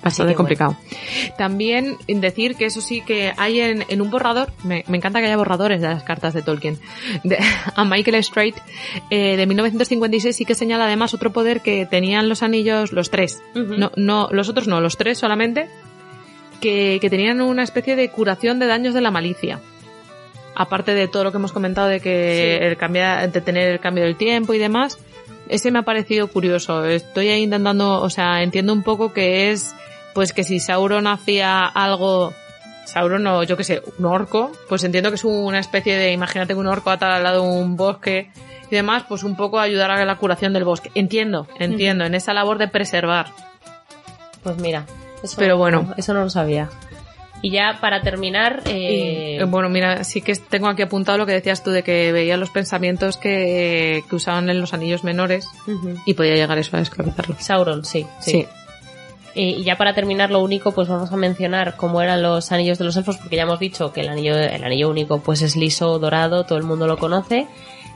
bastante 0.02 0.32
que 0.32 0.36
complicado. 0.36 0.76
También 1.38 1.96
decir 2.08 2.56
que 2.56 2.64
eso 2.66 2.80
sí 2.80 3.00
que 3.02 3.32
hay 3.36 3.60
en, 3.60 3.84
en 3.88 4.00
un 4.02 4.10
borrador, 4.10 4.52
me, 4.64 4.84
me 4.88 4.96
encanta 4.96 5.20
que 5.20 5.26
haya 5.26 5.36
borradores 5.36 5.80
de 5.80 5.88
las 5.88 6.02
cartas 6.02 6.34
de 6.34 6.42
Tolkien, 6.42 6.78
de- 7.24 7.38
a 7.76 7.84
Michael 7.84 8.22
Strait 8.24 8.56
eh, 9.10 9.36
de 9.36 9.46
1956 9.46 10.34
sí 10.36 10.44
que 10.44 10.54
señala 10.54 10.84
además 10.86 11.14
otro 11.14 11.32
poder 11.32 11.60
que 11.60 11.86
tenían 11.86 12.28
los 12.28 12.42
anillos, 12.42 12.92
los 12.92 13.10
tres, 13.10 13.42
no, 13.54 13.92
no, 13.96 14.28
los 14.32 14.48
otros 14.48 14.66
no, 14.68 14.80
los 14.80 14.96
tres 14.96 15.18
solamente, 15.18 15.68
que, 16.60 16.98
que 17.00 17.10
tenían 17.10 17.40
una 17.40 17.62
especie 17.62 17.96
de 17.96 18.08
curación 18.10 18.58
de 18.58 18.66
daños 18.66 18.94
de 18.94 19.00
la 19.00 19.10
malicia. 19.10 19.60
Aparte 20.54 20.94
de 20.94 21.08
todo 21.08 21.24
lo 21.24 21.30
que 21.32 21.38
hemos 21.38 21.52
comentado 21.52 21.88
de 21.88 22.00
que 22.00 22.58
Sí. 22.60 22.64
el 22.66 22.76
cambia, 22.76 23.26
de 23.26 23.40
tener 23.40 23.70
el 23.72 23.80
cambio 23.80 24.04
del 24.04 24.16
tiempo 24.16 24.52
y 24.52 24.58
demás, 24.58 24.98
ese 25.48 25.70
me 25.70 25.78
ha 25.78 25.82
parecido 25.82 26.28
curioso. 26.28 26.84
Estoy 26.84 27.28
ahí 27.28 27.42
intentando, 27.42 28.00
o 28.02 28.10
sea, 28.10 28.42
entiendo 28.42 28.72
un 28.74 28.82
poco 28.82 29.12
que 29.14 29.50
es, 29.50 29.74
pues 30.14 30.32
que 30.32 30.44
si 30.44 30.60
Sauron 30.60 31.06
hacía 31.06 31.64
algo, 31.64 32.32
Sauron 32.84 33.26
o 33.26 33.42
yo 33.42 33.56
que 33.56 33.64
sé, 33.64 33.82
un 33.98 34.04
orco, 34.06 34.52
pues 34.68 34.84
entiendo 34.84 35.10
que 35.10 35.16
es 35.16 35.24
una 35.24 35.58
especie 35.58 35.96
de, 35.96 36.12
imagínate 36.12 36.54
que 36.54 36.60
un 36.60 36.66
orco 36.66 36.90
ata 36.90 37.16
al 37.16 37.22
lado 37.22 37.42
de 37.42 37.48
un 37.48 37.76
bosque 37.76 38.30
y 38.70 38.74
demás, 38.74 39.04
pues 39.08 39.22
un 39.22 39.36
poco 39.36 39.58
ayudar 39.60 39.90
a 39.90 40.04
la 40.04 40.16
curación 40.16 40.52
del 40.52 40.64
bosque. 40.64 40.90
Entiendo, 40.94 41.46
entiendo, 41.58 42.04
en 42.04 42.14
esa 42.14 42.32
labor 42.32 42.58
de 42.58 42.68
preservar. 42.68 43.26
Pues 44.42 44.56
mira. 44.58 44.86
Eso, 45.22 45.36
Pero 45.38 45.56
bueno. 45.56 45.94
Eso 45.96 46.14
no 46.14 46.22
lo 46.22 46.30
sabía. 46.30 46.68
Y 47.42 47.50
ya 47.50 47.78
para 47.80 48.02
terminar, 48.02 48.62
eh, 48.66 49.36
Y, 49.36 49.40
eh, 49.40 49.44
bueno, 49.44 49.68
mira, 49.68 50.04
sí 50.04 50.22
que 50.22 50.34
tengo 50.36 50.68
aquí 50.68 50.82
apuntado 50.82 51.18
lo 51.18 51.26
que 51.26 51.32
decías 51.32 51.62
tú 51.62 51.70
de 51.70 51.82
que 51.82 52.12
veía 52.12 52.36
los 52.36 52.50
pensamientos 52.50 53.16
que, 53.16 54.04
que 54.08 54.16
usaban 54.16 54.48
en 54.48 54.60
los 54.60 54.72
anillos 54.74 55.02
menores 55.02 55.48
y 56.06 56.14
podía 56.14 56.36
llegar 56.36 56.56
eso 56.58 56.76
a 56.76 56.80
esclavizarlos. 56.80 57.42
Sauron, 57.42 57.84
sí, 57.84 58.06
sí. 58.20 58.30
Sí. 58.30 58.46
Eh, 59.34 59.56
y 59.58 59.64
ya 59.64 59.76
para 59.76 59.94
terminar, 59.94 60.30
lo 60.30 60.40
único, 60.40 60.72
pues 60.72 60.88
vamos 60.88 61.12
a 61.12 61.16
mencionar 61.16 61.76
cómo 61.76 62.02
eran 62.02 62.22
los 62.22 62.52
anillos 62.52 62.78
de 62.78 62.84
los 62.84 62.96
elfos, 62.96 63.16
porque 63.16 63.36
ya 63.36 63.42
hemos 63.42 63.58
dicho 63.58 63.92
que 63.92 64.02
el 64.02 64.08
anillo, 64.08 64.36
el 64.36 64.62
anillo 64.62 64.90
único, 64.90 65.20
pues 65.20 65.42
es 65.42 65.56
liso, 65.56 65.98
dorado, 65.98 66.44
todo 66.44 66.58
el 66.58 66.64
mundo 66.64 66.86
lo 66.86 66.98
conoce. 66.98 67.46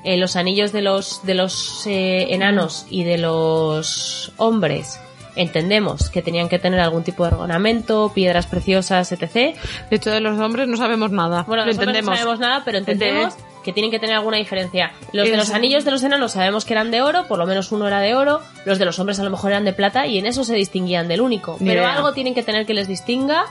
Eh, 0.04 0.16
los 0.16 0.36
anillos 0.36 0.72
de 0.72 0.82
los, 0.82 1.24
de 1.24 1.34
los 1.34 1.86
eh, 1.86 2.34
enanos 2.34 2.86
y 2.88 3.04
de 3.04 3.18
los 3.18 4.32
hombres, 4.36 5.00
entendemos 5.34 6.10
que 6.10 6.22
tenían 6.22 6.48
que 6.48 6.58
tener 6.58 6.80
algún 6.80 7.02
tipo 7.02 7.26
de 7.28 7.34
ornamento, 7.34 8.12
piedras 8.14 8.46
preciosas, 8.46 9.12
etc. 9.12 9.32
De 9.32 9.56
hecho, 9.96 10.10
de 10.10 10.20
los 10.20 10.38
hombres 10.38 10.68
no 10.68 10.76
sabemos 10.76 11.10
nada. 11.10 11.42
Bueno, 11.42 11.64
lo 11.64 11.72
entendemos. 11.72 12.10
no 12.10 12.16
sabemos 12.16 12.38
nada, 12.38 12.62
pero 12.64 12.78
entendemos 12.78 13.34
que 13.66 13.74
tienen 13.74 13.90
que 13.90 13.98
tener 13.98 14.16
alguna 14.16 14.38
diferencia. 14.38 14.92
Los 15.12 15.24
de 15.26 15.34
Eso. 15.34 15.36
los 15.42 15.50
anillos 15.50 15.84
de 15.84 15.90
los 15.90 16.02
enanos 16.02 16.32
sabemos 16.32 16.64
que 16.64 16.72
eran 16.72 16.90
de 16.90 17.02
oro, 17.02 17.26
por 17.28 17.38
lo 17.38 17.44
menos 17.46 17.70
uno 17.72 17.86
era 17.86 18.00
de 18.00 18.14
oro. 18.14 18.40
Los 18.64 18.78
de 18.78 18.86
los 18.86 18.98
hombres 18.98 19.20
a 19.20 19.24
lo 19.24 19.28
mejor 19.30 19.50
eran 19.50 19.64
de 19.66 19.74
plata 19.74 20.06
y 20.06 20.18
en 20.18 20.24
eso 20.26 20.42
se 20.44 20.54
distinguían 20.54 21.08
del 21.08 21.20
único. 21.20 21.58
Ni 21.60 21.68
Pero 21.68 21.86
algo 21.86 22.14
tienen 22.14 22.32
que 22.34 22.42
tener 22.42 22.64
que 22.64 22.72
les 22.72 22.88
distinga. 22.88 23.44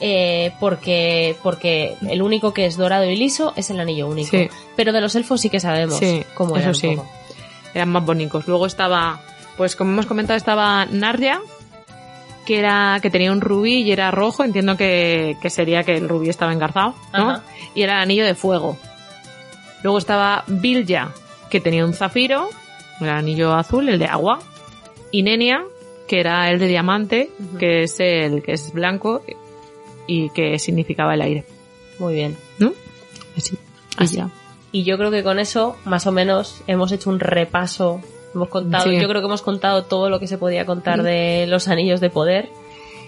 eh, 0.00 0.52
porque 0.60 1.36
porque 1.42 1.96
el 2.08 2.20
único 2.22 2.52
que 2.54 2.66
es 2.66 2.76
dorado 2.76 3.04
y 3.06 3.16
liso 3.16 3.52
es 3.56 3.70
el 3.70 3.80
anillo 3.80 4.06
único. 4.08 4.30
Sí. 4.30 4.48
Pero 4.76 4.92
de 4.92 5.00
los 5.00 5.14
elfos 5.14 5.40
sí 5.40 5.48
que 5.50 5.58
sabemos 5.60 5.98
Sí, 5.98 6.22
cómo 6.34 6.56
eso 6.56 6.62
eran. 6.64 6.74
sí. 6.74 6.86
un 6.88 6.96
poco. 6.96 7.08
Eran 7.74 7.88
más 7.90 8.04
bonitos. 8.04 8.46
Luego 8.46 8.66
estaba, 8.66 9.20
pues 9.56 9.74
como 9.76 9.92
hemos 9.92 10.06
comentado, 10.06 10.36
estaba 10.36 10.84
Narja, 10.86 11.40
que 12.46 12.58
era 12.58 12.98
que 13.02 13.10
tenía 13.10 13.32
un 13.32 13.40
rubí 13.40 13.82
y 13.82 13.90
era 13.92 14.10
rojo. 14.10 14.44
Entiendo 14.44 14.76
que, 14.76 15.36
que 15.42 15.50
sería 15.50 15.82
que 15.82 15.94
el 15.96 16.08
rubí 16.08 16.28
estaba 16.28 16.52
engarzado, 16.52 16.94
¿no? 17.12 17.30
Ajá. 17.30 17.42
Y 17.74 17.82
era 17.82 17.94
el 17.96 18.02
anillo 18.02 18.24
de 18.24 18.34
fuego. 18.34 18.76
Luego 19.86 19.98
estaba 19.98 20.42
Vilja, 20.48 21.12
que 21.48 21.60
tenía 21.60 21.84
un 21.84 21.92
zafiro, 21.92 22.48
el 23.00 23.08
anillo 23.08 23.54
azul, 23.54 23.88
el 23.88 24.00
de 24.00 24.06
agua. 24.06 24.40
Y 25.12 25.22
Nenia, 25.22 25.62
que 26.08 26.18
era 26.18 26.50
el 26.50 26.58
de 26.58 26.66
diamante, 26.66 27.30
que 27.60 27.84
es 27.84 28.00
el 28.00 28.42
que 28.42 28.50
es 28.50 28.72
blanco 28.72 29.22
y 30.08 30.30
que 30.30 30.58
significaba 30.58 31.14
el 31.14 31.22
aire, 31.22 31.44
Muy 32.00 32.14
bien. 32.14 32.36
¿no? 32.58 32.72
Así. 33.36 33.56
Así. 33.96 34.20
Y 34.72 34.82
yo 34.82 34.98
creo 34.98 35.12
que 35.12 35.22
con 35.22 35.38
eso, 35.38 35.76
más 35.84 36.08
o 36.08 36.10
menos, 36.10 36.62
hemos 36.66 36.90
hecho 36.90 37.08
un 37.08 37.20
repaso. 37.20 38.00
Hemos 38.34 38.48
contado, 38.48 38.90
Sí. 38.90 39.00
yo 39.00 39.08
creo 39.08 39.20
que 39.20 39.28
hemos 39.28 39.42
contado 39.42 39.84
todo 39.84 40.10
lo 40.10 40.18
que 40.18 40.26
se 40.26 40.36
podía 40.36 40.66
contar 40.66 41.04
de 41.04 41.46
los 41.46 41.68
anillos 41.68 42.00
de 42.00 42.10
poder. 42.10 42.48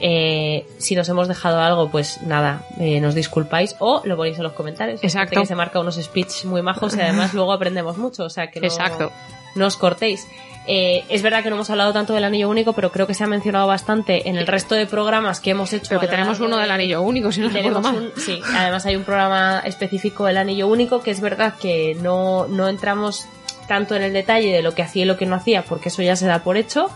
Eh, 0.01 0.67
si 0.79 0.95
nos 0.95 1.09
hemos 1.09 1.27
dejado 1.29 1.61
algo, 1.61 1.91
pues 1.91 2.23
nada, 2.23 2.63
eh, 2.79 3.01
nos 3.01 3.15
disculpáis 3.15 3.75
o 3.81 4.01
lo 4.05 4.17
ponéis 4.17 4.37
en 4.37 4.45
los 4.45 4.53
comentarios. 4.53 5.03
Exacto. 5.03 5.41
que 5.41 5.47
se 5.47 5.55
marca 5.55 5.81
unos 5.81 5.97
speech 5.97 6.45
muy 6.45 6.63
majos 6.63 6.97
y 6.97 7.01
además 7.01 7.35
luego 7.35 7.53
aprendemos 7.53 7.99
mucho, 7.99 8.25
o 8.25 8.31
sea 8.31 8.49
que 8.51 8.61
no, 8.61 8.67
Exacto. 8.67 9.11
no 9.57 9.67
os 9.67 9.77
cortéis. 9.77 10.27
Eh, 10.71 11.03
es 11.09 11.23
verdad 11.23 11.43
que 11.43 11.49
no 11.49 11.57
hemos 11.57 11.71
hablado 11.71 11.95
tanto 11.95 12.13
del 12.13 12.25
anillo 12.25 12.49
único, 12.51 12.75
pero 12.75 12.93
creo 12.93 13.07
que 13.07 13.15
se 13.15 13.25
ha 13.25 13.27
mencionado 13.27 13.67
bastante 13.67 14.29
en 14.29 14.37
el 14.37 14.47
resto 14.47 14.75
de 14.75 14.85
programas 14.87 15.41
que 15.41 15.51
hemos 15.51 15.73
hecho. 15.73 15.87
Pero 15.89 16.01
que 16.03 16.09
tenemos 16.09 16.41
uno 16.41 16.57
de- 16.57 16.63
del 16.63 16.71
anillo 16.71 17.01
único, 17.01 17.33
si 17.33 17.41
no 17.41 17.49
recuerdo 17.49 17.81
mal. 17.81 18.13
sí, 18.19 18.39
además 18.55 18.85
hay 18.85 18.95
un 18.95 19.05
programa 19.05 19.63
específico 19.65 20.27
del 20.27 20.37
anillo 20.37 20.69
único 20.69 21.01
que 21.01 21.11
es 21.11 21.21
verdad 21.23 21.55
que 21.59 21.97
no, 22.03 22.47
no 22.49 22.69
entramos 22.69 23.25
tanto 23.67 23.97
en 23.97 24.03
el 24.03 24.13
detalle 24.13 24.53
de 24.53 24.61
lo 24.63 24.75
que 24.75 24.83
hacía 24.83 25.05
y 25.05 25.07
lo 25.07 25.17
que 25.17 25.25
no 25.27 25.37
hacía, 25.37 25.63
porque 25.63 25.89
eso 25.89 26.03
ya 26.03 26.17
se 26.17 26.27
da 26.27 26.41
por 26.45 26.57
hecho. 26.59 26.91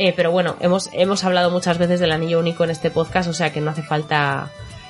Eh, 0.00 0.12
pero 0.16 0.30
bueno, 0.30 0.54
hemos, 0.60 0.88
hemos 0.92 1.24
hablado 1.24 1.50
muchas 1.50 1.76
veces 1.76 1.98
del 1.98 2.12
anillo 2.12 2.38
único 2.38 2.62
en 2.62 2.70
este 2.70 2.90
podcast, 2.90 3.28
o 3.28 3.32
sea 3.32 3.52
que 3.52 3.60
no 3.60 3.72
hace 3.72 3.82
falta, 3.82 4.48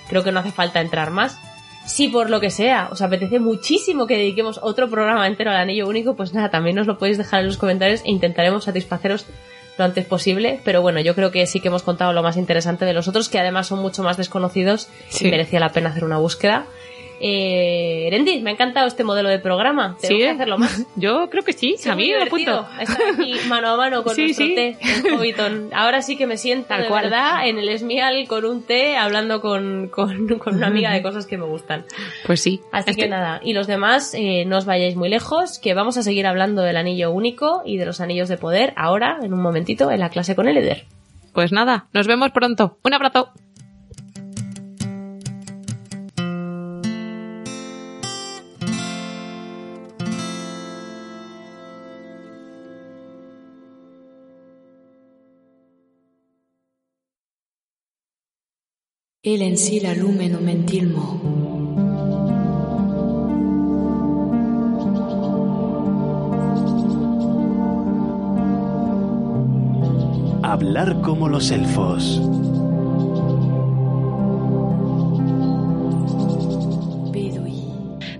creo 0.08 0.22
que 0.22 0.30
no 0.32 0.40
hace 0.40 0.52
falta 0.52 0.80
entrar 0.82 1.10
más. 1.10 1.38
Si 1.86 2.08
por 2.08 2.28
lo 2.28 2.40
que 2.40 2.50
sea 2.50 2.88
os 2.92 3.00
apetece 3.00 3.38
muchísimo 3.40 4.06
que 4.06 4.18
dediquemos 4.18 4.60
otro 4.62 4.90
programa 4.90 5.26
entero 5.26 5.50
al 5.50 5.56
anillo 5.56 5.88
único, 5.88 6.14
pues 6.14 6.34
nada, 6.34 6.50
también 6.50 6.76
nos 6.76 6.86
lo 6.86 6.98
podéis 6.98 7.16
dejar 7.16 7.40
en 7.40 7.46
los 7.46 7.56
comentarios 7.56 8.02
e 8.04 8.10
intentaremos 8.10 8.64
satisfaceros 8.64 9.24
lo 9.78 9.84
antes 9.86 10.04
posible. 10.04 10.60
Pero 10.64 10.82
bueno, 10.82 11.00
yo 11.00 11.14
creo 11.14 11.30
que 11.30 11.46
sí 11.46 11.60
que 11.60 11.68
hemos 11.68 11.82
contado 11.82 12.12
lo 12.12 12.22
más 12.22 12.36
interesante 12.36 12.84
de 12.84 12.92
los 12.92 13.08
otros, 13.08 13.30
que 13.30 13.38
además 13.38 13.68
son 13.68 13.78
mucho 13.78 14.02
más 14.02 14.18
desconocidos 14.18 14.88
Sí. 15.08 15.28
y 15.28 15.30
merecía 15.30 15.60
la 15.60 15.70
pena 15.72 15.88
hacer 15.88 16.04
una 16.04 16.18
búsqueda. 16.18 16.66
Eh, 17.20 18.06
Erendi, 18.06 18.40
me 18.40 18.50
ha 18.50 18.52
encantado 18.54 18.86
este 18.86 19.04
modelo 19.04 19.28
de 19.28 19.38
programa. 19.38 19.96
Tengo 20.00 20.14
Sí, 20.14 20.18
que 20.18 20.30
hacerlo 20.30 20.58
más. 20.58 20.86
Yo 20.96 21.28
creo 21.30 21.42
que 21.44 21.52
sí, 21.52 21.76
Sí, 21.78 21.88
a 21.88 21.94
mí 21.94 22.10
me 22.10 22.22
apunto. 22.22 22.66
estar 22.80 22.98
aquí 23.14 23.34
mano 23.48 23.68
a 23.68 23.76
mano 23.76 24.02
con 24.02 24.14
Sí, 24.14 24.22
nuestro 24.24 24.46
té 24.46 24.76
en 24.80 25.14
Hobbiton. 25.14 25.70
Ahora 25.74 26.02
sí 26.02 26.16
que 26.16 26.26
me 26.26 26.36
siento 26.36 26.68
Tal 26.68 26.82
de 26.82 26.88
cual. 26.88 27.04
verdad 27.04 27.46
en 27.48 27.58
el 27.58 27.68
Esmial 27.68 28.26
con 28.28 28.44
un 28.44 28.62
té 28.62 28.96
hablando 28.96 29.40
con, 29.40 29.88
con, 29.88 30.28
con 30.38 30.56
una 30.56 30.68
amiga 30.68 30.92
de 30.92 31.02
cosas 31.02 31.26
que 31.26 31.36
me 31.38 31.44
gustan. 31.46 31.84
Pues 32.26 32.40
sí. 32.42 32.60
Así 32.72 32.90
Este- 32.90 33.02
que 33.02 33.08
nada, 33.08 33.40
y 33.42 33.52
los 33.52 33.66
demás 33.66 34.14
eh, 34.14 34.44
no 34.46 34.56
os 34.58 34.64
vayáis 34.64 34.96
muy 34.96 35.08
lejos, 35.08 35.58
que 35.58 35.74
vamos 35.74 35.96
a 35.96 36.02
seguir 36.02 36.26
hablando 36.26 36.62
del 36.62 36.76
anillo 36.76 37.10
único 37.10 37.62
y 37.64 37.76
de 37.78 37.86
los 37.86 38.00
anillos 38.00 38.28
de 38.28 38.36
poder 38.38 38.72
ahora, 38.76 39.18
en 39.22 39.32
un 39.34 39.40
momentito, 39.42 39.90
en 39.90 40.00
la 40.00 40.10
clase 40.10 40.34
con 40.36 40.48
el 40.48 40.56
Eder. 40.56 40.84
Pues 41.34 41.52
nada, 41.52 41.86
nos 41.92 42.06
vemos 42.06 42.30
pronto. 42.32 42.78
Un 42.82 42.94
abrazo. 42.94 43.30
El 59.28 59.42
en 59.42 59.58
si 59.58 59.78
la 59.78 59.94
lumeno 59.94 60.40
mentilmo. 60.40 61.20
Hablar 70.42 71.02
como 71.02 71.28
los 71.28 71.50
elfos. 71.50 72.22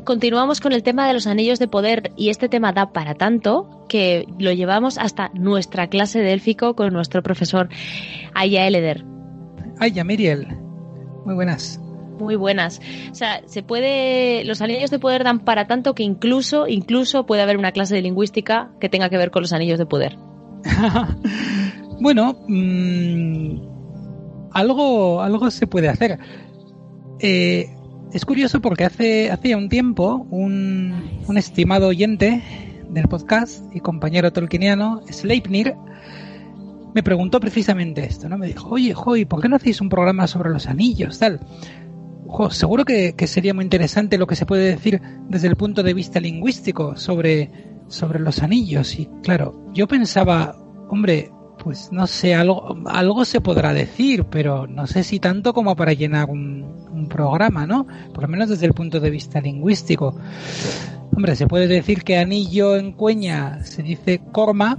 Continuamos 0.05 0.61
con 0.61 0.75
el 0.75 0.83
tema 0.83 1.09
de 1.09 1.15
los 1.15 1.27
anillos 1.27 1.59
de 1.59 1.69
poder 1.69 2.13
y 2.17 2.29
este 2.29 2.51
tema 2.51 2.73
da 2.73 2.93
para 2.93 3.15
tanto 3.15 3.87
que 3.89 4.27
lo 4.39 4.53
llevamos 4.53 4.99
hasta 4.99 5.31
nuestra 5.33 5.89
clase 5.89 6.19
de 6.19 6.35
élfico 6.35 6.77
con 6.77 6.93
nuestro 6.93 7.23
profesor 7.23 7.71
Aya 8.35 8.67
Eleder. 8.67 9.07
Ay, 9.81 9.93
ya 9.93 10.05
Miriel. 10.05 10.68
Muy 11.29 11.35
buenas. 11.35 11.79
Muy 12.18 12.37
buenas. 12.37 12.81
O 13.11 13.14
sea, 13.14 13.43
se 13.45 13.62
puede. 13.62 14.47
Los 14.47 14.62
anillos 14.62 14.91
de 14.91 14.99
poder 14.99 15.24
dan 15.24 15.41
para 15.41 15.66
tanto 15.66 15.95
que 15.95 16.03
incluso, 16.03 16.66
incluso 16.66 17.26
puede 17.26 17.43
haber 17.43 17.59
una 17.59 17.72
clase 17.72 17.95
de 17.95 18.01
lingüística 18.01 18.70
que 18.81 18.89
tenga 18.89 19.11
que 19.11 19.18
ver 19.18 19.31
con 19.31 19.43
los 19.43 19.53
anillos 19.53 19.79
de 19.79 19.85
poder. 19.85 20.16
bueno, 22.01 22.35
mm, 22.49 23.61
algo, 24.53 25.20
algo 25.20 25.51
se 25.51 25.66
puede 25.66 25.91
hacer. 25.91 26.18
Eh, 27.20 27.66
es 28.14 28.24
curioso 28.24 28.62
porque 28.62 28.87
hace, 28.87 29.31
hace 29.31 29.55
un 29.55 29.68
tiempo 29.68 30.26
un, 30.31 31.20
un 31.29 31.37
estimado 31.37 31.89
oyente 31.89 32.43
del 32.89 33.07
podcast 33.07 33.62
y 33.74 33.81
compañero 33.81 34.33
tolkieniano, 34.33 35.03
Sleipnir, 35.11 35.74
me 36.95 37.03
preguntó 37.03 37.41
precisamente 37.41 38.05
esto, 38.05 38.28
¿no? 38.28 38.39
Me 38.39 38.49
dijo, 38.49 38.68
oye, 38.70 38.95
Joy, 38.95 39.24
¿por 39.24 39.41
qué 39.41 39.49
no 39.49 39.57
hacéis 39.57 39.80
un 39.80 39.89
programa 39.89 40.26
sobre 40.26 40.51
los 40.51 40.66
anillos, 40.66 41.18
tal? 41.18 41.41
Seguro 42.51 42.84
que, 42.84 43.14
que 43.16 43.26
sería 43.26 43.55
muy 43.55 43.64
interesante 43.64 44.18
lo 44.18 44.26
que 44.26 44.36
se 44.36 44.47
puede 44.47 44.64
decir 44.64 45.01
desde 45.28 45.49
el 45.49 45.57
punto 45.57 45.82
de 45.82 45.95
vista 45.95 46.20
lingüístico 46.20 46.97
sobre, 46.97 47.51
sobre 47.89 48.18
los 48.18 48.43
anillos. 48.43 48.99
Y 48.99 49.09
claro, 49.22 49.70
yo 49.72 49.89
pensaba, 49.89 50.57
hombre, 50.91 51.30
pues 51.59 51.91
no 51.91 52.07
sé, 52.07 52.34
algo, 52.34 52.76
algo 52.86 53.24
se 53.24 53.41
podrá 53.41 53.72
decir, 53.72 54.24
pero 54.24 54.66
no 54.66 54.86
sé 54.86 55.05
si 55.05 55.20
tanto 55.20 55.53
como 55.55 55.74
para 55.74 55.93
llenar 55.93 56.28
un, 56.28 56.64
un 56.93 57.09
programa, 57.09 57.66
¿no? 57.66 57.86
Por 58.12 58.24
lo 58.24 58.28
menos 58.28 58.49
desde 58.49 58.66
el 58.66 58.74
punto 58.74 59.01
de 59.01 59.11
vista 59.11 59.41
lingüístico. 59.41 60.14
Hombre, 61.14 61.34
se 61.34 61.47
puede 61.47 61.66
decir 61.66 62.05
que 62.05 62.18
anillo 62.18 62.76
en 62.76 62.93
cueña 62.93 63.64
se 63.64 63.82
dice 63.82 64.20
corma. 64.32 64.78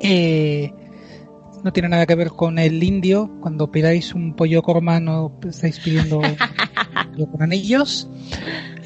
Eh, 0.00 0.72
no 1.62 1.72
tiene 1.72 1.88
nada 1.88 2.06
que 2.06 2.14
ver 2.14 2.30
con 2.30 2.58
el 2.58 2.82
indio. 2.82 3.30
Cuando 3.40 3.70
pidáis 3.70 4.14
un 4.14 4.34
pollo 4.34 4.62
corma 4.62 5.00
no 5.00 5.38
estáis 5.48 5.78
pidiendo 5.80 6.20
pollo 7.12 7.30
con 7.30 7.42
anillos. 7.42 8.08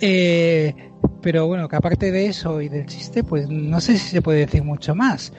Eh, 0.01 0.75
pero 1.23 1.47
bueno, 1.47 1.69
que 1.69 1.77
aparte 1.77 2.11
de 2.11 2.27
eso 2.27 2.61
y 2.61 2.69
del 2.69 2.87
chiste, 2.87 3.25
pues 3.25 3.49
no 3.49 3.81
sé 3.81 3.99
si 3.99 4.09
se 4.09 4.23
puede 4.23 4.41
decir 4.41 4.62
mucho 4.62 4.95
más. 4.95 5.33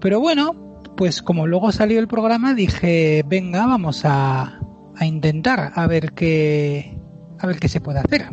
Pero 0.00 0.20
bueno, 0.20 0.80
pues 0.96 1.22
como 1.22 1.46
luego 1.46 1.72
salió 1.72 1.98
el 1.98 2.08
programa, 2.08 2.54
dije, 2.54 3.24
venga, 3.26 3.66
vamos 3.66 4.04
a, 4.04 4.60
a 4.96 5.06
intentar 5.06 5.72
a 5.74 5.86
ver 5.86 6.12
qué 6.12 6.96
a 7.38 7.46
ver 7.46 7.58
qué 7.58 7.68
se 7.68 7.80
puede 7.80 7.98
hacer. 7.98 8.28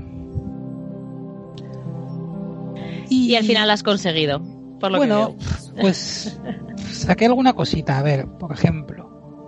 Y 3.10 3.36
al 3.36 3.44
final 3.44 3.70
has 3.70 3.84
conseguido. 3.84 4.42
Por 4.80 4.92
lo 4.92 4.98
bueno, 4.98 5.36
que 5.38 5.46
veo. 5.46 5.63
Pues 5.80 6.40
saqué 6.92 7.26
alguna 7.26 7.54
cosita. 7.54 7.98
A 7.98 8.04
ver, 8.04 8.28
por 8.28 8.52
ejemplo, 8.52 9.48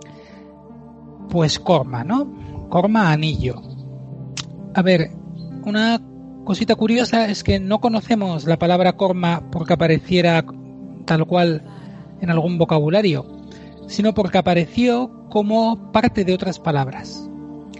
pues 1.29 1.59
corma, 1.59 2.03
¿no? 2.03 2.67
Corma 2.69 3.11
anillo. 3.11 3.61
A 4.73 4.81
ver, 4.81 5.11
una 5.65 6.01
cosita 6.43 6.75
curiosa 6.75 7.27
es 7.27 7.43
que 7.43 7.59
no 7.59 7.79
conocemos 7.79 8.45
la 8.45 8.57
palabra 8.57 8.93
corma 8.93 9.49
porque 9.51 9.73
apareciera 9.73 10.45
tal 11.05 11.25
cual 11.25 11.63
en 12.21 12.29
algún 12.29 12.57
vocabulario. 12.57 13.25
sino 13.87 14.13
porque 14.13 14.39
apareció 14.39 15.27
como 15.29 15.91
parte 15.91 16.25
de 16.25 16.33
otras 16.33 16.59
palabras. 16.59 17.29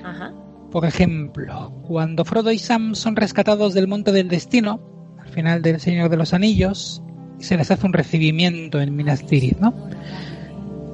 Ajá. 0.04 0.34
Por 0.72 0.86
ejemplo, 0.86 1.74
cuando 1.88 2.26
Frodo 2.26 2.52
y 2.52 2.60
Sam 2.60 2.96
son 2.96 3.16
rescatados 3.16 3.74
del 3.74 3.88
Monte 3.88 4.12
del 4.12 4.28
Destino, 4.28 4.80
al 5.20 5.30
final 5.30 5.62
del 5.62 5.80
Señor 5.80 6.10
de 6.10 6.18
los 6.18 6.34
Anillos, 6.34 7.02
se 7.40 7.58
les 7.58 7.70
hace 7.72 7.86
un 7.86 7.94
recibimiento 7.94 8.80
en 8.80 8.96
Minas 8.96 9.26
Tirith, 9.26 9.60
¿no? 9.60 9.74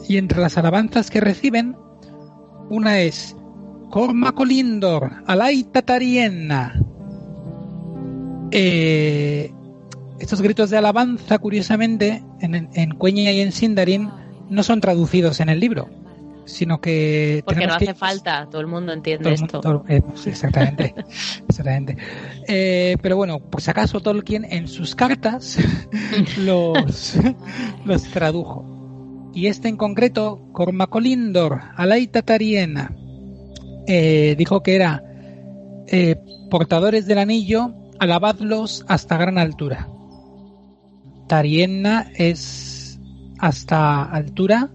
Y 0.07 0.17
entre 0.17 0.39
las 0.39 0.57
alabanzas 0.57 1.09
que 1.09 1.21
reciben, 1.21 1.75
una 2.69 2.99
es 2.99 3.35
Corma 3.89 4.33
Colindor, 4.33 5.11
Alay 5.27 5.63
Tatarienna. 5.63 6.81
Eh, 8.51 9.51
estos 10.19 10.41
gritos 10.41 10.69
de 10.69 10.77
alabanza, 10.77 11.39
curiosamente, 11.39 12.23
en, 12.41 12.69
en 12.73 12.95
Cueña 12.95 13.31
y 13.31 13.41
en 13.41 13.51
Sindarin, 13.51 14.09
no 14.49 14.63
son 14.63 14.81
traducidos 14.81 15.39
en 15.39 15.49
el 15.49 15.59
libro, 15.59 15.89
sino 16.51 16.79
que... 16.81 17.41
Porque 17.45 17.65
no 17.65 17.73
hace 17.73 17.87
que- 17.87 17.93
falta, 17.95 18.47
todo 18.49 18.61
el 18.61 18.67
mundo 18.67 18.93
entiende 18.93 19.23
todo 19.23 19.33
esto. 19.33 19.45
mundo- 19.45 19.61
todo- 19.61 19.85
eh, 19.87 20.01
pues, 20.01 20.27
exactamente. 20.27 20.93
exactamente. 21.49 21.97
Eh, 22.47 22.97
pero 23.01 23.17
bueno, 23.17 23.39
por 23.39 23.61
si 23.61 23.71
acaso 23.71 23.99
Tolkien 24.01 24.45
en 24.45 24.67
sus 24.67 24.95
cartas 24.95 25.57
los, 26.37 27.15
los 27.85 28.03
tradujo. 28.03 29.31
Y 29.33 29.47
este 29.47 29.69
en 29.69 29.77
concreto, 29.77 30.41
Cormacolindor, 30.51 31.61
Alay 31.75 32.07
Tatariena, 32.07 32.93
eh, 33.87 34.35
dijo 34.37 34.61
que 34.61 34.75
era 34.75 35.03
eh, 35.87 36.17
portadores 36.49 37.05
del 37.05 37.17
anillo, 37.17 37.73
alabadlos 37.99 38.83
hasta 38.87 39.17
gran 39.17 39.37
altura. 39.37 39.87
Tarienna 41.27 42.11
es 42.15 42.99
hasta 43.39 44.03
altura. 44.03 44.69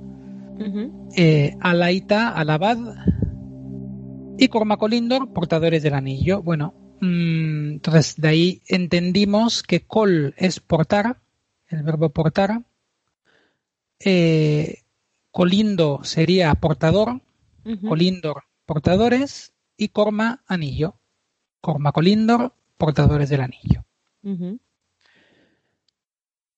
Eh, 1.16 1.56
Alaita, 1.60 2.28
Alabad 2.28 2.78
y 4.38 4.48
Cormacolindor, 4.48 5.32
portadores 5.32 5.82
del 5.82 5.94
anillo. 5.94 6.43
Bueno, 6.43 6.74
mm, 7.01 7.70
entonces 7.72 8.16
de 8.16 8.28
ahí 8.28 8.62
entendimos 8.68 9.62
que 9.62 9.80
col 9.80 10.34
es 10.36 10.60
portar, 10.60 11.20
el 11.68 11.82
verbo 11.82 12.10
portar. 12.10 12.62
Eh, 13.98 14.82
colindo 15.30 16.01
sería 16.05 16.55
portador, 16.55 17.22
colindor, 17.88 18.44
portadores 18.66 19.55
y 19.76 19.88
corma, 19.88 20.44
anillo. 20.47 20.97
Cormacolindor, 21.60 22.55
portadores 22.76 23.30
del 23.30 23.40
anillo. 23.40 23.84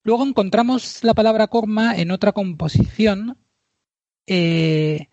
Luego 0.02 0.24
encontramos 0.24 1.05
la 1.05 1.14
palabra 1.14 1.47
corma 1.47 1.97
en 1.97 2.10
otra 2.10 2.32
composición. 2.32 3.39
Eh, 4.28 5.09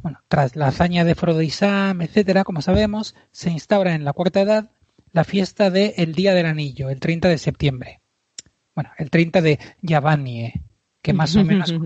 bueno, 0.00 0.20
tras 0.28 0.56
la 0.56 0.68
hazaña 0.68 1.04
de 1.04 1.14
Frodo 1.14 1.42
y 1.42 1.50
Sam, 1.50 2.00
etcétera, 2.02 2.44
como 2.44 2.62
sabemos, 2.62 3.14
se 3.32 3.50
instaura 3.50 3.94
en 3.94 4.04
la 4.04 4.12
cuarta 4.12 4.40
edad 4.40 4.70
la 5.12 5.24
fiesta 5.24 5.70
del 5.70 5.92
el 5.96 6.14
Día 6.14 6.32
del 6.34 6.46
Anillo, 6.46 6.88
el 6.88 7.00
30 7.00 7.28
de 7.28 7.38
septiembre. 7.38 8.00
Bueno, 8.74 8.90
el 8.96 9.10
30 9.10 9.42
de 9.42 9.58
Yavanie, 9.82 10.62
que 11.02 11.12
más 11.12 11.36
o 11.36 11.44
menos. 11.44 11.74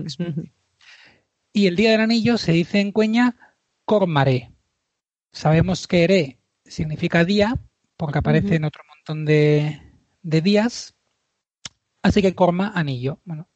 Y 1.53 1.65
el 1.65 1.75
Día 1.75 1.89
del 1.89 2.01
Anillo 2.01 2.37
se 2.37 2.51
dice 2.51 2.79
en 2.81 2.91
Cueña 2.91 3.35
Cormaré. 3.83 4.51
Sabemos 5.31 5.87
que 5.87 6.03
Ere 6.03 6.37
significa 6.63 7.25
día, 7.25 7.55
porque 7.95 8.19
aparece 8.19 8.55
en 8.55 8.65
otro 8.65 8.83
montón 8.87 9.25
de, 9.25 9.81
de 10.21 10.41
días. 10.41 10.93
Así 12.03 12.21
que 12.21 12.35
Corma, 12.35 12.73
anillo. 12.75 13.19
Bueno. 13.25 13.47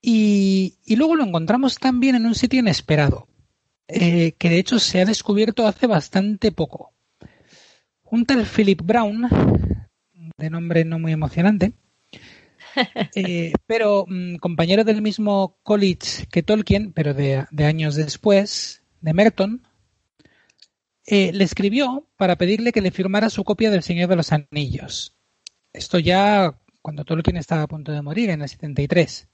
Y, 0.00 0.78
y 0.84 0.96
luego 0.96 1.16
lo 1.16 1.24
encontramos 1.24 1.76
también 1.76 2.14
en 2.14 2.26
un 2.26 2.34
sitio 2.34 2.60
inesperado, 2.60 3.28
eh, 3.88 4.32
que 4.38 4.48
de 4.48 4.58
hecho 4.58 4.78
se 4.78 5.00
ha 5.00 5.04
descubierto 5.04 5.66
hace 5.66 5.86
bastante 5.86 6.52
poco. 6.52 6.92
Un 8.04 8.24
tal 8.24 8.46
Philip 8.46 8.80
Brown, 8.82 9.28
de 10.36 10.50
nombre 10.50 10.84
no 10.84 10.98
muy 10.98 11.12
emocionante, 11.12 11.72
eh, 13.14 13.52
pero 13.66 14.04
mm, 14.08 14.36
compañero 14.36 14.84
del 14.84 15.02
mismo 15.02 15.58
college 15.62 16.26
que 16.30 16.42
Tolkien, 16.42 16.92
pero 16.92 17.12
de, 17.12 17.46
de 17.50 17.64
años 17.64 17.96
después, 17.96 18.82
de 19.00 19.14
Merton, 19.14 19.66
eh, 21.06 21.32
le 21.32 21.44
escribió 21.44 22.06
para 22.16 22.36
pedirle 22.36 22.70
que 22.70 22.82
le 22.82 22.90
firmara 22.90 23.30
su 23.30 23.42
copia 23.42 23.70
del 23.70 23.82
Señor 23.82 24.10
de 24.10 24.16
los 24.16 24.30
Anillos. 24.32 25.16
Esto 25.72 25.98
ya 25.98 26.58
cuando 26.82 27.04
Tolkien 27.04 27.36
estaba 27.36 27.62
a 27.62 27.66
punto 27.66 27.92
de 27.92 28.02
morir, 28.02 28.30
en 28.30 28.42
el 28.42 28.48
73. 28.48 29.28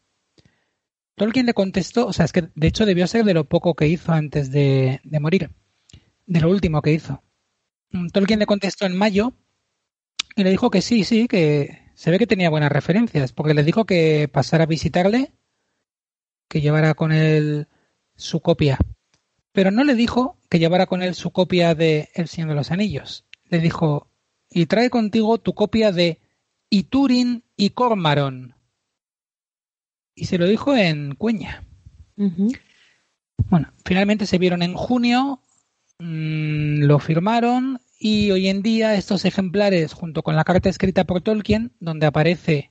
Tolkien 1.16 1.47
le 1.47 1.55
contestó, 1.55 2.07
o 2.07 2.12
sea, 2.12 2.24
es 2.24 2.32
que 2.32 2.49
de 2.55 2.66
hecho 2.66 2.86
debió 2.86 3.07
ser 3.07 3.24
de 3.24 3.35
lo 3.35 3.45
poco 3.45 3.74
que 3.74 3.86
hizo 3.86 4.12
antes 4.12 4.51
de, 4.51 5.01
morir, 5.20 5.51
de 6.27 6.41
lo 6.41 6.51
último 6.51 6.82
que 6.82 6.93
hizo. 6.93 7.23
Mm, 7.91 8.09
Tolkien 8.09 8.41
le 8.41 8.47
contestó 8.47 8.86
en 8.86 8.97
mayo 8.97 9.32
y 10.36 10.43
le 10.43 10.51
dijo 10.51 10.70
que 10.70 10.82
sí, 10.82 11.05
sí, 11.05 11.28
que 11.28 11.85
se 11.95 12.11
ve 12.11 12.19
que 12.19 12.27
tenía 12.27 12.51
buenas 12.51 12.73
referencias, 12.73 13.32
porque 13.32 13.55
le 13.55 13.62
dijo 13.62 13.85
que 13.85 14.28
pasara 14.28 14.65
a 14.65 14.66
visitarle, 14.66 15.32
que 16.49 16.61
llevara 16.61 16.95
con 16.95 17.12
él 17.12 17.69
su 18.16 18.41
copia. 18.41 18.78
Pero 19.53 19.70
no 19.70 19.85
le 19.85 19.95
dijo 19.95 20.36
que 20.49 20.59
llevara 20.59 20.86
con 20.86 21.03
él 21.03 21.15
su 21.15 21.31
copia 21.31 21.77
de 21.77 22.11
El 22.15 22.27
Señor 22.27 22.51
de 22.51 22.57
los 22.57 22.73
Anillos. 22.73 23.24
Le 23.45 23.61
dijo, 23.61 24.09
y 24.51 24.66
trae 24.66 24.91
contigo 24.91 25.39
tu 25.39 25.55
copia 25.55 25.93
de 25.93 26.20
Iturin 26.70 27.45
y 27.57 27.70
Cormaron. 27.70 28.53
Y 30.15 30.27
se 30.27 30.39
lo 30.39 30.47
dijo 30.47 30.77
en 30.77 31.15
Cueña. 31.15 31.65
Ujú. 32.16 32.53
Bueno, 33.49 33.73
finalmente 33.85 34.27
se 34.27 34.39
vieron 34.39 34.62
en 34.62 34.74
junio, 34.74 35.41
mm, 35.99 36.85
lo 36.85 36.99
firmaron 36.99 37.81
y 37.99 38.31
hoy 38.31 38.49
en 38.49 38.62
día 38.62 38.95
estos 38.95 39.24
ejemplares, 39.24 39.93
junto 39.93 40.23
con 40.23 40.36
la 40.36 40.45
carta 40.45 40.69
escrita 40.69 41.05
por 41.05 41.20
Tolkien, 41.20 41.73
donde 41.81 42.07
aparece 42.07 42.70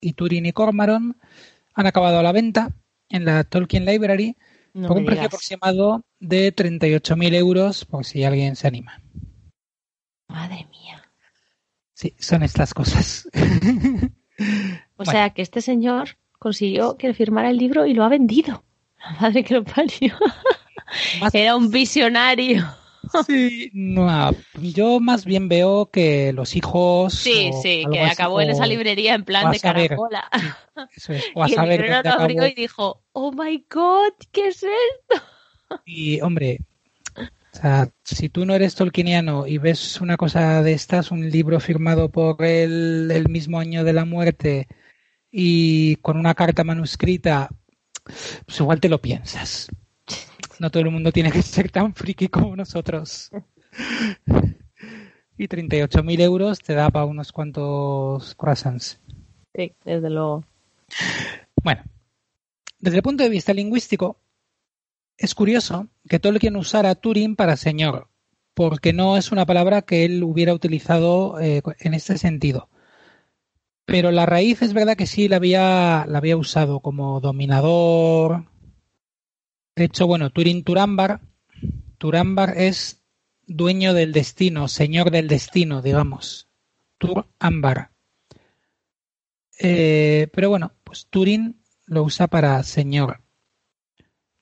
Iturin 0.00 0.46
y 0.46 0.52
Cormaron, 0.52 1.16
han 1.74 1.86
acabado 1.86 2.18
a 2.18 2.22
la 2.22 2.32
venta 2.32 2.74
en 3.08 3.24
la 3.24 3.44
Tolkien 3.44 3.84
Library 3.84 4.36
No 4.74 4.88
por 4.88 4.98
un 4.98 5.04
precio 5.04 5.26
aproximado 5.26 6.04
de 6.18 6.54
38.000 6.54 7.34
euros, 7.34 7.84
por 7.84 8.04
si 8.04 8.24
alguien 8.24 8.56
se 8.56 8.66
anima. 8.66 9.00
Madre 10.28 10.66
mía. 10.70 11.02
Sí, 11.94 12.14
son 12.18 12.42
estas 12.42 12.74
cosas. 12.74 13.28
O 14.96 15.04
Bueno. 15.04 15.12
sea 15.12 15.30
que 15.30 15.42
este 15.42 15.60
señor 15.60 16.16
consiguió 16.42 16.96
que 16.96 17.06
le 17.06 17.14
firmara 17.14 17.50
el 17.50 17.56
libro 17.56 17.86
y 17.86 17.94
lo 17.94 18.02
ha 18.02 18.08
vendido. 18.08 18.64
La 18.98 19.12
madre 19.20 19.44
que 19.44 19.54
lo 19.54 19.62
parió. 19.62 20.12
Era 21.32 21.54
un 21.54 21.70
visionario. 21.70 22.66
Sí, 23.26 23.70
no, 23.74 24.30
yo 24.60 24.98
más 24.98 25.24
bien 25.24 25.48
veo 25.48 25.90
que 25.90 26.32
los 26.32 26.56
hijos. 26.56 27.14
Sí, 27.14 27.50
sí, 27.62 27.84
que 27.92 28.00
así, 28.00 28.10
acabó 28.10 28.40
en 28.40 28.50
esa 28.50 28.66
librería 28.66 29.14
en 29.14 29.24
plan 29.24 29.52
de 29.52 29.58
saber, 29.58 29.90
caracola. 29.90 30.28
eso 30.96 31.12
es, 31.12 31.24
o 31.34 31.44
a 31.44 31.48
y 31.48 31.52
saber 31.52 31.88
lo 31.88 32.10
abrió 32.10 32.46
y 32.46 32.54
dijo, 32.54 33.02
oh 33.12 33.32
my 33.32 33.64
god, 33.70 34.12
¿qué 34.32 34.48
es 34.48 34.64
esto? 34.64 35.24
Y, 35.84 36.20
hombre, 36.22 36.60
o 37.16 37.56
sea, 37.56 37.88
si 38.02 38.28
tú 38.28 38.46
no 38.46 38.54
eres 38.54 38.74
tolkieniano 38.74 39.46
y 39.46 39.58
ves 39.58 40.00
una 40.00 40.16
cosa 40.16 40.62
de 40.62 40.72
estas, 40.72 41.10
un 41.10 41.30
libro 41.30 41.60
firmado 41.60 42.10
por 42.10 42.42
él 42.44 43.10
el 43.12 43.28
mismo 43.28 43.60
año 43.60 43.84
de 43.84 43.92
la 43.92 44.04
muerte 44.04 44.68
y 45.32 45.96
con 45.96 46.18
una 46.18 46.34
carta 46.34 46.62
manuscrita, 46.62 47.48
pues 48.04 48.60
igual 48.60 48.80
te 48.80 48.90
lo 48.90 49.00
piensas. 49.00 49.68
No 50.60 50.70
todo 50.70 50.82
el 50.82 50.90
mundo 50.90 51.10
tiene 51.10 51.32
que 51.32 51.42
ser 51.42 51.70
tan 51.70 51.94
friki 51.94 52.28
como 52.28 52.54
nosotros. 52.54 53.30
Y 55.38 55.48
38.000 55.48 56.20
euros 56.20 56.60
te 56.60 56.74
da 56.74 56.90
para 56.90 57.06
unos 57.06 57.32
cuantos 57.32 58.34
croissants. 58.34 59.00
Sí, 59.56 59.72
desde 59.84 60.10
luego. 60.10 60.44
Bueno, 61.64 61.82
desde 62.78 62.98
el 62.98 63.02
punto 63.02 63.24
de 63.24 63.30
vista 63.30 63.54
lingüístico, 63.54 64.18
es 65.16 65.34
curioso 65.34 65.88
que 66.08 66.18
Tolkien 66.18 66.56
usara 66.56 66.94
Turing 66.94 67.34
para 67.34 67.56
señor, 67.56 68.08
porque 68.54 68.92
no 68.92 69.16
es 69.16 69.32
una 69.32 69.46
palabra 69.46 69.82
que 69.82 70.04
él 70.04 70.22
hubiera 70.22 70.52
utilizado 70.52 71.40
eh, 71.40 71.62
en 71.80 71.94
este 71.94 72.18
sentido. 72.18 72.68
Pero 73.84 74.10
la 74.10 74.26
raíz 74.26 74.62
es 74.62 74.74
verdad 74.74 74.96
que 74.96 75.06
sí 75.06 75.28
la 75.28 75.36
había, 75.36 76.06
la 76.08 76.18
había 76.18 76.36
usado 76.36 76.80
como 76.80 77.20
dominador. 77.20 78.46
De 79.74 79.84
hecho, 79.84 80.06
bueno, 80.06 80.30
Turin 80.30 80.64
Turambar, 80.64 81.20
Turambar 81.98 82.54
es 82.56 83.02
dueño 83.46 83.94
del 83.94 84.12
destino, 84.12 84.68
señor 84.68 85.10
del 85.10 85.28
destino, 85.28 85.82
digamos. 85.82 86.48
Turambar. 86.98 87.90
Eh, 89.58 90.28
pero 90.32 90.50
bueno, 90.50 90.72
pues 90.84 91.06
Turing 91.08 91.60
lo 91.86 92.02
usa 92.02 92.26
para 92.26 92.62
señor. 92.62 93.20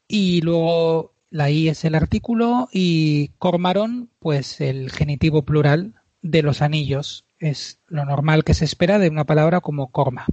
Y 0.07 0.41
luego 0.41 1.15
la 1.31 1.51
I 1.51 1.69
es 1.69 1.85
el 1.85 1.95
artículo 1.95 2.69
y 2.73 3.29
Cormarón, 3.39 4.11
pues 4.19 4.61
el 4.61 4.91
genitivo 4.91 5.43
plural 5.45 6.03
de 6.23 6.43
los 6.43 6.63
anillos. 6.63 7.25
Es 7.41 7.81
lo 7.89 8.05
normal 8.05 8.45
que 8.45 8.55
se 8.55 8.65
espera 8.65 8.99
de 8.99 9.09
una 9.09 9.25
palabra 9.25 9.61
como 9.61 9.91
corma. 9.91 10.27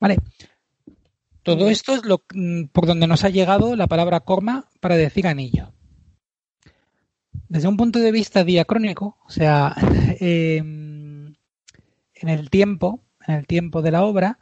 Vale. 0.00 0.16
Todo 1.44 1.68
esto 1.68 1.94
es 1.94 2.04
lo 2.04 2.24
mm, 2.34 2.64
por 2.72 2.86
donde 2.86 3.06
nos 3.06 3.22
ha 3.24 3.28
llegado 3.28 3.76
la 3.76 3.86
palabra 3.86 4.20
corma 4.20 4.68
para 4.80 4.96
decir 4.96 5.26
anillo. 5.26 5.72
Desde 7.48 7.68
un 7.68 7.76
punto 7.76 7.98
de 7.98 8.12
vista 8.12 8.44
diacrónico, 8.44 9.18
o 9.26 9.30
sea, 9.30 9.74
em, 10.20 11.34
en 12.14 12.28
el 12.28 12.48
tiempo, 12.48 13.04
en 13.26 13.34
el 13.34 13.46
tiempo 13.46 13.82
de 13.82 13.90
la 13.90 14.04
obra, 14.04 14.38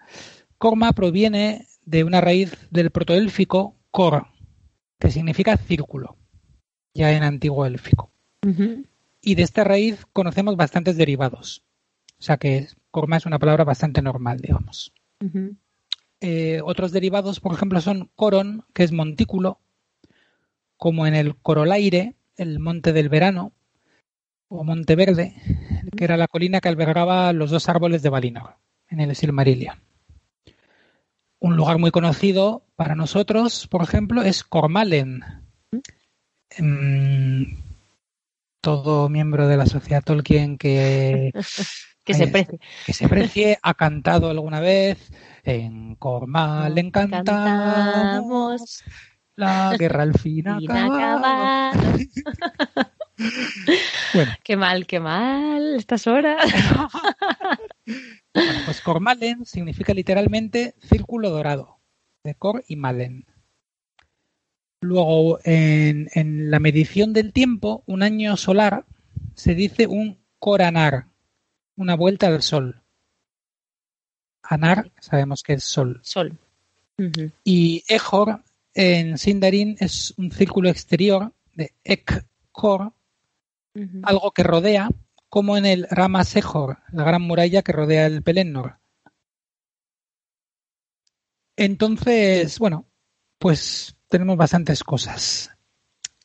corma 0.59 0.93
proviene 0.93 1.67
de 1.85 2.05
una 2.05 2.21
raíz 2.21 2.57
del 2.71 2.91
protoélfico 2.91 3.77
cor, 3.91 4.27
que 4.99 5.11
significa 5.11 5.57
círculo, 5.57 6.17
ya 6.95 7.13
en 7.13 7.25
antiguo 7.25 7.67
élfico. 7.67 8.13
Y 9.21 9.35
de 9.35 9.43
esta 9.43 9.65
raíz 9.65 10.07
conocemos 10.13 10.57
bastantes 10.57 10.97
derivados. 10.97 11.65
O 12.19 12.23
sea 12.23 12.37
que 12.37 12.69
corma 12.91 13.17
es 13.17 13.27
una 13.27 13.39
palabra 13.39 13.65
bastante 13.65 14.03
normal, 14.03 14.39
digamos. 14.39 14.93
Eh, 16.21 16.61
otros 16.65 16.93
derivados, 16.93 17.41
por 17.41 17.55
ejemplo, 17.55 17.81
son 17.81 18.11
coron, 18.15 18.65
que 18.75 18.83
es 18.85 18.93
montículo, 18.93 19.61
como 20.77 21.07
en 21.07 21.15
el 21.15 21.37
Corolaire, 21.37 22.15
el 22.37 22.59
monte 22.59 22.93
del 22.93 23.09
verano, 23.09 23.53
o 24.49 24.65
Monte 24.65 24.97
Verde, 24.97 25.35
que 25.97 26.05
era 26.05 26.17
la 26.17 26.27
colina 26.27 26.61
que 26.61 26.69
albergaba 26.69 27.33
los 27.33 27.51
dos 27.51 27.69
árboles 27.69 28.03
de 28.03 28.09
Valinor, 28.09 28.57
en 28.89 29.01
el 29.01 29.15
Silmarillion. 29.15 29.79
Un 31.39 31.57
lugar 31.57 31.79
muy 31.79 31.91
conocido 31.91 32.65
para 32.77 32.95
nosotros, 32.95 33.67
por 33.69 33.83
ejemplo, 33.83 34.23
es 34.23 34.43
Cormalen. 34.43 35.23
Todo 38.61 39.09
miembro 39.09 39.49
de 39.49 39.57
la 39.57 39.67
sociedad 39.67 40.03
Tolkien 40.05 40.59
que 40.59 41.33
que 42.05 42.15
se 42.15 42.27
precie. 42.27 42.59
Que 42.87 42.93
se 42.93 43.09
precie, 43.09 43.59
ha 43.63 43.75
cantado 43.75 44.31
alguna 44.31 44.61
vez 44.61 45.11
en 45.45 45.95
Cormalen 45.97 46.91
cantamos, 46.91 48.83
la 49.37 49.77
guerra 49.79 50.03
al 50.03 50.19
fin 50.19 50.49
acaba. 50.49 51.73
bueno. 54.15 54.33
Qué 54.43 54.57
mal, 54.57 54.87
qué 54.87 55.01
mal, 55.01 55.77
estas 55.77 56.07
horas. 56.07 56.43
bueno, 58.35 58.61
pues 58.65 58.81
Cormalen 58.81 59.45
significa 59.45 59.95
literalmente 59.95 60.75
círculo 60.83 61.31
dorado, 61.31 61.79
de 62.25 62.35
Cor 62.35 62.65
y 62.67 62.77
Malen. 62.77 63.27
Luego, 64.83 65.39
en, 65.45 66.09
en, 66.15 66.51
la 66.51 66.59
medición 66.59 67.13
del 67.13 67.33
tiempo, 67.33 67.83
un 67.87 68.03
año 68.03 68.37
solar 68.37 68.87
se 69.35 69.55
dice 69.55 69.87
un 69.87 70.19
coranar, 70.39 71.07
una 71.77 71.97
vuelta 71.97 72.29
al 72.29 72.43
sol. 72.43 72.83
Anar, 74.43 74.91
sabemos 75.01 75.43
que 75.43 75.55
es 75.55 75.65
sol. 75.65 76.01
Sol. 76.03 76.39
Y 77.45 77.83
Ejor 77.89 78.43
en 78.75 79.19
Sindarin 79.19 79.77
es 79.81 80.15
un 80.17 80.31
círculo 80.31 80.69
exterior 80.69 81.33
de 81.55 81.73
Ek-Kor, 81.85 82.93
algo 84.03 84.33
que 84.33 84.43
rodea, 84.43 84.89
como 85.29 85.57
en 85.57 85.65
el 85.65 85.87
Rama 85.91 86.25
Sejor, 86.25 86.79
la 86.93 87.05
gran 87.05 87.23
muralla 87.23 87.63
que 87.63 87.73
rodea 87.73 88.07
el 88.07 88.23
Pelennor. 88.23 88.79
Entonces, 91.57 92.59
bueno, 92.59 92.87
pues 93.39 93.97
tenemos 94.11 94.37
bastantes 94.37 94.85
cosas. 94.85 95.51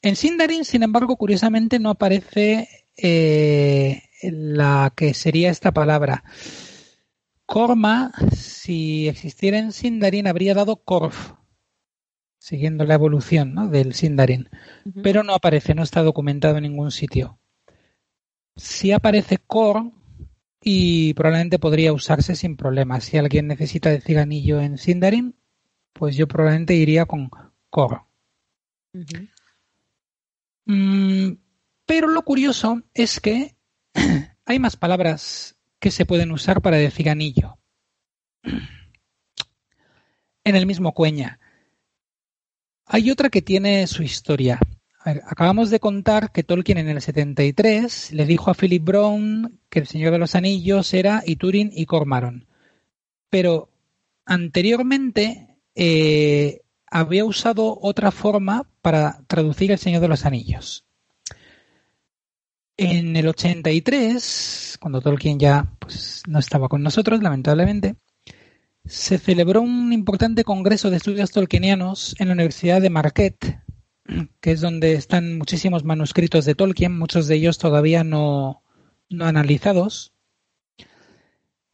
En 0.01 0.15
Sindarin, 0.15 0.65
sin 0.65 0.83
embargo, 0.83 1.15
curiosamente 1.15 1.79
no 1.79 1.91
aparece 1.91 2.67
eh, 2.97 4.03
la 4.21 4.91
que 4.95 5.13
sería 5.13 5.49
esta 5.49 5.71
palabra. 5.71 6.23
Korma, 7.45 8.11
si 8.35 9.07
existiera 9.07 9.59
en 9.59 9.71
Sindarin, 9.71 10.27
habría 10.27 10.53
dado 10.53 10.77
Korf, 10.77 11.33
siguiendo 12.39 12.85
la 12.85 12.95
evolución 12.95 13.71
del 13.71 13.93
Sindarin, 13.93 14.49
pero 15.03 15.23
no 15.23 15.33
aparece, 15.33 15.75
no 15.75 15.83
está 15.83 16.01
documentado 16.01 16.57
en 16.57 16.63
ningún 16.63 16.91
sitio. 16.91 17.39
Si 18.55 18.91
aparece 18.91 19.37
Kor 19.37 19.91
y 20.61 21.13
probablemente 21.13 21.59
podría 21.59 21.93
usarse 21.93 22.35
sin 22.35 22.57
problema. 22.57 22.99
Si 22.99 23.17
alguien 23.17 23.45
necesita 23.47 23.91
decir 23.91 24.17
anillo 24.17 24.59
en 24.59 24.79
Sindarin, 24.79 25.35
pues 25.93 26.15
yo 26.15 26.27
probablemente 26.27 26.73
iría 26.73 27.05
con 27.05 27.29
Kor. 27.75 28.05
Mm, 30.65 31.31
pero 31.85 32.07
lo 32.07 32.21
curioso 32.23 32.83
es 32.93 33.19
que 33.19 33.57
hay 34.45 34.59
más 34.59 34.77
palabras 34.77 35.57
que 35.77 35.91
se 35.91 36.05
pueden 36.05 36.31
usar 36.31 36.61
para 36.61 36.77
decir 36.77 37.09
anillo. 37.09 37.57
En 40.47 40.55
el 40.55 40.67
mismo 40.67 40.93
cueña. 40.93 41.39
Hay 42.85 43.09
otra 43.09 43.31
que 43.31 43.41
tiene 43.41 43.87
su 43.87 44.03
historia. 44.03 44.59
acabamos 45.03 45.71
de 45.71 45.79
contar 45.79 46.31
que 46.31 46.43
Tolkien 46.43 46.77
en 46.77 46.87
el 46.87 47.01
73 47.01 48.13
le 48.13 48.25
dijo 48.27 48.51
a 48.51 48.53
Philip 48.53 48.83
Brown 48.83 49.59
que 49.69 49.79
el 49.79 49.87
Señor 49.87 50.11
de 50.11 50.19
los 50.19 50.35
Anillos 50.35 50.93
era 50.93 51.23
Iturin 51.25 51.71
y 51.73 51.87
Cormaron. 51.87 52.47
Pero 53.31 53.71
anteriormente 54.23 55.57
eh, 55.73 56.61
había 56.95 57.25
usado 57.25 57.77
otra 57.81 58.09
forma 58.09 58.69
para 58.81 59.19
traducir 59.27 59.69
el 59.69 59.77
Señor 59.77 59.99
de 59.99 60.07
los 60.07 60.25
Anillos. 60.25 60.85
En 62.77 63.17
el 63.17 63.27
83, 63.27 64.77
cuando 64.79 65.01
Tolkien 65.01 65.37
ya 65.37 65.73
pues, 65.77 66.23
no 66.25 66.39
estaba 66.39 66.69
con 66.69 66.83
nosotros, 66.83 67.21
lamentablemente, 67.21 67.97
se 68.85 69.17
celebró 69.17 69.61
un 69.61 69.91
importante 69.91 70.45
congreso 70.45 70.89
de 70.89 70.95
estudios 70.95 71.31
tolkienianos 71.31 72.15
en 72.17 72.29
la 72.29 72.33
Universidad 72.33 72.81
de 72.81 72.89
Marquette, 72.89 73.59
que 74.39 74.51
es 74.51 74.61
donde 74.61 74.93
están 74.93 75.37
muchísimos 75.37 75.83
manuscritos 75.83 76.45
de 76.45 76.55
Tolkien, 76.55 76.97
muchos 76.97 77.27
de 77.27 77.35
ellos 77.35 77.57
todavía 77.57 78.05
no, 78.05 78.63
no 79.09 79.25
analizados. 79.25 80.13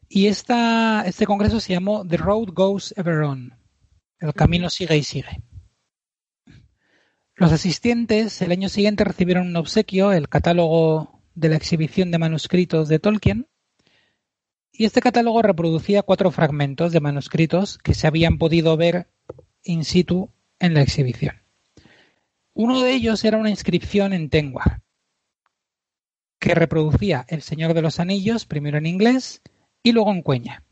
Y 0.09 0.27
esta, 0.27 1.03
este 1.05 1.27
congreso 1.27 1.59
se 1.59 1.73
llamó 1.73 2.07
The 2.07 2.17
Road 2.17 2.53
Goes 2.53 2.91
Ever 2.97 3.21
On. 3.21 3.60
El 4.21 4.35
camino 4.35 4.69
sigue 4.69 4.97
y 4.97 5.03
sigue. 5.03 5.41
Los 7.35 7.51
asistentes 7.51 8.39
el 8.43 8.51
año 8.51 8.69
siguiente 8.69 9.03
recibieron 9.03 9.47
un 9.47 9.55
obsequio, 9.55 10.13
el 10.13 10.29
catálogo 10.29 11.23
de 11.33 11.49
la 11.49 11.55
exhibición 11.55 12.11
de 12.11 12.19
manuscritos 12.19 12.87
de 12.87 12.99
Tolkien, 12.99 13.47
y 14.71 14.85
este 14.85 15.01
catálogo 15.01 15.41
reproducía 15.41 16.03
cuatro 16.03 16.29
fragmentos 16.29 16.91
de 16.91 16.99
manuscritos 16.99 17.79
que 17.79 17.95
se 17.95 18.05
habían 18.05 18.37
podido 18.37 18.77
ver 18.77 19.09
in 19.63 19.83
situ 19.83 20.29
en 20.59 20.75
la 20.75 20.81
exhibición. 20.81 21.41
Uno 22.53 22.81
de 22.81 22.93
ellos 22.93 23.23
era 23.23 23.37
una 23.37 23.49
inscripción 23.49 24.13
en 24.13 24.29
Tengwar, 24.29 24.83
que 26.39 26.53
reproducía 26.53 27.25
El 27.27 27.41
Señor 27.41 27.73
de 27.73 27.81
los 27.81 27.99
Anillos, 27.99 28.45
primero 28.45 28.77
en 28.77 28.85
inglés 28.85 29.41
y 29.81 29.93
luego 29.93 30.11
en 30.11 30.21
cueña. 30.21 30.63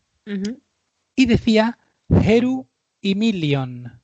Y 1.16 1.26
decía 1.26 1.80
Heru 2.10 2.69
y 3.02 3.16
Milion, 3.16 4.02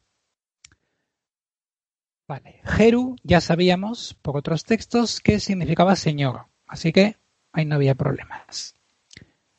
Vale. 2.27 2.61
Jeru 2.63 3.15
ya 3.23 3.39
sabíamos 3.39 4.15
por 4.15 4.35
otros 4.35 4.63
textos 4.63 5.19
que 5.19 5.39
significaba 5.39 5.95
señor, 5.95 6.47
así 6.65 6.91
que 6.91 7.17
ahí 7.51 7.65
no 7.65 7.75
había 7.75 7.93
problemas. 7.93 8.75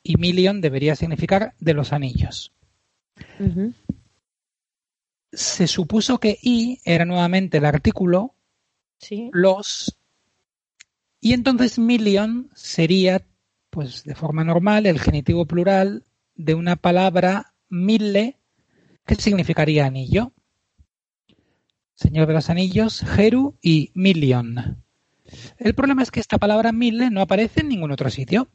Y 0.03 0.17
Milion 0.17 0.59
debería 0.59 0.95
significar 0.95 1.53
de 1.59 1.73
los 1.73 1.93
anillos. 1.93 2.53
Se 5.31 5.67
supuso 5.67 6.19
que 6.19 6.37
I 6.41 6.79
era 6.83 7.05
nuevamente 7.05 7.57
el 7.57 7.65
artículo, 7.65 8.35
los, 9.31 9.97
y 11.21 11.33
entonces 11.33 11.79
Million 11.79 12.49
sería, 12.53 13.25
pues 13.69 14.03
de 14.03 14.15
forma 14.15 14.43
normal, 14.43 14.85
el 14.85 14.99
genitivo 14.99 15.45
plural 15.45 16.03
de 16.35 16.53
una 16.53 16.75
palabra 16.75 17.53
mille, 17.69 18.36
que 19.07 19.15
significaría 19.15 19.85
anillo. 19.85 20.33
Señor 21.95 22.27
de 22.27 22.33
los 22.33 22.49
Anillos, 22.51 23.01
Jeru 23.01 23.57
y 23.61 23.91
Million. 23.95 24.83
El 25.57 25.73
problema 25.73 26.03
es 26.03 26.11
que 26.11 26.19
esta 26.19 26.37
palabra 26.37 26.71
mille 26.71 27.09
no 27.09 27.21
aparece 27.21 27.61
en 27.61 27.69
ningún 27.69 27.91
otro 27.91 28.09
sitio. 28.09 28.47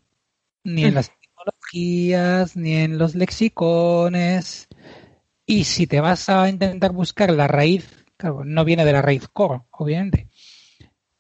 Ni 0.62 0.84
en 0.84 0.94
las 0.94 1.10
etimologías, 1.10 2.56
ni 2.56 2.74
en 2.74 2.98
los 2.98 3.16
lexicones. 3.16 4.68
Y 5.44 5.64
si 5.64 5.88
te 5.88 6.00
vas 6.00 6.28
a 6.28 6.48
intentar 6.48 6.92
buscar 6.92 7.32
la 7.32 7.48
raíz, 7.48 8.04
claro, 8.16 8.44
no 8.44 8.64
viene 8.64 8.84
de 8.84 8.92
la 8.92 9.02
raíz 9.02 9.26
cor, 9.26 9.64
obviamente, 9.72 10.28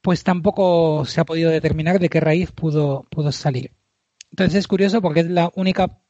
pues 0.00 0.22
tampoco 0.22 1.04
se 1.06 1.20
ha 1.20 1.24
podido 1.24 1.50
determinar 1.50 1.98
de 1.98 2.08
qué 2.08 2.20
raíz 2.20 2.52
pudo, 2.52 3.04
pudo 3.10 3.32
salir. 3.32 3.72
Entonces 4.30 4.60
es 4.60 4.68
curioso 4.68 5.02
porque 5.02 5.20
es 5.20 5.28
la 5.28 5.50
única 5.56 6.01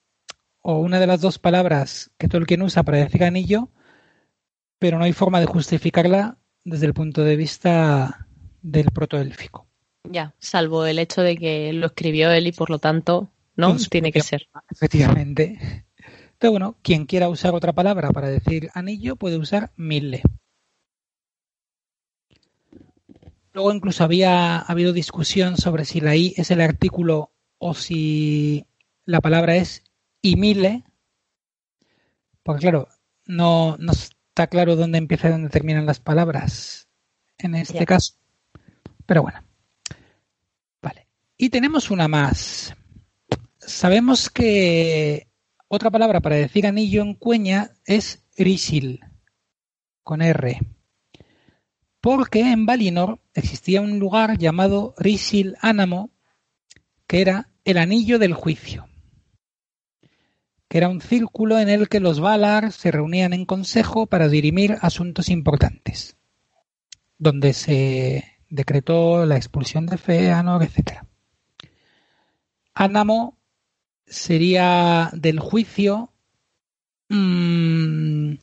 o 0.63 0.79
una 0.79 0.99
de 0.99 1.07
las 1.07 1.21
dos 1.21 1.39
palabras 1.39 2.11
que 2.19 2.29
Tolkien 2.29 2.63
usa 2.63 2.83
para 2.83 2.99
decir 2.99 3.25
anillo 3.25 3.71
pero 4.83 4.99
no 4.99 5.05
hay 5.05 5.13
forma 5.13 5.39
de 5.39 5.47
justificarla 5.47 6.39
desde 6.65 6.87
el 6.87 6.93
punto 6.93 7.23
de 7.23 7.37
vista 7.37 8.27
del 8.63 8.87
protoélfico. 8.87 9.69
Ya, 10.11 10.35
salvo 10.41 10.87
el 10.87 10.99
hecho 10.99 11.23
de 11.23 11.37
que 11.37 11.73
lo 11.73 11.87
escribió 11.87 12.33
él 12.33 12.49
y 12.49 12.53
por 12.53 12.69
lo 12.69 12.81
tanto 12.81 13.31
no 13.55 13.77
tiene 13.77 14.11
que 14.11 14.23
ser. 14.23 14.49
Efectivamente. 14.69 15.87
Pero 16.37 16.51
bueno, 16.51 16.77
quien 16.83 17.07
quiera 17.07 17.29
usar 17.29 17.55
otra 17.55 17.73
palabra 17.73 18.11
para 18.11 18.29
decir 18.29 18.71
anillo 18.75 19.15
puede 19.15 19.37
usar 19.37 19.71
mille. 19.77 20.23
Luego 23.53 23.73
incluso 23.73 24.03
había 24.03 24.59
habido 24.59 24.93
discusión 24.93 25.57
sobre 25.59 25.85
si 25.85 26.01
la 26.01 26.17
i 26.17 26.35
es 26.37 26.51
el 26.51 26.61
artículo 26.61 27.31
o 27.59 27.75
si 27.75 28.67
la 29.05 29.21
palabra 29.21 29.55
es 29.55 29.85
y 30.23 30.37
mille. 30.37 30.85
Porque 32.43 32.63
claro, 32.63 32.89
no, 33.27 33.77
no 33.79 33.93
está 33.93 34.47
claro 34.47 34.77
dónde 34.77 34.99
empieza 34.99 35.29
y 35.29 35.33
dónde 35.33 35.51
terminan 35.51 35.85
las 35.85 36.01
palabras 36.01 36.89
en 37.39 37.55
este 37.55 37.85
caso. 37.85 38.15
Pero 39.05 39.23
bueno. 39.23 39.43
Vale. 40.81 41.07
Y 41.37 41.51
tenemos 41.51 41.91
una 41.91 42.09
más. 42.09 42.75
Sabemos 43.59 44.31
que 44.31 45.29
otra 45.69 45.91
palabra 45.91 46.21
para 46.21 46.37
decir 46.37 46.67
anillo 46.67 47.03
en 47.03 47.15
cueña 47.15 47.73
es 47.85 48.25
risil, 48.37 49.01
con 50.03 50.23
R. 50.23 50.61
Porque 52.01 52.41
en 52.41 52.67
Valinor 52.67 53.21
existía 53.33 53.81
un 53.81 53.99
lugar 53.99 54.37
llamado 54.39 54.95
Risil 54.99 55.57
Anamo, 55.61 56.11
que 57.07 57.21
era 57.21 57.49
el 57.65 57.79
anillo 57.79 58.19
del 58.19 58.35
juicio, 58.35 58.89
que 60.73 60.79
era 60.79 60.89
un 60.89 61.03
círculo 61.03 61.59
en 61.59 61.69
el 61.69 61.91
que 61.91 62.01
los 62.01 62.19
Valar 62.21 62.73
se 62.73 62.91
reunían 62.91 63.35
en 63.35 63.45
consejo 63.45 64.07
para 64.07 64.31
dirimir 64.31 64.79
asuntos 64.81 65.29
importantes, 65.29 66.17
donde 67.19 67.53
se 67.53 68.25
decretó 68.49 69.27
la 69.27 69.37
expulsión 69.37 69.85
de 69.85 69.99
Feanor, 69.99 70.63
etc. 70.63 71.05
Anamo 72.73 73.37
sería 74.07 75.11
del 75.13 75.41
juicio, 75.41 76.11
mm, 77.11 78.37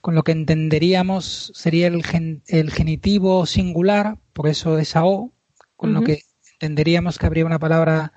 con 0.00 0.14
lo 0.14 0.22
que 0.22 0.32
entenderíamos 0.32 1.52
sería 1.54 1.88
el, 1.88 2.02
gen- 2.06 2.42
el 2.46 2.70
genitivo 2.70 3.44
singular, 3.44 4.16
por 4.32 4.48
eso 4.48 4.78
esa 4.78 5.04
O, 5.04 5.34
con 5.76 5.92
lo 5.92 6.00
que 6.00 6.22
entenderíamos 6.54 7.18
que 7.18 7.26
habría 7.26 7.44
una 7.44 7.58
palabra 7.58 8.14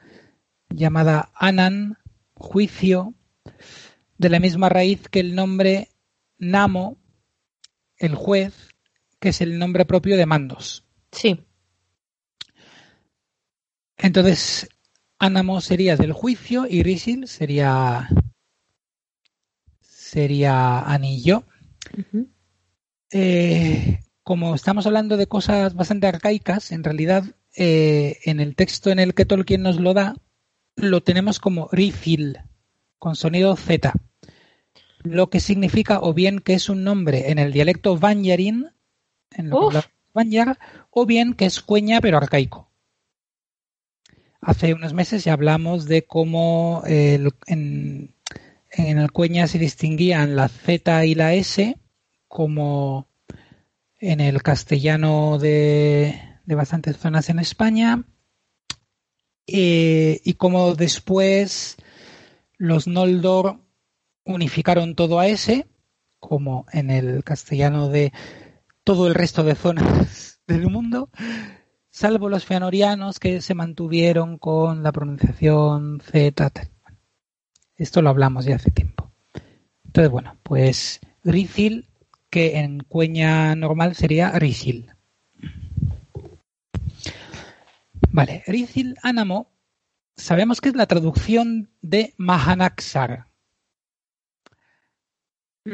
llamada 0.69 1.29
anan, 1.35 1.97
juicio, 2.35 3.15
de 4.19 4.29
la 4.29 4.39
misma 4.39 4.69
raíz 4.69 5.07
que 5.09 5.21
el 5.21 5.33
nombre 5.33 5.89
Namo, 6.37 6.97
el 7.97 8.15
juez, 8.15 8.53
que 9.19 9.29
es 9.29 9.41
el 9.41 9.57
nombre 9.57 9.85
propio 9.85 10.17
de 10.17 10.25
mandos. 10.25 10.85
Sí. 11.11 11.45
Entonces, 13.97 14.69
Anamo 15.17 15.61
sería 15.61 15.95
del 15.95 16.13
juicio 16.13 16.67
y 16.69 16.83
Risil 16.83 17.27
sería 17.27 18.09
sería 19.81 20.79
anillo. 20.81 21.45
Eh, 23.11 23.99
como 24.23 24.53
estamos 24.53 24.85
hablando 24.85 25.17
de 25.17 25.27
cosas 25.27 25.75
bastante 25.75 26.07
arcaicas, 26.07 26.71
en 26.71 26.83
realidad 26.83 27.23
eh, 27.55 28.19
en 28.25 28.39
el 28.39 28.55
texto 28.55 28.91
en 28.91 28.99
el 28.99 29.13
que 29.13 29.25
Tolkien 29.25 29.61
nos 29.61 29.79
lo 29.79 29.93
da, 29.93 30.15
lo 30.75 31.03
tenemos 31.03 31.39
como 31.39 31.69
Rifil, 31.71 32.39
con 32.97 33.15
sonido 33.15 33.55
Z, 33.55 33.93
lo 35.03 35.29
que 35.29 35.39
significa 35.39 35.99
o 36.01 36.13
bien 36.13 36.39
que 36.39 36.53
es 36.53 36.69
un 36.69 36.83
nombre 36.83 37.31
en 37.31 37.39
el 37.39 37.51
dialecto 37.53 37.97
Vanyarin, 37.97 38.69
en 39.31 39.49
lo 39.49 39.69
que 39.69 39.79
o 40.91 41.05
bien 41.05 41.33
que 41.33 41.45
es 41.45 41.61
cueña 41.61 42.01
pero 42.01 42.17
arcaico. 42.17 42.69
Hace 44.41 44.73
unos 44.73 44.93
meses 44.93 45.23
ya 45.23 45.33
hablamos 45.33 45.85
de 45.85 46.05
cómo 46.05 46.83
el- 46.85 47.33
en, 47.45 48.15
en 48.71 48.97
el 48.99 49.11
cueña 49.11 49.47
se 49.47 49.59
distinguían 49.59 50.35
la 50.35 50.47
Z 50.47 51.05
y 51.05 51.15
la 51.15 51.33
S, 51.33 51.77
como 52.27 53.07
en 53.97 54.21
el 54.21 54.41
castellano 54.41 55.37
de, 55.39 56.19
de 56.45 56.55
bastantes 56.55 56.97
zonas 56.97 57.29
en 57.29 57.39
España, 57.39 58.05
eh, 59.47 60.21
y 60.23 60.33
como 60.35 60.75
después 60.75 61.75
los 62.57 62.87
Noldor 62.87 63.59
unificaron 64.33 64.95
todo 64.95 65.19
a 65.19 65.27
S, 65.27 65.67
como 66.19 66.65
en 66.71 66.89
el 66.89 67.23
castellano 67.23 67.89
de 67.89 68.13
todo 68.83 69.07
el 69.07 69.15
resto 69.15 69.43
de 69.43 69.55
zonas 69.55 70.41
del 70.47 70.69
mundo, 70.69 71.09
salvo 71.89 72.29
los 72.29 72.45
feanorianos 72.45 73.19
que 73.19 73.41
se 73.41 73.55
mantuvieron 73.55 74.37
con 74.37 74.83
la 74.83 74.91
pronunciación 74.91 76.01
Z. 76.01 76.51
Esto 77.75 78.01
lo 78.01 78.09
hablamos 78.09 78.45
ya 78.45 78.55
hace 78.55 78.71
tiempo. 78.71 79.11
Entonces, 79.85 80.11
bueno, 80.11 80.37
pues 80.43 80.99
Ricil, 81.23 81.89
que 82.29 82.59
en 82.59 82.79
cueña 82.79 83.55
normal 83.55 83.95
sería 83.95 84.31
Risil. 84.31 84.91
Vale, 88.11 88.43
Ricil 88.47 88.97
Anamo, 89.01 89.51
sabemos 90.15 90.61
que 90.61 90.69
es 90.69 90.75
la 90.75 90.87
traducción 90.87 91.69
de 91.81 92.13
Mahanaxar. 92.17 93.28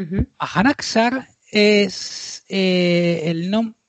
Ujú. 0.01 0.27
Mahanaxar 0.39 1.29
es 1.51 2.43
eh, 2.49 3.23
el 3.25 3.49
nombre 3.49 3.79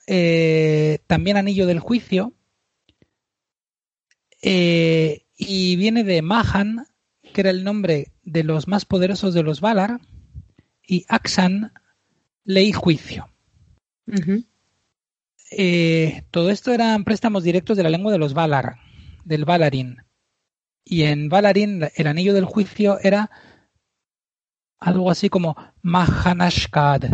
también 1.08 1.36
anillo 1.36 1.66
del 1.66 1.80
juicio 1.80 2.32
eh, 4.42 5.26
y 5.36 5.76
viene 5.76 6.04
de 6.04 6.22
Mahan, 6.22 6.86
que 7.32 7.40
era 7.40 7.50
el 7.50 7.64
nombre 7.64 8.12
de 8.22 8.44
los 8.44 8.68
más 8.68 8.84
poderosos 8.84 9.34
de 9.34 9.42
los 9.42 9.60
Valar, 9.60 10.00
y 10.86 11.04
Axan, 11.08 11.72
ley 12.44 12.72
juicio. 12.72 13.28
Eh, 15.50 16.22
todo 16.30 16.50
esto 16.50 16.72
eran 16.72 17.04
préstamos 17.04 17.42
directos 17.42 17.76
de 17.76 17.82
la 17.82 17.90
lengua 17.90 18.12
de 18.12 18.18
los 18.18 18.34
Valar, 18.34 18.76
del 19.24 19.44
Valarin. 19.44 19.96
Y 20.84 21.02
en 21.02 21.28
Valarin 21.28 21.88
el 21.96 22.06
anillo 22.06 22.32
del 22.32 22.44
juicio 22.44 23.00
era 23.02 23.30
algo 24.86 25.10
así 25.10 25.28
como 25.28 25.56
Mahanashkad. 25.82 27.10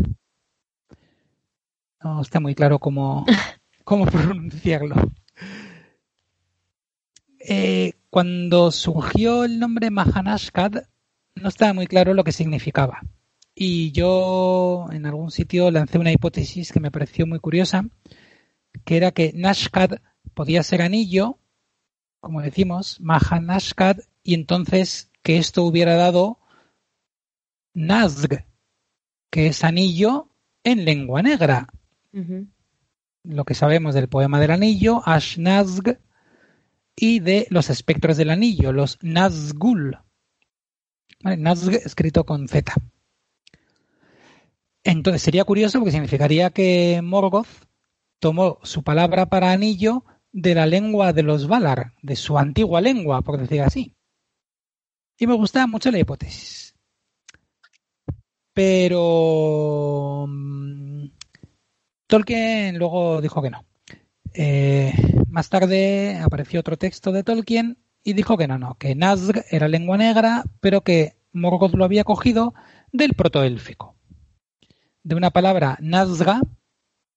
No 2.04 2.20
está 2.20 2.38
muy 2.38 2.54
claro 2.54 2.78
cómo, 2.78 3.24
cómo 3.84 4.04
pronunciarlo. 4.04 4.96
Eh, 7.40 7.94
cuando 8.10 8.70
surgió 8.70 9.44
el 9.44 9.58
nombre 9.58 9.90
Mahanashkad, 9.90 10.82
no 11.34 11.48
estaba 11.48 11.72
muy 11.72 11.86
claro 11.86 12.12
lo 12.12 12.24
que 12.24 12.32
significaba. 12.32 13.00
Y 13.54 13.90
yo 13.92 14.86
en 14.92 15.06
algún 15.06 15.30
sitio 15.30 15.70
lancé 15.70 15.98
una 15.98 16.12
hipótesis 16.12 16.72
que 16.72 16.80
me 16.80 16.90
pareció 16.90 17.26
muy 17.26 17.38
curiosa, 17.38 17.86
que 18.84 18.98
era 18.98 19.12
que 19.12 19.32
Nashkad 19.34 19.92
podía 20.34 20.62
ser 20.62 20.82
anillo, 20.82 21.38
como 22.20 22.42
decimos, 22.42 23.00
Mahanashkad, 23.00 24.00
y 24.22 24.34
entonces 24.34 25.10
que 25.22 25.38
esto 25.38 25.64
hubiera 25.64 25.96
dado 25.96 26.38
Nazg, 27.74 28.44
que 29.30 29.46
es 29.46 29.64
anillo 29.64 30.28
en 30.64 30.84
lengua 30.84 31.22
negra. 31.22 31.68
Lo 33.24 33.44
que 33.44 33.54
sabemos 33.54 33.94
del 33.94 34.08
poema 34.08 34.40
del 34.40 34.50
anillo, 34.50 35.02
Ashnazg, 35.04 35.98
y 36.96 37.20
de 37.20 37.46
los 37.50 37.70
espectros 37.70 38.16
del 38.16 38.30
anillo, 38.30 38.72
los 38.72 38.98
Nazgul. 39.02 39.98
Vale, 41.22 41.36
Nazg 41.36 41.74
escrito 41.74 42.24
con 42.24 42.48
Z. 42.48 42.74
Entonces 44.84 45.22
sería 45.22 45.44
curioso 45.44 45.78
porque 45.78 45.92
significaría 45.92 46.50
que 46.50 47.00
Morgoth 47.02 47.66
tomó 48.18 48.58
su 48.62 48.82
palabra 48.82 49.26
para 49.26 49.52
anillo 49.52 50.04
de 50.32 50.54
la 50.54 50.66
lengua 50.66 51.12
de 51.12 51.22
los 51.22 51.46
Valar, 51.46 51.94
de 52.02 52.16
su 52.16 52.38
antigua 52.38 52.80
lengua, 52.80 53.22
por 53.22 53.38
decir 53.38 53.62
así. 53.62 53.94
Y 55.18 55.26
me 55.26 55.34
gustaba 55.34 55.66
mucho 55.66 55.90
la 55.90 55.98
hipótesis. 55.98 56.61
Pero 58.54 60.26
mm, 60.28 61.06
Tolkien 62.06 62.78
luego 62.78 63.20
dijo 63.20 63.42
que 63.42 63.50
no. 63.50 63.64
Eh, 64.34 64.92
más 65.28 65.48
tarde 65.48 66.18
apareció 66.22 66.60
otro 66.60 66.76
texto 66.76 67.12
de 67.12 67.22
Tolkien 67.22 67.78
y 68.04 68.14
dijo 68.14 68.36
que 68.36 68.48
no, 68.48 68.58
no, 68.58 68.76
que 68.76 68.94
Nazg 68.94 69.44
era 69.50 69.68
lengua 69.68 69.96
negra, 69.96 70.44
pero 70.60 70.82
que 70.82 71.16
Morgoth 71.32 71.74
lo 71.74 71.84
había 71.84 72.04
cogido 72.04 72.54
del 72.92 73.14
protoélfico. 73.14 73.96
De 75.02 75.14
una 75.14 75.30
palabra 75.30 75.78
Nazga, 75.80 76.42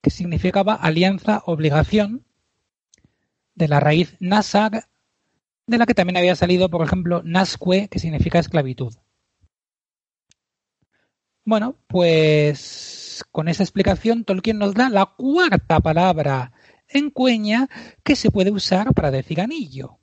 que 0.02 0.10
significaba 0.10 0.74
alianza, 0.74 1.44
obligación, 1.46 2.26
de 3.56 3.68
la 3.68 3.80
raíz 3.80 4.16
Nasag, 4.20 4.88
de 5.68 5.78
la 5.78 5.86
que 5.86 5.94
también 5.94 6.18
había 6.18 6.36
salido, 6.36 6.70
por 6.70 6.86
ejemplo, 6.86 7.22
Nazque, 7.24 7.88
que 7.90 8.00
significa 8.00 8.40
esclavitud. 8.40 8.94
Bueno, 11.46 11.78
pues 11.86 13.24
con 13.32 13.48
esa 13.48 13.62
explicación 13.62 14.24
Tolkien 14.24 14.58
nos 14.58 14.74
da 14.74 14.90
la 14.90 15.06
cuarta 15.06 15.80
palabra 15.80 16.54
en 16.88 17.12
cueña 17.12 17.70
que 18.04 18.16
se 18.16 18.32
puede 18.32 18.50
usar 18.50 18.94
para 18.96 19.12
decir 19.12 19.40
anillo. 19.40 20.00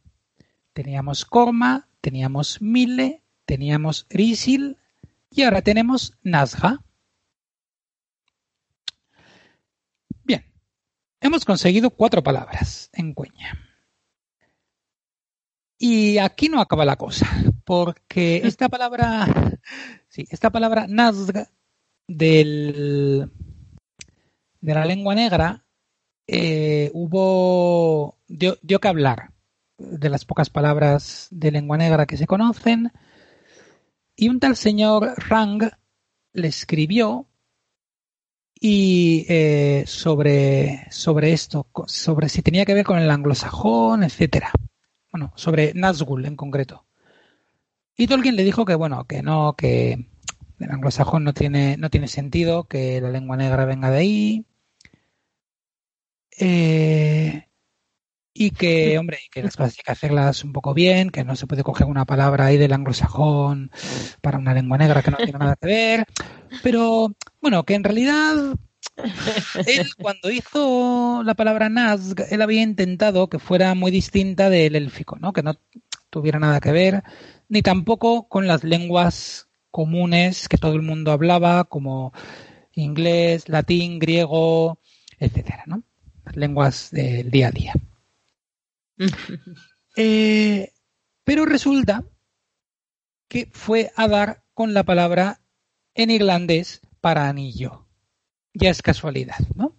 Teníamos 0.73 1.25
corma, 1.25 1.89
teníamos 2.01 2.63
mille, 2.63 3.25
teníamos 3.45 4.07
risil 4.09 4.79
Y 5.33 5.43
ahora 5.43 5.63
tenemos 5.63 6.17
Nazga. 6.23 6.85
Bien, 10.23 10.45
hemos 11.21 11.45
conseguido 11.45 11.91
cuatro 11.91 12.23
palabras 12.23 12.89
en 12.93 13.15
cueña. 13.15 13.62
Y 15.85 16.19
aquí 16.19 16.49
no 16.49 16.61
acaba 16.61 16.85
la 16.85 16.95
cosa, 16.95 17.27
porque 17.65 18.37
esta 18.45 18.69
palabra, 18.69 19.59
sí, 20.07 20.25
esta 20.31 20.49
palabra 20.51 20.87
Nazga 20.87 21.51
del, 22.07 23.29
de 24.61 24.75
la 24.75 24.85
lengua 24.85 25.17
negra 25.17 25.65
eh, 26.29 26.89
hubo 26.95 28.17
dio, 28.29 28.59
dio 28.63 28.79
que 28.79 28.87
hablar 28.87 29.33
de 29.77 30.09
las 30.09 30.25
pocas 30.25 30.51
palabras 30.51 31.27
de 31.33 31.51
lengua 31.51 31.79
negra 31.79 32.07
que 32.07 32.17
se 32.17 32.29
conocen. 32.29 32.93
Y 34.15 34.29
un 34.29 34.39
tal 34.39 34.55
señor 34.55 35.15
Rang 35.17 35.69
le 36.33 36.47
escribió 36.47 37.27
y 38.61 39.27
eh, 39.29 39.83
sobre, 39.89 40.87
sobre 40.93 41.33
esto, 41.33 41.67
sobre 41.89 42.29
si 42.29 42.41
tenía 42.41 42.65
que 42.65 42.75
ver 42.75 42.85
con 42.85 43.01
el 43.01 43.11
anglosajón, 43.11 44.05
etcétera. 44.05 44.53
Bueno, 45.13 45.33
sobre 45.37 45.75
Nazgul 45.75 46.25
en 46.25 46.37
concreto. 46.37 46.87
Y 47.97 48.07
Tolkien 48.07 48.35
le 48.35 48.45
dijo 48.45 48.65
que 48.65 48.75
bueno, 48.75 49.05
que 49.07 49.23
no, 49.23 49.55
que 49.57 50.09
el 50.59 50.71
anglosajón 50.71 51.25
no 51.25 51.35
tiene, 51.35 51.77
no 51.77 51.91
tiene 51.91 52.09
sentido, 52.09 52.65
que 52.65 53.01
la 53.01 53.11
lengua 53.11 53.37
negra 53.37 53.67
venga 53.67 53.91
de 53.91 53.99
ahí. 53.99 54.47
Eh, 56.39 57.47
y 58.35 58.51
que, 58.53 58.99
hombre, 58.99 59.19
que 59.31 59.43
las 59.43 59.57
cosas 59.57 59.75
hay 59.79 59.83
que 59.85 59.93
hacerlas 59.93 60.43
un 60.45 60.55
poco 60.55 60.73
bien, 60.73 61.11
que 61.11 61.25
no 61.25 61.37
se 61.37 61.47
puede 61.47 61.63
coger 61.63 61.87
una 61.87 62.07
palabra 62.07 62.47
ahí 62.47 62.57
del 62.57 62.73
anglosajón 62.73 63.71
para 64.23 64.39
una 64.39 64.55
lengua 64.55 64.79
negra 64.79 65.03
que 65.03 65.11
no 65.11 65.19
tiene 65.19 65.39
nada 65.39 65.57
que 65.61 65.67
ver. 65.67 66.07
Pero, 66.63 67.15
bueno, 67.43 67.65
que 67.65 67.75
en 67.75 67.85
realidad 67.85 68.57
él 69.67 69.91
cuando 69.99 70.31
hizo 70.31 71.23
la 71.25 71.35
palabra 71.35 71.69
Nazg, 71.69 72.27
él 72.31 72.43
había 72.43 72.63
intentado 72.63 73.29
que 73.29 73.39
fuera 73.39 73.75
muy 73.75 73.91
distinta 73.91 74.51
del 74.51 74.77
élfico, 74.77 75.19
¿no? 75.19 75.33
Que 75.33 75.43
no 75.43 75.55
tuviera 76.11 76.39
nada 76.39 76.61
que 76.61 76.73
ver, 76.73 77.03
ni 77.49 77.63
tampoco 77.63 78.29
con 78.29 78.47
las 78.47 78.65
lenguas 78.65 79.49
comunes 79.71 80.49
que 80.49 80.59
todo 80.59 80.75
el 80.75 80.83
mundo 80.83 81.13
hablaba, 81.13 81.65
como 81.65 82.13
inglés, 82.75 83.49
latín, 83.49 83.99
griego, 83.99 84.79
etcétera, 85.19 85.65
¿no? 85.67 85.83
Las 86.25 86.37
lenguas 86.37 86.91
del 86.91 87.31
día 87.31 87.49
a 87.49 87.51
día. 87.51 87.73
Eh, 89.95 90.73
pero 91.23 91.45
resulta 91.45 92.03
que 93.29 93.47
fue 93.53 93.93
a 93.95 94.09
dar 94.09 94.43
con 94.55 94.73
la 94.73 94.85
palabra 94.85 95.43
en 95.95 96.11
irlandés 96.11 96.81
para 97.03 97.29
anillo. 97.29 97.82
Ya 98.55 98.71
es 98.71 98.83
casualidad, 98.83 99.39
¿no? 99.55 99.75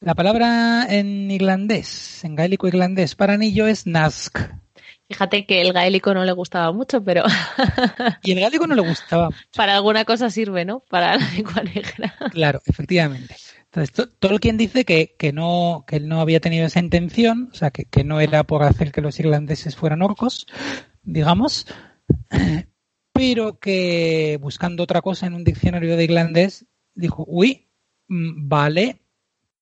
La 0.00 0.14
palabra 0.14 0.86
en 0.88 1.30
irlandés, 1.30 2.24
en 2.24 2.34
gaélico 2.36 2.68
irlandés 2.68 3.14
para 3.14 3.34
anillo 3.34 3.66
es 3.66 3.86
nask. 3.86 4.38
Fíjate 5.08 5.44
que 5.46 5.60
el 5.60 5.72
gaélico 5.72 6.14
no 6.14 6.24
le 6.24 6.32
gustaba 6.32 6.72
mucho, 6.72 7.02
pero 7.04 7.24
Y 8.22 8.32
el 8.32 8.40
gaélico 8.40 8.66
no 8.66 8.74
le 8.74 8.82
gustaba. 8.82 9.28
para 9.56 9.76
alguna 9.76 10.04
cosa 10.04 10.30
sirve, 10.30 10.64
¿no? 10.64 10.80
Para 10.88 11.16
la 11.16 11.30
lengua 11.30 11.62
negra. 11.62 12.14
Claro, 12.30 12.62
efectivamente. 12.66 13.36
Entonces, 13.64 13.92
to- 13.92 14.08
Tolkien 14.08 14.56
dice 14.56 14.84
que, 14.84 15.14
que 15.18 15.32
no, 15.32 15.84
que 15.86 15.96
él 15.96 16.08
no 16.08 16.20
había 16.20 16.40
tenido 16.40 16.66
esa 16.66 16.80
intención, 16.80 17.50
o 17.52 17.54
sea, 17.54 17.70
que, 17.70 17.84
que 17.84 18.04
no 18.04 18.20
era 18.20 18.44
por 18.44 18.62
hacer 18.62 18.92
que 18.92 19.00
los 19.00 19.18
irlandeses 19.18 19.76
fueran 19.76 20.02
orcos, 20.02 20.46
digamos, 21.02 21.66
pero 23.12 23.58
que 23.58 24.38
buscando 24.40 24.82
otra 24.82 25.00
cosa 25.02 25.26
en 25.26 25.34
un 25.34 25.44
diccionario 25.44 25.96
de 25.96 26.04
irlandés, 26.04 26.66
dijo, 26.94 27.24
uy, 27.26 27.68
mm, 28.08 28.48
vale, 28.48 29.02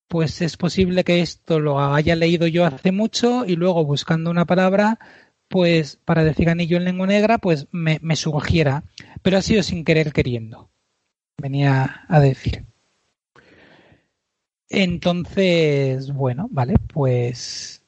pues 0.09 0.43
es 0.43 0.57
posible 0.57 1.05
que 1.05 1.21
esto 1.21 1.61
lo 1.61 1.81
haya 1.81 2.17
leído 2.17 2.47
yo 2.47 2.65
hace 2.65 2.93
mucho 2.93 3.45
y 3.47 3.57
luego 3.57 3.85
buscando 3.85 4.31
una 4.31 4.45
palabra, 4.45 4.99
pues 5.49 5.97
para 6.05 6.25
decir 6.25 6.49
anillo 6.49 6.77
en 6.77 6.85
lengua 6.85 7.07
negra, 7.07 7.39
pues 7.39 7.69
me, 7.73 7.99
me 8.03 8.17
surgiera, 8.17 8.85
pero 9.23 9.39
ha 9.39 9.43
sido 9.43 9.63
sin 9.63 9.85
querer 9.85 10.13
queriendo, 10.13 10.71
venía 11.39 12.05
a 12.09 12.21
decir. 12.21 12.67
Entonces, 14.69 16.13
bueno, 16.13 16.49
vale, 16.51 16.75
pues 16.93 17.85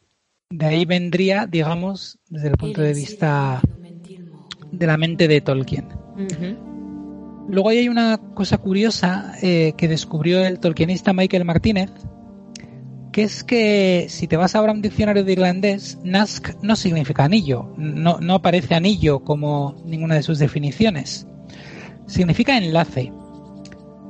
de 0.51 0.67
ahí 0.67 0.85
vendría, 0.85 1.47
digamos, 1.47 2.19
desde 2.29 2.49
el 2.49 2.57
punto 2.57 2.83
de 2.83 2.93
vista 2.93 3.61
de 4.71 4.87
la 4.87 4.97
mente 4.97 5.29
de 5.29 5.41
Tolkien. 5.41 5.89
Luego 7.53 7.69
hay 7.69 7.87
una 7.91 8.17
cosa 8.33 8.57
curiosa 8.57 9.35
eh, 9.43 9.75
que 9.77 9.87
descubrió 9.87 10.43
el 10.43 10.59
tolkienista 10.59 11.13
Michael 11.13 11.45
Martínez, 11.45 11.91
que 13.13 13.25
es 13.25 13.45
que 13.45 14.07
si 14.09 14.27
te 14.27 14.39
vas 14.39 14.55
ahora 14.55 14.73
a 14.73 14.75
un 14.75 14.81
diccionario 14.81 15.23
de 15.23 15.33
irlandés, 15.35 15.99
Nask 16.03 16.55
no 16.63 16.77
significa 16.77 17.25
anillo, 17.25 17.71
no, 17.77 18.17
no 18.21 18.37
aparece 18.37 18.75
anillo 18.75 19.21
como 19.21 19.77
ninguna 19.85 20.15
de 20.15 20.23
sus 20.23 20.39
definiciones. 20.39 21.27
Significa 22.07 22.57
enlace. 22.57 23.13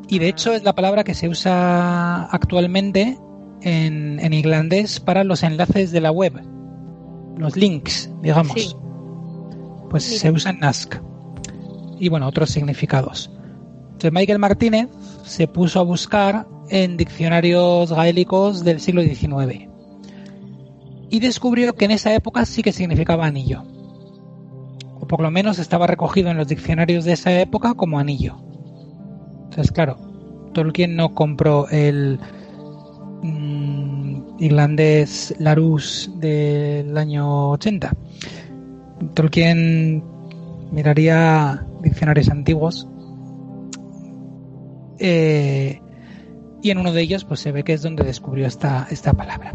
Y 0.07 0.21
de 0.21 0.29
hecho 0.29 0.53
es 0.53 0.63
la 0.63 0.77
palabra 0.77 1.03
que 1.03 1.15
se 1.15 1.29
usa 1.29 2.27
actualmente 2.27 3.19
en, 3.61 4.21
en 4.21 4.33
irlandés 4.35 5.01
para 5.01 5.25
los 5.25 5.43
enlaces 5.43 5.91
de 5.91 6.01
la 6.01 6.13
web, 6.13 6.41
los 7.37 7.57
links, 7.57 8.09
digamos. 8.23 8.53
Sí. 8.55 8.77
Pues 9.91 10.07
Mira. 10.09 10.21
se 10.21 10.31
usa 10.31 10.53
en 10.53 10.61
Nask. 10.61 10.95
Y 11.99 12.09
bueno, 12.09 12.29
otros 12.29 12.51
significados. 12.51 13.32
Entonces 13.93 14.13
Michael 14.13 14.39
Martínez 14.39 14.89
se 15.25 15.47
puso 15.47 15.81
a 15.81 15.85
buscar 15.85 16.47
en 16.69 16.97
diccionarios 16.97 17.93
gaélicos 17.93 18.65
del 18.65 18.81
siglo 18.81 19.03
XIX 19.03 19.69
y 21.11 21.21
descubrió 21.21 21.75
que 21.75 21.85
en 21.85 21.91
esa 21.91 22.15
época 22.15 22.47
sí 22.47 22.63
que 22.63 22.73
significaba 22.73 23.27
anillo. 23.27 23.65
O 24.99 25.07
por 25.07 25.21
lo 25.21 25.31
menos 25.31 25.59
estaba 25.59 25.87
recogido 25.87 26.31
en 26.31 26.39
los 26.39 26.49
diccionarios 26.49 27.05
de 27.05 27.13
esa 27.13 27.39
época 27.39 27.75
como 27.75 27.99
anillo. 27.99 28.37
Entonces, 29.45 29.71
claro, 29.73 29.99
Tolkien 30.55 30.97
no 30.97 31.15
compró 31.15 31.69
el 31.69 32.19
mm, 33.23 34.39
irlandés 34.39 35.35
Larousse 35.39 36.11
del 36.17 36.97
año 36.97 37.51
80. 37.51 37.95
Tolkien 39.13 40.03
miraría 40.71 41.67
diccionarios 41.83 42.31
antiguos 42.31 42.89
eh, 45.05 45.81
y 46.63 46.71
en 46.71 46.79
uno 46.79 46.93
de 46.93 47.03
ellos 47.03 47.25
pues 47.25 47.41
se 47.41 47.51
ve 47.51 47.65
que 47.65 47.73
es 47.73 47.83
donde 47.83 48.05
descubrió 48.05 48.47
esta, 48.47 48.87
esta 48.89 49.13
palabra. 49.13 49.53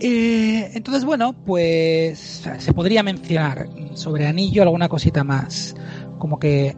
Eh, 0.00 0.70
entonces, 0.74 1.04
bueno, 1.04 1.34
pues 1.44 2.48
se 2.58 2.72
podría 2.72 3.02
mencionar 3.02 3.68
sobre 3.92 4.26
anillo 4.26 4.62
alguna 4.62 4.88
cosita 4.88 5.22
más, 5.22 5.74
como 6.18 6.38
que 6.38 6.76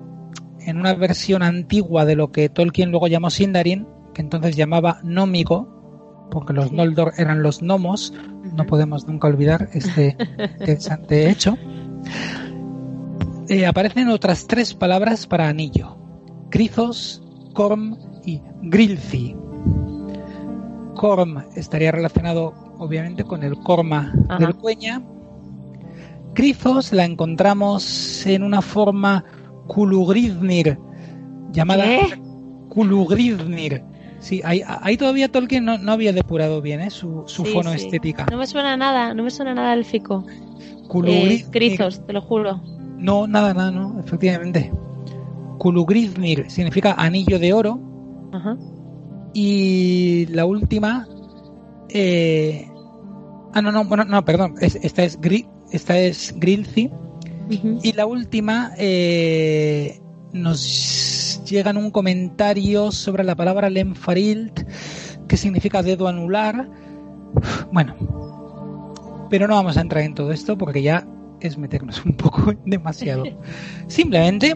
en 0.61 0.79
una 0.79 0.95
versión 0.95 1.43
antigua 1.43 2.05
de 2.05 2.17
lo 2.17 2.33
que 2.33 2.49
Tolkien 2.49 2.91
luego 2.91 3.07
llamó 3.07 3.31
Sindarin, 3.31 3.87
que 4.13 4.23
entonces 4.23 4.57
llamaba 4.57 4.99
Nómico, 5.05 6.29
porque 6.33 6.55
los 6.55 6.73
Noldor 6.73 7.13
eran 7.19 7.43
los 7.43 7.61
gnomos, 7.61 8.13
no 8.57 8.67
podemos 8.67 9.07
nunca 9.07 9.29
olvidar 9.29 9.69
este 9.75 10.17
interesante 10.59 11.31
hecho. 11.31 11.57
Eh, 13.49 13.67
aparecen 13.67 14.09
otras 14.09 14.47
tres 14.47 14.75
palabras 14.75 15.27
para 15.27 15.49
anillo: 15.49 16.00
Krizos, 16.51 17.23
Korm 17.55 17.97
y 18.25 18.41
Grilfi. 18.63 19.37
Korm 20.95 21.43
estaría 21.57 21.93
relacionado, 21.93 22.53
obviamente, 22.79 23.25
con 23.25 23.43
el 23.43 23.57
Korma 23.59 24.13
Ajá. 24.29 24.39
del 24.39 24.55
Cueña. 24.55 25.03
Krizos 26.35 26.93
la 26.93 27.05
encontramos 27.05 28.25
en 28.27 28.43
una 28.43 28.63
forma 28.63 29.25
Kulugridnir, 29.67 30.79
llamada 31.53 31.85
¿Qué? 31.85 32.21
Kulugridnir. 32.69 33.83
Sí, 34.19 34.43
ahí, 34.45 34.63
ahí 34.67 34.97
todavía 34.97 35.31
Tolkien 35.33 35.65
no, 35.65 35.79
no 35.79 35.93
había 35.93 36.13
depurado 36.13 36.61
bien 36.61 36.81
¿eh? 36.81 36.91
su, 36.91 37.23
su 37.27 37.45
Sí, 37.47 37.53
fonoestética. 37.53 38.25
sí. 38.25 38.31
No 38.33 38.39
me 38.39 38.47
suena 38.47 38.77
nada, 38.77 39.15
no 39.15 39.23
me 39.23 39.31
suena 39.31 39.55
nada 39.55 39.73
el 39.73 39.85
fico. 39.85 40.27
Eh, 41.05 41.45
Crizos, 41.51 42.05
te 42.05 42.13
lo 42.13 42.21
juro. 42.21 42.61
No, 42.99 43.27
nada, 43.27 43.55
nada, 43.55 43.71
no, 43.71 43.99
efectivamente. 44.01 44.73
Kulugridnir 45.61 46.51
significa 46.51 46.95
anillo 46.95 47.39
de 47.39 47.53
oro. 47.53 47.79
Ajá. 48.33 48.57
Y 49.35 50.27
la 50.31 50.45
última. 50.47 51.07
eh, 51.91 52.67
ah, 53.53 53.61
no, 53.63 53.71
no, 53.71 53.85
bueno, 53.85 54.05
no, 54.05 54.25
perdón. 54.25 54.55
es- 54.61 54.77
esta 54.83 55.05
es 55.05 55.21
Gri, 55.21 55.47
esta 55.71 55.99
es 55.99 56.35
Grilzi. 56.39 56.91
Y 57.83 57.93
la 57.93 58.07
última 58.07 58.73
eh, 58.79 60.01
nos 60.33 61.43
llegan 61.45 61.77
un 61.77 61.91
comentario 61.91 62.91
sobre 62.93 63.25
la 63.25 63.35
palabra 63.35 63.69
Lemfarilt, 63.69 64.61
que 65.29 65.37
significa 65.37 65.83
dedo 65.83 66.07
anular. 66.09 66.71
Bueno, 67.73 67.95
pero 69.31 69.47
no 69.49 69.55
vamos 69.57 69.77
a 69.77 69.81
entrar 69.83 70.05
en 70.05 70.15
todo 70.15 70.31
esto 70.33 70.57
porque 70.57 70.81
ya 70.83 71.07
es 71.41 71.59
meternos 71.59 72.05
un 72.05 72.13
poco 72.15 72.53
demasiado. 72.67 73.25
Simplemente, 73.89 74.55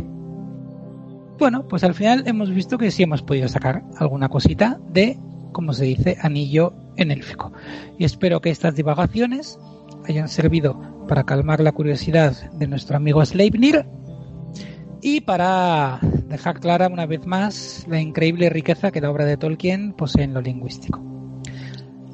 bueno, 1.38 1.66
pues 1.68 1.84
al 1.84 1.94
final 1.94 2.24
hemos 2.26 2.50
visto 2.50 2.78
que 2.78 2.90
sí 2.90 3.02
hemos 3.02 3.22
podido 3.22 3.48
sacar 3.48 3.82
alguna 3.98 4.28
cosita 4.28 4.78
de, 4.88 5.18
como 5.52 5.72
se 5.72 5.84
dice, 5.84 6.16
anillo 6.20 6.74
en 6.96 7.10
élfico. 7.10 7.52
Y 7.98 8.04
espero 8.04 8.40
que 8.40 8.50
estas 8.50 8.74
divagaciones 8.74 9.58
hayan 10.06 10.28
servido 10.28 11.06
para 11.08 11.24
calmar 11.24 11.60
la 11.60 11.72
curiosidad 11.72 12.50
de 12.52 12.66
nuestro 12.66 12.96
amigo 12.96 13.24
Sleipnir 13.24 13.84
y 15.02 15.20
para 15.20 15.98
dejar 16.28 16.60
clara 16.60 16.88
una 16.88 17.06
vez 17.06 17.26
más 17.26 17.84
la 17.88 18.00
increíble 18.00 18.48
riqueza 18.48 18.90
que 18.90 19.00
la 19.00 19.10
obra 19.10 19.26
de 19.26 19.36
Tolkien 19.36 19.92
posee 19.92 20.24
en 20.24 20.34
lo 20.34 20.40
lingüístico. 20.40 21.02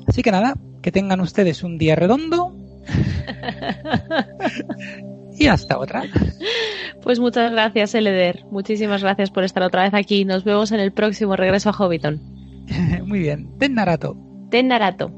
Así 0.09 0.23
que 0.23 0.33
nada, 0.33 0.57
que 0.83 0.91
tengan 0.91 1.21
ustedes 1.21 1.63
un 1.63 1.79
día 1.79 1.95
redondo. 1.95 2.57
y 5.39 5.47
hasta 5.47 5.79
otra. 5.79 6.03
Pues 7.03 7.19
muchas 7.19 7.51
gracias, 7.51 7.95
Eleder. 7.95 8.45
Muchísimas 8.51 9.03
gracias 9.03 9.31
por 9.31 9.45
estar 9.45 9.63
otra 9.63 9.85
vez 9.85 9.95
aquí. 9.95 10.25
Nos 10.25 10.45
vemos 10.45 10.73
en 10.73 10.81
el 10.81 10.93
próximo 10.93 11.37
regreso 11.37 11.71
a 11.71 11.73
Hobbiton. 11.73 12.21
Muy 13.05 13.21
bien. 13.21 13.49
Ten 13.59 13.75
Narato. 13.75 14.17
Ten 14.51 14.69
Narato. 14.69 15.11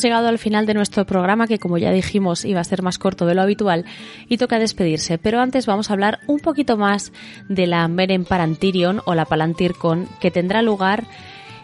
Hemos 0.00 0.08
llegado 0.08 0.28
al 0.28 0.38
final 0.38 0.64
de 0.64 0.72
nuestro 0.72 1.04
programa 1.04 1.46
que 1.46 1.58
como 1.58 1.76
ya 1.76 1.92
dijimos 1.92 2.46
iba 2.46 2.58
a 2.58 2.64
ser 2.64 2.80
más 2.80 2.98
corto 2.98 3.26
de 3.26 3.34
lo 3.34 3.42
habitual 3.42 3.84
y 4.30 4.38
toca 4.38 4.58
despedirse, 4.58 5.18
pero 5.18 5.40
antes 5.40 5.66
vamos 5.66 5.90
a 5.90 5.92
hablar 5.92 6.20
un 6.26 6.40
poquito 6.40 6.78
más 6.78 7.12
de 7.50 7.66
la 7.66 7.86
Meren 7.86 8.24
Parantirion 8.24 9.02
o 9.04 9.14
la 9.14 9.26
Palantircon 9.26 10.08
que 10.18 10.30
tendrá 10.30 10.62
lugar 10.62 11.04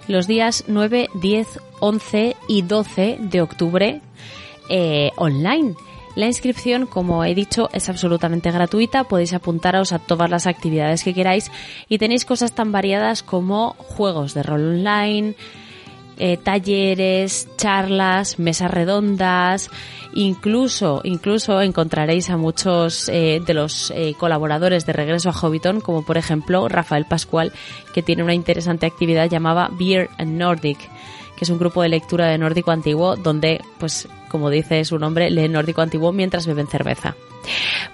los 0.06 0.26
días 0.26 0.64
9, 0.68 1.08
10, 1.14 1.60
11 1.80 2.36
y 2.46 2.60
12 2.60 3.18
de 3.22 3.40
octubre 3.40 4.02
eh, 4.68 5.12
online. 5.16 5.72
La 6.14 6.26
inscripción, 6.26 6.84
como 6.84 7.24
he 7.24 7.34
dicho, 7.34 7.70
es 7.72 7.88
absolutamente 7.88 8.50
gratuita, 8.50 9.04
podéis 9.04 9.32
apuntaros 9.32 9.94
a 9.94 9.98
todas 9.98 10.28
las 10.28 10.46
actividades 10.46 11.04
que 11.04 11.14
queráis 11.14 11.50
y 11.88 11.96
tenéis 11.96 12.26
cosas 12.26 12.52
tan 12.52 12.70
variadas 12.70 13.22
como 13.22 13.76
juegos 13.78 14.34
de 14.34 14.42
rol 14.42 14.76
online, 14.76 15.36
eh, 16.18 16.38
talleres, 16.38 17.47
charlas, 17.59 18.38
mesas 18.38 18.70
redondas, 18.70 19.70
incluso, 20.14 21.02
incluso 21.05 21.60
encontraréis 21.60 22.30
a 22.30 22.38
muchos 22.38 23.10
eh, 23.10 23.43
de 23.44 23.52
los 23.52 23.90
eh, 23.90 24.14
colaboradores 24.18 24.86
de 24.86 24.94
Regreso 24.94 25.28
a 25.28 25.32
Hobbiton, 25.32 25.82
como 25.82 26.06
por 26.06 26.16
ejemplo 26.16 26.68
Rafael 26.68 27.05
Pascual, 27.05 27.52
que 27.93 28.02
tiene 28.02 28.22
una 28.22 28.32
interesante 28.32 28.86
actividad 28.86 29.28
llamada 29.28 29.68
Beer 29.78 30.09
and 30.16 30.38
Nordic, 30.38 30.78
que 31.36 31.44
es 31.44 31.51
un 31.51 31.59
grupo 31.59 31.82
de 31.82 31.90
lectura 31.90 32.28
de 32.28 32.38
nórdico 32.38 32.70
antiguo 32.70 33.16
donde, 33.16 33.60
pues, 33.78 34.09
como 34.30 34.48
dice 34.48 34.82
su 34.86 34.98
nombre, 34.98 35.28
leen 35.28 35.52
nórdico 35.52 35.82
antiguo 35.82 36.12
mientras 36.12 36.47
beben 36.47 36.66
cerveza. 36.66 37.14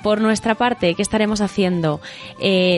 Por 0.05 0.21
nuestra 0.21 0.55
parte, 0.55 0.95
¿qué 0.95 1.03
estaremos 1.03 1.41
haciendo? 1.41 2.01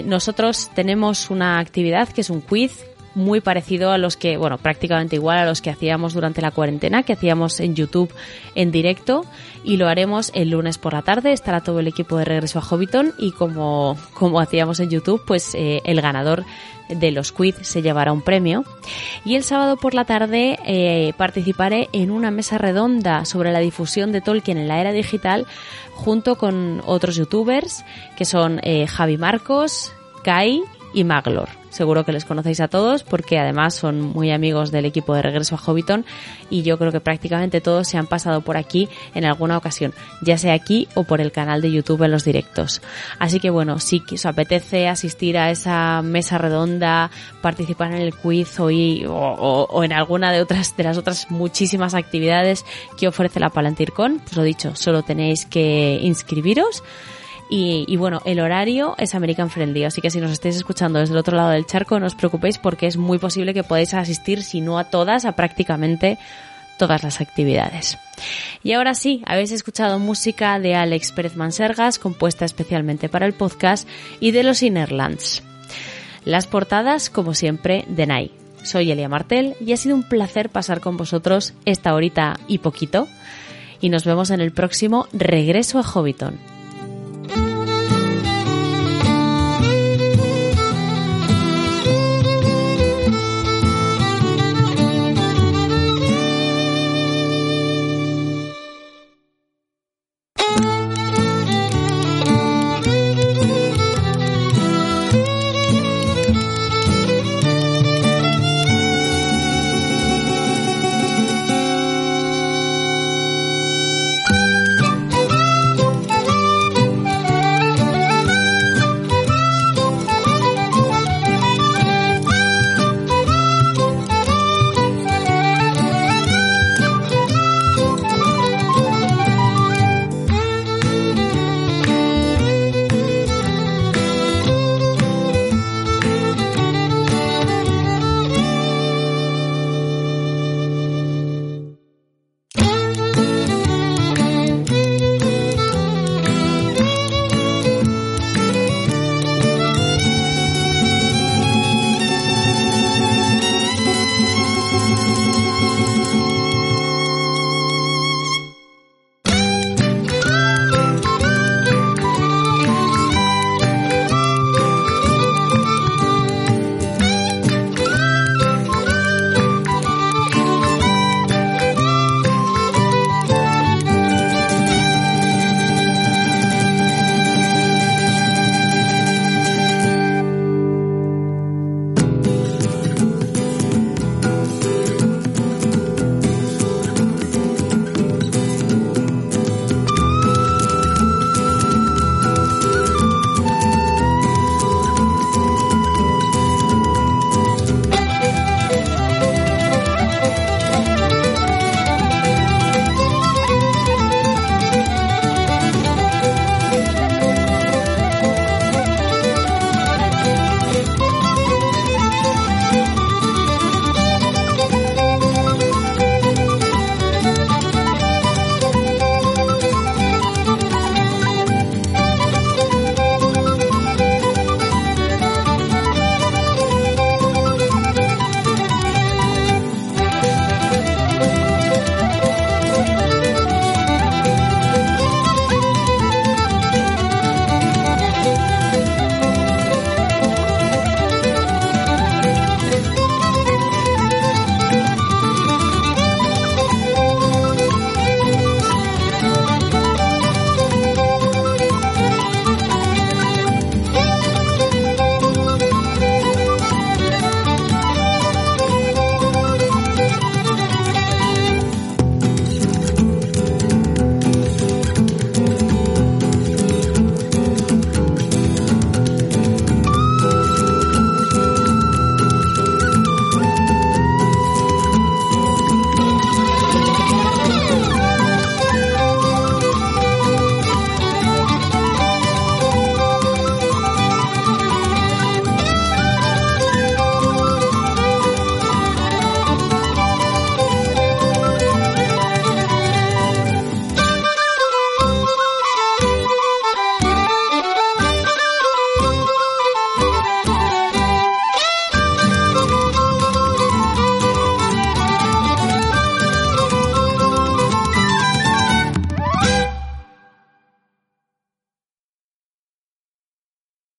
nosotros 0.06 0.70
tenemos 0.74 1.30
una 1.30 1.58
actividad 1.58 2.08
que 2.08 2.22
es 2.22 2.30
un 2.30 2.40
quiz 2.40 2.84
muy 3.14 3.40
parecido 3.40 3.90
a 3.90 3.98
los 3.98 4.16
que, 4.16 4.36
bueno, 4.36 4.58
prácticamente 4.58 5.16
igual 5.16 5.38
a 5.38 5.44
los 5.44 5.60
que 5.60 5.70
hacíamos 5.70 6.14
durante 6.14 6.42
la 6.42 6.50
cuarentena, 6.50 7.02
que 7.02 7.12
hacíamos 7.12 7.60
en 7.60 7.74
YouTube 7.74 8.12
en 8.54 8.70
directo 8.70 9.24
y 9.62 9.76
lo 9.76 9.88
haremos 9.88 10.30
el 10.34 10.50
lunes 10.50 10.78
por 10.78 10.92
la 10.92 11.02
tarde. 11.02 11.32
Estará 11.32 11.62
todo 11.62 11.80
el 11.80 11.88
equipo 11.88 12.16
de 12.16 12.24
regreso 12.24 12.58
a 12.58 12.62
Hobbiton 12.62 13.12
y 13.18 13.32
como, 13.32 13.96
como 14.14 14.40
hacíamos 14.40 14.80
en 14.80 14.90
YouTube, 14.90 15.22
pues 15.26 15.54
eh, 15.54 15.80
el 15.84 16.00
ganador 16.00 16.44
de 16.88 17.10
los 17.12 17.32
quiz 17.32 17.56
se 17.62 17.82
llevará 17.82 18.12
un 18.12 18.22
premio. 18.22 18.64
Y 19.24 19.36
el 19.36 19.44
sábado 19.44 19.76
por 19.76 19.94
la 19.94 20.04
tarde 20.04 20.58
eh, 20.66 21.12
participaré 21.16 21.88
en 21.92 22.10
una 22.10 22.30
mesa 22.30 22.58
redonda 22.58 23.24
sobre 23.24 23.52
la 23.52 23.60
difusión 23.60 24.12
de 24.12 24.20
Tolkien 24.20 24.58
en 24.58 24.68
la 24.68 24.80
era 24.80 24.92
digital 24.92 25.46
junto 25.92 26.36
con 26.36 26.82
otros 26.84 27.16
youtubers 27.16 27.84
que 28.16 28.24
son 28.24 28.60
eh, 28.62 28.86
Javi 28.86 29.16
Marcos, 29.16 29.92
Kai 30.22 30.62
y 30.94 31.04
Maglor. 31.04 31.48
Seguro 31.70 32.04
que 32.04 32.12
les 32.12 32.24
conocéis 32.24 32.60
a 32.60 32.68
todos 32.68 33.02
porque 33.02 33.36
además 33.36 33.74
son 33.74 34.00
muy 34.00 34.30
amigos 34.30 34.70
del 34.70 34.84
equipo 34.84 35.12
de 35.12 35.22
Regreso 35.22 35.56
a 35.56 35.58
Hobbiton 35.58 36.04
y 36.48 36.62
yo 36.62 36.78
creo 36.78 36.92
que 36.92 37.00
prácticamente 37.00 37.60
todos 37.60 37.88
se 37.88 37.98
han 37.98 38.06
pasado 38.06 38.42
por 38.42 38.56
aquí 38.56 38.88
en 39.14 39.24
alguna 39.24 39.58
ocasión, 39.58 39.92
ya 40.22 40.38
sea 40.38 40.54
aquí 40.54 40.86
o 40.94 41.02
por 41.02 41.20
el 41.20 41.32
canal 41.32 41.60
de 41.60 41.72
YouTube 41.72 42.04
en 42.04 42.12
los 42.12 42.24
directos. 42.24 42.80
Así 43.18 43.40
que 43.40 43.50
bueno, 43.50 43.80
si 43.80 44.02
os 44.12 44.24
apetece 44.24 44.86
asistir 44.86 45.36
a 45.36 45.50
esa 45.50 46.00
mesa 46.02 46.38
redonda, 46.38 47.10
participar 47.42 47.92
en 47.92 48.02
el 48.02 48.14
quiz 48.14 48.60
o, 48.60 48.66
o, 48.68 49.82
en 49.82 49.92
alguna 49.92 50.30
de 50.30 50.42
otras 50.42 50.76
de 50.76 50.84
las 50.84 50.96
otras 50.96 51.28
muchísimas 51.30 51.94
actividades 51.94 52.64
que 52.96 53.08
ofrece 53.08 53.40
la 53.40 53.50
Palantircon, 53.50 54.20
pues 54.20 54.36
lo 54.36 54.44
dicho, 54.44 54.76
solo 54.76 55.02
tenéis 55.02 55.44
que 55.44 55.98
inscribiros 56.02 56.84
y, 57.50 57.96
bueno, 57.96 58.20
el 58.24 58.40
horario 58.40 58.94
es 58.98 59.14
American 59.14 59.50
Friendly, 59.50 59.84
así 59.84 60.00
que 60.00 60.10
si 60.10 60.20
nos 60.20 60.32
estáis 60.32 60.56
escuchando 60.56 60.98
desde 60.98 61.12
el 61.12 61.18
otro 61.18 61.36
lado 61.36 61.50
del 61.50 61.66
charco, 61.66 62.00
no 62.00 62.06
os 62.06 62.14
preocupéis 62.14 62.58
porque 62.58 62.86
es 62.86 62.96
muy 62.96 63.18
posible 63.18 63.54
que 63.54 63.62
podáis 63.62 63.94
asistir, 63.94 64.42
si 64.42 64.60
no 64.60 64.78
a 64.78 64.84
todas, 64.84 65.24
a 65.24 65.32
prácticamente 65.32 66.18
todas 66.78 67.02
las 67.02 67.20
actividades. 67.20 67.98
Y 68.62 68.72
ahora 68.72 68.94
sí, 68.94 69.22
habéis 69.26 69.52
escuchado 69.52 69.98
música 69.98 70.58
de 70.58 70.74
Alex 70.74 71.12
Pérez 71.12 71.36
Mansergas, 71.36 71.98
compuesta 71.98 72.44
especialmente 72.44 73.08
para 73.08 73.26
el 73.26 73.34
podcast, 73.34 73.88
y 74.20 74.30
de 74.30 74.42
los 74.42 74.62
Innerlands. 74.62 75.42
Las 76.24 76.46
portadas, 76.46 77.10
como 77.10 77.34
siempre, 77.34 77.84
de 77.88 78.06
Nai. 78.06 78.30
Soy 78.62 78.90
Elia 78.90 79.10
Martel 79.10 79.56
y 79.60 79.72
ha 79.72 79.76
sido 79.76 79.94
un 79.94 80.04
placer 80.04 80.48
pasar 80.48 80.80
con 80.80 80.96
vosotros 80.96 81.52
esta 81.66 81.94
horita 81.94 82.40
y 82.48 82.58
poquito. 82.58 83.06
Y 83.80 83.90
nos 83.90 84.06
vemos 84.06 84.30
en 84.30 84.40
el 84.40 84.52
próximo 84.52 85.06
Regreso 85.12 85.78
a 85.78 85.82
Hobbiton. 85.82 86.53